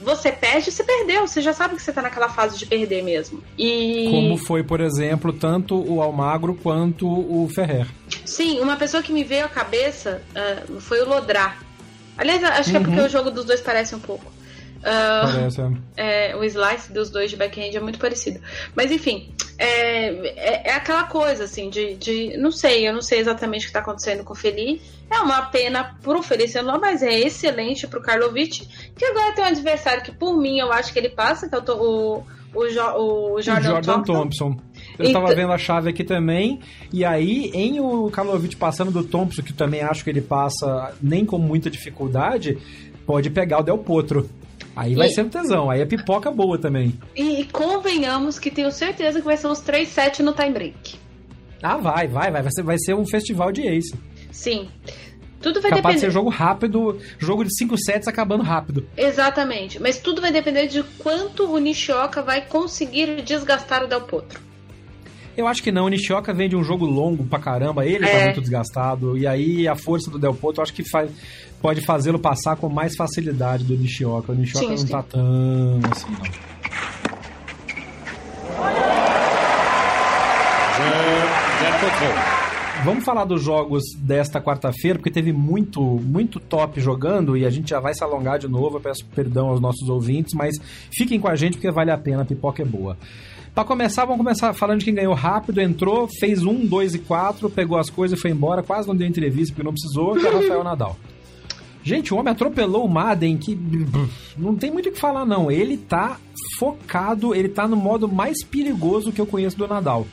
você 0.00 0.32
perde, 0.32 0.70
você 0.70 0.82
perdeu. 0.82 1.26
Você 1.26 1.40
já 1.40 1.52
sabe 1.52 1.76
que 1.76 1.82
você 1.82 1.92
tá 1.92 2.02
naquela 2.02 2.28
fase 2.28 2.58
de 2.58 2.66
perder 2.66 3.02
mesmo. 3.02 3.42
E... 3.58 4.08
Como 4.10 4.36
foi, 4.36 4.62
por 4.62 4.80
exemplo, 4.80 5.32
tanto 5.32 5.76
o 5.76 6.00
Almagro 6.00 6.54
quanto 6.54 7.06
o 7.08 7.48
Ferrer. 7.48 7.86
Sim, 8.24 8.60
uma 8.60 8.76
pessoa 8.76 9.02
que 9.02 9.12
me 9.12 9.24
veio 9.24 9.44
à 9.44 9.48
cabeça 9.48 10.22
uh, 10.34 10.80
foi 10.80 11.00
o 11.02 11.08
Lodrá. 11.08 11.56
Aliás, 12.16 12.42
acho 12.44 12.58
uhum. 12.58 12.70
que 12.70 12.76
é 12.76 12.80
porque 12.80 13.00
uhum. 13.00 13.06
o 13.06 13.08
jogo 13.08 13.30
dos 13.30 13.44
dois 13.44 13.60
parece 13.60 13.94
um 13.94 14.00
pouco. 14.00 14.39
Uh, 14.80 15.78
é. 15.96 16.34
o 16.34 16.42
slice 16.42 16.90
dos 16.92 17.10
dois 17.10 17.30
de 17.30 17.36
backhand 17.36 17.74
é 17.74 17.80
muito 17.80 17.98
parecido. 17.98 18.40
Mas 18.74 18.90
enfim, 18.90 19.30
é, 19.58 20.08
é, 20.08 20.70
é, 20.70 20.72
aquela 20.72 21.04
coisa 21.04 21.44
assim 21.44 21.68
de, 21.68 21.94
de. 21.96 22.36
Não 22.38 22.50
sei, 22.50 22.88
eu 22.88 22.94
não 22.94 23.02
sei 23.02 23.18
exatamente 23.18 23.62
o 23.62 23.64
que 23.64 23.68
está 23.68 23.80
acontecendo 23.80 24.24
com 24.24 24.32
o 24.32 24.36
Feli. 24.36 24.80
É 25.10 25.18
uma 25.18 25.42
pena 25.42 25.96
pro 26.02 26.22
Feliciano, 26.22 26.78
mas 26.80 27.02
é 27.02 27.18
excelente 27.18 27.86
pro 27.86 28.00
Karlovic, 28.00 28.66
que 28.96 29.04
agora 29.04 29.34
tem 29.34 29.44
um 29.44 29.48
adversário 29.48 30.02
que, 30.02 30.12
por 30.12 30.34
mim, 30.34 30.58
eu 30.58 30.72
acho 30.72 30.92
que 30.92 30.98
ele 30.98 31.10
passa, 31.10 31.46
que 31.46 31.54
é 31.54 31.58
o, 31.58 31.62
o, 31.62 32.24
o, 32.54 33.34
o 33.34 33.42
Jordan, 33.42 33.62
Jordan 33.62 34.02
Thompson. 34.02 34.14
Thompson. 34.14 34.56
Eu 34.98 35.06
estava 35.06 35.26
então... 35.26 35.36
vendo 35.36 35.52
a 35.52 35.58
chave 35.58 35.90
aqui 35.90 36.04
também, 36.04 36.60
e 36.92 37.04
aí, 37.04 37.50
em 37.52 37.80
o 37.80 38.08
Karlovic 38.10 38.56
passando 38.56 38.90
do 38.90 39.04
Thompson, 39.04 39.42
que 39.42 39.52
também 39.52 39.82
acho 39.82 40.04
que 40.04 40.10
ele 40.10 40.20
passa 40.20 40.94
nem 41.02 41.24
com 41.24 41.38
muita 41.38 41.68
dificuldade, 41.68 42.56
pode 43.10 43.28
pegar 43.28 43.58
o 43.58 43.62
Del 43.64 43.76
Potro. 43.76 44.30
Aí 44.76 44.94
vai 44.94 45.08
e... 45.08 45.10
ser 45.10 45.24
um 45.24 45.28
tesão, 45.28 45.68
aí 45.68 45.80
é 45.80 45.84
pipoca 45.84 46.30
boa 46.30 46.56
também. 46.56 46.96
E, 47.16 47.44
convenhamos 47.46 48.38
que 48.38 48.52
tenho 48.52 48.70
certeza 48.70 49.18
que 49.18 49.24
vai 49.24 49.36
ser 49.36 49.48
uns 49.48 49.58
3 49.58 49.88
sets 49.88 50.24
no 50.24 50.32
time 50.32 50.50
break. 50.50 50.94
Ah, 51.60 51.76
vai, 51.76 52.06
vai, 52.06 52.30
vai. 52.30 52.40
Vai 52.40 52.52
ser, 52.52 52.62
vai 52.62 52.78
ser 52.78 52.94
um 52.94 53.04
festival 53.04 53.50
de 53.50 53.66
ace. 53.66 53.98
Sim. 54.30 54.68
Tudo 55.42 55.60
vai 55.60 55.70
Capaz 55.70 55.82
depender. 55.82 55.94
de 55.94 56.00
ser 56.02 56.10
jogo 56.12 56.28
rápido, 56.28 57.00
jogo 57.18 57.42
de 57.42 57.52
5 57.56 57.76
sets 57.78 58.06
acabando 58.06 58.44
rápido. 58.44 58.86
Exatamente. 58.96 59.80
Mas 59.82 59.98
tudo 59.98 60.20
vai 60.20 60.30
depender 60.30 60.68
de 60.68 60.84
quanto 60.98 61.52
o 61.52 61.58
Nishioka 61.58 62.22
vai 62.22 62.42
conseguir 62.42 63.22
desgastar 63.22 63.82
o 63.82 63.88
Del 63.88 64.02
Potro. 64.02 64.40
Eu 65.36 65.46
acho 65.46 65.62
que 65.62 65.72
não, 65.72 65.86
o 65.86 65.88
Nishioka 65.88 66.34
vem 66.34 66.48
de 66.48 66.56
um 66.56 66.62
jogo 66.62 66.84
longo 66.84 67.24
pra 67.24 67.38
caramba, 67.38 67.86
ele 67.86 68.04
tá 68.04 68.10
é. 68.10 68.18
tá 68.18 68.24
muito 68.26 68.40
desgastado, 68.40 69.16
e 69.16 69.26
aí 69.26 69.66
a 69.66 69.74
força 69.74 70.10
do 70.10 70.18
Del 70.18 70.34
Potro 70.34 70.60
eu 70.60 70.62
acho 70.64 70.74
que 70.74 70.88
faz, 70.88 71.10
pode 71.62 71.80
fazê-lo 71.80 72.18
passar 72.18 72.56
com 72.56 72.68
mais 72.68 72.96
facilidade 72.96 73.64
do 73.64 73.76
Nishioka. 73.76 74.32
O 74.32 74.34
Nishioka 74.34 74.66
sim, 74.66 74.72
não 74.72 74.78
sim. 74.78 74.86
tá 74.88 75.02
tão 75.02 75.80
assim, 75.90 76.10
não. 76.10 76.50
Vamos 82.84 83.04
falar 83.04 83.24
dos 83.24 83.42
jogos 83.42 83.82
desta 83.98 84.40
quarta-feira, 84.40 84.98
porque 84.98 85.10
teve 85.10 85.32
muito, 85.34 85.82
muito 85.82 86.40
top 86.40 86.80
jogando 86.80 87.36
e 87.36 87.44
a 87.44 87.50
gente 87.50 87.70
já 87.70 87.78
vai 87.78 87.92
se 87.92 88.02
alongar 88.02 88.38
de 88.38 88.48
novo. 88.48 88.76
Eu 88.76 88.80
peço 88.80 89.04
perdão 89.14 89.48
aos 89.48 89.60
nossos 89.60 89.88
ouvintes, 89.88 90.32
mas 90.34 90.56
fiquem 90.90 91.20
com 91.20 91.28
a 91.28 91.36
gente 91.36 91.58
porque 91.58 91.70
vale 91.70 91.90
a 91.90 91.98
pena, 91.98 92.22
a 92.22 92.24
pipoca 92.24 92.62
é 92.62 92.64
boa. 92.64 92.96
Para 93.54 93.64
começar, 93.64 94.04
vamos 94.04 94.18
começar 94.18 94.52
falando 94.54 94.78
de 94.78 94.84
quem 94.84 94.94
ganhou 94.94 95.14
rápido, 95.14 95.60
entrou, 95.60 96.08
fez 96.20 96.42
um, 96.44 96.64
dois 96.64 96.94
e 96.94 96.98
quatro, 96.98 97.50
pegou 97.50 97.78
as 97.78 97.90
coisas 97.90 98.16
e 98.16 98.20
foi 98.20 98.30
embora, 98.30 98.62
quase 98.62 98.86
não 98.86 98.94
deu 98.94 99.08
entrevista 99.08 99.52
porque 99.52 99.64
não 99.64 99.72
precisou, 99.72 100.14
que 100.14 100.26
é 100.26 100.30
o 100.30 100.40
Rafael 100.40 100.64
Nadal. 100.64 100.96
Gente, 101.82 102.12
o 102.14 102.18
homem 102.18 102.30
atropelou 102.30 102.84
o 102.84 102.88
Madden, 102.88 103.36
que 103.38 103.58
não 104.36 104.54
tem 104.54 104.70
muito 104.70 104.88
o 104.88 104.92
que 104.92 104.98
falar, 104.98 105.24
não. 105.24 105.50
Ele 105.50 105.76
tá 105.76 106.18
focado, 106.58 107.34
ele 107.34 107.48
tá 107.48 107.66
no 107.66 107.76
modo 107.76 108.06
mais 108.06 108.44
perigoso 108.44 109.10
que 109.10 109.20
eu 109.20 109.26
conheço 109.26 109.56
do 109.56 109.66
Nadal. 109.66 110.06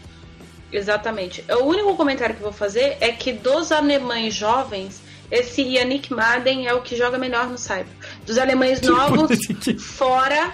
Exatamente. 0.71 1.43
O 1.61 1.65
único 1.65 1.95
comentário 1.95 2.35
que 2.35 2.41
eu 2.41 2.45
vou 2.49 2.57
fazer 2.57 2.97
é 3.01 3.11
que 3.11 3.33
dos 3.33 3.71
alemães 3.71 4.33
jovens, 4.33 5.01
esse 5.29 5.61
Yannick 5.61 6.13
Madden 6.13 6.67
é 6.67 6.73
o 6.73 6.81
que 6.81 6.95
joga 6.95 7.17
melhor 7.17 7.47
no 7.47 7.57
Cyber. 7.57 7.88
Dos 8.25 8.38
alemães 8.38 8.81
novos, 8.81 9.38
fora 9.77 10.53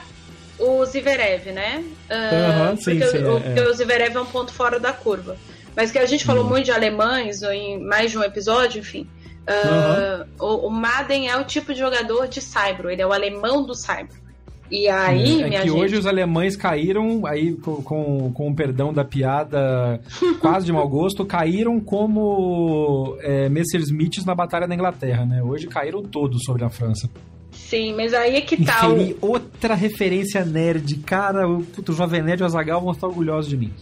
o 0.59 0.85
Zverev, 0.85 1.51
né? 1.51 1.83
Uh, 2.09 2.69
uhum, 2.69 2.77
sim, 2.77 2.99
porque 2.99 3.17
sim, 3.17 3.23
o, 3.23 3.37
é, 3.37 3.67
o 3.67 3.73
Zverev 3.73 4.15
é 4.15 4.21
um 4.21 4.25
ponto 4.25 4.53
fora 4.53 4.79
da 4.79 4.93
curva. 4.93 5.35
Mas 5.75 5.91
que 5.91 5.97
a 5.97 6.05
gente 6.05 6.25
falou 6.25 6.43
uhum. 6.43 6.49
muito 6.49 6.65
de 6.65 6.71
alemães 6.71 7.41
em 7.43 7.79
mais 7.83 8.11
de 8.11 8.17
um 8.17 8.23
episódio, 8.23 8.79
enfim. 8.79 9.07
Uh, 9.43 10.25
o, 10.39 10.67
o, 10.67 10.69
Madden 10.69 11.29
é 11.29 11.35
o 11.35 11.43
tipo 11.43 11.73
de 11.73 11.79
jogador 11.79 12.27
de 12.27 12.39
Saibro, 12.39 12.89
ele 12.89 13.01
é 13.01 13.07
o 13.07 13.11
alemão 13.11 13.65
do 13.65 13.75
Saibro. 13.75 14.23
E 14.71 14.87
aí, 14.87 15.43
é, 15.43 15.47
é 15.47 15.49
que 15.49 15.67
gente... 15.67 15.71
hoje 15.71 15.97
os 15.97 16.07
alemães 16.07 16.55
caíram, 16.55 17.25
aí 17.25 17.53
com, 17.53 17.75
com, 17.83 18.31
com 18.33 18.49
o 18.49 18.55
perdão 18.55 18.93
da 18.93 19.03
piada 19.03 19.99
quase 20.39 20.65
de 20.65 20.71
mau 20.71 20.87
gosto, 20.87 21.25
caíram 21.27 21.79
como 21.79 23.17
é, 23.19 23.49
Messerschmitts 23.49 24.25
na 24.25 24.33
Batalha 24.33 24.67
da 24.67 24.73
Inglaterra, 24.73 25.25
né? 25.25 25.43
Hoje 25.43 25.67
caíram 25.67 26.01
todos 26.01 26.43
sobre 26.43 26.63
a 26.63 26.69
França. 26.69 27.09
Sim, 27.73 27.95
mas 27.95 28.13
aí 28.13 28.35
é 28.35 28.41
que 28.41 28.63
tá. 28.63 28.85
Inferi 28.85 29.17
outra 29.19 29.73
referência 29.73 30.45
nerd. 30.45 30.95
Cara, 30.99 31.49
o, 31.49 31.65
o 31.87 31.91
Jovem 31.91 32.21
Nerd 32.21 32.41
e 32.41 32.43
o 32.43 32.45
Azagal 32.45 32.79
vão 32.79 32.91
estar 32.91 33.07
orgulhosos 33.07 33.49
de 33.49 33.57
mim. 33.57 33.73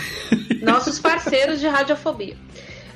Nossos 0.60 0.98
parceiros 0.98 1.58
de 1.58 1.66
radiofobia. 1.66 2.36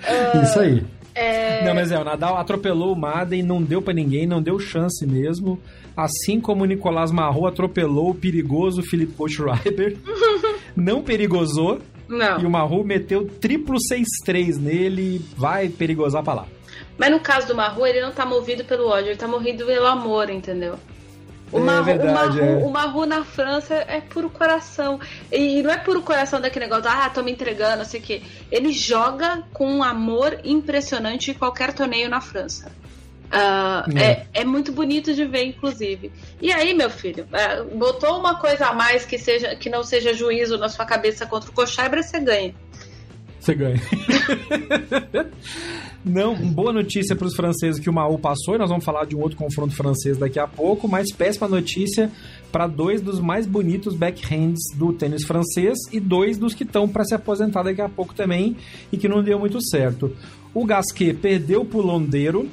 Uh, 0.03 0.43
Isso 0.43 0.61
aí. 0.61 0.85
É... 1.15 1.65
Não, 1.65 1.75
mas 1.75 1.91
é, 1.91 1.99
o 1.99 2.05
Nadal 2.05 2.37
atropelou 2.37 2.93
o 2.93 2.97
Madden, 2.97 3.43
não 3.43 3.63
deu 3.63 3.81
para 3.81 3.95
ninguém, 3.95 4.27
não 4.27 4.43
deu 4.43 4.59
chance 4.59 5.07
mesmo. 5.07 5.59
Assim 5.97 6.39
como 6.39 6.65
o 6.65 6.67
Nicolás 6.67 7.11
Marro 7.11 7.47
atropelou 7.47 8.11
o 8.11 8.15
perigoso 8.15 8.83
Felipe 8.83 9.15
Schreiber, 9.31 9.97
não 10.77 11.03
perigosou. 11.03 11.79
Não. 12.07 12.39
E 12.39 12.45
o 12.45 12.51
Marro 12.51 12.85
meteu 12.85 13.25
triplo 13.27 13.79
6-3 14.29 14.59
nele, 14.59 15.25
vai 15.39 15.71
perigosar 15.71 16.23
pra 16.23 16.35
lá. 16.35 16.47
Mas 16.97 17.11
no 17.11 17.21
caso 17.21 17.47
do 17.49 17.55
Marro, 17.55 17.87
ele 17.87 18.01
não 18.01 18.13
tá 18.13 18.25
movido 18.25 18.65
pelo 18.65 18.89
ódio, 18.89 19.11
ele 19.11 19.19
tá 19.19 19.27
movido 19.27 19.67
pelo 19.67 19.87
amor, 19.87 20.31
entendeu? 20.31 20.79
O, 21.51 21.59
é 21.59 21.61
Marru, 21.61 21.85
verdade, 21.85 22.09
o, 22.09 22.15
Marru, 22.15 22.41
é. 22.41 22.65
o 22.65 22.71
Marru 22.71 23.07
na 23.07 23.25
França 23.25 23.75
é 23.87 24.01
puro 24.01 24.29
coração. 24.29 24.99
E 25.31 25.63
não 25.63 25.71
é 25.71 25.77
puro 25.77 26.03
coração 26.03 26.41
daquele 26.41 26.67
negócio, 26.67 26.91
ah, 26.91 27.09
tô 27.11 27.23
me 27.23 27.33
entregando, 27.33 27.79
não 27.79 27.85
sei 27.85 28.01
o 28.01 28.03
quê. 28.03 28.23
Ele 28.51 28.73
joga 28.73 29.45
com 29.53 29.71
um 29.71 29.83
amor 29.83 30.41
impressionante 30.45 31.31
em 31.31 31.35
qualquer 31.35 31.73
torneio 31.73 32.09
na 32.09 32.21
França. 32.21 32.73
Uh, 33.27 33.99
é. 33.99 34.05
é. 34.05 34.27
É, 34.33 34.45
muito 34.45 34.73
bonito 34.73 35.13
de 35.15 35.25
ver, 35.25 35.45
inclusive. 35.45 36.13
E 36.41 36.53
aí, 36.53 36.75
meu 36.75 36.91
filho, 36.91 37.27
uh, 37.33 37.77
botou 37.77 38.19
uma 38.19 38.39
coisa 38.39 38.67
a 38.67 38.73
mais 38.73 39.05
que, 39.05 39.19
seja, 39.19 39.57
que 39.57 39.69
não 39.69 39.83
seja 39.83 40.13
juízo 40.13 40.57
na 40.59 40.69
sua 40.69 40.85
cabeça 40.85 41.27
contra 41.27 41.51
o 41.51 41.53
Cochaibra, 41.53 42.03
você 42.03 42.21
ganha. 42.21 42.55
Você 43.45 43.55
ganha. 43.55 43.81
Não, 46.03 46.35
boa 46.35 46.73
notícia 46.73 47.15
para 47.15 47.27
os 47.27 47.37
franceses 47.37 47.79
que 47.79 47.91
o 47.91 47.93
Maú 47.93 48.19
passou, 48.19 48.55
e 48.55 48.59
nós 48.59 48.71
vamos 48.71 48.85
falar 48.85 49.05
de 49.05 49.15
um 49.15 49.21
outro 49.21 49.37
confronto 49.37 49.75
francês 49.75 50.17
daqui 50.17 50.39
a 50.39 50.47
pouco, 50.47 50.89
mas 50.89 51.13
péssima 51.13 51.47
notícia 51.47 52.11
para 52.51 52.67
dois 52.67 53.03
dos 53.03 53.21
mais 53.21 53.47
bonitos 53.47 53.95
backhands 53.95 54.63
do 54.77 54.95
tênis 54.95 55.25
francês 55.25 55.77
e 55.93 56.01
dois 56.01 56.39
dos 56.39 56.55
que 56.55 56.63
estão 56.63 56.89
para 56.89 57.05
se 57.05 57.15
aposentar 57.15 57.63
daqui 57.63 57.83
a 57.83 57.89
pouco 57.89 58.15
também 58.15 58.57
e 58.91 58.97
que 58.97 59.09
não 59.09 59.23
deu 59.23 59.39
muito 59.39 59.63
certo. 59.63 60.11
O 60.55 60.65
Gasquet 60.65 61.13
perdeu 61.13 61.67
pro 61.67 61.83
Londeiro, 61.83 62.49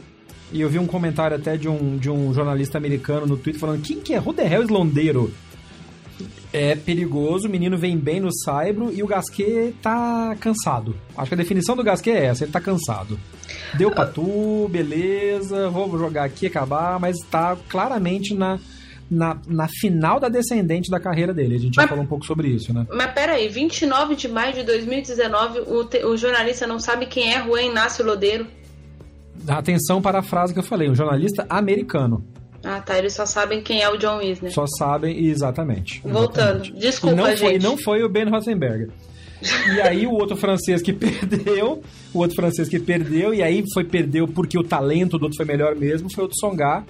e 0.52 0.60
eu 0.60 0.70
vi 0.70 0.78
um 0.78 0.88
comentário 0.88 1.38
até 1.38 1.56
de 1.56 1.70
um, 1.70 1.98
de 1.98 2.10
um 2.10 2.34
jornalista 2.34 2.78
americano 2.78 3.26
no 3.26 3.38
Twitter 3.38 3.62
falando: 3.62 3.82
quem 3.82 4.02
que 4.02 4.14
é? 4.14 4.20
Who 4.20 4.34
the 4.34 4.46
hell 4.46 4.64
is 4.64 4.70
Londeiro? 4.70 5.32
É 6.54 6.76
perigoso, 6.76 7.48
o 7.48 7.52
menino 7.52 7.78
vem 7.78 7.98
bem 7.98 8.20
no 8.20 8.30
Saibro 8.34 8.92
e 8.94 9.02
o 9.02 9.08
Gasquet 9.08 9.74
tá 9.82 10.36
cansado. 10.40 10.96
Acho 11.18 11.30
que 11.30 11.34
a 11.36 11.38
definição 11.38 11.76
do 11.78 11.84
Gasquet 11.84 12.12
é 12.12 12.26
essa, 12.26 12.44
ele 12.44 12.52
tá 12.52 12.60
cansado. 12.60 13.18
Deu 13.78 13.90
pra 13.90 14.06
tu, 14.06 14.68
beleza, 14.70 15.70
vou 15.70 15.98
jogar 15.98 16.26
aqui, 16.26 16.48
acabar, 16.48 17.00
mas 17.00 17.18
tá 17.30 17.58
claramente 17.70 18.34
na, 18.34 18.60
na, 19.10 19.38
na 19.48 19.68
final 19.68 20.20
da 20.20 20.28
descendente 20.28 20.92
da 20.92 21.00
carreira 21.00 21.34
dele. 21.34 21.56
A 21.56 21.60
gente 21.60 21.76
mas, 21.76 21.86
já 21.86 21.90
falou 21.90 22.04
um 22.04 22.08
pouco 22.08 22.26
sobre 22.26 22.50
isso, 22.50 22.74
né? 22.74 22.86
Mas 22.90 23.14
peraí, 23.14 23.48
29 23.48 24.16
de 24.16 24.28
maio 24.28 24.54
de 24.54 24.64
2019, 24.64 25.60
o, 25.68 25.86
te, 25.86 26.04
o 26.06 26.18
jornalista 26.18 26.68
não 26.68 26.80
sabe 26.80 27.06
quem 27.06 27.34
é 27.34 27.44
Juan 27.44 27.64
Inácio 27.64 28.06
Lodeiro? 28.06 28.46
Atenção 29.48 30.02
para 30.02 30.20
a 30.20 30.24
frase 30.24 30.54
que 30.54 30.60
eu 30.60 30.64
falei, 30.64 30.90
um 30.90 30.96
jornalista 30.96 31.46
americano. 31.50 32.26
Ah, 32.64 32.82
tá. 32.82 32.98
Eles 32.98 33.14
só 33.14 33.26
sabem 33.26 33.62
quem 33.62 33.82
é 33.82 33.90
o 33.90 33.98
John 33.98 34.18
Wisner. 34.18 34.52
Só 34.52 34.66
sabem, 34.68 35.26
exatamente. 35.26 36.02
Voltando. 36.04 36.64
Exatamente. 36.64 36.74
Desculpa, 36.74 37.14
e 37.14 37.18
não 37.18 37.30
gente. 37.30 37.40
Foi, 37.40 37.60
não 37.60 37.78
foi 37.78 38.04
o 38.04 38.10
Ben 38.10 38.30
Rosenberger. 38.30 38.90
e 39.76 39.82
aí 39.82 40.06
o 40.06 40.12
outro 40.12 40.36
francês 40.38 40.82
que 40.82 40.94
perdeu, 40.94 41.82
o 42.14 42.20
outro 42.20 42.36
francês 42.36 42.70
que 42.70 42.80
perdeu, 42.80 43.34
e 43.34 43.42
aí 43.42 43.64
foi 43.74 43.84
perdeu 43.84 44.28
porque 44.28 44.58
o 44.58 44.64
talento 44.64 45.18
do 45.18 45.24
outro 45.24 45.38
foi 45.38 45.46
melhor 45.46 45.76
mesmo, 45.76 46.12
foi 46.14 46.26
o 46.26 46.28
Tsonga, 46.28 46.84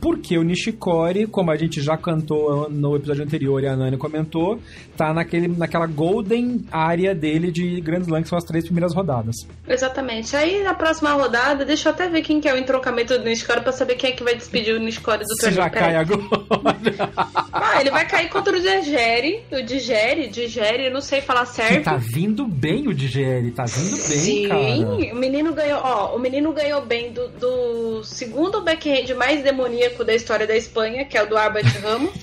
porque 0.00 0.38
o 0.38 0.42
Nishikori, 0.42 1.26
como 1.26 1.50
a 1.50 1.56
gente 1.56 1.80
já 1.80 1.96
cantou 1.96 2.68
no 2.70 2.96
episódio 2.96 3.24
anterior 3.24 3.62
e 3.62 3.66
a 3.66 3.76
Nani 3.76 3.96
comentou, 3.96 4.60
tá 4.96 5.12
naquele, 5.12 5.48
naquela 5.48 5.86
golden 5.86 6.64
área 6.70 7.14
dele 7.14 7.50
de 7.50 7.80
Grand 7.80 8.02
Slam, 8.02 8.22
que 8.22 8.28
são 8.28 8.38
as 8.38 8.44
três 8.44 8.64
primeiras 8.64 8.94
rodadas. 8.94 9.36
Exatamente. 9.66 10.36
Aí 10.36 10.62
na 10.62 10.74
próxima 10.74 11.12
rodada, 11.12 11.64
deixa 11.64 11.88
eu 11.88 11.92
até 11.92 12.08
ver 12.08 12.22
quem 12.22 12.40
que 12.40 12.48
é 12.48 12.54
o 12.54 12.58
entrocamento 12.58 13.18
do 13.18 13.24
Nishikori 13.24 13.60
pra 13.60 13.72
saber 13.72 13.96
quem 13.96 14.10
é 14.10 14.12
que 14.12 14.22
vai 14.22 14.34
despedir 14.34 14.74
o 14.74 14.78
Nishikori 14.78 15.24
do 15.24 15.34
Se 15.40 15.50
já 15.50 15.68
cai 15.68 15.96
agora. 15.96 16.22
ah, 17.52 17.80
ele 17.80 17.90
vai 17.90 18.06
cair 18.06 18.28
contra 18.28 18.56
o 18.56 18.60
Digeri. 18.60 19.42
O 19.50 19.62
Digeri, 19.62 20.28
Digeri, 20.28 20.86
eu 20.86 20.92
não 20.92 21.00
sei 21.00 21.20
falar 21.20 21.46
certo. 21.46 21.78
Que 21.78 21.80
tá 21.80 21.96
vindo 21.96 22.46
bem 22.46 22.86
o 22.86 22.94
Digeri, 22.94 23.50
tá 23.50 23.64
vindo 23.64 23.90
bem, 23.90 24.18
Sim, 24.18 24.48
cara. 24.48 24.60
Sim, 24.60 25.12
o 25.12 25.16
menino 25.16 25.52
ganhou, 25.52 25.80
ó, 25.82 26.16
o 26.16 26.18
menino 26.18 26.52
ganhou 26.52 26.84
bem 26.84 27.12
do, 27.12 27.28
do 27.28 28.04
segundo 28.04 28.62
backhand 28.62 29.14
mais 29.16 29.42
demoníaco 29.42 29.87
da 30.04 30.14
história 30.14 30.46
da 30.46 30.56
Espanha, 30.56 31.04
que 31.04 31.16
é 31.16 31.22
o 31.22 31.28
do 31.28 31.36
Albert 31.36 31.80
Ramos. 31.82 32.14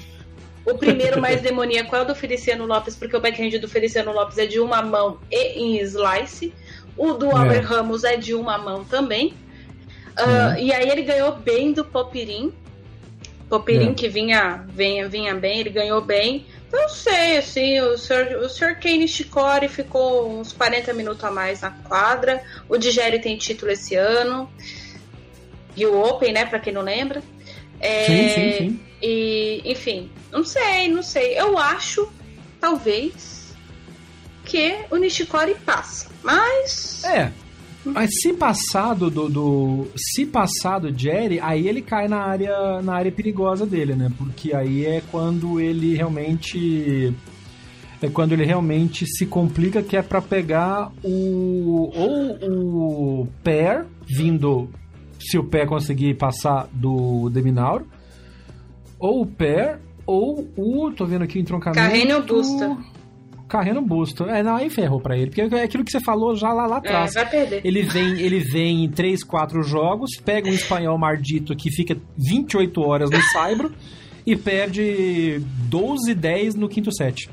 O 0.66 0.76
primeiro 0.78 1.22
mais 1.22 1.42
demoníaco 1.44 1.96
é 1.96 2.02
o 2.02 2.06
do 2.06 2.16
Feliciano 2.16 2.66
Lopes, 2.66 2.96
porque 2.96 3.16
o 3.16 3.20
backhand 3.20 3.60
do 3.60 3.68
Feliciano 3.68 4.12
Lopes 4.12 4.38
é 4.38 4.46
de 4.46 4.60
uma 4.60 4.82
mão 4.82 5.20
e 5.32 5.60
em 5.60 5.80
slice. 5.82 6.54
O 6.98 7.14
do 7.14 7.30
é. 7.30 7.36
Albert 7.36 7.66
Ramos 7.66 8.04
é 8.04 8.18
de 8.18 8.34
uma 8.34 8.58
mão 8.58 8.84
também. 8.84 9.34
Uh, 10.18 10.58
E 10.60 10.74
aí 10.74 10.90
ele 10.90 11.04
ganhou 11.04 11.34
bem 11.34 11.74
do 11.74 11.84
Popirin. 11.84 12.54
Popirin 13.50 13.92
é. 13.92 13.94
que 13.94 14.08
vinha, 14.08 14.66
vinha, 14.70 15.08
vinha 15.08 15.36
bem, 15.36 15.60
ele 15.60 15.70
ganhou 15.70 16.02
bem. 16.02 16.46
Não 16.72 16.90
sei, 16.90 17.38
assim, 17.38 17.80
o 17.80 17.98
Sr. 17.98 18.38
O 18.44 18.50
Sr. 18.50 18.80
Kane 18.80 19.08
Shikori 19.08 19.70
ficou 19.70 20.30
uns 20.40 20.52
40 20.52 20.94
minutos 20.94 21.24
a 21.24 21.32
mais 21.32 21.62
na 21.62 21.72
quadra. 21.72 22.42
O 22.68 22.78
Digeri 22.78 23.20
tem 23.20 23.38
título 23.38 23.72
esse 23.72 23.96
ano. 23.96 24.50
E 25.76 25.86
o 25.86 26.02
Open, 26.02 26.34
né, 26.34 26.46
pra 26.46 26.60
quem 26.60 26.74
não 26.74 26.82
lembra. 26.82 27.22
É, 27.80 28.06
sim, 28.06 28.30
sim, 28.30 28.58
sim. 28.58 28.80
E, 29.02 29.62
enfim, 29.66 30.10
não 30.32 30.44
sei, 30.44 30.90
não 30.90 31.04
sei. 31.04 31.40
Eu 31.40 31.58
acho, 31.58 32.08
talvez, 32.60 33.56
que 34.46 34.76
o 34.90 34.98
Nishikori 34.98 35.56
passa. 35.66 36.08
Mas. 36.24 37.04
É. 37.04 37.32
Mas 37.86 38.10
se 38.20 38.34
passado 38.34 39.12
do, 39.12 39.30
do 39.30 39.88
se 39.96 40.26
passar 40.26 40.80
do 40.80 40.98
Jerry, 40.98 41.40
aí 41.40 41.68
ele 41.68 41.84
cai 41.84 42.08
na 42.08 42.18
área 42.18 42.82
na 42.82 42.96
área 42.96 43.12
perigosa 43.12 43.64
dele, 43.64 43.94
né? 43.94 44.12
Porque 44.18 44.56
aí 44.56 44.86
é 44.86 45.04
quando 45.12 45.60
ele 45.60 45.96
realmente 45.96 47.14
é 48.02 48.10
quando 48.10 48.32
ele 48.32 48.44
realmente 48.44 49.06
se 49.06 49.28
complica 49.28 49.84
que 49.84 49.96
é 49.96 50.02
para 50.02 50.20
pegar 50.20 50.92
o 51.04 51.92
ou 51.94 53.22
o 53.22 53.28
pair 53.44 53.86
vindo 54.08 54.68
se 55.30 55.38
o 55.38 55.44
pé 55.44 55.66
conseguir 55.66 56.16
passar 56.16 56.68
do 56.72 57.30
Deminauro, 57.30 57.88
ou 59.00 59.22
o 59.22 59.26
pé, 59.26 59.78
ou 60.06 60.48
o. 60.56 60.92
tô 60.92 61.06
vendo 61.06 61.24
aqui 61.24 61.38
o 61.38 61.42
entroncamento. 61.42 61.82
Carreno 61.82 62.22
Busta. 62.24 62.78
Carreno 63.48 63.82
Busto. 63.82 64.26
É, 64.26 64.42
não, 64.42 64.56
aí 64.56 64.70
ferrou 64.70 65.00
pra 65.00 65.18
ele. 65.18 65.28
Porque 65.28 65.42
é 65.42 65.64
aquilo 65.64 65.84
que 65.84 65.92
você 65.92 66.00
falou 66.00 66.36
já 66.36 66.52
lá, 66.52 66.66
lá 66.66 66.78
é, 66.78 66.80
atrás. 66.80 67.16
É, 67.16 67.24
vai 67.24 67.30
perder. 67.30 67.62
Ele 67.64 67.84
vem, 67.84 68.20
ele 68.20 68.40
vem 68.40 68.84
em 68.84 68.90
3, 68.90 69.24
4 69.24 69.64
jogos, 69.64 70.18
pega 70.18 70.50
um 70.50 70.54
espanhol 70.54 70.98
mardito 70.98 71.56
que 71.56 71.70
fica 71.72 71.96
28 72.18 72.82
horas 72.82 73.10
no 73.10 73.22
Saibro 73.34 73.72
e 74.26 74.36
perde 74.36 75.42
12, 75.70 76.14
10 76.16 76.56
no 76.56 76.68
quinto 76.68 76.92
set. 76.92 77.30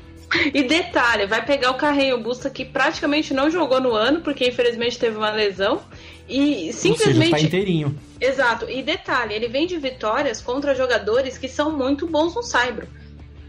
E 0.53 0.63
detalhe, 0.63 1.27
vai 1.27 1.45
pegar 1.45 1.71
o 1.71 1.75
Carreiro 1.75 2.19
Busta 2.19 2.49
que 2.49 2.65
praticamente 2.65 3.33
não 3.33 3.49
jogou 3.49 3.79
no 3.79 3.93
ano, 3.93 4.21
porque 4.21 4.47
infelizmente 4.47 4.97
teve 4.97 5.17
uma 5.17 5.31
lesão. 5.31 5.81
E 6.27 6.71
simplesmente. 6.73 7.17
Ou 7.17 7.23
seja, 7.23 7.31
tá 7.31 7.41
inteirinho. 7.41 7.99
Exato. 8.19 8.69
E 8.69 8.81
detalhe, 8.81 9.33
ele 9.33 9.47
vem 9.47 9.67
de 9.67 9.77
vitórias 9.77 10.41
contra 10.41 10.73
jogadores 10.73 11.37
que 11.37 11.47
são 11.47 11.75
muito 11.77 12.07
bons 12.07 12.35
no 12.35 12.43
Saibro. 12.43 12.87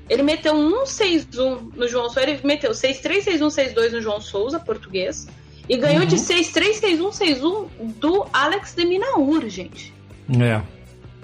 Ele 0.08 0.22
meteu 0.22 0.54
um 0.54 0.84
6-1 0.84 1.74
no 1.74 1.88
João 1.88 2.10
Souza, 2.10 2.22
ele 2.22 2.40
meteu 2.44 2.72
6-3, 2.72 3.24
6-1, 3.24 3.74
6-2 3.74 3.92
no 3.92 4.02
João 4.02 4.20
Souza, 4.20 4.60
português. 4.60 5.26
E 5.66 5.78
ganhou 5.78 6.02
uhum. 6.02 6.06
de 6.06 6.16
6-3, 6.16 6.80
6-1, 6.80 7.40
6-1 7.40 7.68
do 7.98 8.26
Alex 8.32 8.74
de 8.74 8.84
Minaur, 8.84 9.48
gente. 9.48 9.94
É. 10.38 10.60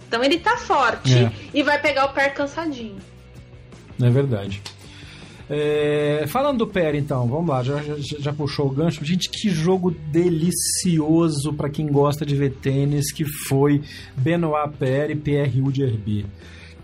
Então 0.09 0.25
ele 0.25 0.39
tá 0.39 0.57
forte 0.57 1.15
é. 1.15 1.33
e 1.53 1.63
vai 1.63 1.81
pegar 1.81 2.07
o 2.07 2.13
pé 2.15 2.31
cansadinho. 2.31 2.97
É 4.03 4.09
verdade. 4.09 4.63
É, 5.53 6.27
falando 6.29 6.59
do 6.59 6.67
Pé, 6.69 6.97
então, 6.97 7.27
vamos 7.27 7.49
lá, 7.49 7.61
já, 7.65 7.83
já, 7.83 7.97
já, 8.21 8.33
puxou 8.33 8.69
o 8.69 8.71
gancho. 8.71 9.05
Gente, 9.05 9.29
que 9.29 9.49
jogo 9.49 9.91
delicioso 9.91 11.53
para 11.53 11.69
quem 11.69 11.89
gosta 11.89 12.25
de 12.25 12.37
ver 12.37 12.53
tênis, 12.53 13.13
que 13.13 13.25
foi 13.25 13.83
Benoit 14.17 14.71
Paire 14.79 15.13
e 15.13 15.73
de 15.73 15.83
Herbie. 15.83 16.27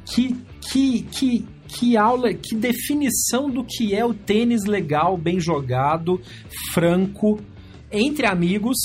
Que, 0.04 0.36
que, 0.60 1.02
que, 1.02 1.46
que 1.68 1.96
aula, 1.96 2.34
que 2.34 2.56
definição 2.56 3.48
do 3.48 3.62
que 3.62 3.94
é 3.94 4.04
o 4.04 4.12
tênis 4.12 4.64
legal, 4.64 5.16
bem 5.16 5.38
jogado, 5.38 6.20
franco, 6.72 7.38
entre 7.92 8.26
amigos. 8.26 8.76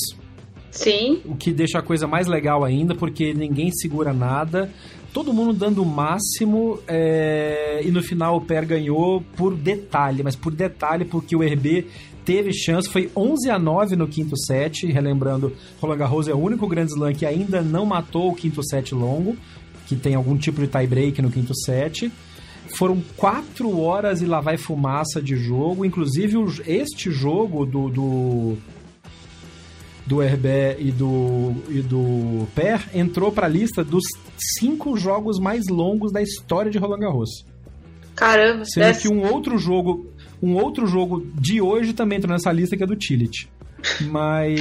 Sim. 0.69 1.21
O 1.25 1.35
que 1.35 1.51
deixa 1.51 1.79
a 1.79 1.81
coisa 1.81 2.05
mais 2.05 2.27
legal 2.27 2.63
ainda, 2.63 2.93
porque 2.93 3.33
ninguém 3.33 3.71
segura 3.71 4.13
nada 4.13 4.71
todo 5.13 5.33
mundo 5.33 5.53
dando 5.53 5.83
o 5.83 5.85
máximo 5.85 6.79
é, 6.87 7.81
e 7.83 7.91
no 7.91 8.01
final 8.01 8.37
o 8.37 8.41
Per 8.41 8.65
ganhou 8.65 9.21
por 9.35 9.55
detalhe, 9.55 10.23
mas 10.23 10.35
por 10.35 10.51
detalhe 10.53 11.05
porque 11.05 11.35
o 11.35 11.41
RB 11.41 11.87
teve 12.23 12.53
chance, 12.53 12.89
foi 12.89 13.09
11 13.15 13.49
a 13.49 13.59
9 13.59 13.95
no 13.95 14.07
quinto 14.07 14.37
set, 14.37 14.85
relembrando, 14.85 15.53
Roland 15.81 15.97
Garros 15.97 16.27
é 16.27 16.33
o 16.33 16.37
único 16.37 16.67
Grand 16.67 16.85
Slam 16.85 17.13
que 17.13 17.25
ainda 17.25 17.61
não 17.61 17.85
matou 17.85 18.29
o 18.29 18.35
quinto 18.35 18.63
set 18.63 18.93
longo, 18.93 19.35
que 19.87 19.95
tem 19.95 20.15
algum 20.15 20.37
tipo 20.37 20.61
de 20.61 20.67
tie 20.67 20.87
break 20.87 21.21
no 21.21 21.31
quinto 21.31 21.53
set. 21.55 22.11
Foram 22.77 23.01
quatro 23.17 23.77
horas 23.79 24.21
e 24.21 24.25
lá 24.25 24.39
vai 24.39 24.55
fumaça 24.55 25.21
de 25.21 25.35
jogo, 25.35 25.83
inclusive 25.83 26.37
este 26.65 27.11
jogo 27.11 27.65
do, 27.65 27.89
do 27.89 28.57
do 30.11 30.21
Herbé 30.21 30.75
e 30.77 30.91
do, 30.91 31.53
e 31.69 31.81
do 31.81 32.45
Per 32.53 32.81
entrou 32.93 33.31
para 33.31 33.47
a 33.47 33.49
lista 33.49 33.81
dos 33.81 34.03
cinco 34.59 34.97
jogos 34.97 35.39
mais 35.39 35.69
longos 35.69 36.11
da 36.11 36.21
história 36.21 36.69
de 36.69 36.77
Roland 36.77 36.99
Garros. 36.99 37.29
Caramba, 38.13 38.65
sendo 38.65 38.87
desse... 38.87 39.03
que 39.03 39.07
um 39.07 39.25
outro 39.31 39.57
jogo, 39.57 40.11
um 40.43 40.55
outro 40.55 40.85
jogo 40.85 41.25
de 41.35 41.61
hoje 41.61 41.93
também 41.93 42.17
entrou 42.17 42.33
nessa 42.33 42.51
lista 42.51 42.75
que 42.75 42.83
é 42.83 42.85
do 42.85 42.97
Tillich. 42.97 43.47
Mas 44.01 44.59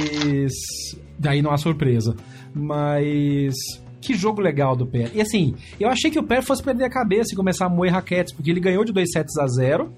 daí 1.19 1.41
não 1.41 1.51
há 1.51 1.57
surpresa. 1.57 2.15
Mas 2.55 3.53
que 3.99 4.13
jogo 4.13 4.39
legal 4.39 4.73
do 4.73 4.87
Per. 4.87 5.11
E 5.13 5.19
assim, 5.19 5.53
eu 5.77 5.89
achei 5.89 6.09
que 6.09 6.17
o 6.17 6.23
Per 6.23 6.41
fosse 6.43 6.63
perder 6.63 6.85
a 6.85 6.89
cabeça 6.89 7.33
e 7.33 7.35
começar 7.35 7.65
a 7.65 7.69
moer 7.69 7.91
raquetes, 7.91 8.33
porque 8.33 8.49
ele 8.49 8.61
ganhou 8.61 8.85
de 8.85 8.93
2 8.93 9.11
sets 9.11 9.37
a 9.37 9.47
0 9.47 9.93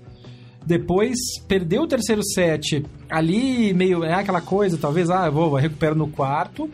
depois 0.65 1.17
perdeu 1.47 1.83
o 1.83 1.87
terceiro 1.87 2.23
set 2.23 2.85
ali, 3.09 3.73
meio. 3.73 4.03
É 4.03 4.13
aquela 4.13 4.41
coisa, 4.41 4.77
talvez, 4.77 5.09
ah, 5.09 5.29
vou, 5.29 5.55
recupero 5.55 5.95
no 5.95 6.07
quarto. 6.07 6.69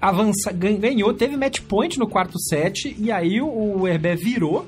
Avança, 0.00 0.52
ganhou, 0.52 1.14
teve 1.14 1.36
match 1.36 1.60
point 1.60 1.96
no 1.98 2.08
quarto 2.08 2.36
set, 2.40 2.92
e 2.98 3.12
aí 3.12 3.40
o 3.40 3.86
Herbé 3.86 4.16
virou, 4.16 4.66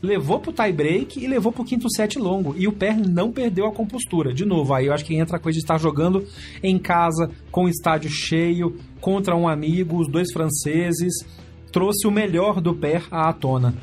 levou 0.00 0.38
pro 0.38 0.52
tie 0.52 0.72
break 0.72 1.18
e 1.18 1.26
levou 1.26 1.50
pro 1.50 1.64
quinto 1.64 1.88
set 1.90 2.16
longo. 2.16 2.54
E 2.56 2.68
o 2.68 2.72
Per 2.72 2.96
não 2.96 3.32
perdeu 3.32 3.66
a 3.66 3.72
compostura. 3.72 4.32
De 4.32 4.44
novo, 4.44 4.72
aí 4.74 4.86
eu 4.86 4.92
acho 4.92 5.04
que 5.04 5.16
entra 5.16 5.36
a 5.36 5.40
coisa 5.40 5.58
de 5.58 5.64
estar 5.64 5.78
jogando 5.78 6.24
em 6.62 6.78
casa, 6.78 7.30
com 7.50 7.64
o 7.64 7.68
estádio 7.68 8.10
cheio, 8.10 8.76
contra 9.00 9.36
um 9.36 9.48
amigo, 9.48 9.98
os 9.98 10.08
dois 10.08 10.32
franceses. 10.32 11.12
Trouxe 11.72 12.06
o 12.06 12.10
melhor 12.10 12.60
do 12.60 12.74
Per 12.74 13.06
à 13.10 13.32
tona. 13.32 13.74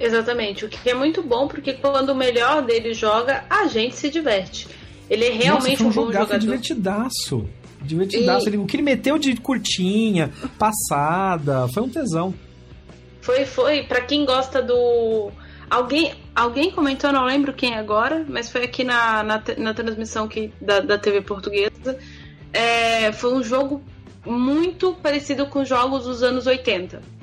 Exatamente, 0.00 0.64
o 0.64 0.68
que 0.68 0.88
é 0.88 0.94
muito 0.94 1.22
bom 1.22 1.46
porque 1.46 1.74
quando 1.74 2.10
o 2.10 2.14
melhor 2.14 2.62
dele 2.62 2.94
joga, 2.94 3.44
a 3.50 3.66
gente 3.66 3.96
se 3.96 4.08
diverte. 4.08 4.66
Ele 5.10 5.26
é 5.26 5.30
realmente 5.30 5.82
Nossa, 5.82 6.00
um, 6.00 6.02
um 6.02 6.06
bom 6.06 6.12
jogador. 6.12 6.38
divertidaço. 6.38 7.48
Divertidaço. 7.82 8.46
E... 8.46 8.50
Ele, 8.50 8.56
o 8.56 8.66
que 8.66 8.76
ele 8.76 8.82
meteu 8.82 9.18
de 9.18 9.36
curtinha, 9.36 10.30
passada, 10.58 11.68
foi 11.68 11.82
um 11.82 11.88
tesão. 11.88 12.32
Foi, 13.20 13.44
foi. 13.44 13.82
Para 13.82 14.00
quem 14.00 14.24
gosta 14.24 14.62
do. 14.62 15.30
Alguém, 15.68 16.14
alguém 16.34 16.70
comentou, 16.70 17.12
não 17.12 17.24
lembro 17.24 17.52
quem 17.52 17.74
agora, 17.74 18.24
mas 18.28 18.50
foi 18.50 18.64
aqui 18.64 18.82
na, 18.82 19.22
na, 19.22 19.42
na 19.58 19.74
transmissão 19.74 20.26
que, 20.26 20.52
da, 20.60 20.80
da 20.80 20.98
TV 20.98 21.20
portuguesa. 21.20 21.98
É, 22.52 23.12
foi 23.12 23.34
um 23.34 23.42
jogo 23.42 23.82
muito 24.24 24.94
parecido 24.94 25.46
com 25.46 25.64
jogos 25.64 26.04
dos 26.04 26.22
anos 26.22 26.46
80 26.46 27.19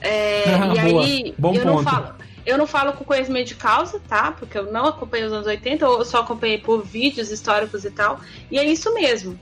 é, 0.00 0.44
e 0.74 0.78
aí, 0.78 1.34
Bom 1.38 1.54
eu 1.54 1.62
ponto. 1.62 1.74
não 1.74 1.82
falo. 1.82 2.14
Eu 2.44 2.56
não 2.56 2.66
falo 2.66 2.94
com 2.94 3.04
conhecimento 3.04 3.48
de 3.48 3.54
causa, 3.54 4.00
tá? 4.08 4.32
Porque 4.32 4.56
eu 4.56 4.72
não 4.72 4.86
acompanhei 4.86 5.26
os 5.26 5.32
anos 5.32 5.46
80, 5.46 5.84
eu 5.84 6.04
só 6.04 6.20
acompanhei 6.20 6.58
por 6.58 6.82
vídeos 6.82 7.30
históricos 7.30 7.84
e 7.84 7.90
tal. 7.90 8.18
E 8.50 8.58
é 8.58 8.64
isso 8.64 8.92
mesmo. 8.94 9.38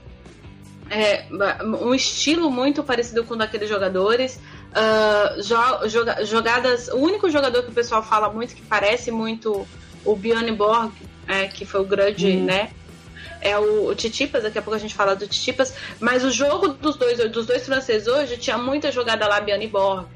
É, 0.89 1.25
um 1.81 1.93
estilo 1.93 2.51
muito 2.51 2.83
parecido 2.83 3.23
com 3.23 3.35
o 3.35 3.37
daqueles 3.37 3.69
jogadores. 3.69 4.39
Uh, 4.69 5.41
jo 5.41 5.89
joga 5.89 6.25
jogadas. 6.25 6.89
O 6.89 6.97
único 6.97 7.29
jogador 7.29 7.63
que 7.63 7.69
o 7.69 7.73
pessoal 7.73 8.03
fala 8.03 8.29
muito 8.29 8.53
que 8.53 8.61
parece 8.61 9.11
muito 9.11 9.65
o 10.03 10.15
Bjorn 10.15 10.51
Borg, 10.51 10.91
é, 11.27 11.47
que 11.47 11.65
foi 11.65 11.81
o 11.81 11.85
grande, 11.85 12.27
hum. 12.27 12.45
né? 12.45 12.69
é 13.41 13.57
o, 13.57 13.87
o 13.87 13.95
Titipas, 13.95 14.43
daqui 14.43 14.59
a 14.59 14.61
pouco 14.61 14.75
a 14.75 14.79
gente 14.79 14.93
fala 14.93 15.15
do 15.15 15.27
Titipas, 15.27 15.73
mas 15.99 16.23
o 16.23 16.31
jogo 16.31 16.69
dos 16.69 16.95
dois, 16.95 17.17
dos 17.31 17.45
dois 17.45 17.65
franceses 17.65 18.07
hoje 18.07 18.37
tinha 18.37 18.57
muita 18.57 18.91
jogada 18.91 19.27
lá 19.27 19.39
Biane 19.39 19.67
Borg, 19.67 20.07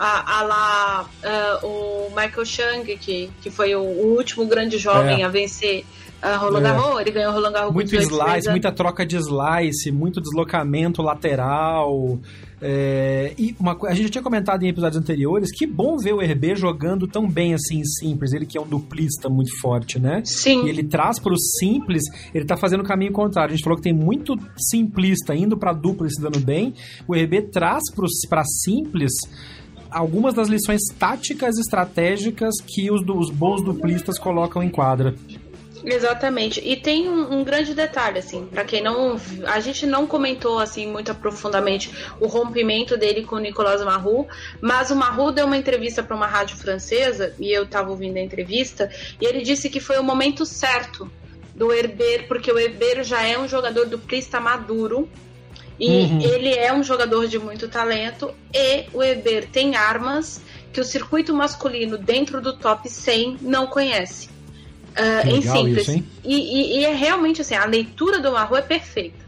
a, 0.00 0.38
a 0.38 0.42
lá 0.42 1.02
uh, 1.02 1.66
o 1.66 2.08
Michael 2.08 2.46
Chang, 2.46 2.96
que, 2.96 3.30
que 3.42 3.50
foi 3.50 3.74
o, 3.74 3.82
o 3.82 4.16
último 4.16 4.46
grande 4.46 4.78
jovem 4.78 5.20
é. 5.20 5.24
a 5.26 5.28
vencer 5.28 5.84
a 6.22 6.36
Roland 6.36 6.60
é. 6.60 6.62
Garros, 6.62 6.98
é. 6.98 7.02
ele 7.02 7.10
ganhou 7.10 7.32
Roland 7.32 7.52
Garros 7.52 7.74
Muito 7.74 7.94
slice, 7.94 8.48
muita 8.48 8.72
troca 8.72 9.04
de 9.04 9.16
slice, 9.16 9.92
muito 9.92 10.18
deslocamento 10.18 11.02
lateral. 11.02 12.18
É, 12.62 13.32
e 13.38 13.54
uma, 13.58 13.76
a 13.86 13.94
gente 13.94 14.04
já 14.04 14.10
tinha 14.10 14.22
comentado 14.22 14.62
em 14.62 14.68
episódios 14.68 15.00
anteriores 15.00 15.50
que 15.50 15.66
bom 15.66 15.96
ver 15.96 16.12
o 16.12 16.20
RB 16.20 16.54
jogando 16.54 17.06
tão 17.06 17.28
bem 17.28 17.52
assim 17.54 17.80
em 17.80 17.84
simples. 17.84 18.32
Ele 18.32 18.46
que 18.46 18.56
é 18.56 18.60
um 18.60 18.66
duplista 18.66 19.28
muito 19.28 19.50
forte, 19.60 19.98
né? 19.98 20.22
Sim. 20.24 20.64
E 20.64 20.70
ele 20.70 20.82
traz 20.82 21.18
para 21.18 21.32
o 21.32 21.38
simples, 21.38 22.02
ele 22.34 22.46
tá 22.46 22.56
fazendo 22.56 22.80
o 22.80 22.84
caminho 22.84 23.12
contrário. 23.12 23.52
A 23.52 23.56
gente 23.56 23.64
falou 23.64 23.76
que 23.76 23.82
tem 23.82 23.94
muito 23.94 24.34
simplista 24.56 25.34
indo 25.34 25.58
para 25.58 25.74
dupla 25.74 26.06
e 26.06 26.10
se 26.10 26.20
dando 26.20 26.40
bem. 26.40 26.72
O 27.06 27.14
RB 27.14 27.42
traz 27.50 27.82
para 28.28 28.44
simples 28.44 29.12
algumas 29.90 30.34
das 30.34 30.48
lições 30.48 30.82
táticas 30.98 31.58
estratégicas 31.58 32.54
que 32.66 32.90
os, 32.90 33.02
os 33.06 33.30
bons 33.30 33.62
duplistas 33.62 34.18
colocam 34.18 34.62
em 34.62 34.68
quadra. 34.68 35.14
Exatamente. 35.84 36.60
E 36.62 36.76
tem 36.76 37.08
um, 37.08 37.40
um 37.40 37.44
grande 37.44 37.74
detalhe, 37.74 38.18
assim, 38.18 38.46
para 38.46 38.64
quem 38.64 38.82
não. 38.82 39.18
A 39.46 39.60
gente 39.60 39.86
não 39.86 40.06
comentou, 40.06 40.58
assim, 40.58 40.86
muito 40.86 41.14
profundamente 41.14 41.90
o 42.20 42.26
rompimento 42.26 42.96
dele 42.96 43.24
com 43.24 43.36
o 43.36 43.38
Nicolas 43.38 43.82
Marrou, 43.84 44.28
mas 44.60 44.90
o 44.90 44.96
Marrou 44.96 45.32
deu 45.32 45.46
uma 45.46 45.56
entrevista 45.56 46.02
para 46.02 46.16
uma 46.16 46.26
rádio 46.26 46.56
francesa, 46.56 47.34
e 47.38 47.50
eu 47.50 47.64
estava 47.64 47.90
ouvindo 47.90 48.18
a 48.18 48.20
entrevista, 48.20 48.90
e 49.20 49.24
ele 49.24 49.42
disse 49.42 49.70
que 49.70 49.80
foi 49.80 49.98
o 49.98 50.04
momento 50.04 50.44
certo 50.44 51.10
do 51.54 51.72
Herber, 51.72 52.26
porque 52.28 52.50
o 52.50 52.58
Herber 52.58 53.02
já 53.04 53.22
é 53.22 53.38
um 53.38 53.48
jogador 53.48 53.86
duplista 53.86 54.40
maduro, 54.40 55.08
e 55.80 55.88
uhum. 55.88 56.20
ele 56.20 56.50
é 56.50 56.70
um 56.72 56.82
jogador 56.82 57.26
de 57.26 57.38
muito 57.38 57.66
talento, 57.66 58.34
e 58.52 58.84
o 58.92 59.02
Herber 59.02 59.48
tem 59.48 59.74
armas 59.74 60.42
que 60.72 60.80
o 60.80 60.84
circuito 60.84 61.34
masculino 61.34 61.96
dentro 61.96 62.40
do 62.42 62.56
top 62.56 62.88
100 62.88 63.38
não 63.40 63.66
conhece. 63.66 64.28
Uh, 64.90 65.28
em 65.28 65.40
simples. 65.40 65.88
Isso, 65.88 66.04
e, 66.22 66.34
e, 66.34 66.78
e, 66.78 66.84
é 66.84 66.94
realmente 66.94 67.40
assim, 67.40 67.54
a 67.54 67.64
leitura 67.64 68.20
do 68.20 68.30
Marro 68.32 68.56
é 68.56 68.62
perfeita. 68.62 69.24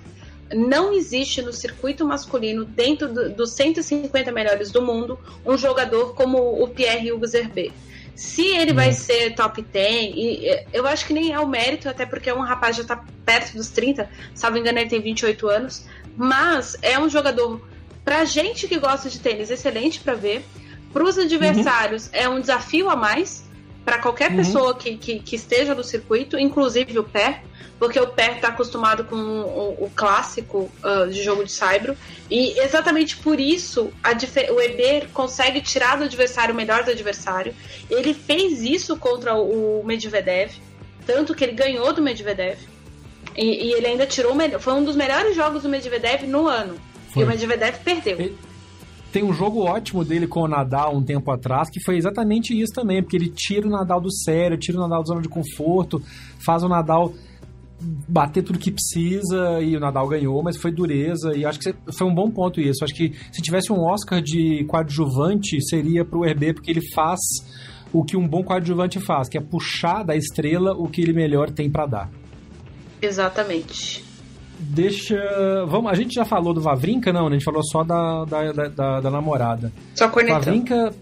Não 0.53 0.93
existe 0.93 1.41
no 1.41 1.53
circuito 1.53 2.07
masculino, 2.07 2.67
dentro 2.67 3.09
do, 3.09 3.31
dos 3.31 3.53
150 3.53 4.31
melhores 4.31 4.71
do 4.71 4.83
mundo, 4.83 5.19
um 5.47 5.57
jogador 5.57 6.15
como 6.15 6.63
o 6.63 6.69
Pierre 6.69 7.11
Hugo 7.13 7.27
Zerbe. 7.27 7.73
Se 8.15 8.47
ele 8.47 8.73
hum. 8.73 8.77
vai 8.77 8.93
ser 8.93 9.35
top 9.35 9.63
10, 9.63 10.15
e 10.15 10.65
eu 10.73 10.87
acho 10.87 11.07
que 11.07 11.13
nem 11.13 11.33
é 11.33 11.41
o 11.41 11.49
mérito, 11.49 11.89
até 11.89 12.05
porque 12.05 12.31
é 12.31 12.35
um 12.35 12.41
rapaz 12.41 12.77
já 12.77 12.85
tá 12.85 13.03
perto 13.25 13.55
dos 13.57 13.69
30, 13.69 14.09
salvo 14.35 14.59
engano, 14.59 14.79
ele 14.79 14.91
tem 14.91 15.01
28 15.01 15.49
anos, 15.49 15.87
mas 16.17 16.77
é 16.83 16.99
um 16.99 17.09
jogador, 17.09 17.61
pra 18.05 18.25
gente 18.25 18.69
que 18.69 18.79
gosta 18.79 19.09
de 19.09 19.19
tênis, 19.19 19.51
excelente 19.51 20.01
para 20.01 20.15
ver. 20.15 20.45
Para 20.93 21.05
os 21.05 21.17
adversários, 21.17 22.07
uhum. 22.07 22.11
é 22.13 22.29
um 22.29 22.41
desafio 22.41 22.91
a 22.91 22.97
mais 22.97 23.45
para 23.85 23.99
qualquer 23.99 24.31
uhum. 24.31 24.37
pessoa 24.37 24.75
que, 24.75 24.97
que, 24.97 25.19
que, 25.19 25.37
esteja 25.37 25.75
no 25.75 25.83
circuito, 25.83 26.39
inclusive 26.39 26.99
o 26.99 27.05
pé, 27.05 27.43
porque 27.79 27.99
o 27.99 28.07
pé 28.07 28.37
está 28.37 28.49
acostumado 28.49 29.05
com 29.05 29.17
o, 29.17 29.85
o 29.85 29.91
clássico 29.95 30.71
uh, 30.85 31.11
de 31.11 31.23
jogo 31.23 31.45
de 31.45 31.51
saibro, 31.51 31.97
e 32.31 32.59
exatamente 32.61 33.17
por 33.17 33.41
isso 33.41 33.93
o 34.51 34.61
Eber 34.61 35.09
consegue 35.13 35.61
tirar 35.61 35.97
do 35.97 36.05
adversário 36.05 36.55
o 36.55 36.57
melhor 36.57 36.85
do 36.85 36.93
adversário. 36.93 37.55
Ele 37.91 38.15
fez 38.15 38.63
isso 38.63 38.97
contra 38.97 39.35
o 39.35 39.83
Medvedev, 39.85 40.53
tanto 41.05 41.35
que 41.35 41.43
ele 41.43 41.53
ganhou 41.53 41.93
do 41.93 42.01
Medvedev, 42.01 42.59
e, 43.37 43.67
e 43.67 43.73
ele 43.73 43.87
ainda 43.87 44.07
tirou 44.07 44.33
o 44.37 44.61
Foi 44.61 44.75
um 44.75 44.85
dos 44.85 44.95
melhores 44.95 45.35
jogos 45.35 45.63
do 45.63 45.69
Medvedev 45.69 46.25
no 46.27 46.47
ano. 46.47 46.77
Foi. 47.13 47.23
E 47.23 47.25
o 47.25 47.29
Medvedev 47.29 47.79
perdeu. 47.83 48.19
Ele 48.21 48.39
tem 49.13 49.23
um 49.23 49.33
jogo 49.33 49.61
ótimo 49.61 50.05
dele 50.05 50.27
com 50.27 50.41
o 50.41 50.49
Nadal 50.49 50.97
um 50.97 51.03
tempo 51.03 51.31
atrás, 51.31 51.69
que 51.69 51.81
foi 51.85 51.97
exatamente 51.97 52.59
isso 52.59 52.73
também, 52.73 53.03
porque 53.03 53.17
ele 53.17 53.29
tira 53.29 53.67
o 53.69 53.71
Nadal 53.71 54.01
do 54.01 54.11
sério, 54.11 54.57
tira 54.57 54.79
o 54.79 54.81
Nadal 54.81 55.03
da 55.03 55.07
zona 55.07 55.21
de 55.21 55.29
conforto, 55.29 56.03
faz 56.39 56.63
o 56.63 56.69
Nadal 56.69 57.13
bater 58.09 58.43
tudo 58.43 58.59
que 58.59 58.71
precisa 58.71 59.61
e 59.61 59.77
o 59.77 59.81
Nadal 59.81 60.09
ganhou, 60.09 60.43
mas 60.43 60.57
foi 60.57 60.71
dureza 60.73 61.37
e 61.37 61.45
acho 61.45 61.59
que 61.59 61.75
foi 61.93 62.07
um 62.07 62.15
bom 62.15 62.31
ponto 62.31 62.61
isso. 62.61 62.85
Acho 62.85 62.95
que 62.95 63.13
se 63.31 63.43
tivesse 63.43 63.73
um 63.73 63.81
Oscar 63.81 64.23
de 64.23 64.65
coadjuvante 64.65 65.61
seria 65.69 66.05
pro 66.05 66.23
RB 66.23 66.55
porque 66.55 66.71
ele 66.71 66.83
faz 66.95 67.21
o 67.93 68.05
que 68.05 68.17
um 68.17 68.27
bom 68.27 68.43
coadjuvante 68.43 68.99
faz, 68.99 69.29
que 69.29 69.37
é 69.37 69.41
puxar 69.41 70.05
da 70.05 70.17
estrela 70.17 70.73
o 70.73 70.89
que 70.89 71.03
ele 71.03 71.13
melhor 71.13 71.51
tem 71.51 71.71
para 71.71 71.87
dar. 71.87 72.11
Exatamente 73.03 74.12
deixa. 74.63 75.17
Vamos, 75.67 75.91
a 75.91 75.95
gente 75.95 76.15
já 76.15 76.25
falou 76.25 76.55
do 76.55 76.61
Vavrinka, 76.61 77.13
não, 77.13 77.29
né? 77.29 77.37
A 77.37 77.39
gente 77.39 77.45
falou 77.45 77.63
só 77.65 77.83
da, 77.83 78.25
da, 78.25 78.53
da, 78.69 79.01
da 79.01 79.11
namorada. 79.11 79.73
Só 79.95 80.09
conectando. 80.09 80.45
Vavrinka. 80.45 80.95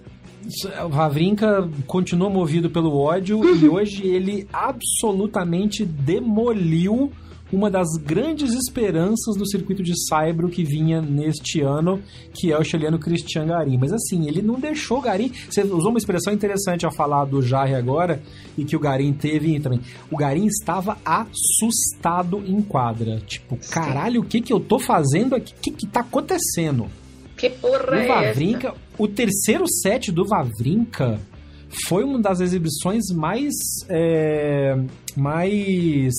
Vavrinka 0.88 1.68
continua 1.86 2.28
movido 2.28 2.70
pelo 2.70 2.98
ódio 2.98 3.40
e 3.56 3.68
hoje 3.68 4.06
ele 4.06 4.48
absolutamente 4.52 5.84
demoliu 5.84 7.12
uma 7.52 7.70
das 7.70 7.88
grandes 7.96 8.52
esperanças 8.52 9.36
do 9.36 9.48
circuito 9.48 9.82
de 9.82 9.92
Saibro 10.08 10.48
que 10.48 10.64
vinha 10.64 11.00
neste 11.00 11.60
ano, 11.60 12.00
que 12.32 12.52
é 12.52 12.58
o 12.58 12.64
chileno 12.64 12.98
Cristian 12.98 13.46
Garim. 13.46 13.76
Mas 13.78 13.92
assim, 13.92 14.26
ele 14.26 14.42
não 14.42 14.58
deixou 14.58 14.98
o 14.98 15.02
Garim. 15.02 15.32
Você 15.48 15.62
usou 15.62 15.90
uma 15.90 15.98
expressão 15.98 16.32
interessante 16.32 16.84
ao 16.84 16.92
falar 16.92 17.24
do 17.24 17.42
Jarre 17.42 17.74
agora, 17.74 18.22
e 18.56 18.64
que 18.64 18.76
o 18.76 18.80
Garim 18.80 19.12
teve 19.12 19.58
também. 19.60 19.80
O 20.10 20.16
Garim 20.16 20.46
estava 20.46 20.98
assustado 21.04 22.42
em 22.46 22.60
quadra. 22.62 23.20
Tipo, 23.26 23.58
caralho, 23.70 24.20
o 24.20 24.24
que 24.24 24.40
que 24.40 24.52
eu 24.52 24.60
tô 24.60 24.78
fazendo 24.78 25.34
aqui? 25.34 25.52
O 25.52 25.60
que 25.60 25.70
que 25.70 25.86
tá 25.86 26.00
acontecendo? 26.00 26.86
Que 27.36 27.50
porra 27.50 27.90
o 27.90 27.94
é 27.94 28.06
Vavrinka, 28.06 28.68
essa? 28.68 28.76
O 28.98 29.08
terceiro 29.08 29.64
set 29.66 30.12
do 30.12 30.26
Vavrinka 30.26 31.18
foi 31.86 32.04
uma 32.04 32.18
das 32.20 32.40
exibições 32.40 33.04
mais. 33.14 33.54
É, 33.88 34.76
mais 35.16 36.14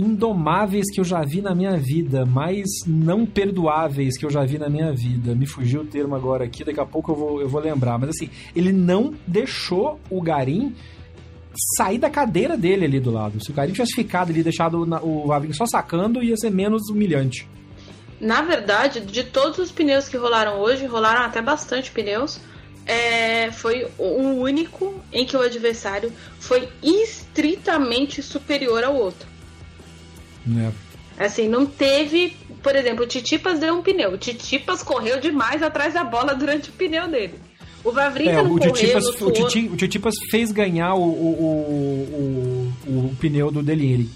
indomáveis 0.00 0.86
que 0.90 0.98
eu 0.98 1.04
já 1.04 1.22
vi 1.22 1.42
na 1.42 1.54
minha 1.54 1.76
vida, 1.76 2.24
mais 2.24 2.66
não 2.86 3.26
perdoáveis 3.26 4.16
que 4.16 4.24
eu 4.24 4.30
já 4.30 4.44
vi 4.44 4.58
na 4.58 4.68
minha 4.68 4.92
vida. 4.92 5.34
Me 5.34 5.46
fugiu 5.46 5.82
o 5.82 5.84
termo 5.84 6.14
agora 6.14 6.44
aqui, 6.44 6.64
daqui 6.64 6.80
a 6.80 6.86
pouco 6.86 7.12
eu 7.12 7.16
vou, 7.16 7.40
eu 7.42 7.48
vou 7.48 7.60
lembrar. 7.60 7.98
Mas 7.98 8.10
assim, 8.10 8.30
ele 8.56 8.72
não 8.72 9.14
deixou 9.26 10.00
o 10.08 10.22
Garim 10.22 10.74
sair 11.76 11.98
da 11.98 12.08
cadeira 12.08 12.56
dele 12.56 12.84
ali 12.86 13.00
do 13.00 13.10
lado. 13.10 13.42
Se 13.44 13.50
o 13.50 13.54
Garim 13.54 13.72
tivesse 13.72 13.94
ficado 13.94 14.30
ali, 14.30 14.42
deixado 14.42 14.88
o 15.02 15.32
Avin 15.32 15.52
só 15.52 15.66
sacando, 15.66 16.22
ia 16.22 16.36
ser 16.36 16.50
menos 16.50 16.88
humilhante. 16.88 17.46
Na 18.20 18.42
verdade, 18.42 19.00
de 19.00 19.24
todos 19.24 19.58
os 19.58 19.72
pneus 19.72 20.08
que 20.08 20.16
rolaram 20.16 20.60
hoje, 20.60 20.86
rolaram 20.86 21.22
até 21.22 21.40
bastante 21.42 21.90
pneus. 21.90 22.40
É, 22.86 23.50
foi 23.52 23.86
o 23.98 24.40
único 24.40 24.94
em 25.12 25.24
que 25.24 25.36
o 25.36 25.40
adversário 25.40 26.12
foi 26.38 26.68
estritamente 26.82 28.22
superior 28.22 28.82
ao 28.82 28.96
outro. 28.96 29.29
É. 30.58 31.24
Assim, 31.24 31.48
não 31.48 31.66
teve. 31.66 32.36
Por 32.62 32.74
exemplo, 32.74 33.04
o 33.04 33.06
Titipas 33.06 33.58
deu 33.58 33.74
um 33.74 33.82
pneu. 33.82 34.12
O 34.12 34.18
Titipas 34.18 34.82
correu 34.82 35.20
demais 35.20 35.62
atrás 35.62 35.94
da 35.94 36.02
bola 36.02 36.34
durante 36.34 36.70
o 36.70 36.72
pneu 36.72 37.08
dele. 37.08 37.34
O 37.84 37.92
Vavrinka 37.92 38.30
é, 38.30 38.42
não 38.42 38.54
o 38.54 38.58
correu, 38.58 38.72
Titipas, 38.72 39.06
o, 39.20 39.30
Titi, 39.30 39.68
o 39.72 39.76
Titipas 39.76 40.14
fez 40.30 40.52
ganhar 40.52 40.94
o, 40.94 41.02
o, 41.02 42.72
o, 42.86 42.90
o 42.90 43.16
pneu 43.18 43.50
do 43.50 43.62
Delieri. 43.62 44.08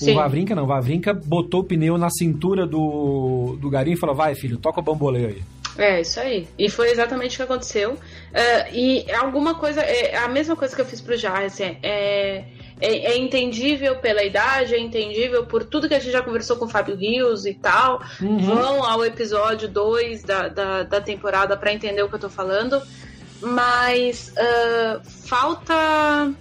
O 0.00 0.14
Vavrinka 0.14 0.54
não, 0.54 0.64
o 0.64 0.66
Vavrinka 0.66 1.12
botou 1.12 1.60
o 1.60 1.64
pneu 1.64 1.98
na 1.98 2.08
cintura 2.10 2.66
do, 2.66 3.56
do 3.60 3.68
Garim 3.68 3.92
e 3.92 3.96
falou: 3.96 4.14
vai, 4.14 4.34
filho, 4.34 4.56
toca 4.56 4.80
o 4.80 4.82
bamboleio 4.82 5.28
aí. 5.28 5.42
É, 5.76 6.00
isso 6.00 6.18
aí. 6.18 6.46
E 6.58 6.68
foi 6.68 6.90
exatamente 6.90 7.34
o 7.34 7.36
que 7.36 7.42
aconteceu. 7.42 7.92
Uh, 7.92 8.74
e 8.74 9.10
alguma 9.12 9.54
coisa, 9.54 9.80
é 9.80 10.16
a 10.16 10.28
mesma 10.28 10.56
coisa 10.56 10.74
que 10.74 10.80
eu 10.80 10.86
fiz 10.86 11.00
pro 11.00 11.16
Jarre, 11.16 11.46
assim, 11.46 11.76
é 11.82 12.44
é, 12.80 13.12
é, 13.12 13.18
entendível 13.18 13.96
pela 13.96 14.22
idade, 14.22 14.74
é 14.74 14.78
entendível 14.78 15.44
por 15.46 15.64
tudo 15.64 15.88
que 15.88 15.94
a 15.94 15.98
gente 15.98 16.12
já 16.12 16.22
conversou 16.22 16.56
com 16.56 16.64
o 16.64 16.68
Fábio 16.68 16.96
Rios 16.96 17.46
e 17.46 17.54
tal. 17.54 18.02
Uhum. 18.20 18.38
Vão 18.38 18.84
ao 18.84 19.04
episódio 19.04 19.68
2 19.68 20.22
da, 20.22 20.48
da, 20.48 20.82
da 20.84 21.00
temporada 21.00 21.56
para 21.56 21.72
entender 21.72 22.02
o 22.02 22.08
que 22.08 22.14
eu 22.14 22.20
tô 22.20 22.30
falando. 22.30 22.80
Mas 23.40 24.32
uh, 24.32 25.00
falta. 25.04 26.32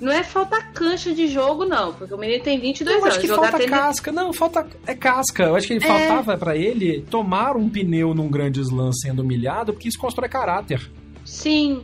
Não 0.00 0.12
é 0.12 0.22
falta 0.22 0.62
cancha 0.62 1.12
de 1.12 1.26
jogo, 1.26 1.64
não, 1.64 1.92
porque 1.92 2.14
o 2.14 2.18
menino 2.18 2.42
tem 2.42 2.58
22 2.58 2.96
eu 2.96 3.02
anos. 3.02 3.16
Acho 3.16 3.20
que 3.20 3.34
falta 3.34 3.58
tênis... 3.58 3.70
casca. 3.70 4.12
Não, 4.12 4.32
falta. 4.32 4.66
É 4.86 4.94
casca. 4.94 5.44
Eu 5.44 5.56
acho 5.56 5.66
que 5.66 5.72
ele 5.74 5.84
é... 5.84 5.88
faltava 5.88 6.38
para 6.38 6.56
ele 6.56 7.04
tomar 7.10 7.56
um 7.56 7.68
pneu 7.68 8.14
num 8.14 8.28
grande 8.28 8.60
slam 8.60 8.92
sendo 8.92 9.22
humilhado, 9.22 9.72
porque 9.72 9.88
isso 9.88 9.98
constrói 9.98 10.28
caráter. 10.28 10.88
Sim. 11.24 11.82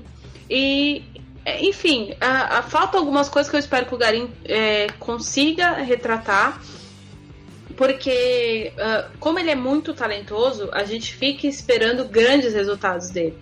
E 0.49 1.03
enfim, 1.47 2.15
a, 2.21 2.59
a, 2.59 2.63
falta 2.63 2.97
algumas 2.97 3.29
coisas 3.29 3.51
que 3.51 3.57
eu 3.57 3.61
espero 3.61 3.87
que 3.87 3.95
o 3.95 3.99
Garim 3.99 4.31
é, 4.45 4.89
consiga 4.99 5.73
retratar. 5.75 6.61
Porque, 7.77 8.73
uh, 8.77 9.11
como 9.19 9.37
ele 9.37 9.51
é 9.51 9.55
muito 9.57 9.93
talentoso, 9.93 10.71
a 10.73 10.85
gente 10.85 11.13
fica 11.13 11.49
esperando 11.49 12.05
grandes 12.05 12.55
resultados 12.55 13.11
dele. 13.11 13.37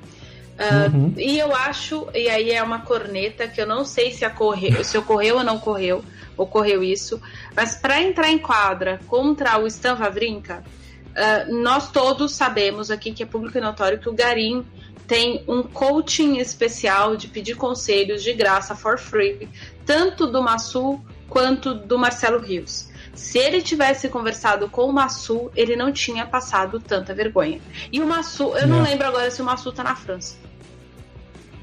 Uh, 0.53 0.97
uhum. 0.97 1.15
E 1.17 1.39
eu 1.39 1.55
acho, 1.55 2.09
e 2.15 2.31
aí 2.31 2.51
é 2.51 2.63
uma 2.63 2.81
corneta 2.81 3.47
que 3.47 3.61
eu 3.61 3.67
não 3.67 3.85
sei 3.85 4.11
se, 4.13 4.25
ocorreu, 4.25 4.83
se 4.85 4.97
ocorreu 4.97 5.37
ou 5.37 5.45
não 5.45 5.57
ocorreu, 5.57 6.05
ocorreu 6.37 6.83
isso, 6.83 7.21
mas 7.55 7.75
para 7.75 8.01
entrar 8.01 8.31
em 8.31 8.39
quadra 8.39 9.01
contra 9.07 9.59
o 9.59 9.67
Stan 9.67 9.97
Wawrinka, 9.97 10.63
uh, 11.11 11.55
nós 11.55 11.91
todos 11.91 12.33
sabemos 12.33 12.91
aqui 12.91 13.13
que 13.13 13.23
é 13.23 13.27
público 13.27 13.59
e 13.59 13.61
notório 13.61 13.99
que 13.99 14.09
o 14.09 14.15
Garim 14.15 14.65
tem 15.07 15.45
um 15.47 15.63
coaching 15.63 16.39
especial 16.39 17.17
de 17.17 17.29
pedir 17.29 17.57
conselhos 17.57 18.23
de 18.23 18.33
graça 18.33 18.75
for 18.75 18.99
free, 18.99 19.49
tanto 19.85 20.27
do 20.27 20.43
Massu 20.43 21.01
quanto 21.29 21.75
do 21.75 21.99
Marcelo 21.99 22.39
Rios. 22.39 22.91
Se 23.15 23.39
ele 23.39 23.61
tivesse 23.61 24.09
conversado 24.09 24.69
com 24.69 24.87
o 24.87 24.93
Massu, 24.93 25.51
ele 25.55 25.77
não 25.77 25.93
tinha 25.93 26.25
passado 26.27 26.81
tanta 26.81 27.15
vergonha. 27.15 27.61
E 27.91 28.01
o 28.01 28.07
Massu, 28.07 28.57
eu 28.57 28.67
não, 28.67 28.79
não 28.79 28.85
lembro 28.85 29.07
agora 29.07 29.31
se 29.31 29.43
o 29.43 29.45
Massu 29.45 29.71
tá 29.73 29.85
na 29.85 29.95
França. 29.95 30.37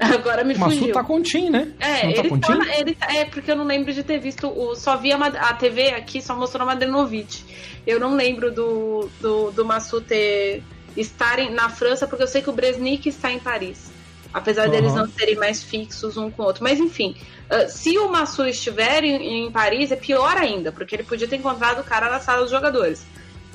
Agora 0.00 0.42
me 0.42 0.54
o 0.54 0.58
Massu 0.58 0.78
fugiu. 0.78 0.94
tá 0.94 1.04
com 1.04 1.20
Tim, 1.20 1.50
né? 1.50 1.74
É, 1.78 2.04
não 2.04 2.10
ele, 2.10 2.40
tá 2.40 2.56
tá, 2.56 2.78
ele 2.78 2.94
tá, 2.94 3.14
é 3.14 3.26
porque 3.26 3.50
eu 3.50 3.56
não 3.56 3.66
lembro 3.66 3.92
de 3.92 4.02
ter 4.02 4.18
visto 4.18 4.48
o 4.48 4.74
só 4.74 4.96
vi 4.96 5.12
a, 5.12 5.18
a 5.18 5.52
TV 5.52 5.90
aqui 5.90 6.22
só 6.22 6.34
mostrou 6.34 6.62
a 6.62 6.66
Madrenovic. 6.66 7.44
Eu 7.86 8.00
não 8.00 8.14
lembro 8.14 8.50
do 8.50 9.10
do, 9.20 9.50
do 9.50 9.62
Massu 9.62 10.00
ter 10.00 10.62
estarem 10.96 11.50
na 11.52 11.68
França 11.68 12.06
porque 12.06 12.22
eu 12.22 12.28
sei 12.28 12.42
que 12.42 12.50
o 12.50 12.52
Bresnik 12.52 13.08
está 13.08 13.30
em 13.30 13.38
Paris. 13.38 13.90
Apesar 14.32 14.66
uhum. 14.66 14.70
deles 14.70 14.94
não 14.94 15.08
serem 15.08 15.36
mais 15.36 15.62
fixos 15.62 16.16
um 16.16 16.30
com 16.30 16.42
o 16.42 16.46
outro. 16.46 16.62
Mas 16.62 16.78
enfim, 16.78 17.16
uh, 17.50 17.68
se 17.68 17.98
o 17.98 18.08
Massu 18.08 18.46
estiver 18.46 19.02
em, 19.02 19.46
em, 19.46 19.50
Paris, 19.50 19.90
é 19.90 19.96
pior 19.96 20.36
ainda, 20.36 20.70
porque 20.70 20.94
ele 20.94 21.02
podia 21.02 21.26
ter 21.26 21.36
encontrado 21.36 21.80
o 21.80 21.84
cara 21.84 22.08
na 22.08 22.20
sala 22.20 22.42
dos 22.42 22.50
jogadores. 22.50 23.04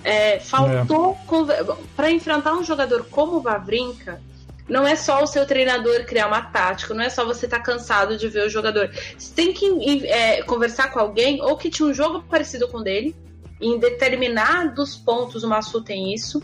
É, 0.04 0.40
faltou. 0.40 1.18
É. 1.50 1.86
para 1.96 2.12
enfrentar 2.12 2.54
um 2.54 2.64
jogador 2.64 3.06
como 3.10 3.38
o 3.38 3.42
Vavrinka, 3.42 4.22
não 4.68 4.86
é 4.86 4.96
só 4.96 5.24
o 5.24 5.28
seu 5.28 5.46
treinador 5.46 6.06
criar 6.06 6.28
uma 6.28 6.42
tática, 6.42 6.94
não 6.94 7.04
é 7.04 7.10
só 7.10 7.24
você 7.24 7.46
estar 7.46 7.58
tá 7.60 7.64
cansado 7.64 8.18
de 8.18 8.28
ver 8.28 8.46
o 8.46 8.50
jogador. 8.50 8.92
Você 9.18 9.34
tem 9.34 9.54
que 9.54 10.06
é, 10.08 10.42
conversar 10.44 10.92
com 10.92 11.00
alguém, 11.00 11.42
ou 11.42 11.56
que 11.56 11.70
tinha 11.70 11.88
um 11.88 11.94
jogo 11.94 12.24
parecido 12.30 12.68
com 12.68 12.80
o 12.80 12.84
dele, 12.84 13.16
em 13.62 13.80
determinados 13.80 14.96
pontos 14.96 15.44
o 15.44 15.48
Massu 15.48 15.82
tem 15.82 16.14
isso. 16.14 16.42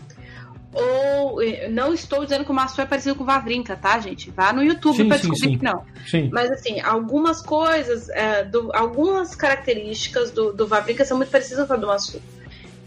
Ou 0.72 1.38
não 1.70 1.92
estou 1.92 2.24
dizendo 2.24 2.44
que 2.44 2.50
o 2.50 2.54
Massu 2.54 2.80
é 2.80 2.86
parecido 2.86 3.14
com 3.14 3.22
o 3.22 3.26
Vavrinka, 3.26 3.76
tá, 3.76 3.98
gente? 4.00 4.30
Vá 4.30 4.52
no 4.52 4.62
YouTube 4.62 5.04
pra 5.06 5.18
descobrir 5.18 5.38
sim, 5.38 5.58
que 5.58 5.64
não. 5.64 5.84
Sim. 6.06 6.30
Mas 6.32 6.50
assim, 6.50 6.80
algumas 6.80 7.42
coisas, 7.42 8.08
é, 8.08 8.42
do, 8.44 8.70
algumas 8.74 9.34
características 9.34 10.30
do, 10.30 10.52
do 10.52 10.66
Vavrinka 10.66 11.04
são 11.04 11.18
muito 11.18 11.30
parecidas 11.30 11.66
com 11.66 11.74
a 11.74 11.76
do 11.76 11.86
Massu. 11.86 12.20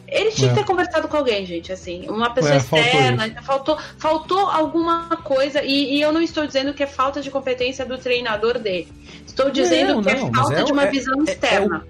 Ele 0.08 0.32
tinha 0.32 0.52
é. 0.52 0.54
que 0.54 0.60
ter 0.60 0.66
conversado 0.66 1.08
com 1.08 1.18
alguém, 1.18 1.46
gente, 1.46 1.72
assim, 1.72 2.08
uma 2.08 2.30
pessoa 2.30 2.54
é, 2.54 2.58
externa, 2.58 3.42
faltou, 3.42 3.78
faltou, 3.98 4.50
alguma 4.50 5.10
coisa, 5.18 5.64
e, 5.64 5.96
e, 5.96 6.02
eu 6.02 6.14
não 6.14 6.22
estou 6.22 6.46
dizendo 6.46 6.74
que 6.74 6.84
é 6.84 6.88
falta 6.88 7.22
de 7.22 7.32
competência 7.32 7.86
do 7.86 7.98
treinador 7.98 8.60
dele. 8.60 8.88
Estou 9.26 9.50
dizendo 9.50 9.96
não, 9.96 10.04
que 10.04 10.10
é 10.10 10.16
não, 10.16 10.28
é 10.28 10.34
falta 10.34 10.64
de 10.64 10.72
uma 10.72 10.84
é, 10.84 10.92
visão 10.92 11.20
é, 11.22 11.32
externa. 11.32 11.88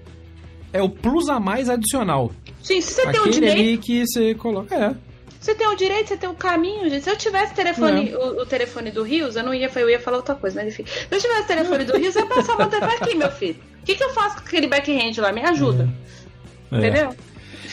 É 0.72 0.80
o, 0.80 0.86
o, 0.86 0.90
plus 0.90 1.28
a 1.28 1.38
mais 1.38 1.68
adicional. 1.68 2.32
Sim, 2.62 2.80
se 2.80 2.94
você 2.94 3.02
Aquele 3.02 3.18
tem 3.18 3.28
o 3.28 3.32
direito. 3.32 3.82
que 3.82 4.06
você 4.06 4.34
coloca. 4.34 4.74
É. 4.74 5.05
Você 5.46 5.54
tem 5.54 5.68
o 5.68 5.76
direito, 5.76 6.08
você 6.08 6.16
tem 6.16 6.28
o 6.28 6.34
caminho, 6.34 6.90
gente. 6.90 7.04
Se 7.04 7.10
eu 7.10 7.16
tivesse 7.16 7.54
telefone, 7.54 8.12
o, 8.16 8.42
o, 8.42 8.46
telefone 8.46 8.90
do 8.90 9.04
Rios, 9.04 9.36
eu 9.36 9.44
não 9.44 9.54
ia, 9.54 9.70
eu 9.76 9.88
ia 9.88 10.00
falar 10.00 10.16
outra 10.16 10.34
coisa, 10.34 10.60
mas 10.60 10.74
enfim. 10.74 10.84
Se 10.84 11.06
eu 11.08 11.20
tivesse 11.20 11.42
o 11.42 11.46
telefone 11.46 11.84
do 11.84 11.96
Rios, 11.96 12.16
eu 12.16 12.22
ia 12.22 12.28
passar 12.28 12.54
o 12.54 12.66
telefone 12.66 12.94
aqui, 13.00 13.14
meu 13.14 13.30
filho. 13.30 13.56
O 13.80 13.84
que, 13.84 13.94
que 13.94 14.02
eu 14.02 14.10
faço 14.10 14.38
com 14.38 14.42
aquele 14.42 14.66
backhand 14.66 15.12
lá? 15.18 15.30
Me 15.30 15.42
ajuda. 15.42 15.88
Entendeu? 16.72 17.14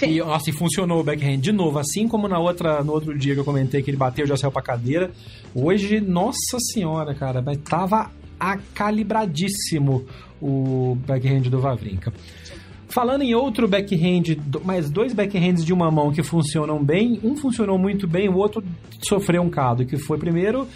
E, 0.03 0.19
nossa, 0.19 0.51
e 0.51 0.53
funcionou 0.53 0.99
o 0.99 1.03
backhand 1.03 1.39
de 1.39 1.51
novo, 1.51 1.79
assim 1.79 2.07
como 2.07 2.27
na 2.27 2.37
outra, 2.37 2.83
no 2.83 2.91
outro 2.91 3.17
dia 3.17 3.33
que 3.33 3.39
eu 3.39 3.45
comentei 3.45 3.81
que 3.81 3.89
ele 3.89 3.97
bateu, 3.97 4.27
já 4.27 4.37
saiu 4.37 4.51
pra 4.51 4.61
cadeira. 4.61 5.09
Hoje, 5.55 5.99
nossa 5.99 6.59
senhora, 6.71 7.15
cara, 7.15 7.41
mas 7.41 7.57
tava 7.57 8.11
acalibradíssimo 8.39 10.05
o 10.39 10.95
backhand 11.07 11.49
do 11.49 11.59
Vavrinka. 11.59 12.13
Falando 12.93 13.23
em 13.23 13.33
outro 13.33 13.67
backhand, 13.67 14.37
mais 14.63 14.87
dois 14.87 15.13
backhands 15.13 15.65
de 15.65 15.73
uma 15.73 15.89
mão 15.89 16.11
que 16.11 16.21
funcionam 16.21 16.83
bem, 16.83 17.19
um 17.23 17.35
funcionou 17.35 17.75
muito 17.75 18.07
bem, 18.07 18.29
o 18.29 18.37
outro 18.37 18.63
sofreu 19.01 19.41
um 19.41 19.49
cado, 19.49 19.83
que 19.83 19.97
foi 19.97 20.19
primeiro 20.19 20.67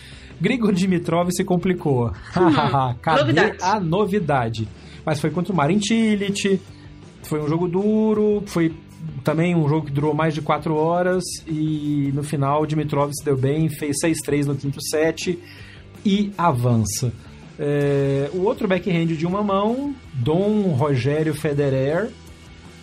Grigor 0.41 0.73
Dimitrov 0.73 1.29
se 1.31 1.43
complicou. 1.43 2.11
Cadê 3.03 3.21
novidade. 3.21 3.57
a 3.61 3.79
novidade? 3.79 4.67
Mas 5.05 5.19
foi 5.19 5.29
contra 5.29 5.53
o 5.53 5.55
Marin 5.55 5.79
Cilic, 5.79 6.59
foi 7.21 7.39
um 7.39 7.47
jogo 7.47 7.67
duro, 7.67 8.41
foi 8.47 8.73
também 9.23 9.55
um 9.55 9.69
jogo 9.69 9.85
que 9.85 9.91
durou 9.91 10.15
mais 10.15 10.33
de 10.33 10.41
4 10.41 10.73
horas 10.75 11.23
e 11.45 12.11
no 12.15 12.23
final 12.23 12.65
Dimitrov 12.65 13.11
se 13.13 13.23
deu 13.23 13.37
bem, 13.37 13.69
fez 13.69 13.95
6-3 14.03 14.45
no 14.45 14.55
quinto 14.55 14.81
set 14.81 15.37
e 16.03 16.31
avança. 16.35 17.13
É, 17.59 18.29
o 18.33 18.43
outro 18.43 18.67
backhand 18.67 19.07
de 19.07 19.25
uma 19.25 19.43
mão, 19.43 19.95
Dom 20.13 20.71
Rogério 20.73 21.33
Federer. 21.33 22.09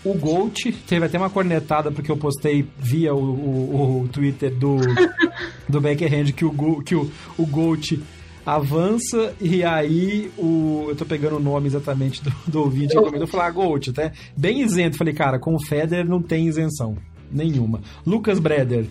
O 0.05 0.13
Gold 0.13 0.71
teve 0.87 1.07
até 1.07 1.17
uma 1.17 1.31
cornetada 1.31 1.91
porque 1.91 2.13
eu 2.13 2.17
postei 2.17 2.67
via 2.79 3.15
o, 3.15 3.19
o, 3.19 4.03
o 4.03 4.09
Twitter 4.09 4.55
do, 4.55 4.77
do 5.67 5.81
backhand 5.81 6.33
que 6.33 6.45
o, 6.45 6.83
que 6.83 6.95
o, 6.95 7.11
o 7.39 7.47
Gold 7.47 8.03
avança 8.45 9.35
e 9.41 9.65
aí 9.65 10.31
o. 10.37 10.87
Eu 10.89 10.97
tô 10.97 11.07
pegando 11.07 11.37
o 11.37 11.41
nome 11.41 11.67
exatamente 11.67 12.23
do, 12.23 12.33
do 12.47 12.61
ouvinte 12.61 12.95
que 12.95 13.03
comentou, 13.03 13.27
falar 13.27 13.47
ah, 13.47 13.51
Gold, 13.51 13.91
até 13.91 14.13
bem 14.37 14.61
isento. 14.61 14.99
Falei, 14.99 15.15
cara, 15.15 15.39
com 15.39 15.55
o 15.55 15.65
Federer 15.65 16.07
não 16.07 16.21
tem 16.21 16.47
isenção. 16.47 16.97
Nenhuma. 17.33 17.81
Lucas 18.07 18.39
Breder. 18.39 18.87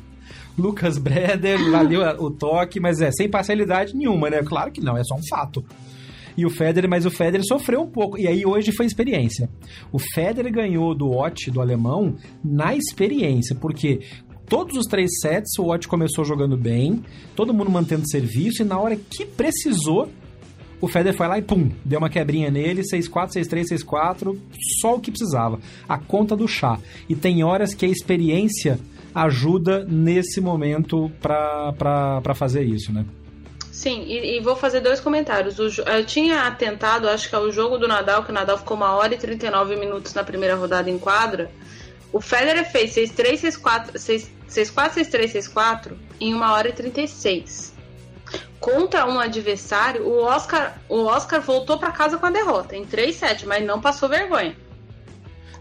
Lucas 0.57 0.97
Breder, 0.97 1.59
valeu 1.71 2.01
o 2.19 2.30
toque, 2.30 2.80
mas 2.80 3.01
é 3.01 3.11
sem 3.11 3.30
parcialidade 3.30 3.95
nenhuma, 3.95 4.30
né? 4.30 4.43
Claro 4.43 4.71
que 4.71 4.81
não, 4.81 4.95
é 4.95 5.03
só 5.03 5.15
um 5.15 5.27
fato. 5.27 5.63
E 6.38 6.45
o 6.45 6.49
Federer, 6.49 6.89
mas 6.89 7.05
o 7.05 7.11
Federer 7.11 7.45
sofreu 7.45 7.81
um 7.81 7.89
pouco. 7.89 8.17
E 8.17 8.27
aí 8.27 8.45
hoje 8.45 8.71
foi 8.71 8.85
experiência. 8.85 9.49
O 9.91 9.99
Federer 9.99 10.51
ganhou 10.51 10.95
do 10.95 11.11
Ott, 11.11 11.49
do 11.51 11.61
alemão, 11.61 12.15
na 12.43 12.75
experiência, 12.75 13.55
porque 13.55 14.01
todos 14.47 14.77
os 14.77 14.85
três 14.85 15.09
sets 15.21 15.57
o 15.59 15.65
Ott 15.65 15.88
começou 15.88 16.25
jogando 16.25 16.57
bem, 16.57 17.03
todo 17.35 17.53
mundo 17.53 17.71
mantendo 17.71 18.09
serviço, 18.09 18.61
e 18.61 18.65
na 18.65 18.80
hora 18.80 18.95
que 18.95 19.25
precisou, 19.25 20.09
o 20.81 20.88
Federer 20.88 21.17
foi 21.17 21.27
lá 21.27 21.38
e 21.38 21.41
pum, 21.41 21.71
deu 21.85 21.99
uma 21.99 22.09
quebrinha 22.09 22.51
nele, 22.51 22.81
6-4, 22.81 23.30
6-3, 23.35 23.85
6-4, 23.85 24.38
só 24.81 24.95
o 24.95 24.99
que 24.99 25.11
precisava. 25.11 25.59
A 25.88 25.97
conta 25.97 26.35
do 26.35 26.47
chá. 26.47 26.77
E 27.07 27.15
tem 27.15 27.43
horas 27.43 27.73
que 27.73 27.85
a 27.85 27.89
experiência 27.89 28.80
ajuda 29.14 29.85
nesse 29.85 30.41
momento 30.41 31.11
para 31.22 32.34
fazer 32.35 32.64
isso, 32.64 32.91
né? 32.91 33.06
Sim, 33.72 34.03
e, 34.07 34.38
e, 34.38 34.40
vou 34.40 34.56
fazer 34.56 34.80
dois 34.81 34.99
comentários. 34.99 35.57
O, 35.60 35.81
eu 35.81 36.06
tinha 36.06 36.44
atentado, 36.44 37.10
acho 37.10 37.27
que 37.27 37.35
é 37.35 37.40
o 37.40 37.52
jogo 37.52 37.77
do 37.77 37.88
Nadal, 37.88 38.23
que 38.23 38.30
o 38.30 38.34
Nadal 38.34 38.57
ficou 38.57 38.77
uma 38.77 38.94
hora 38.94 39.14
e 39.14 39.18
39 39.18 39.76
minutos 39.76 40.14
na 40.14 40.23
primeira 40.23 40.56
rodada 40.56 40.90
em 40.90 40.98
quadra. 40.98 41.52
O 42.11 42.22
Federer 42.22 42.72
fez 42.72 42.95
6-3, 42.95 43.60
6-4, 43.60 43.94
6-4, 44.48 44.94
6-3, 44.94 45.52
6-4 45.52 45.91
em 46.22 46.34
uma 46.34 46.53
hora 46.53 46.69
e 46.69 46.72
36. 46.72 47.73
Contra 48.60 49.06
um 49.06 49.19
adversário, 49.19 50.07
o 50.07 50.22
Oscar, 50.22 50.77
o 50.88 51.06
Oscar 51.06 51.41
voltou 51.41 51.77
para 51.77 51.91
casa 51.91 52.18
com 52.18 52.26
a 52.26 52.31
derrota 52.31 52.77
em 52.77 52.85
3-7, 52.85 53.45
mas 53.45 53.65
não 53.65 53.81
passou 53.81 54.07
vergonha. 54.07 54.56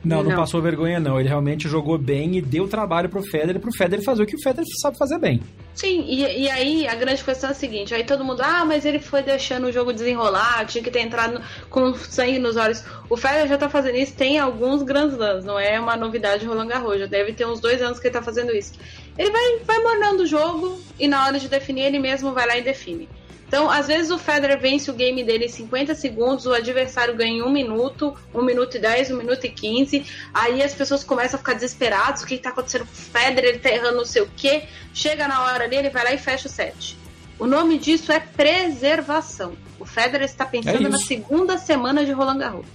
Não, 0.04 0.22
não, 0.22 0.30
não, 0.30 0.36
passou 0.36 0.60
vergonha, 0.60 0.98
não. 0.98 1.18
Ele 1.18 1.28
realmente 1.28 1.68
jogou 1.68 1.96
bem 1.96 2.36
e 2.36 2.42
deu 2.42 2.66
trabalho 2.66 3.08
pro 3.08 3.22
Federer, 3.22 3.60
pro 3.60 3.72
Federer 3.72 4.04
fazer 4.04 4.22
o 4.22 4.26
que 4.26 4.34
o 4.34 4.42
Federer 4.42 4.66
sabe 4.80 4.98
fazer 4.98 5.18
bem. 5.18 5.40
Sim, 5.74 6.04
e, 6.06 6.42
e 6.42 6.50
aí 6.50 6.88
a 6.88 6.94
grande 6.94 7.22
questão 7.22 7.48
é 7.48 7.52
a 7.52 7.54
seguinte: 7.54 7.94
aí 7.94 8.04
todo 8.04 8.24
mundo, 8.24 8.40
ah, 8.42 8.64
mas 8.64 8.84
ele 8.84 8.98
foi 8.98 9.22
deixando 9.22 9.68
o 9.68 9.72
jogo 9.72 9.92
desenrolar, 9.92 10.66
tinha 10.66 10.82
que 10.82 10.90
ter 10.90 11.00
entrado 11.00 11.40
com 11.70 11.94
sangue 11.94 12.38
nos 12.38 12.56
olhos. 12.56 12.84
O 13.08 13.16
Federer 13.16 13.48
já 13.48 13.56
tá 13.56 13.68
fazendo 13.68 13.96
isso 13.96 14.14
tem 14.14 14.38
alguns 14.38 14.82
grandes 14.82 15.18
anos, 15.20 15.44
não 15.44 15.58
é 15.58 15.78
uma 15.78 15.96
novidade 15.96 16.46
Roland 16.46 16.66
Garros, 16.66 16.98
já 16.98 17.06
deve 17.06 17.32
ter 17.32 17.46
uns 17.46 17.60
dois 17.60 17.80
anos 17.80 17.98
que 18.00 18.08
ele 18.08 18.14
tá 18.14 18.22
fazendo 18.22 18.52
isso. 18.52 18.72
Ele 19.16 19.30
vai, 19.30 19.58
vai 19.64 19.80
mornando 19.80 20.24
o 20.24 20.26
jogo 20.26 20.80
e 20.98 21.06
na 21.06 21.26
hora 21.26 21.38
de 21.38 21.48
definir 21.48 21.82
ele 21.82 21.98
mesmo 21.98 22.32
vai 22.32 22.46
lá 22.46 22.56
e 22.56 22.62
define. 22.62 23.08
Então, 23.52 23.70
às 23.70 23.86
vezes 23.86 24.10
o 24.10 24.16
Federer 24.16 24.58
vence 24.58 24.90
o 24.90 24.94
game 24.94 25.22
dele 25.22 25.44
em 25.44 25.48
50 25.48 25.94
segundos, 25.94 26.46
o 26.46 26.54
adversário 26.54 27.14
ganha 27.14 27.36
em 27.36 27.42
1 27.42 27.50
minuto, 27.50 28.16
1 28.32 28.42
minuto 28.42 28.78
e 28.78 28.80
10, 28.80 29.10
1 29.10 29.16
minuto 29.18 29.44
e 29.44 29.50
15. 29.50 30.06
Aí 30.32 30.62
as 30.62 30.74
pessoas 30.74 31.04
começam 31.04 31.36
a 31.36 31.38
ficar 31.38 31.52
desesperadas, 31.52 32.22
o 32.22 32.26
que 32.26 32.36
está 32.36 32.48
acontecendo 32.48 32.86
com 32.86 32.92
o 32.92 32.96
Federer, 32.96 33.50
ele 33.50 33.58
está 33.58 33.68
errando 33.68 33.98
não 33.98 34.06
sei 34.06 34.22
o 34.22 34.30
quê. 34.34 34.62
Chega 34.94 35.28
na 35.28 35.44
hora 35.44 35.64
ali, 35.64 35.76
ele 35.76 35.90
vai 35.90 36.02
lá 36.02 36.14
e 36.14 36.18
fecha 36.18 36.48
o 36.48 36.50
set. 36.50 36.96
O 37.38 37.46
nome 37.46 37.76
disso 37.76 38.10
é 38.10 38.20
preservação. 38.20 39.52
O 39.78 39.84
Federer 39.84 40.24
está 40.24 40.46
pensando 40.46 40.86
é 40.86 40.88
na 40.88 40.96
segunda 40.96 41.58
semana 41.58 42.06
de 42.06 42.12
Roland 42.12 42.38
Garros. 42.38 42.66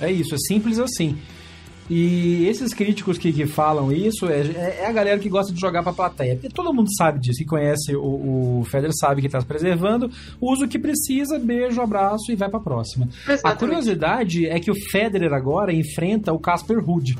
É 0.00 0.12
isso, 0.12 0.36
é 0.36 0.38
simples 0.38 0.78
assim. 0.78 1.18
E 1.88 2.46
esses 2.48 2.74
críticos 2.74 3.16
que, 3.16 3.32
que 3.32 3.46
falam 3.46 3.92
isso 3.92 4.26
é, 4.26 4.40
é, 4.40 4.78
é 4.80 4.86
a 4.86 4.92
galera 4.92 5.18
que 5.20 5.28
gosta 5.28 5.52
de 5.52 5.60
jogar 5.60 5.82
pra 5.82 5.92
plateia. 5.92 6.34
Porque 6.34 6.48
todo 6.48 6.74
mundo 6.74 6.88
sabe 6.96 7.20
disso, 7.20 7.38
que 7.38 7.44
conhece 7.44 7.94
o, 7.94 8.60
o 8.60 8.64
Federer 8.64 8.92
sabe 8.98 9.22
que 9.22 9.28
tá 9.28 9.40
se 9.40 9.46
preservando, 9.46 10.10
usa 10.40 10.64
o 10.64 10.68
que 10.68 10.78
precisa, 10.78 11.38
beijo, 11.38 11.80
abraço 11.80 12.32
e 12.32 12.36
vai 12.36 12.48
pra 12.48 12.58
próxima. 12.58 13.06
Exatamente. 13.06 13.44
A 13.44 13.54
curiosidade 13.54 14.46
é 14.46 14.58
que 14.58 14.70
o 14.70 14.74
Federer 14.90 15.32
agora 15.32 15.72
enfrenta 15.72 16.32
o 16.32 16.40
Casper 16.40 16.84
Ruud. 16.84 17.16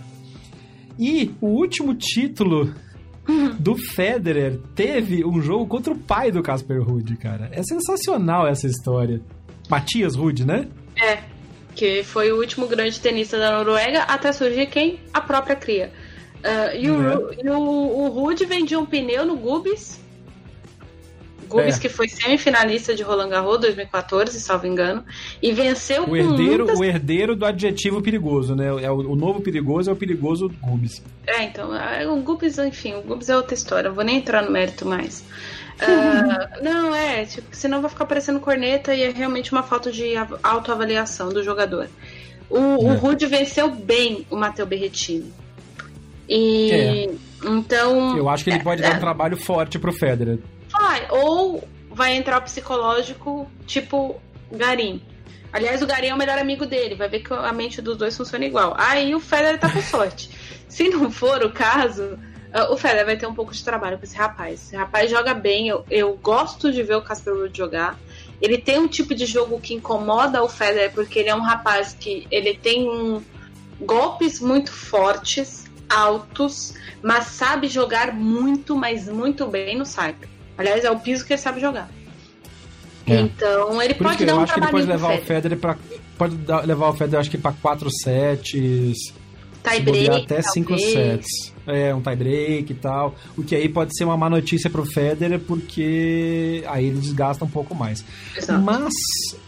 E 0.98 1.30
o 1.40 1.46
último 1.46 1.94
título 1.94 2.74
do 3.60 3.76
Federer 3.76 4.58
teve 4.74 5.24
um 5.24 5.40
jogo 5.40 5.66
contra 5.66 5.92
o 5.92 5.98
pai 5.98 6.32
do 6.32 6.42
Casper 6.42 6.82
Ruud, 6.82 7.16
cara. 7.16 7.48
É 7.52 7.62
sensacional 7.62 8.48
essa 8.48 8.66
história. 8.66 9.20
Matias 9.68 10.16
Ruud, 10.16 10.44
né? 10.44 10.68
É 10.96 11.35
que 11.76 12.02
foi 12.02 12.32
o 12.32 12.38
último 12.38 12.66
grande 12.66 12.98
tenista 12.98 13.38
da 13.38 13.52
Noruega, 13.58 14.02
até 14.02 14.32
surgir 14.32 14.66
quem? 14.66 14.98
A 15.14 15.20
própria 15.20 15.54
cria. 15.54 15.92
Uh, 16.38 16.76
e, 16.76 16.90
o, 16.90 16.94
uhum. 16.94 17.30
e 17.44 17.50
o, 17.50 17.58
o 17.58 18.08
Rude 18.08 18.44
vendia 18.44 18.78
um 18.78 18.86
pneu 18.86 19.24
no 19.24 19.36
Gubis 19.36 20.00
Gubis 21.46 21.76
é. 21.76 21.80
que 21.80 21.88
foi 21.88 22.08
semifinalista 22.08 22.94
de 22.94 23.02
Roland 23.02 23.28
Garros 23.28 23.60
2014, 23.60 24.38
salvo 24.40 24.66
engano, 24.66 25.04
e 25.40 25.52
venceu 25.52 26.08
o 26.08 26.16
herdeiro, 26.16 26.64
muitas... 26.64 26.78
o 26.78 26.84
herdeiro 26.84 27.36
do 27.36 27.46
adjetivo 27.46 28.02
perigoso, 28.02 28.54
né? 28.54 28.66
É 28.82 28.90
o, 28.90 29.12
o 29.12 29.16
novo 29.16 29.40
perigoso 29.40 29.88
é 29.90 29.92
o 29.92 29.96
perigoso 29.96 30.50
Gubis. 30.60 31.02
É, 31.26 31.44
então, 31.44 31.74
é, 31.74 32.06
o 32.06 32.16
Gubis, 32.16 32.58
enfim, 32.58 32.94
o 32.94 33.02
Gubis 33.02 33.28
é 33.28 33.36
outra 33.36 33.54
história, 33.54 33.88
eu 33.88 33.94
vou 33.94 34.04
nem 34.04 34.18
entrar 34.18 34.42
no 34.42 34.50
mérito 34.50 34.86
mais. 34.86 35.24
Uh, 35.76 36.64
não, 36.64 36.94
é, 36.94 37.26
tipo, 37.26 37.54
senão 37.54 37.82
vai 37.82 37.90
ficar 37.90 38.06
parecendo 38.06 38.40
corneta 38.40 38.94
e 38.94 39.02
é 39.02 39.10
realmente 39.10 39.52
uma 39.52 39.62
falta 39.62 39.92
de 39.92 40.14
autoavaliação 40.42 41.28
do 41.28 41.42
jogador. 41.42 41.88
O, 42.48 42.56
é. 42.56 42.60
o 42.60 42.94
Rude 42.94 43.26
venceu 43.26 43.70
bem 43.70 44.26
o 44.30 44.36
Matteo 44.36 44.64
Berretini. 44.64 45.32
E 46.28 46.70
é. 46.70 47.10
então. 47.44 48.16
Eu 48.16 48.28
acho 48.28 48.44
que 48.44 48.50
ele 48.50 48.62
pode 48.62 48.82
é, 48.82 48.88
dar 48.88 48.96
um 48.96 49.00
trabalho 49.00 49.36
forte 49.36 49.78
pro 49.78 49.92
Federer. 49.92 50.38
Vai, 50.70 51.06
ou 51.10 51.66
vai 51.90 52.16
entrar 52.16 52.38
o 52.38 52.42
psicológico, 52.42 53.50
tipo 53.66 54.20
Garim. 54.50 55.02
Aliás, 55.52 55.82
o 55.82 55.86
Garim 55.86 56.08
é 56.08 56.14
o 56.14 56.18
melhor 56.18 56.38
amigo 56.38 56.66
dele, 56.66 56.94
vai 56.94 57.08
ver 57.08 57.20
que 57.20 57.32
a 57.32 57.52
mente 57.52 57.80
dos 57.80 57.96
dois 57.96 58.16
funciona 58.16 58.44
igual. 58.44 58.74
Aí 58.78 59.14
o 59.14 59.20
Federer 59.20 59.58
tá 59.58 59.70
com 59.70 59.80
sorte. 59.80 60.30
Se 60.68 60.88
não 60.88 61.10
for 61.10 61.42
o 61.42 61.50
caso, 61.50 62.18
o 62.70 62.76
Federer 62.76 63.06
vai 63.06 63.16
ter 63.16 63.26
um 63.26 63.34
pouco 63.34 63.52
de 63.52 63.62
trabalho 63.62 63.98
com 63.98 64.04
esse 64.04 64.16
rapaz. 64.16 64.62
Esse 64.62 64.76
rapaz 64.76 65.10
joga 65.10 65.34
bem, 65.34 65.68
eu, 65.68 65.84
eu 65.90 66.16
gosto 66.16 66.72
de 66.72 66.82
ver 66.82 66.96
o 66.96 67.02
Casper 67.02 67.34
Ruud 67.34 67.56
jogar. 67.56 67.98
Ele 68.40 68.58
tem 68.58 68.78
um 68.78 68.88
tipo 68.88 69.14
de 69.14 69.26
jogo 69.26 69.60
que 69.60 69.74
incomoda 69.74 70.42
o 70.42 70.48
Federer, 70.48 70.92
porque 70.92 71.18
ele 71.18 71.28
é 71.28 71.34
um 71.34 71.40
rapaz 71.40 71.96
que 71.98 72.26
ele 72.30 72.54
tem 72.54 72.88
um, 72.88 73.22
golpes 73.80 74.40
muito 74.40 74.72
fortes, 74.72 75.64
altos, 75.88 76.74
mas 77.02 77.26
sabe 77.26 77.68
jogar 77.68 78.12
muito, 78.12 78.76
mas 78.76 79.08
muito 79.08 79.46
bem 79.46 79.76
no 79.76 79.84
saibro. 79.84 80.28
Aliás, 80.56 80.84
é 80.84 80.90
o 80.90 80.98
piso 80.98 81.24
que 81.24 81.32
ele 81.32 81.40
sabe 81.40 81.60
jogar. 81.60 81.88
É. 83.06 83.20
Então, 83.20 83.80
ele 83.80 83.94
Por 83.94 84.06
pode 84.06 84.24
dar 84.24 84.36
um 84.36 84.44
que 84.44 84.58
ele 84.58 84.66
pode 84.66 84.86
levar 84.86 85.14
o 85.14 85.22
Federer 85.22 85.58
para 85.58 85.76
pode 86.18 86.34
levar 86.64 86.88
o 86.88 86.92
Federer 86.94 87.20
acho 87.20 87.30
que 87.30 87.38
para 87.38 87.52
4 87.52 87.88
sets, 87.90 89.12
tie 89.70 89.80
break, 89.80 90.10
até 90.10 90.42
5 90.42 90.78
sets. 90.78 91.54
É, 91.66 91.94
um 91.94 92.00
tie 92.00 92.14
break 92.14 92.72
e 92.72 92.74
tal. 92.76 93.14
O 93.36 93.42
que 93.42 93.54
aí 93.54 93.68
pode 93.68 93.96
ser 93.96 94.04
uma 94.04 94.16
má 94.16 94.30
notícia 94.30 94.70
pro 94.70 94.84
Federer, 94.84 95.40
porque 95.40 96.62
aí 96.66 96.86
ele 96.86 97.00
desgasta 97.00 97.44
um 97.44 97.48
pouco 97.48 97.74
mais. 97.74 98.04
Exato. 98.36 98.62
Mas 98.62 98.94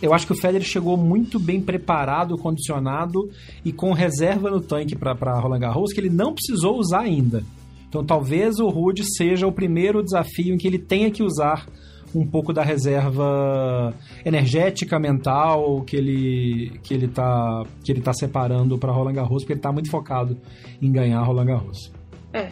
eu 0.02 0.12
acho 0.12 0.26
que 0.26 0.32
o 0.32 0.36
Federer 0.36 0.66
chegou 0.66 0.96
muito 0.96 1.38
bem 1.38 1.60
preparado, 1.60 2.36
condicionado 2.36 3.30
e 3.64 3.72
com 3.72 3.92
reserva 3.92 4.50
no 4.50 4.60
tanque 4.60 4.96
para 4.96 5.38
Roland 5.38 5.60
Garros, 5.60 5.92
que 5.92 6.00
ele 6.00 6.10
não 6.10 6.34
precisou 6.34 6.78
usar 6.78 7.00
ainda. 7.00 7.44
Então 7.88 8.04
talvez 8.04 8.58
o 8.58 8.68
Rude 8.68 9.04
seja 9.16 9.46
o 9.46 9.52
primeiro 9.52 10.02
desafio 10.02 10.54
em 10.54 10.58
que 10.58 10.66
ele 10.66 10.78
tenha 10.78 11.10
que 11.10 11.22
usar 11.22 11.66
um 12.14 12.26
pouco 12.26 12.52
da 12.52 12.62
reserva 12.62 13.94
energética 14.24 14.98
mental 14.98 15.82
que 15.82 15.96
ele 15.96 16.80
que 16.82 16.94
ele 16.94 17.08
tá 17.08 17.64
que 17.84 17.92
ele 17.92 18.00
tá 18.00 18.12
separando 18.12 18.78
para 18.78 18.92
Roland 18.92 19.14
Garros, 19.14 19.42
porque 19.42 19.52
ele 19.52 19.58
está 19.58 19.72
muito 19.72 19.90
focado 19.90 20.36
em 20.80 20.90
ganhar 20.90 21.20
Roland 21.22 21.46
Garros. 21.46 21.92
É. 22.32 22.50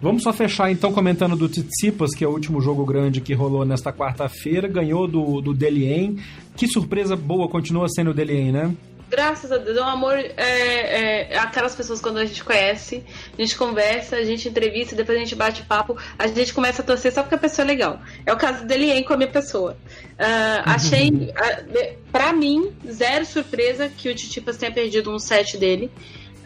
Vamos 0.00 0.22
só 0.22 0.32
fechar 0.32 0.70
então 0.70 0.92
comentando 0.92 1.36
do 1.36 1.48
Tsitsipas, 1.48 2.14
que 2.14 2.22
é 2.22 2.28
o 2.28 2.30
último 2.30 2.60
jogo 2.60 2.84
grande 2.84 3.20
que 3.20 3.32
rolou 3.32 3.64
nesta 3.64 3.92
quarta-feira, 3.92 4.68
ganhou 4.68 5.08
do, 5.08 5.40
do 5.40 5.54
Delien. 5.54 6.16
Que 6.54 6.66
surpresa 6.66 7.16
boa 7.16 7.48
continua 7.48 7.88
sendo 7.88 8.10
o 8.10 8.14
Delien, 8.14 8.52
né? 8.52 8.74
Graças 9.08 9.50
a 9.52 9.58
Deus, 9.58 9.76
é 9.76 9.80
um 9.80 9.88
amor. 9.88 10.14
É, 10.14 11.30
é, 11.32 11.38
aquelas 11.38 11.74
pessoas 11.74 12.00
quando 12.00 12.18
a 12.18 12.24
gente 12.24 12.42
conhece, 12.42 13.04
a 13.36 13.40
gente 13.40 13.56
conversa, 13.56 14.16
a 14.16 14.24
gente 14.24 14.48
entrevista, 14.48 14.94
depois 14.94 15.16
a 15.16 15.20
gente 15.20 15.34
bate 15.34 15.62
papo, 15.62 15.96
a 16.18 16.26
gente 16.26 16.52
começa 16.52 16.82
a 16.82 16.84
torcer 16.84 17.12
só 17.12 17.22
porque 17.22 17.34
a 17.34 17.38
pessoa 17.38 17.64
é 17.64 17.68
legal. 17.68 18.00
É 18.24 18.32
o 18.32 18.36
caso 18.36 18.64
dele 18.64 18.90
hein, 18.90 19.02
com 19.02 19.14
a 19.14 19.16
minha 19.16 19.30
pessoa. 19.30 19.76
Uh, 20.12 20.62
achei, 20.64 21.08
uh, 21.10 21.98
pra 22.10 22.32
mim, 22.32 22.74
zero 22.90 23.24
surpresa 23.24 23.88
que 23.88 24.08
o 24.08 24.14
Titipas 24.14 24.56
tenha 24.56 24.72
perdido 24.72 25.12
um 25.12 25.18
set 25.18 25.56
dele. 25.56 25.90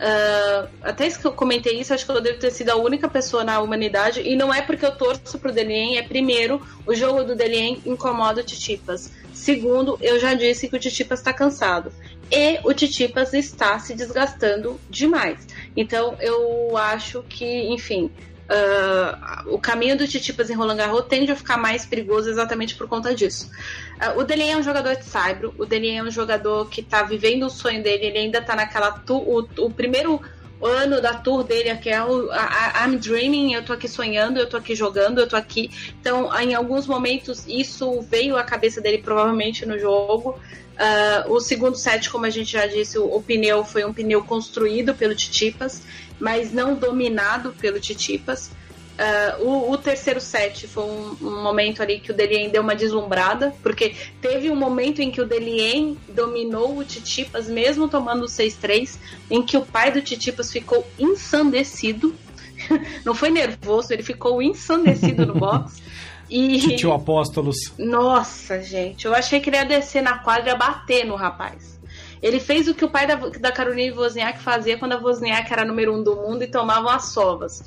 Uh, 0.01 0.67
até 0.81 1.11
que 1.11 1.27
eu 1.27 1.33
comentei 1.33 1.79
isso, 1.79 1.93
acho 1.93 2.07
que 2.07 2.11
eu 2.11 2.23
devo 2.23 2.39
ter 2.39 2.51
sido 2.51 2.71
a 2.71 2.77
única 2.77 3.07
pessoa 3.09 3.45
na 3.45 3.61
humanidade. 3.61 4.21
E 4.21 4.35
não 4.35 4.53
é 4.53 4.63
porque 4.63 4.85
eu 4.85 4.93
torço 4.93 5.39
pro 5.39 5.53
Delien, 5.53 5.99
é 5.99 6.03
primeiro, 6.03 6.61
o 6.87 6.95
jogo 6.95 7.23
do 7.23 7.35
Delien 7.35 7.83
incomoda 7.85 8.41
o 8.41 8.45
Titipas. 8.45 9.13
Segundo, 9.35 9.99
eu 10.01 10.19
já 10.19 10.35
disse 10.35 10.69
que 10.69 10.77
o 10.77 10.79
Titipas 10.79 11.21
está 11.21 11.33
cansado 11.33 11.93
e 12.31 12.61
o 12.65 12.73
Titipas 12.73 13.35
está 13.35 13.79
se 13.79 13.95
desgastando 13.95 14.81
demais. 14.89 15.47
Então 15.77 16.17
eu 16.21 16.77
acho 16.77 17.23
que, 17.29 17.45
enfim, 17.73 18.11
uh, 18.51 19.55
o 19.55 19.59
caminho 19.59 19.97
do 19.97 20.07
Titipas 20.07 20.51
em 20.51 20.55
Roland 20.55 20.77
Garros 20.77 21.07
tende 21.09 21.33
a 21.33 21.37
ficar 21.37 21.57
mais 21.57 21.85
perigoso 21.85 22.31
exatamente 22.31 22.75
por 22.75 22.89
conta 22.89 23.15
disso. 23.15 23.51
Uh, 23.97 24.21
o 24.21 24.25
Delien 24.25 24.53
é 24.53 24.57
um 24.57 24.63
jogador 24.63 24.97
de 24.97 25.05
saibro, 25.05 25.55
o 25.59 25.67
Delien 25.67 25.99
é 25.99 26.03
um 26.03 26.11
jogador 26.11 26.69
que 26.69 26.81
está 26.81 27.03
vivendo 27.03 27.47
o 27.47 27.51
sonho 27.51 27.83
dele, 27.83 28.07
ele 28.07 28.19
ainda 28.19 28.39
está 28.39 28.55
naquela. 28.55 28.93
Tu, 28.93 29.15
o, 29.17 29.49
o 29.59 29.71
primeiro 29.71 30.21
ano 30.63 31.01
da 31.01 31.15
tour 31.15 31.43
dele, 31.43 31.75
que 31.77 31.89
é 31.89 32.03
o 32.05 32.31
a, 32.31 32.87
I'm 32.87 32.99
Dreaming, 32.99 33.55
eu 33.55 33.65
tô 33.65 33.73
aqui 33.73 33.89
sonhando, 33.89 34.39
eu 34.39 34.49
tô 34.49 34.57
aqui 34.57 34.75
jogando, 34.75 35.19
eu 35.19 35.29
tô 35.29 35.37
aqui. 35.37 35.71
Então, 36.01 36.31
em 36.39 36.55
alguns 36.55 36.87
momentos, 36.87 37.47
isso 37.49 38.03
veio 38.03 38.37
à 38.37 38.45
cabeça 38.45 38.81
dele, 38.81 38.99
provavelmente, 38.99 39.65
no 39.65 39.79
jogo. 39.79 40.39
Uh, 40.81 41.35
o 41.35 41.41
segundo 41.41 41.77
set, 41.77 42.09
como 42.09 42.25
a 42.25 42.31
gente 42.31 42.53
já 42.53 42.67
disse, 42.67 42.99
o, 42.99 43.05
o, 43.05 43.23
pneu 43.23 43.63
foi 43.63 43.85
um 43.85 43.93
pneu 43.93 44.25
construído 44.25 44.95
pelo 44.95 45.15
Titipas, 45.15 45.83
mas 46.19 46.55
não 46.55 46.75
dominado 46.75 47.53
pelo 47.53 47.79
Titipas. 47.79 48.51
Uh, 48.99 49.45
o, 49.45 49.73
o, 49.73 49.77
terceiro 49.77 50.23
set 50.23 50.67
foi 50.67 50.85
um, 50.85 51.17
um, 51.21 51.43
momento 51.43 51.83
ali 51.83 52.01
que 52.01 52.11
o 52.11 52.15
Delien 52.15 52.49
deu 52.49 52.63
uma 52.63 52.75
deslumbrada, 52.75 53.55
porque 53.63 53.95
teve 54.23 54.51
um 54.51 54.57
momento 54.57 55.03
em 55.03 55.11
que 55.11 55.21
o 55.21 55.27
Delien 55.27 55.99
dominou 56.09 56.79
o 56.79 56.85
Titipas, 56.85 57.47
mesmo 57.47 57.87
tomando 57.87 58.23
o 58.23 58.29
6-3, 58.29 58.97
em 59.31 59.43
que 59.43 59.59
o 59.59 59.63
pai 59.63 59.93
do 59.93 60.01
Titipas 60.01 60.51
ficou 60.51 60.87
ensandecido. 60.99 62.15
Não 63.05 63.15
foi 63.15 63.29
nervoso, 63.29 63.93
ele 63.93 64.03
ficou 64.03 64.41
ensandecido 64.41 65.27
no 65.27 65.35
box. 65.35 65.83
E... 66.31 66.59
Titio 66.61 66.93
Apóstolos. 66.93 67.57
Nossa, 67.77 68.63
gente, 68.63 69.05
eu 69.05 69.15
achei 69.15 69.41
que 69.41 69.51
ele 69.51 69.57
ia 69.57 69.65
descer 69.65 70.03
na 70.03 70.19
quadra 70.19 70.53
e 70.53 70.57
bater 70.57 71.05
no 71.05 71.17
rapaz. 71.17 71.79
Ele 72.23 72.39
fez 72.39 72.69
o 72.69 72.75
que 72.75 72.85
o 72.85 72.91
pai 72.91 73.07
da, 73.07 73.17
da 73.17 73.51
Caroline 73.51 73.93
Wozniak 73.93 74.41
fazia 74.41 74.79
quando 74.79 74.93
a 74.93 74.99
Wozniak 74.99 75.51
era 75.53 75.65
número 75.65 75.95
um 75.95 76.03
do 76.03 76.15
mundo 76.17 76.43
e 76.43 76.47
tomava 76.47 76.95
as 76.95 77.13
sovas. 77.13 77.65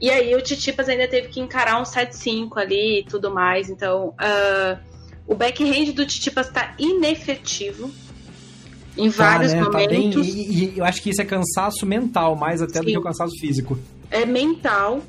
E 0.00 0.10
aí 0.10 0.34
o 0.34 0.40
Titipas 0.40 0.88
ainda 0.88 1.08
teve 1.08 1.28
que 1.28 1.40
encarar 1.40 1.80
um 1.80 1.84
7-5 1.84 2.56
ali 2.56 3.00
e 3.00 3.04
tudo 3.04 3.30
mais. 3.32 3.68
Então, 3.68 4.08
uh, 4.08 4.78
o 5.26 5.34
backhand 5.34 5.92
do 5.92 6.06
Titipas 6.06 6.46
está 6.48 6.74
inefetivo 6.78 7.90
em 8.96 9.10
tá, 9.10 9.30
vários 9.30 9.52
né? 9.52 9.62
momentos. 9.62 9.82
Tá 9.82 9.88
bem, 9.88 10.10
e, 10.22 10.74
e, 10.74 10.78
eu 10.78 10.84
acho 10.84 11.02
que 11.02 11.10
isso 11.10 11.20
é 11.20 11.24
cansaço 11.24 11.84
mental, 11.84 12.36
mais 12.36 12.62
até 12.62 12.78
Sim. 12.78 12.80
do 12.80 12.86
que 12.86 12.98
o 12.98 13.02
cansaço 13.02 13.32
físico. 13.40 13.78
É 14.10 14.24
mental. 14.24 15.02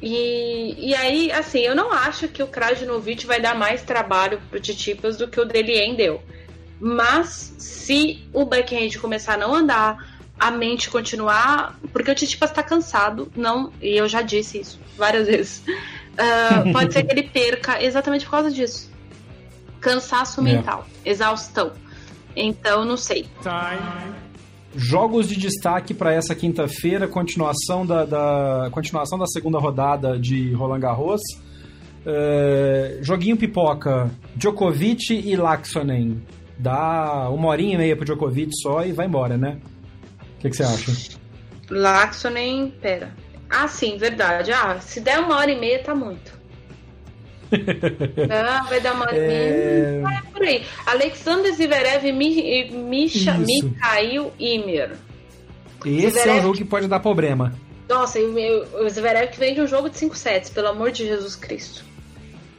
E, 0.00 0.90
e 0.90 0.94
aí, 0.94 1.32
assim, 1.32 1.60
eu 1.60 1.74
não 1.74 1.92
acho 1.92 2.28
que 2.28 2.42
o 2.42 2.46
Krajinovic 2.46 3.26
vai 3.26 3.40
dar 3.40 3.54
mais 3.54 3.82
trabalho 3.82 4.40
pro 4.48 4.60
Titipas 4.60 5.16
do 5.16 5.28
que 5.28 5.40
o 5.40 5.44
Delien 5.44 5.96
deu. 5.96 6.22
Mas 6.80 7.54
se 7.58 8.24
o 8.32 8.44
backhand 8.44 8.96
começar 9.00 9.34
a 9.34 9.36
não 9.36 9.52
andar, 9.52 9.98
a 10.38 10.50
mente 10.50 10.88
continuar. 10.88 11.76
Porque 11.92 12.10
o 12.10 12.14
Titipas 12.14 12.52
tá 12.52 12.62
cansado, 12.62 13.30
não. 13.34 13.72
E 13.80 13.96
eu 13.96 14.08
já 14.08 14.22
disse 14.22 14.60
isso 14.60 14.80
várias 14.96 15.26
vezes. 15.26 15.62
Uh, 15.66 16.70
pode 16.72 16.92
ser 16.92 17.02
que 17.02 17.12
ele 17.12 17.24
perca 17.24 17.82
exatamente 17.82 18.24
por 18.24 18.32
causa 18.32 18.50
disso. 18.50 18.90
Cansaço 19.80 20.40
é. 20.40 20.44
mental, 20.44 20.86
exaustão. 21.04 21.72
Então, 22.36 22.84
não 22.84 22.96
sei. 22.96 23.28
Time. 23.42 24.27
Jogos 24.76 25.28
de 25.28 25.36
destaque 25.36 25.94
para 25.94 26.12
essa 26.12 26.34
quinta-feira, 26.34 27.08
continuação 27.08 27.86
da, 27.86 28.04
da, 28.04 28.68
continuação 28.70 29.18
da 29.18 29.26
segunda 29.26 29.58
rodada 29.58 30.18
de 30.18 30.52
Roland 30.52 30.80
Garros. 30.80 31.22
Uh, 32.06 33.02
joguinho 33.02 33.36
pipoca, 33.36 34.10
Djokovic 34.36 35.12
e 35.12 35.36
Laxonen. 35.36 36.22
Dá 36.58 37.28
uma 37.30 37.48
horinha 37.48 37.74
e 37.74 37.78
meia 37.78 37.96
pro 37.96 38.04
Djokovic 38.04 38.50
só 38.60 38.84
e 38.84 38.92
vai 38.92 39.06
embora, 39.06 39.36
né? 39.36 39.58
O 40.36 40.40
que, 40.40 40.50
que, 40.50 40.56
você 40.56 40.62
acha? 40.62 41.18
Laxonen, 41.70 42.70
pera. 42.80 43.14
Ah, 43.50 43.66
sim, 43.68 43.96
verdade. 43.96 44.52
Ah, 44.52 44.78
se 44.80 45.00
der 45.00 45.18
uma 45.18 45.36
hora 45.36 45.50
e 45.50 45.58
meia, 45.58 45.82
tá 45.82 45.94
muito. 45.94 46.38
ah, 48.30 48.66
vai 48.68 48.80
dar 48.80 48.94
uma 48.94 49.06
hora 49.06 49.16
e 49.16 49.20
meia. 49.20 49.38
É... 49.38 50.02
Por 50.38 50.46
aí. 50.46 50.64
Alexander 50.86 51.52
Zverev 51.52 52.06
e 52.06 52.12
Misha, 52.12 53.34
Mikhail 53.34 54.32
Imer. 54.38 54.96
Esse 55.84 56.10
Zverev... 56.10 56.28
é 56.28 56.38
um 56.38 56.42
jogo 56.42 56.56
que 56.56 56.64
pode 56.64 56.86
dar 56.86 57.00
problema. 57.00 57.52
Nossa, 57.88 58.18
e 58.20 58.24
o 58.24 58.88
Zverev 58.88 59.32
que 59.32 59.38
vem 59.38 59.54
de 59.54 59.60
um 59.60 59.66
jogo 59.66 59.90
de 59.90 59.98
5 59.98 60.16
sets, 60.16 60.50
pelo 60.50 60.68
amor 60.68 60.92
de 60.92 61.06
Jesus 61.06 61.34
Cristo. 61.34 61.88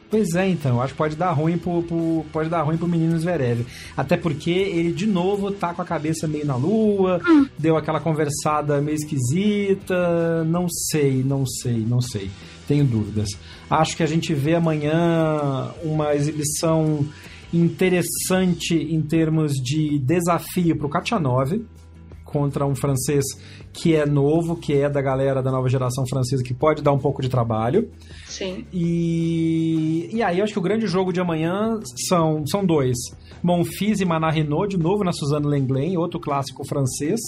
Pois 0.10 0.34
é, 0.34 0.48
então, 0.48 0.82
acho 0.82 0.94
que 0.94 0.98
pode 0.98 1.16
dar 1.16 1.32
ruim 1.32 1.56
pro, 1.56 1.84
pro, 1.84 2.26
pode 2.34 2.50
dar 2.50 2.64
ruim 2.64 2.78
pro 2.78 2.88
menino 2.88 3.18
Zverev. 3.18 3.64
Até 3.96 4.18
porque 4.18 4.50
ele, 4.50 4.92
de 4.92 5.06
novo, 5.06 5.52
tá 5.52 5.72
com 5.72 5.84
a 5.84 5.86
cabeça 5.86 6.28
meio 6.28 6.46
na 6.48 6.56
lua, 6.56 7.22
hum. 7.28 7.48
deu 7.58 7.78
aquela 7.78 8.00
conversada 8.00 8.82
meio 8.82 8.96
esquisita, 8.96 10.44
não 10.46 10.68
sei, 10.68 11.24
não 11.24 11.46
sei, 11.46 11.86
não 11.88 12.02
sei. 12.02 12.32
Tenho 12.68 12.84
dúvidas. 12.86 13.30
Acho 13.70 13.96
que 13.96 14.02
a 14.02 14.08
gente 14.08 14.34
vê 14.34 14.56
amanhã 14.56 15.72
uma 15.84 16.16
exibição 16.16 17.06
interessante 17.54 18.76
em 18.76 19.02
termos 19.02 19.54
de 19.54 20.00
desafio 20.00 20.78
pro 20.78 20.90
Kachanov 20.90 21.60
contra 22.30 22.66
um 22.66 22.76
francês 22.76 23.26
que 23.74 23.96
é 23.96 24.06
novo, 24.06 24.56
que 24.56 24.74
é 24.74 24.88
da 24.88 25.02
galera 25.02 25.42
da 25.42 25.52
nova 25.52 25.68
geração 25.68 26.06
francesa, 26.08 26.44
que 26.44 26.54
pode 26.54 26.84
dar 26.84 26.92
um 26.92 27.00
pouco 27.00 27.22
de 27.22 27.30
trabalho. 27.30 27.90
Sim. 28.28 28.66
E, 28.72 30.10
e 30.14 30.22
aí 30.22 30.38
eu 30.38 30.44
acho 30.44 30.54
que 30.54 30.60
o 30.60 30.62
grande 30.62 30.86
jogo 30.86 31.12
de 31.12 31.20
amanhã 31.20 31.80
são, 32.08 32.46
são 32.46 32.64
dois. 32.64 32.98
Monfils 33.42 34.00
e 34.00 34.06
Manarino, 34.06 34.68
de 34.68 34.78
novo 34.78 35.04
na 35.04 35.12
Suzanne 35.12 35.48
Lenglen, 35.48 35.98
outro 35.98 36.20
clássico 36.20 36.68
francês, 36.68 37.20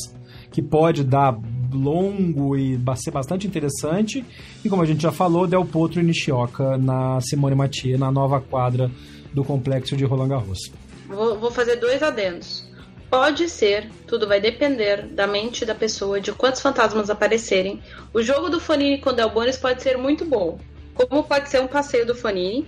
que 0.52 0.62
pode 0.62 1.04
dar 1.04 1.36
longo 1.74 2.56
e 2.56 2.80
ser 2.98 3.12
bastante 3.12 3.48
interessante. 3.48 4.24
E 4.64 4.70
como 4.70 4.84
a 4.84 4.86
gente 4.86 5.02
já 5.02 5.12
falou, 5.12 5.48
Del 5.48 5.66
Potro 5.66 6.00
e 6.00 6.04
Nishioka 6.04 6.78
na 6.78 7.20
Simone 7.22 7.56
Mathieu, 7.56 7.98
na 7.98 8.12
nova 8.12 8.40
quadra 8.40 8.92
do 9.34 9.44
complexo 9.44 9.96
de 9.96 10.06
Roland 10.06 10.30
Garros. 10.30 10.72
Vou, 11.08 11.38
vou 11.38 11.52
fazer 11.52 11.78
dois 11.78 12.02
adendos. 12.02 12.70
Pode 13.10 13.50
ser, 13.50 13.90
tudo 14.08 14.26
vai 14.26 14.40
depender 14.40 15.06
da 15.08 15.28
mente 15.28 15.66
da 15.66 15.76
pessoa, 15.76 16.22
de 16.22 16.32
quantos 16.32 16.62
fantasmas 16.62 17.10
aparecerem. 17.10 17.84
O 18.14 18.22
jogo 18.22 18.50
do 18.50 18.60
Fonini 18.60 19.00
com 19.00 19.14
Delbonis 19.14 19.58
pode 19.58 19.84
ser 19.84 19.98
muito 19.98 20.24
bom, 20.24 20.58
como 20.94 21.24
pode 21.24 21.50
ser 21.50 21.62
um 21.62 21.68
passeio 21.68 22.06
do 22.06 22.16
Fonini. 22.16 22.66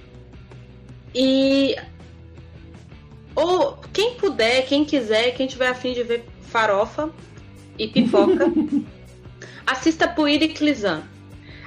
E. 1.15 1.77
Ou 3.35 3.77
quem 3.93 4.15
puder, 4.15 4.65
quem 4.65 4.83
quiser, 4.83 5.31
quem 5.31 5.47
tiver 5.47 5.67
afim 5.67 5.93
de 5.93 6.03
ver 6.03 6.25
farofa 6.41 7.09
e 7.79 7.87
pipoca, 7.87 8.51
assista 9.65 10.07
Puir 10.09 10.43
e 10.43 10.49
Clizan. 10.49 11.03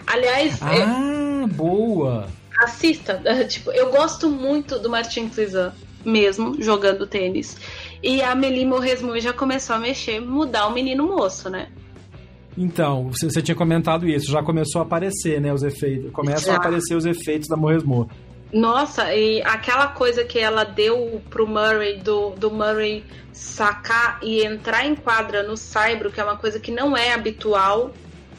Aliás. 0.06 0.58
Ah, 0.60 0.76
eu... 0.76 1.48
boa! 1.48 2.28
Assista. 2.58 3.22
Tipo, 3.48 3.70
eu 3.72 3.90
gosto 3.90 4.28
muito 4.30 4.78
do 4.78 4.88
Martin 4.88 5.28
Clizan, 5.28 5.72
mesmo, 6.04 6.60
jogando 6.62 7.06
tênis. 7.06 7.56
E 8.02 8.22
a 8.22 8.32
Amelie 8.32 8.64
Morresmu 8.64 9.18
já 9.20 9.32
começou 9.32 9.76
a 9.76 9.78
mexer, 9.78 10.20
mudar 10.20 10.68
o 10.68 10.72
menino 10.72 11.06
moço, 11.06 11.50
né? 11.50 11.68
Então, 12.56 13.10
você, 13.10 13.42
tinha 13.42 13.54
comentado 13.54 14.08
isso, 14.08 14.30
já 14.30 14.42
começou 14.42 14.80
a 14.80 14.84
aparecer, 14.84 15.40
né, 15.40 15.52
os 15.52 15.62
efeitos. 15.62 16.10
Começam 16.12 16.52
já. 16.52 16.54
a 16.54 16.56
aparecer 16.56 16.94
os 16.94 17.04
efeitos 17.04 17.48
da 17.48 17.56
Morresmo. 17.56 18.08
Nossa, 18.52 19.14
e 19.14 19.42
aquela 19.42 19.88
coisa 19.88 20.24
que 20.24 20.38
ela 20.38 20.64
deu 20.64 21.20
pro 21.28 21.46
Murray, 21.46 21.98
do, 21.98 22.30
do 22.30 22.50
Murray 22.50 23.04
sacar 23.32 24.18
e 24.22 24.42
entrar 24.42 24.86
em 24.86 24.94
quadra 24.94 25.42
no 25.42 25.56
Saibro, 25.56 26.10
que 26.10 26.20
é 26.20 26.24
uma 26.24 26.36
coisa 26.36 26.58
que 26.58 26.70
não 26.70 26.96
é 26.96 27.12
habitual 27.12 27.92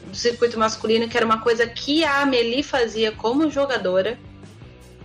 do 0.08 0.16
circuito 0.16 0.58
masculino, 0.58 1.08
que 1.08 1.16
era 1.16 1.26
uma 1.26 1.40
coisa 1.40 1.66
que 1.66 2.04
a 2.04 2.22
Amelie 2.22 2.62
fazia 2.62 3.12
como 3.12 3.50
jogadora. 3.50 4.18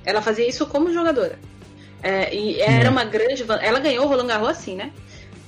Ela 0.06 0.22
fazia 0.22 0.48
isso 0.48 0.66
como 0.66 0.92
jogadora. 0.92 1.40
É, 2.02 2.34
e 2.36 2.60
era 2.60 2.90
uma 2.90 3.06
grande. 3.06 3.46
Ela 3.62 3.80
ganhou 3.80 4.06
o 4.06 4.08
Roland 4.10 4.28
Garros 4.28 4.50
assim, 4.50 4.76
né? 4.76 4.92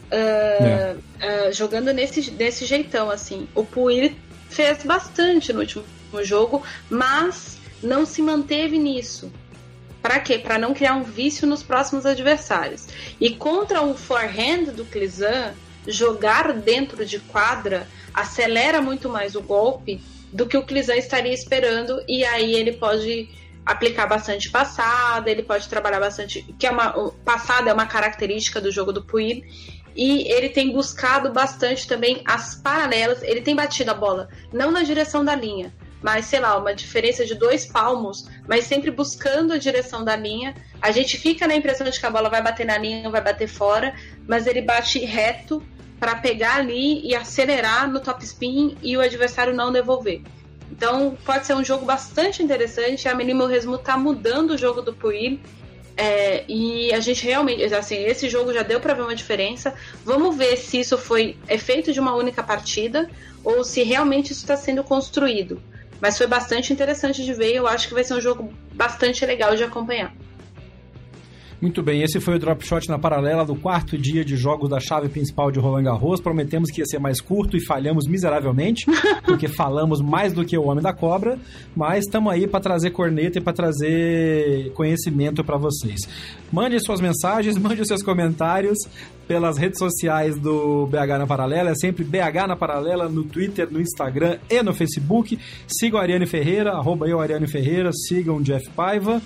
Uh, 0.05 0.97
uh, 0.97 1.51
jogando 1.51 1.91
nesse, 1.91 2.31
nesse 2.31 2.65
jeitão, 2.65 3.09
assim. 3.09 3.47
O 3.53 3.65
Puir 3.65 4.13
fez 4.49 4.83
bastante 4.83 5.51
no 5.51 5.59
último 5.59 5.83
jogo, 6.23 6.63
mas 6.89 7.57
não 7.83 8.05
se 8.05 8.21
manteve 8.21 8.77
nisso. 8.77 9.31
Para 10.01 10.19
quê? 10.19 10.37
Para 10.37 10.57
não 10.57 10.73
criar 10.73 10.93
um 10.93 11.03
vício 11.03 11.47
nos 11.47 11.63
próximos 11.63 12.05
adversários. 12.05 12.87
E 13.19 13.31
contra 13.31 13.81
o 13.81 13.95
forehand 13.95 14.65
do 14.65 14.85
Clizan, 14.85 15.53
jogar 15.87 16.53
dentro 16.53 17.05
de 17.05 17.19
quadra 17.19 17.87
acelera 18.13 18.81
muito 18.81 19.09
mais 19.09 19.35
o 19.35 19.41
golpe 19.41 20.01
do 20.31 20.45
que 20.45 20.57
o 20.57 20.63
Clizan 20.63 20.95
estaria 20.95 21.33
esperando, 21.33 22.03
e 22.07 22.25
aí 22.25 22.53
ele 22.53 22.73
pode 22.73 23.29
aplicar 23.65 24.05
bastante 24.05 24.49
passada, 24.49 25.29
ele 25.29 25.41
pode 25.41 25.67
trabalhar 25.67 25.99
bastante, 25.99 26.43
que 26.59 26.67
é 26.67 26.71
uma 26.71 27.11
passada 27.23 27.69
é 27.69 27.73
uma 27.73 27.85
característica 27.85 28.61
do 28.61 28.71
jogo 28.71 28.91
do 28.91 29.03
Puig, 29.03 29.43
e 29.95 30.29
ele 30.31 30.49
tem 30.49 30.71
buscado 30.73 31.31
bastante 31.31 31.87
também 31.87 32.21
as 32.25 32.55
paralelas, 32.55 33.23
ele 33.23 33.41
tem 33.41 33.55
batido 33.55 33.91
a 33.91 33.93
bola 33.93 34.27
não 34.51 34.71
na 34.71 34.83
direção 34.83 35.23
da 35.23 35.33
linha, 35.33 35.73
mas 36.01 36.25
sei 36.25 36.39
lá, 36.39 36.57
uma 36.57 36.75
diferença 36.75 37.25
de 37.25 37.33
dois 37.33 37.65
palmos, 37.65 38.29
mas 38.47 38.65
sempre 38.65 38.91
buscando 38.91 39.53
a 39.53 39.57
direção 39.57 40.03
da 40.03 40.15
linha. 40.15 40.53
A 40.79 40.91
gente 40.91 41.17
fica 41.17 41.47
na 41.47 41.55
impressão 41.55 41.89
de 41.89 41.99
que 41.99 42.05
a 42.05 42.11
bola 42.11 42.29
vai 42.29 42.43
bater 42.43 42.63
na 42.63 42.77
linha, 42.77 43.09
vai 43.09 43.21
bater 43.21 43.47
fora, 43.47 43.95
mas 44.27 44.45
ele 44.45 44.61
bate 44.61 44.99
reto 44.99 45.63
para 45.99 46.15
pegar 46.15 46.57
ali 46.57 47.05
e 47.05 47.15
acelerar 47.15 47.89
no 47.89 47.99
top 47.99 48.23
spin 48.23 48.77
e 48.81 48.97
o 48.97 49.01
adversário 49.01 49.53
não 49.53 49.71
devolver. 49.71 50.21
Então 50.71 51.17
pode 51.25 51.45
ser 51.45 51.53
um 51.53 51.63
jogo 51.63 51.85
bastante 51.85 52.43
interessante. 52.43 53.07
A 53.07 53.15
Menino 53.15 53.45
Resmu 53.45 53.77
tá 53.77 53.97
mudando 53.97 54.51
o 54.51 54.57
jogo 54.57 54.81
do 54.81 54.93
Puil. 54.93 55.39
É, 55.97 56.43
e 56.49 56.93
a 56.93 56.99
gente 56.99 57.23
realmente, 57.25 57.63
assim, 57.73 57.95
esse 57.95 58.27
jogo 58.29 58.53
já 58.53 58.63
deu 58.63 58.81
para 58.81 58.93
ver 58.93 59.03
uma 59.03 59.15
diferença. 59.15 59.73
Vamos 60.03 60.35
ver 60.35 60.57
se 60.57 60.79
isso 60.79 60.97
foi 60.97 61.37
efeito 61.47 61.93
de 61.93 61.99
uma 61.99 62.13
única 62.13 62.43
partida 62.43 63.09
ou 63.43 63.63
se 63.63 63.81
realmente 63.83 64.33
isso 64.33 64.41
está 64.41 64.57
sendo 64.57 64.83
construído. 64.83 65.61
Mas 66.01 66.17
foi 66.17 66.27
bastante 66.27 66.73
interessante 66.73 67.23
de 67.23 67.33
ver. 67.33 67.53
Eu 67.53 67.67
acho 67.67 67.87
que 67.87 67.93
vai 67.93 68.03
ser 68.03 68.13
um 68.13 68.21
jogo 68.21 68.53
bastante 68.73 69.25
legal 69.25 69.55
de 69.55 69.63
acompanhar. 69.63 70.13
Muito 71.61 71.81
bem, 71.81 72.01
esse 72.01 72.19
foi 72.19 72.35
o 72.35 72.39
Drop 72.39 72.65
Shot 72.65 72.89
na 72.89 72.99
paralela 72.99 73.45
do 73.45 73.55
quarto 73.55 73.97
dia 73.97 74.25
de 74.25 74.35
jogos 74.35 74.69
da 74.69 74.79
chave 74.79 75.07
principal 75.07 75.49
de 75.51 75.57
Roland 75.57 75.83
Garros. 75.83 76.19
Prometemos 76.19 76.69
que 76.69 76.81
ia 76.81 76.85
ser 76.85 76.99
mais 76.99 77.21
curto 77.21 77.55
e 77.55 77.65
falhamos 77.65 78.07
miseravelmente, 78.07 78.85
porque 79.23 79.47
falamos 79.47 80.01
mais 80.01 80.33
do 80.33 80.43
que 80.43 80.57
o 80.57 80.65
Homem 80.65 80.83
da 80.83 80.91
Cobra, 80.91 81.39
mas 81.75 82.05
estamos 82.05 82.31
aí 82.31 82.45
para 82.45 82.59
trazer 82.59 82.91
corneta 82.91 83.39
e 83.39 83.41
para 83.41 83.53
trazer 83.53 84.71
conhecimento 84.73 85.43
para 85.45 85.57
vocês. 85.57 86.01
Mande 86.51 86.77
suas 86.83 86.99
mensagens, 86.99 87.55
mande 87.57 87.87
seus 87.87 88.03
comentários 88.03 88.77
pelas 89.25 89.57
redes 89.57 89.79
sociais 89.79 90.37
do 90.37 90.85
BH 90.87 91.19
na 91.19 91.25
Paralela, 91.27 91.71
é 91.71 91.75
sempre 91.75 92.03
BH 92.03 92.47
na 92.47 92.55
Paralela 92.55 93.07
no 93.07 93.23
Twitter, 93.23 93.67
no 93.71 93.79
Instagram 93.79 94.37
e 94.49 94.61
no 94.61 94.73
Facebook. 94.73 95.39
Sigam 95.67 95.99
a 95.99 96.03
Ariane 96.03 96.25
Ferreira, 96.25 96.73
arroba 96.73 97.07
eu 97.07 97.19
Ariane 97.19 97.47
Ferreira, 97.47 97.91
sigam 97.93 98.37
o 98.37 98.43
Jeff 98.43 98.69
Paiva. 98.71 99.21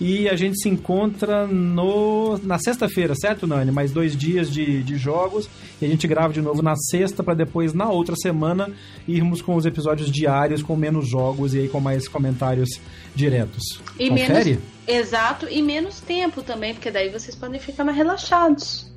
E 0.00 0.28
a 0.28 0.36
gente 0.36 0.60
se 0.60 0.68
encontra 0.68 1.46
no, 1.46 2.38
na 2.38 2.58
sexta-feira, 2.58 3.14
certo, 3.16 3.46
Nani? 3.46 3.72
Mais 3.72 3.90
dois 3.90 4.16
dias 4.16 4.50
de, 4.50 4.82
de 4.82 4.96
jogos. 4.96 5.48
E 5.82 5.84
a 5.84 5.88
gente 5.88 6.06
grava 6.06 6.32
de 6.32 6.40
novo 6.40 6.62
na 6.62 6.76
sexta, 6.76 7.22
para 7.22 7.34
depois, 7.34 7.74
na 7.74 7.88
outra 7.88 8.14
semana, 8.16 8.70
irmos 9.08 9.42
com 9.42 9.56
os 9.56 9.66
episódios 9.66 10.10
diários, 10.10 10.62
com 10.62 10.76
menos 10.76 11.08
jogos 11.08 11.54
e 11.54 11.60
aí 11.60 11.68
com 11.68 11.80
mais 11.80 12.06
comentários 12.06 12.68
diretos. 13.14 13.80
E 13.98 14.08
Confere? 14.08 14.50
Menos, 14.50 14.62
exato, 14.86 15.46
e 15.50 15.60
menos 15.62 16.00
tempo 16.00 16.42
também, 16.42 16.74
porque 16.74 16.90
daí 16.90 17.10
vocês 17.10 17.34
podem 17.34 17.58
ficar 17.58 17.84
mais 17.84 17.96
relaxados. 17.96 18.88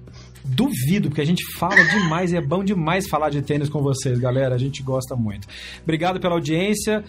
Duvido, 0.44 1.10
porque 1.10 1.22
a 1.22 1.26
gente 1.26 1.44
fala 1.58 1.84
demais 1.84 2.34
e 2.34 2.38
é 2.38 2.42
bom 2.42 2.64
demais 2.64 3.08
falar 3.08 3.30
de 3.30 3.42
tênis 3.42 3.70
com 3.70 3.82
vocês, 3.82 4.18
galera. 4.18 4.56
A 4.56 4.58
gente 4.58 4.82
gosta 4.82 5.16
muito. 5.16 5.48
Obrigado 5.84 6.20
pela 6.20 6.34
audiência. 6.34 7.04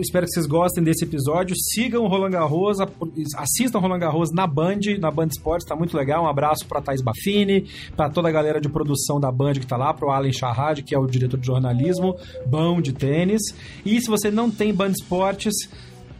Espero 0.00 0.26
que 0.26 0.32
vocês 0.32 0.46
gostem 0.46 0.82
desse 0.82 1.04
episódio. 1.04 1.54
Sigam 1.56 2.02
o 2.02 2.08
Roland 2.08 2.30
Garros, 2.30 2.78
assistam 3.36 3.78
o 3.78 3.80
Roland 3.80 4.00
Garros 4.00 4.32
na 4.32 4.44
Band, 4.44 4.80
na 4.98 5.10
Band 5.10 5.28
Esportes, 5.28 5.66
tá 5.66 5.76
muito 5.76 5.96
legal. 5.96 6.24
Um 6.24 6.28
abraço 6.28 6.66
para 6.66 6.82
Thais 6.82 7.00
Baffini, 7.00 7.64
para 7.96 8.10
toda 8.10 8.28
a 8.28 8.32
galera 8.32 8.60
de 8.60 8.68
produção 8.68 9.20
da 9.20 9.30
Band 9.30 9.52
que 9.54 9.66
tá 9.66 9.76
lá, 9.76 9.94
pro 9.94 10.10
Alan 10.10 10.32
Charrad, 10.32 10.82
que 10.82 10.94
é 10.94 10.98
o 10.98 11.06
diretor 11.06 11.38
de 11.38 11.46
jornalismo, 11.46 12.16
bom 12.44 12.80
de 12.80 12.92
tênis. 12.92 13.40
E 13.84 14.00
se 14.00 14.08
você 14.08 14.32
não 14.32 14.50
tem 14.50 14.74
Band 14.74 14.90
Esportes, 14.90 15.54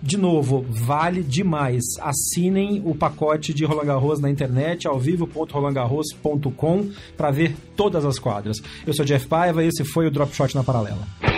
de 0.01 0.17
novo, 0.17 0.65
vale 0.69 1.25
demais. 1.25 1.83
Assinem 2.01 2.81
o 2.85 2.95
pacote 2.95 3.53
de 3.53 3.65
Roland 3.65 3.87
Garros 3.87 4.21
na 4.21 4.31
internet, 4.31 4.87
ao 4.87 5.01
vivo.rolandgarros.com, 5.01 6.91
para 7.17 7.33
ver 7.33 7.57
todas 7.75 8.05
as 8.05 8.21
quadras. 8.21 8.59
Eu 8.87 8.95
sou 8.95 9.05
Jeff 9.05 9.27
Paiva 9.27 9.65
e 9.65 9.67
esse 9.67 9.85
foi 9.85 10.07
o 10.07 10.11
Drop 10.13 10.33
Shot 10.33 10.55
na 10.55 10.63
Paralela. 10.63 11.38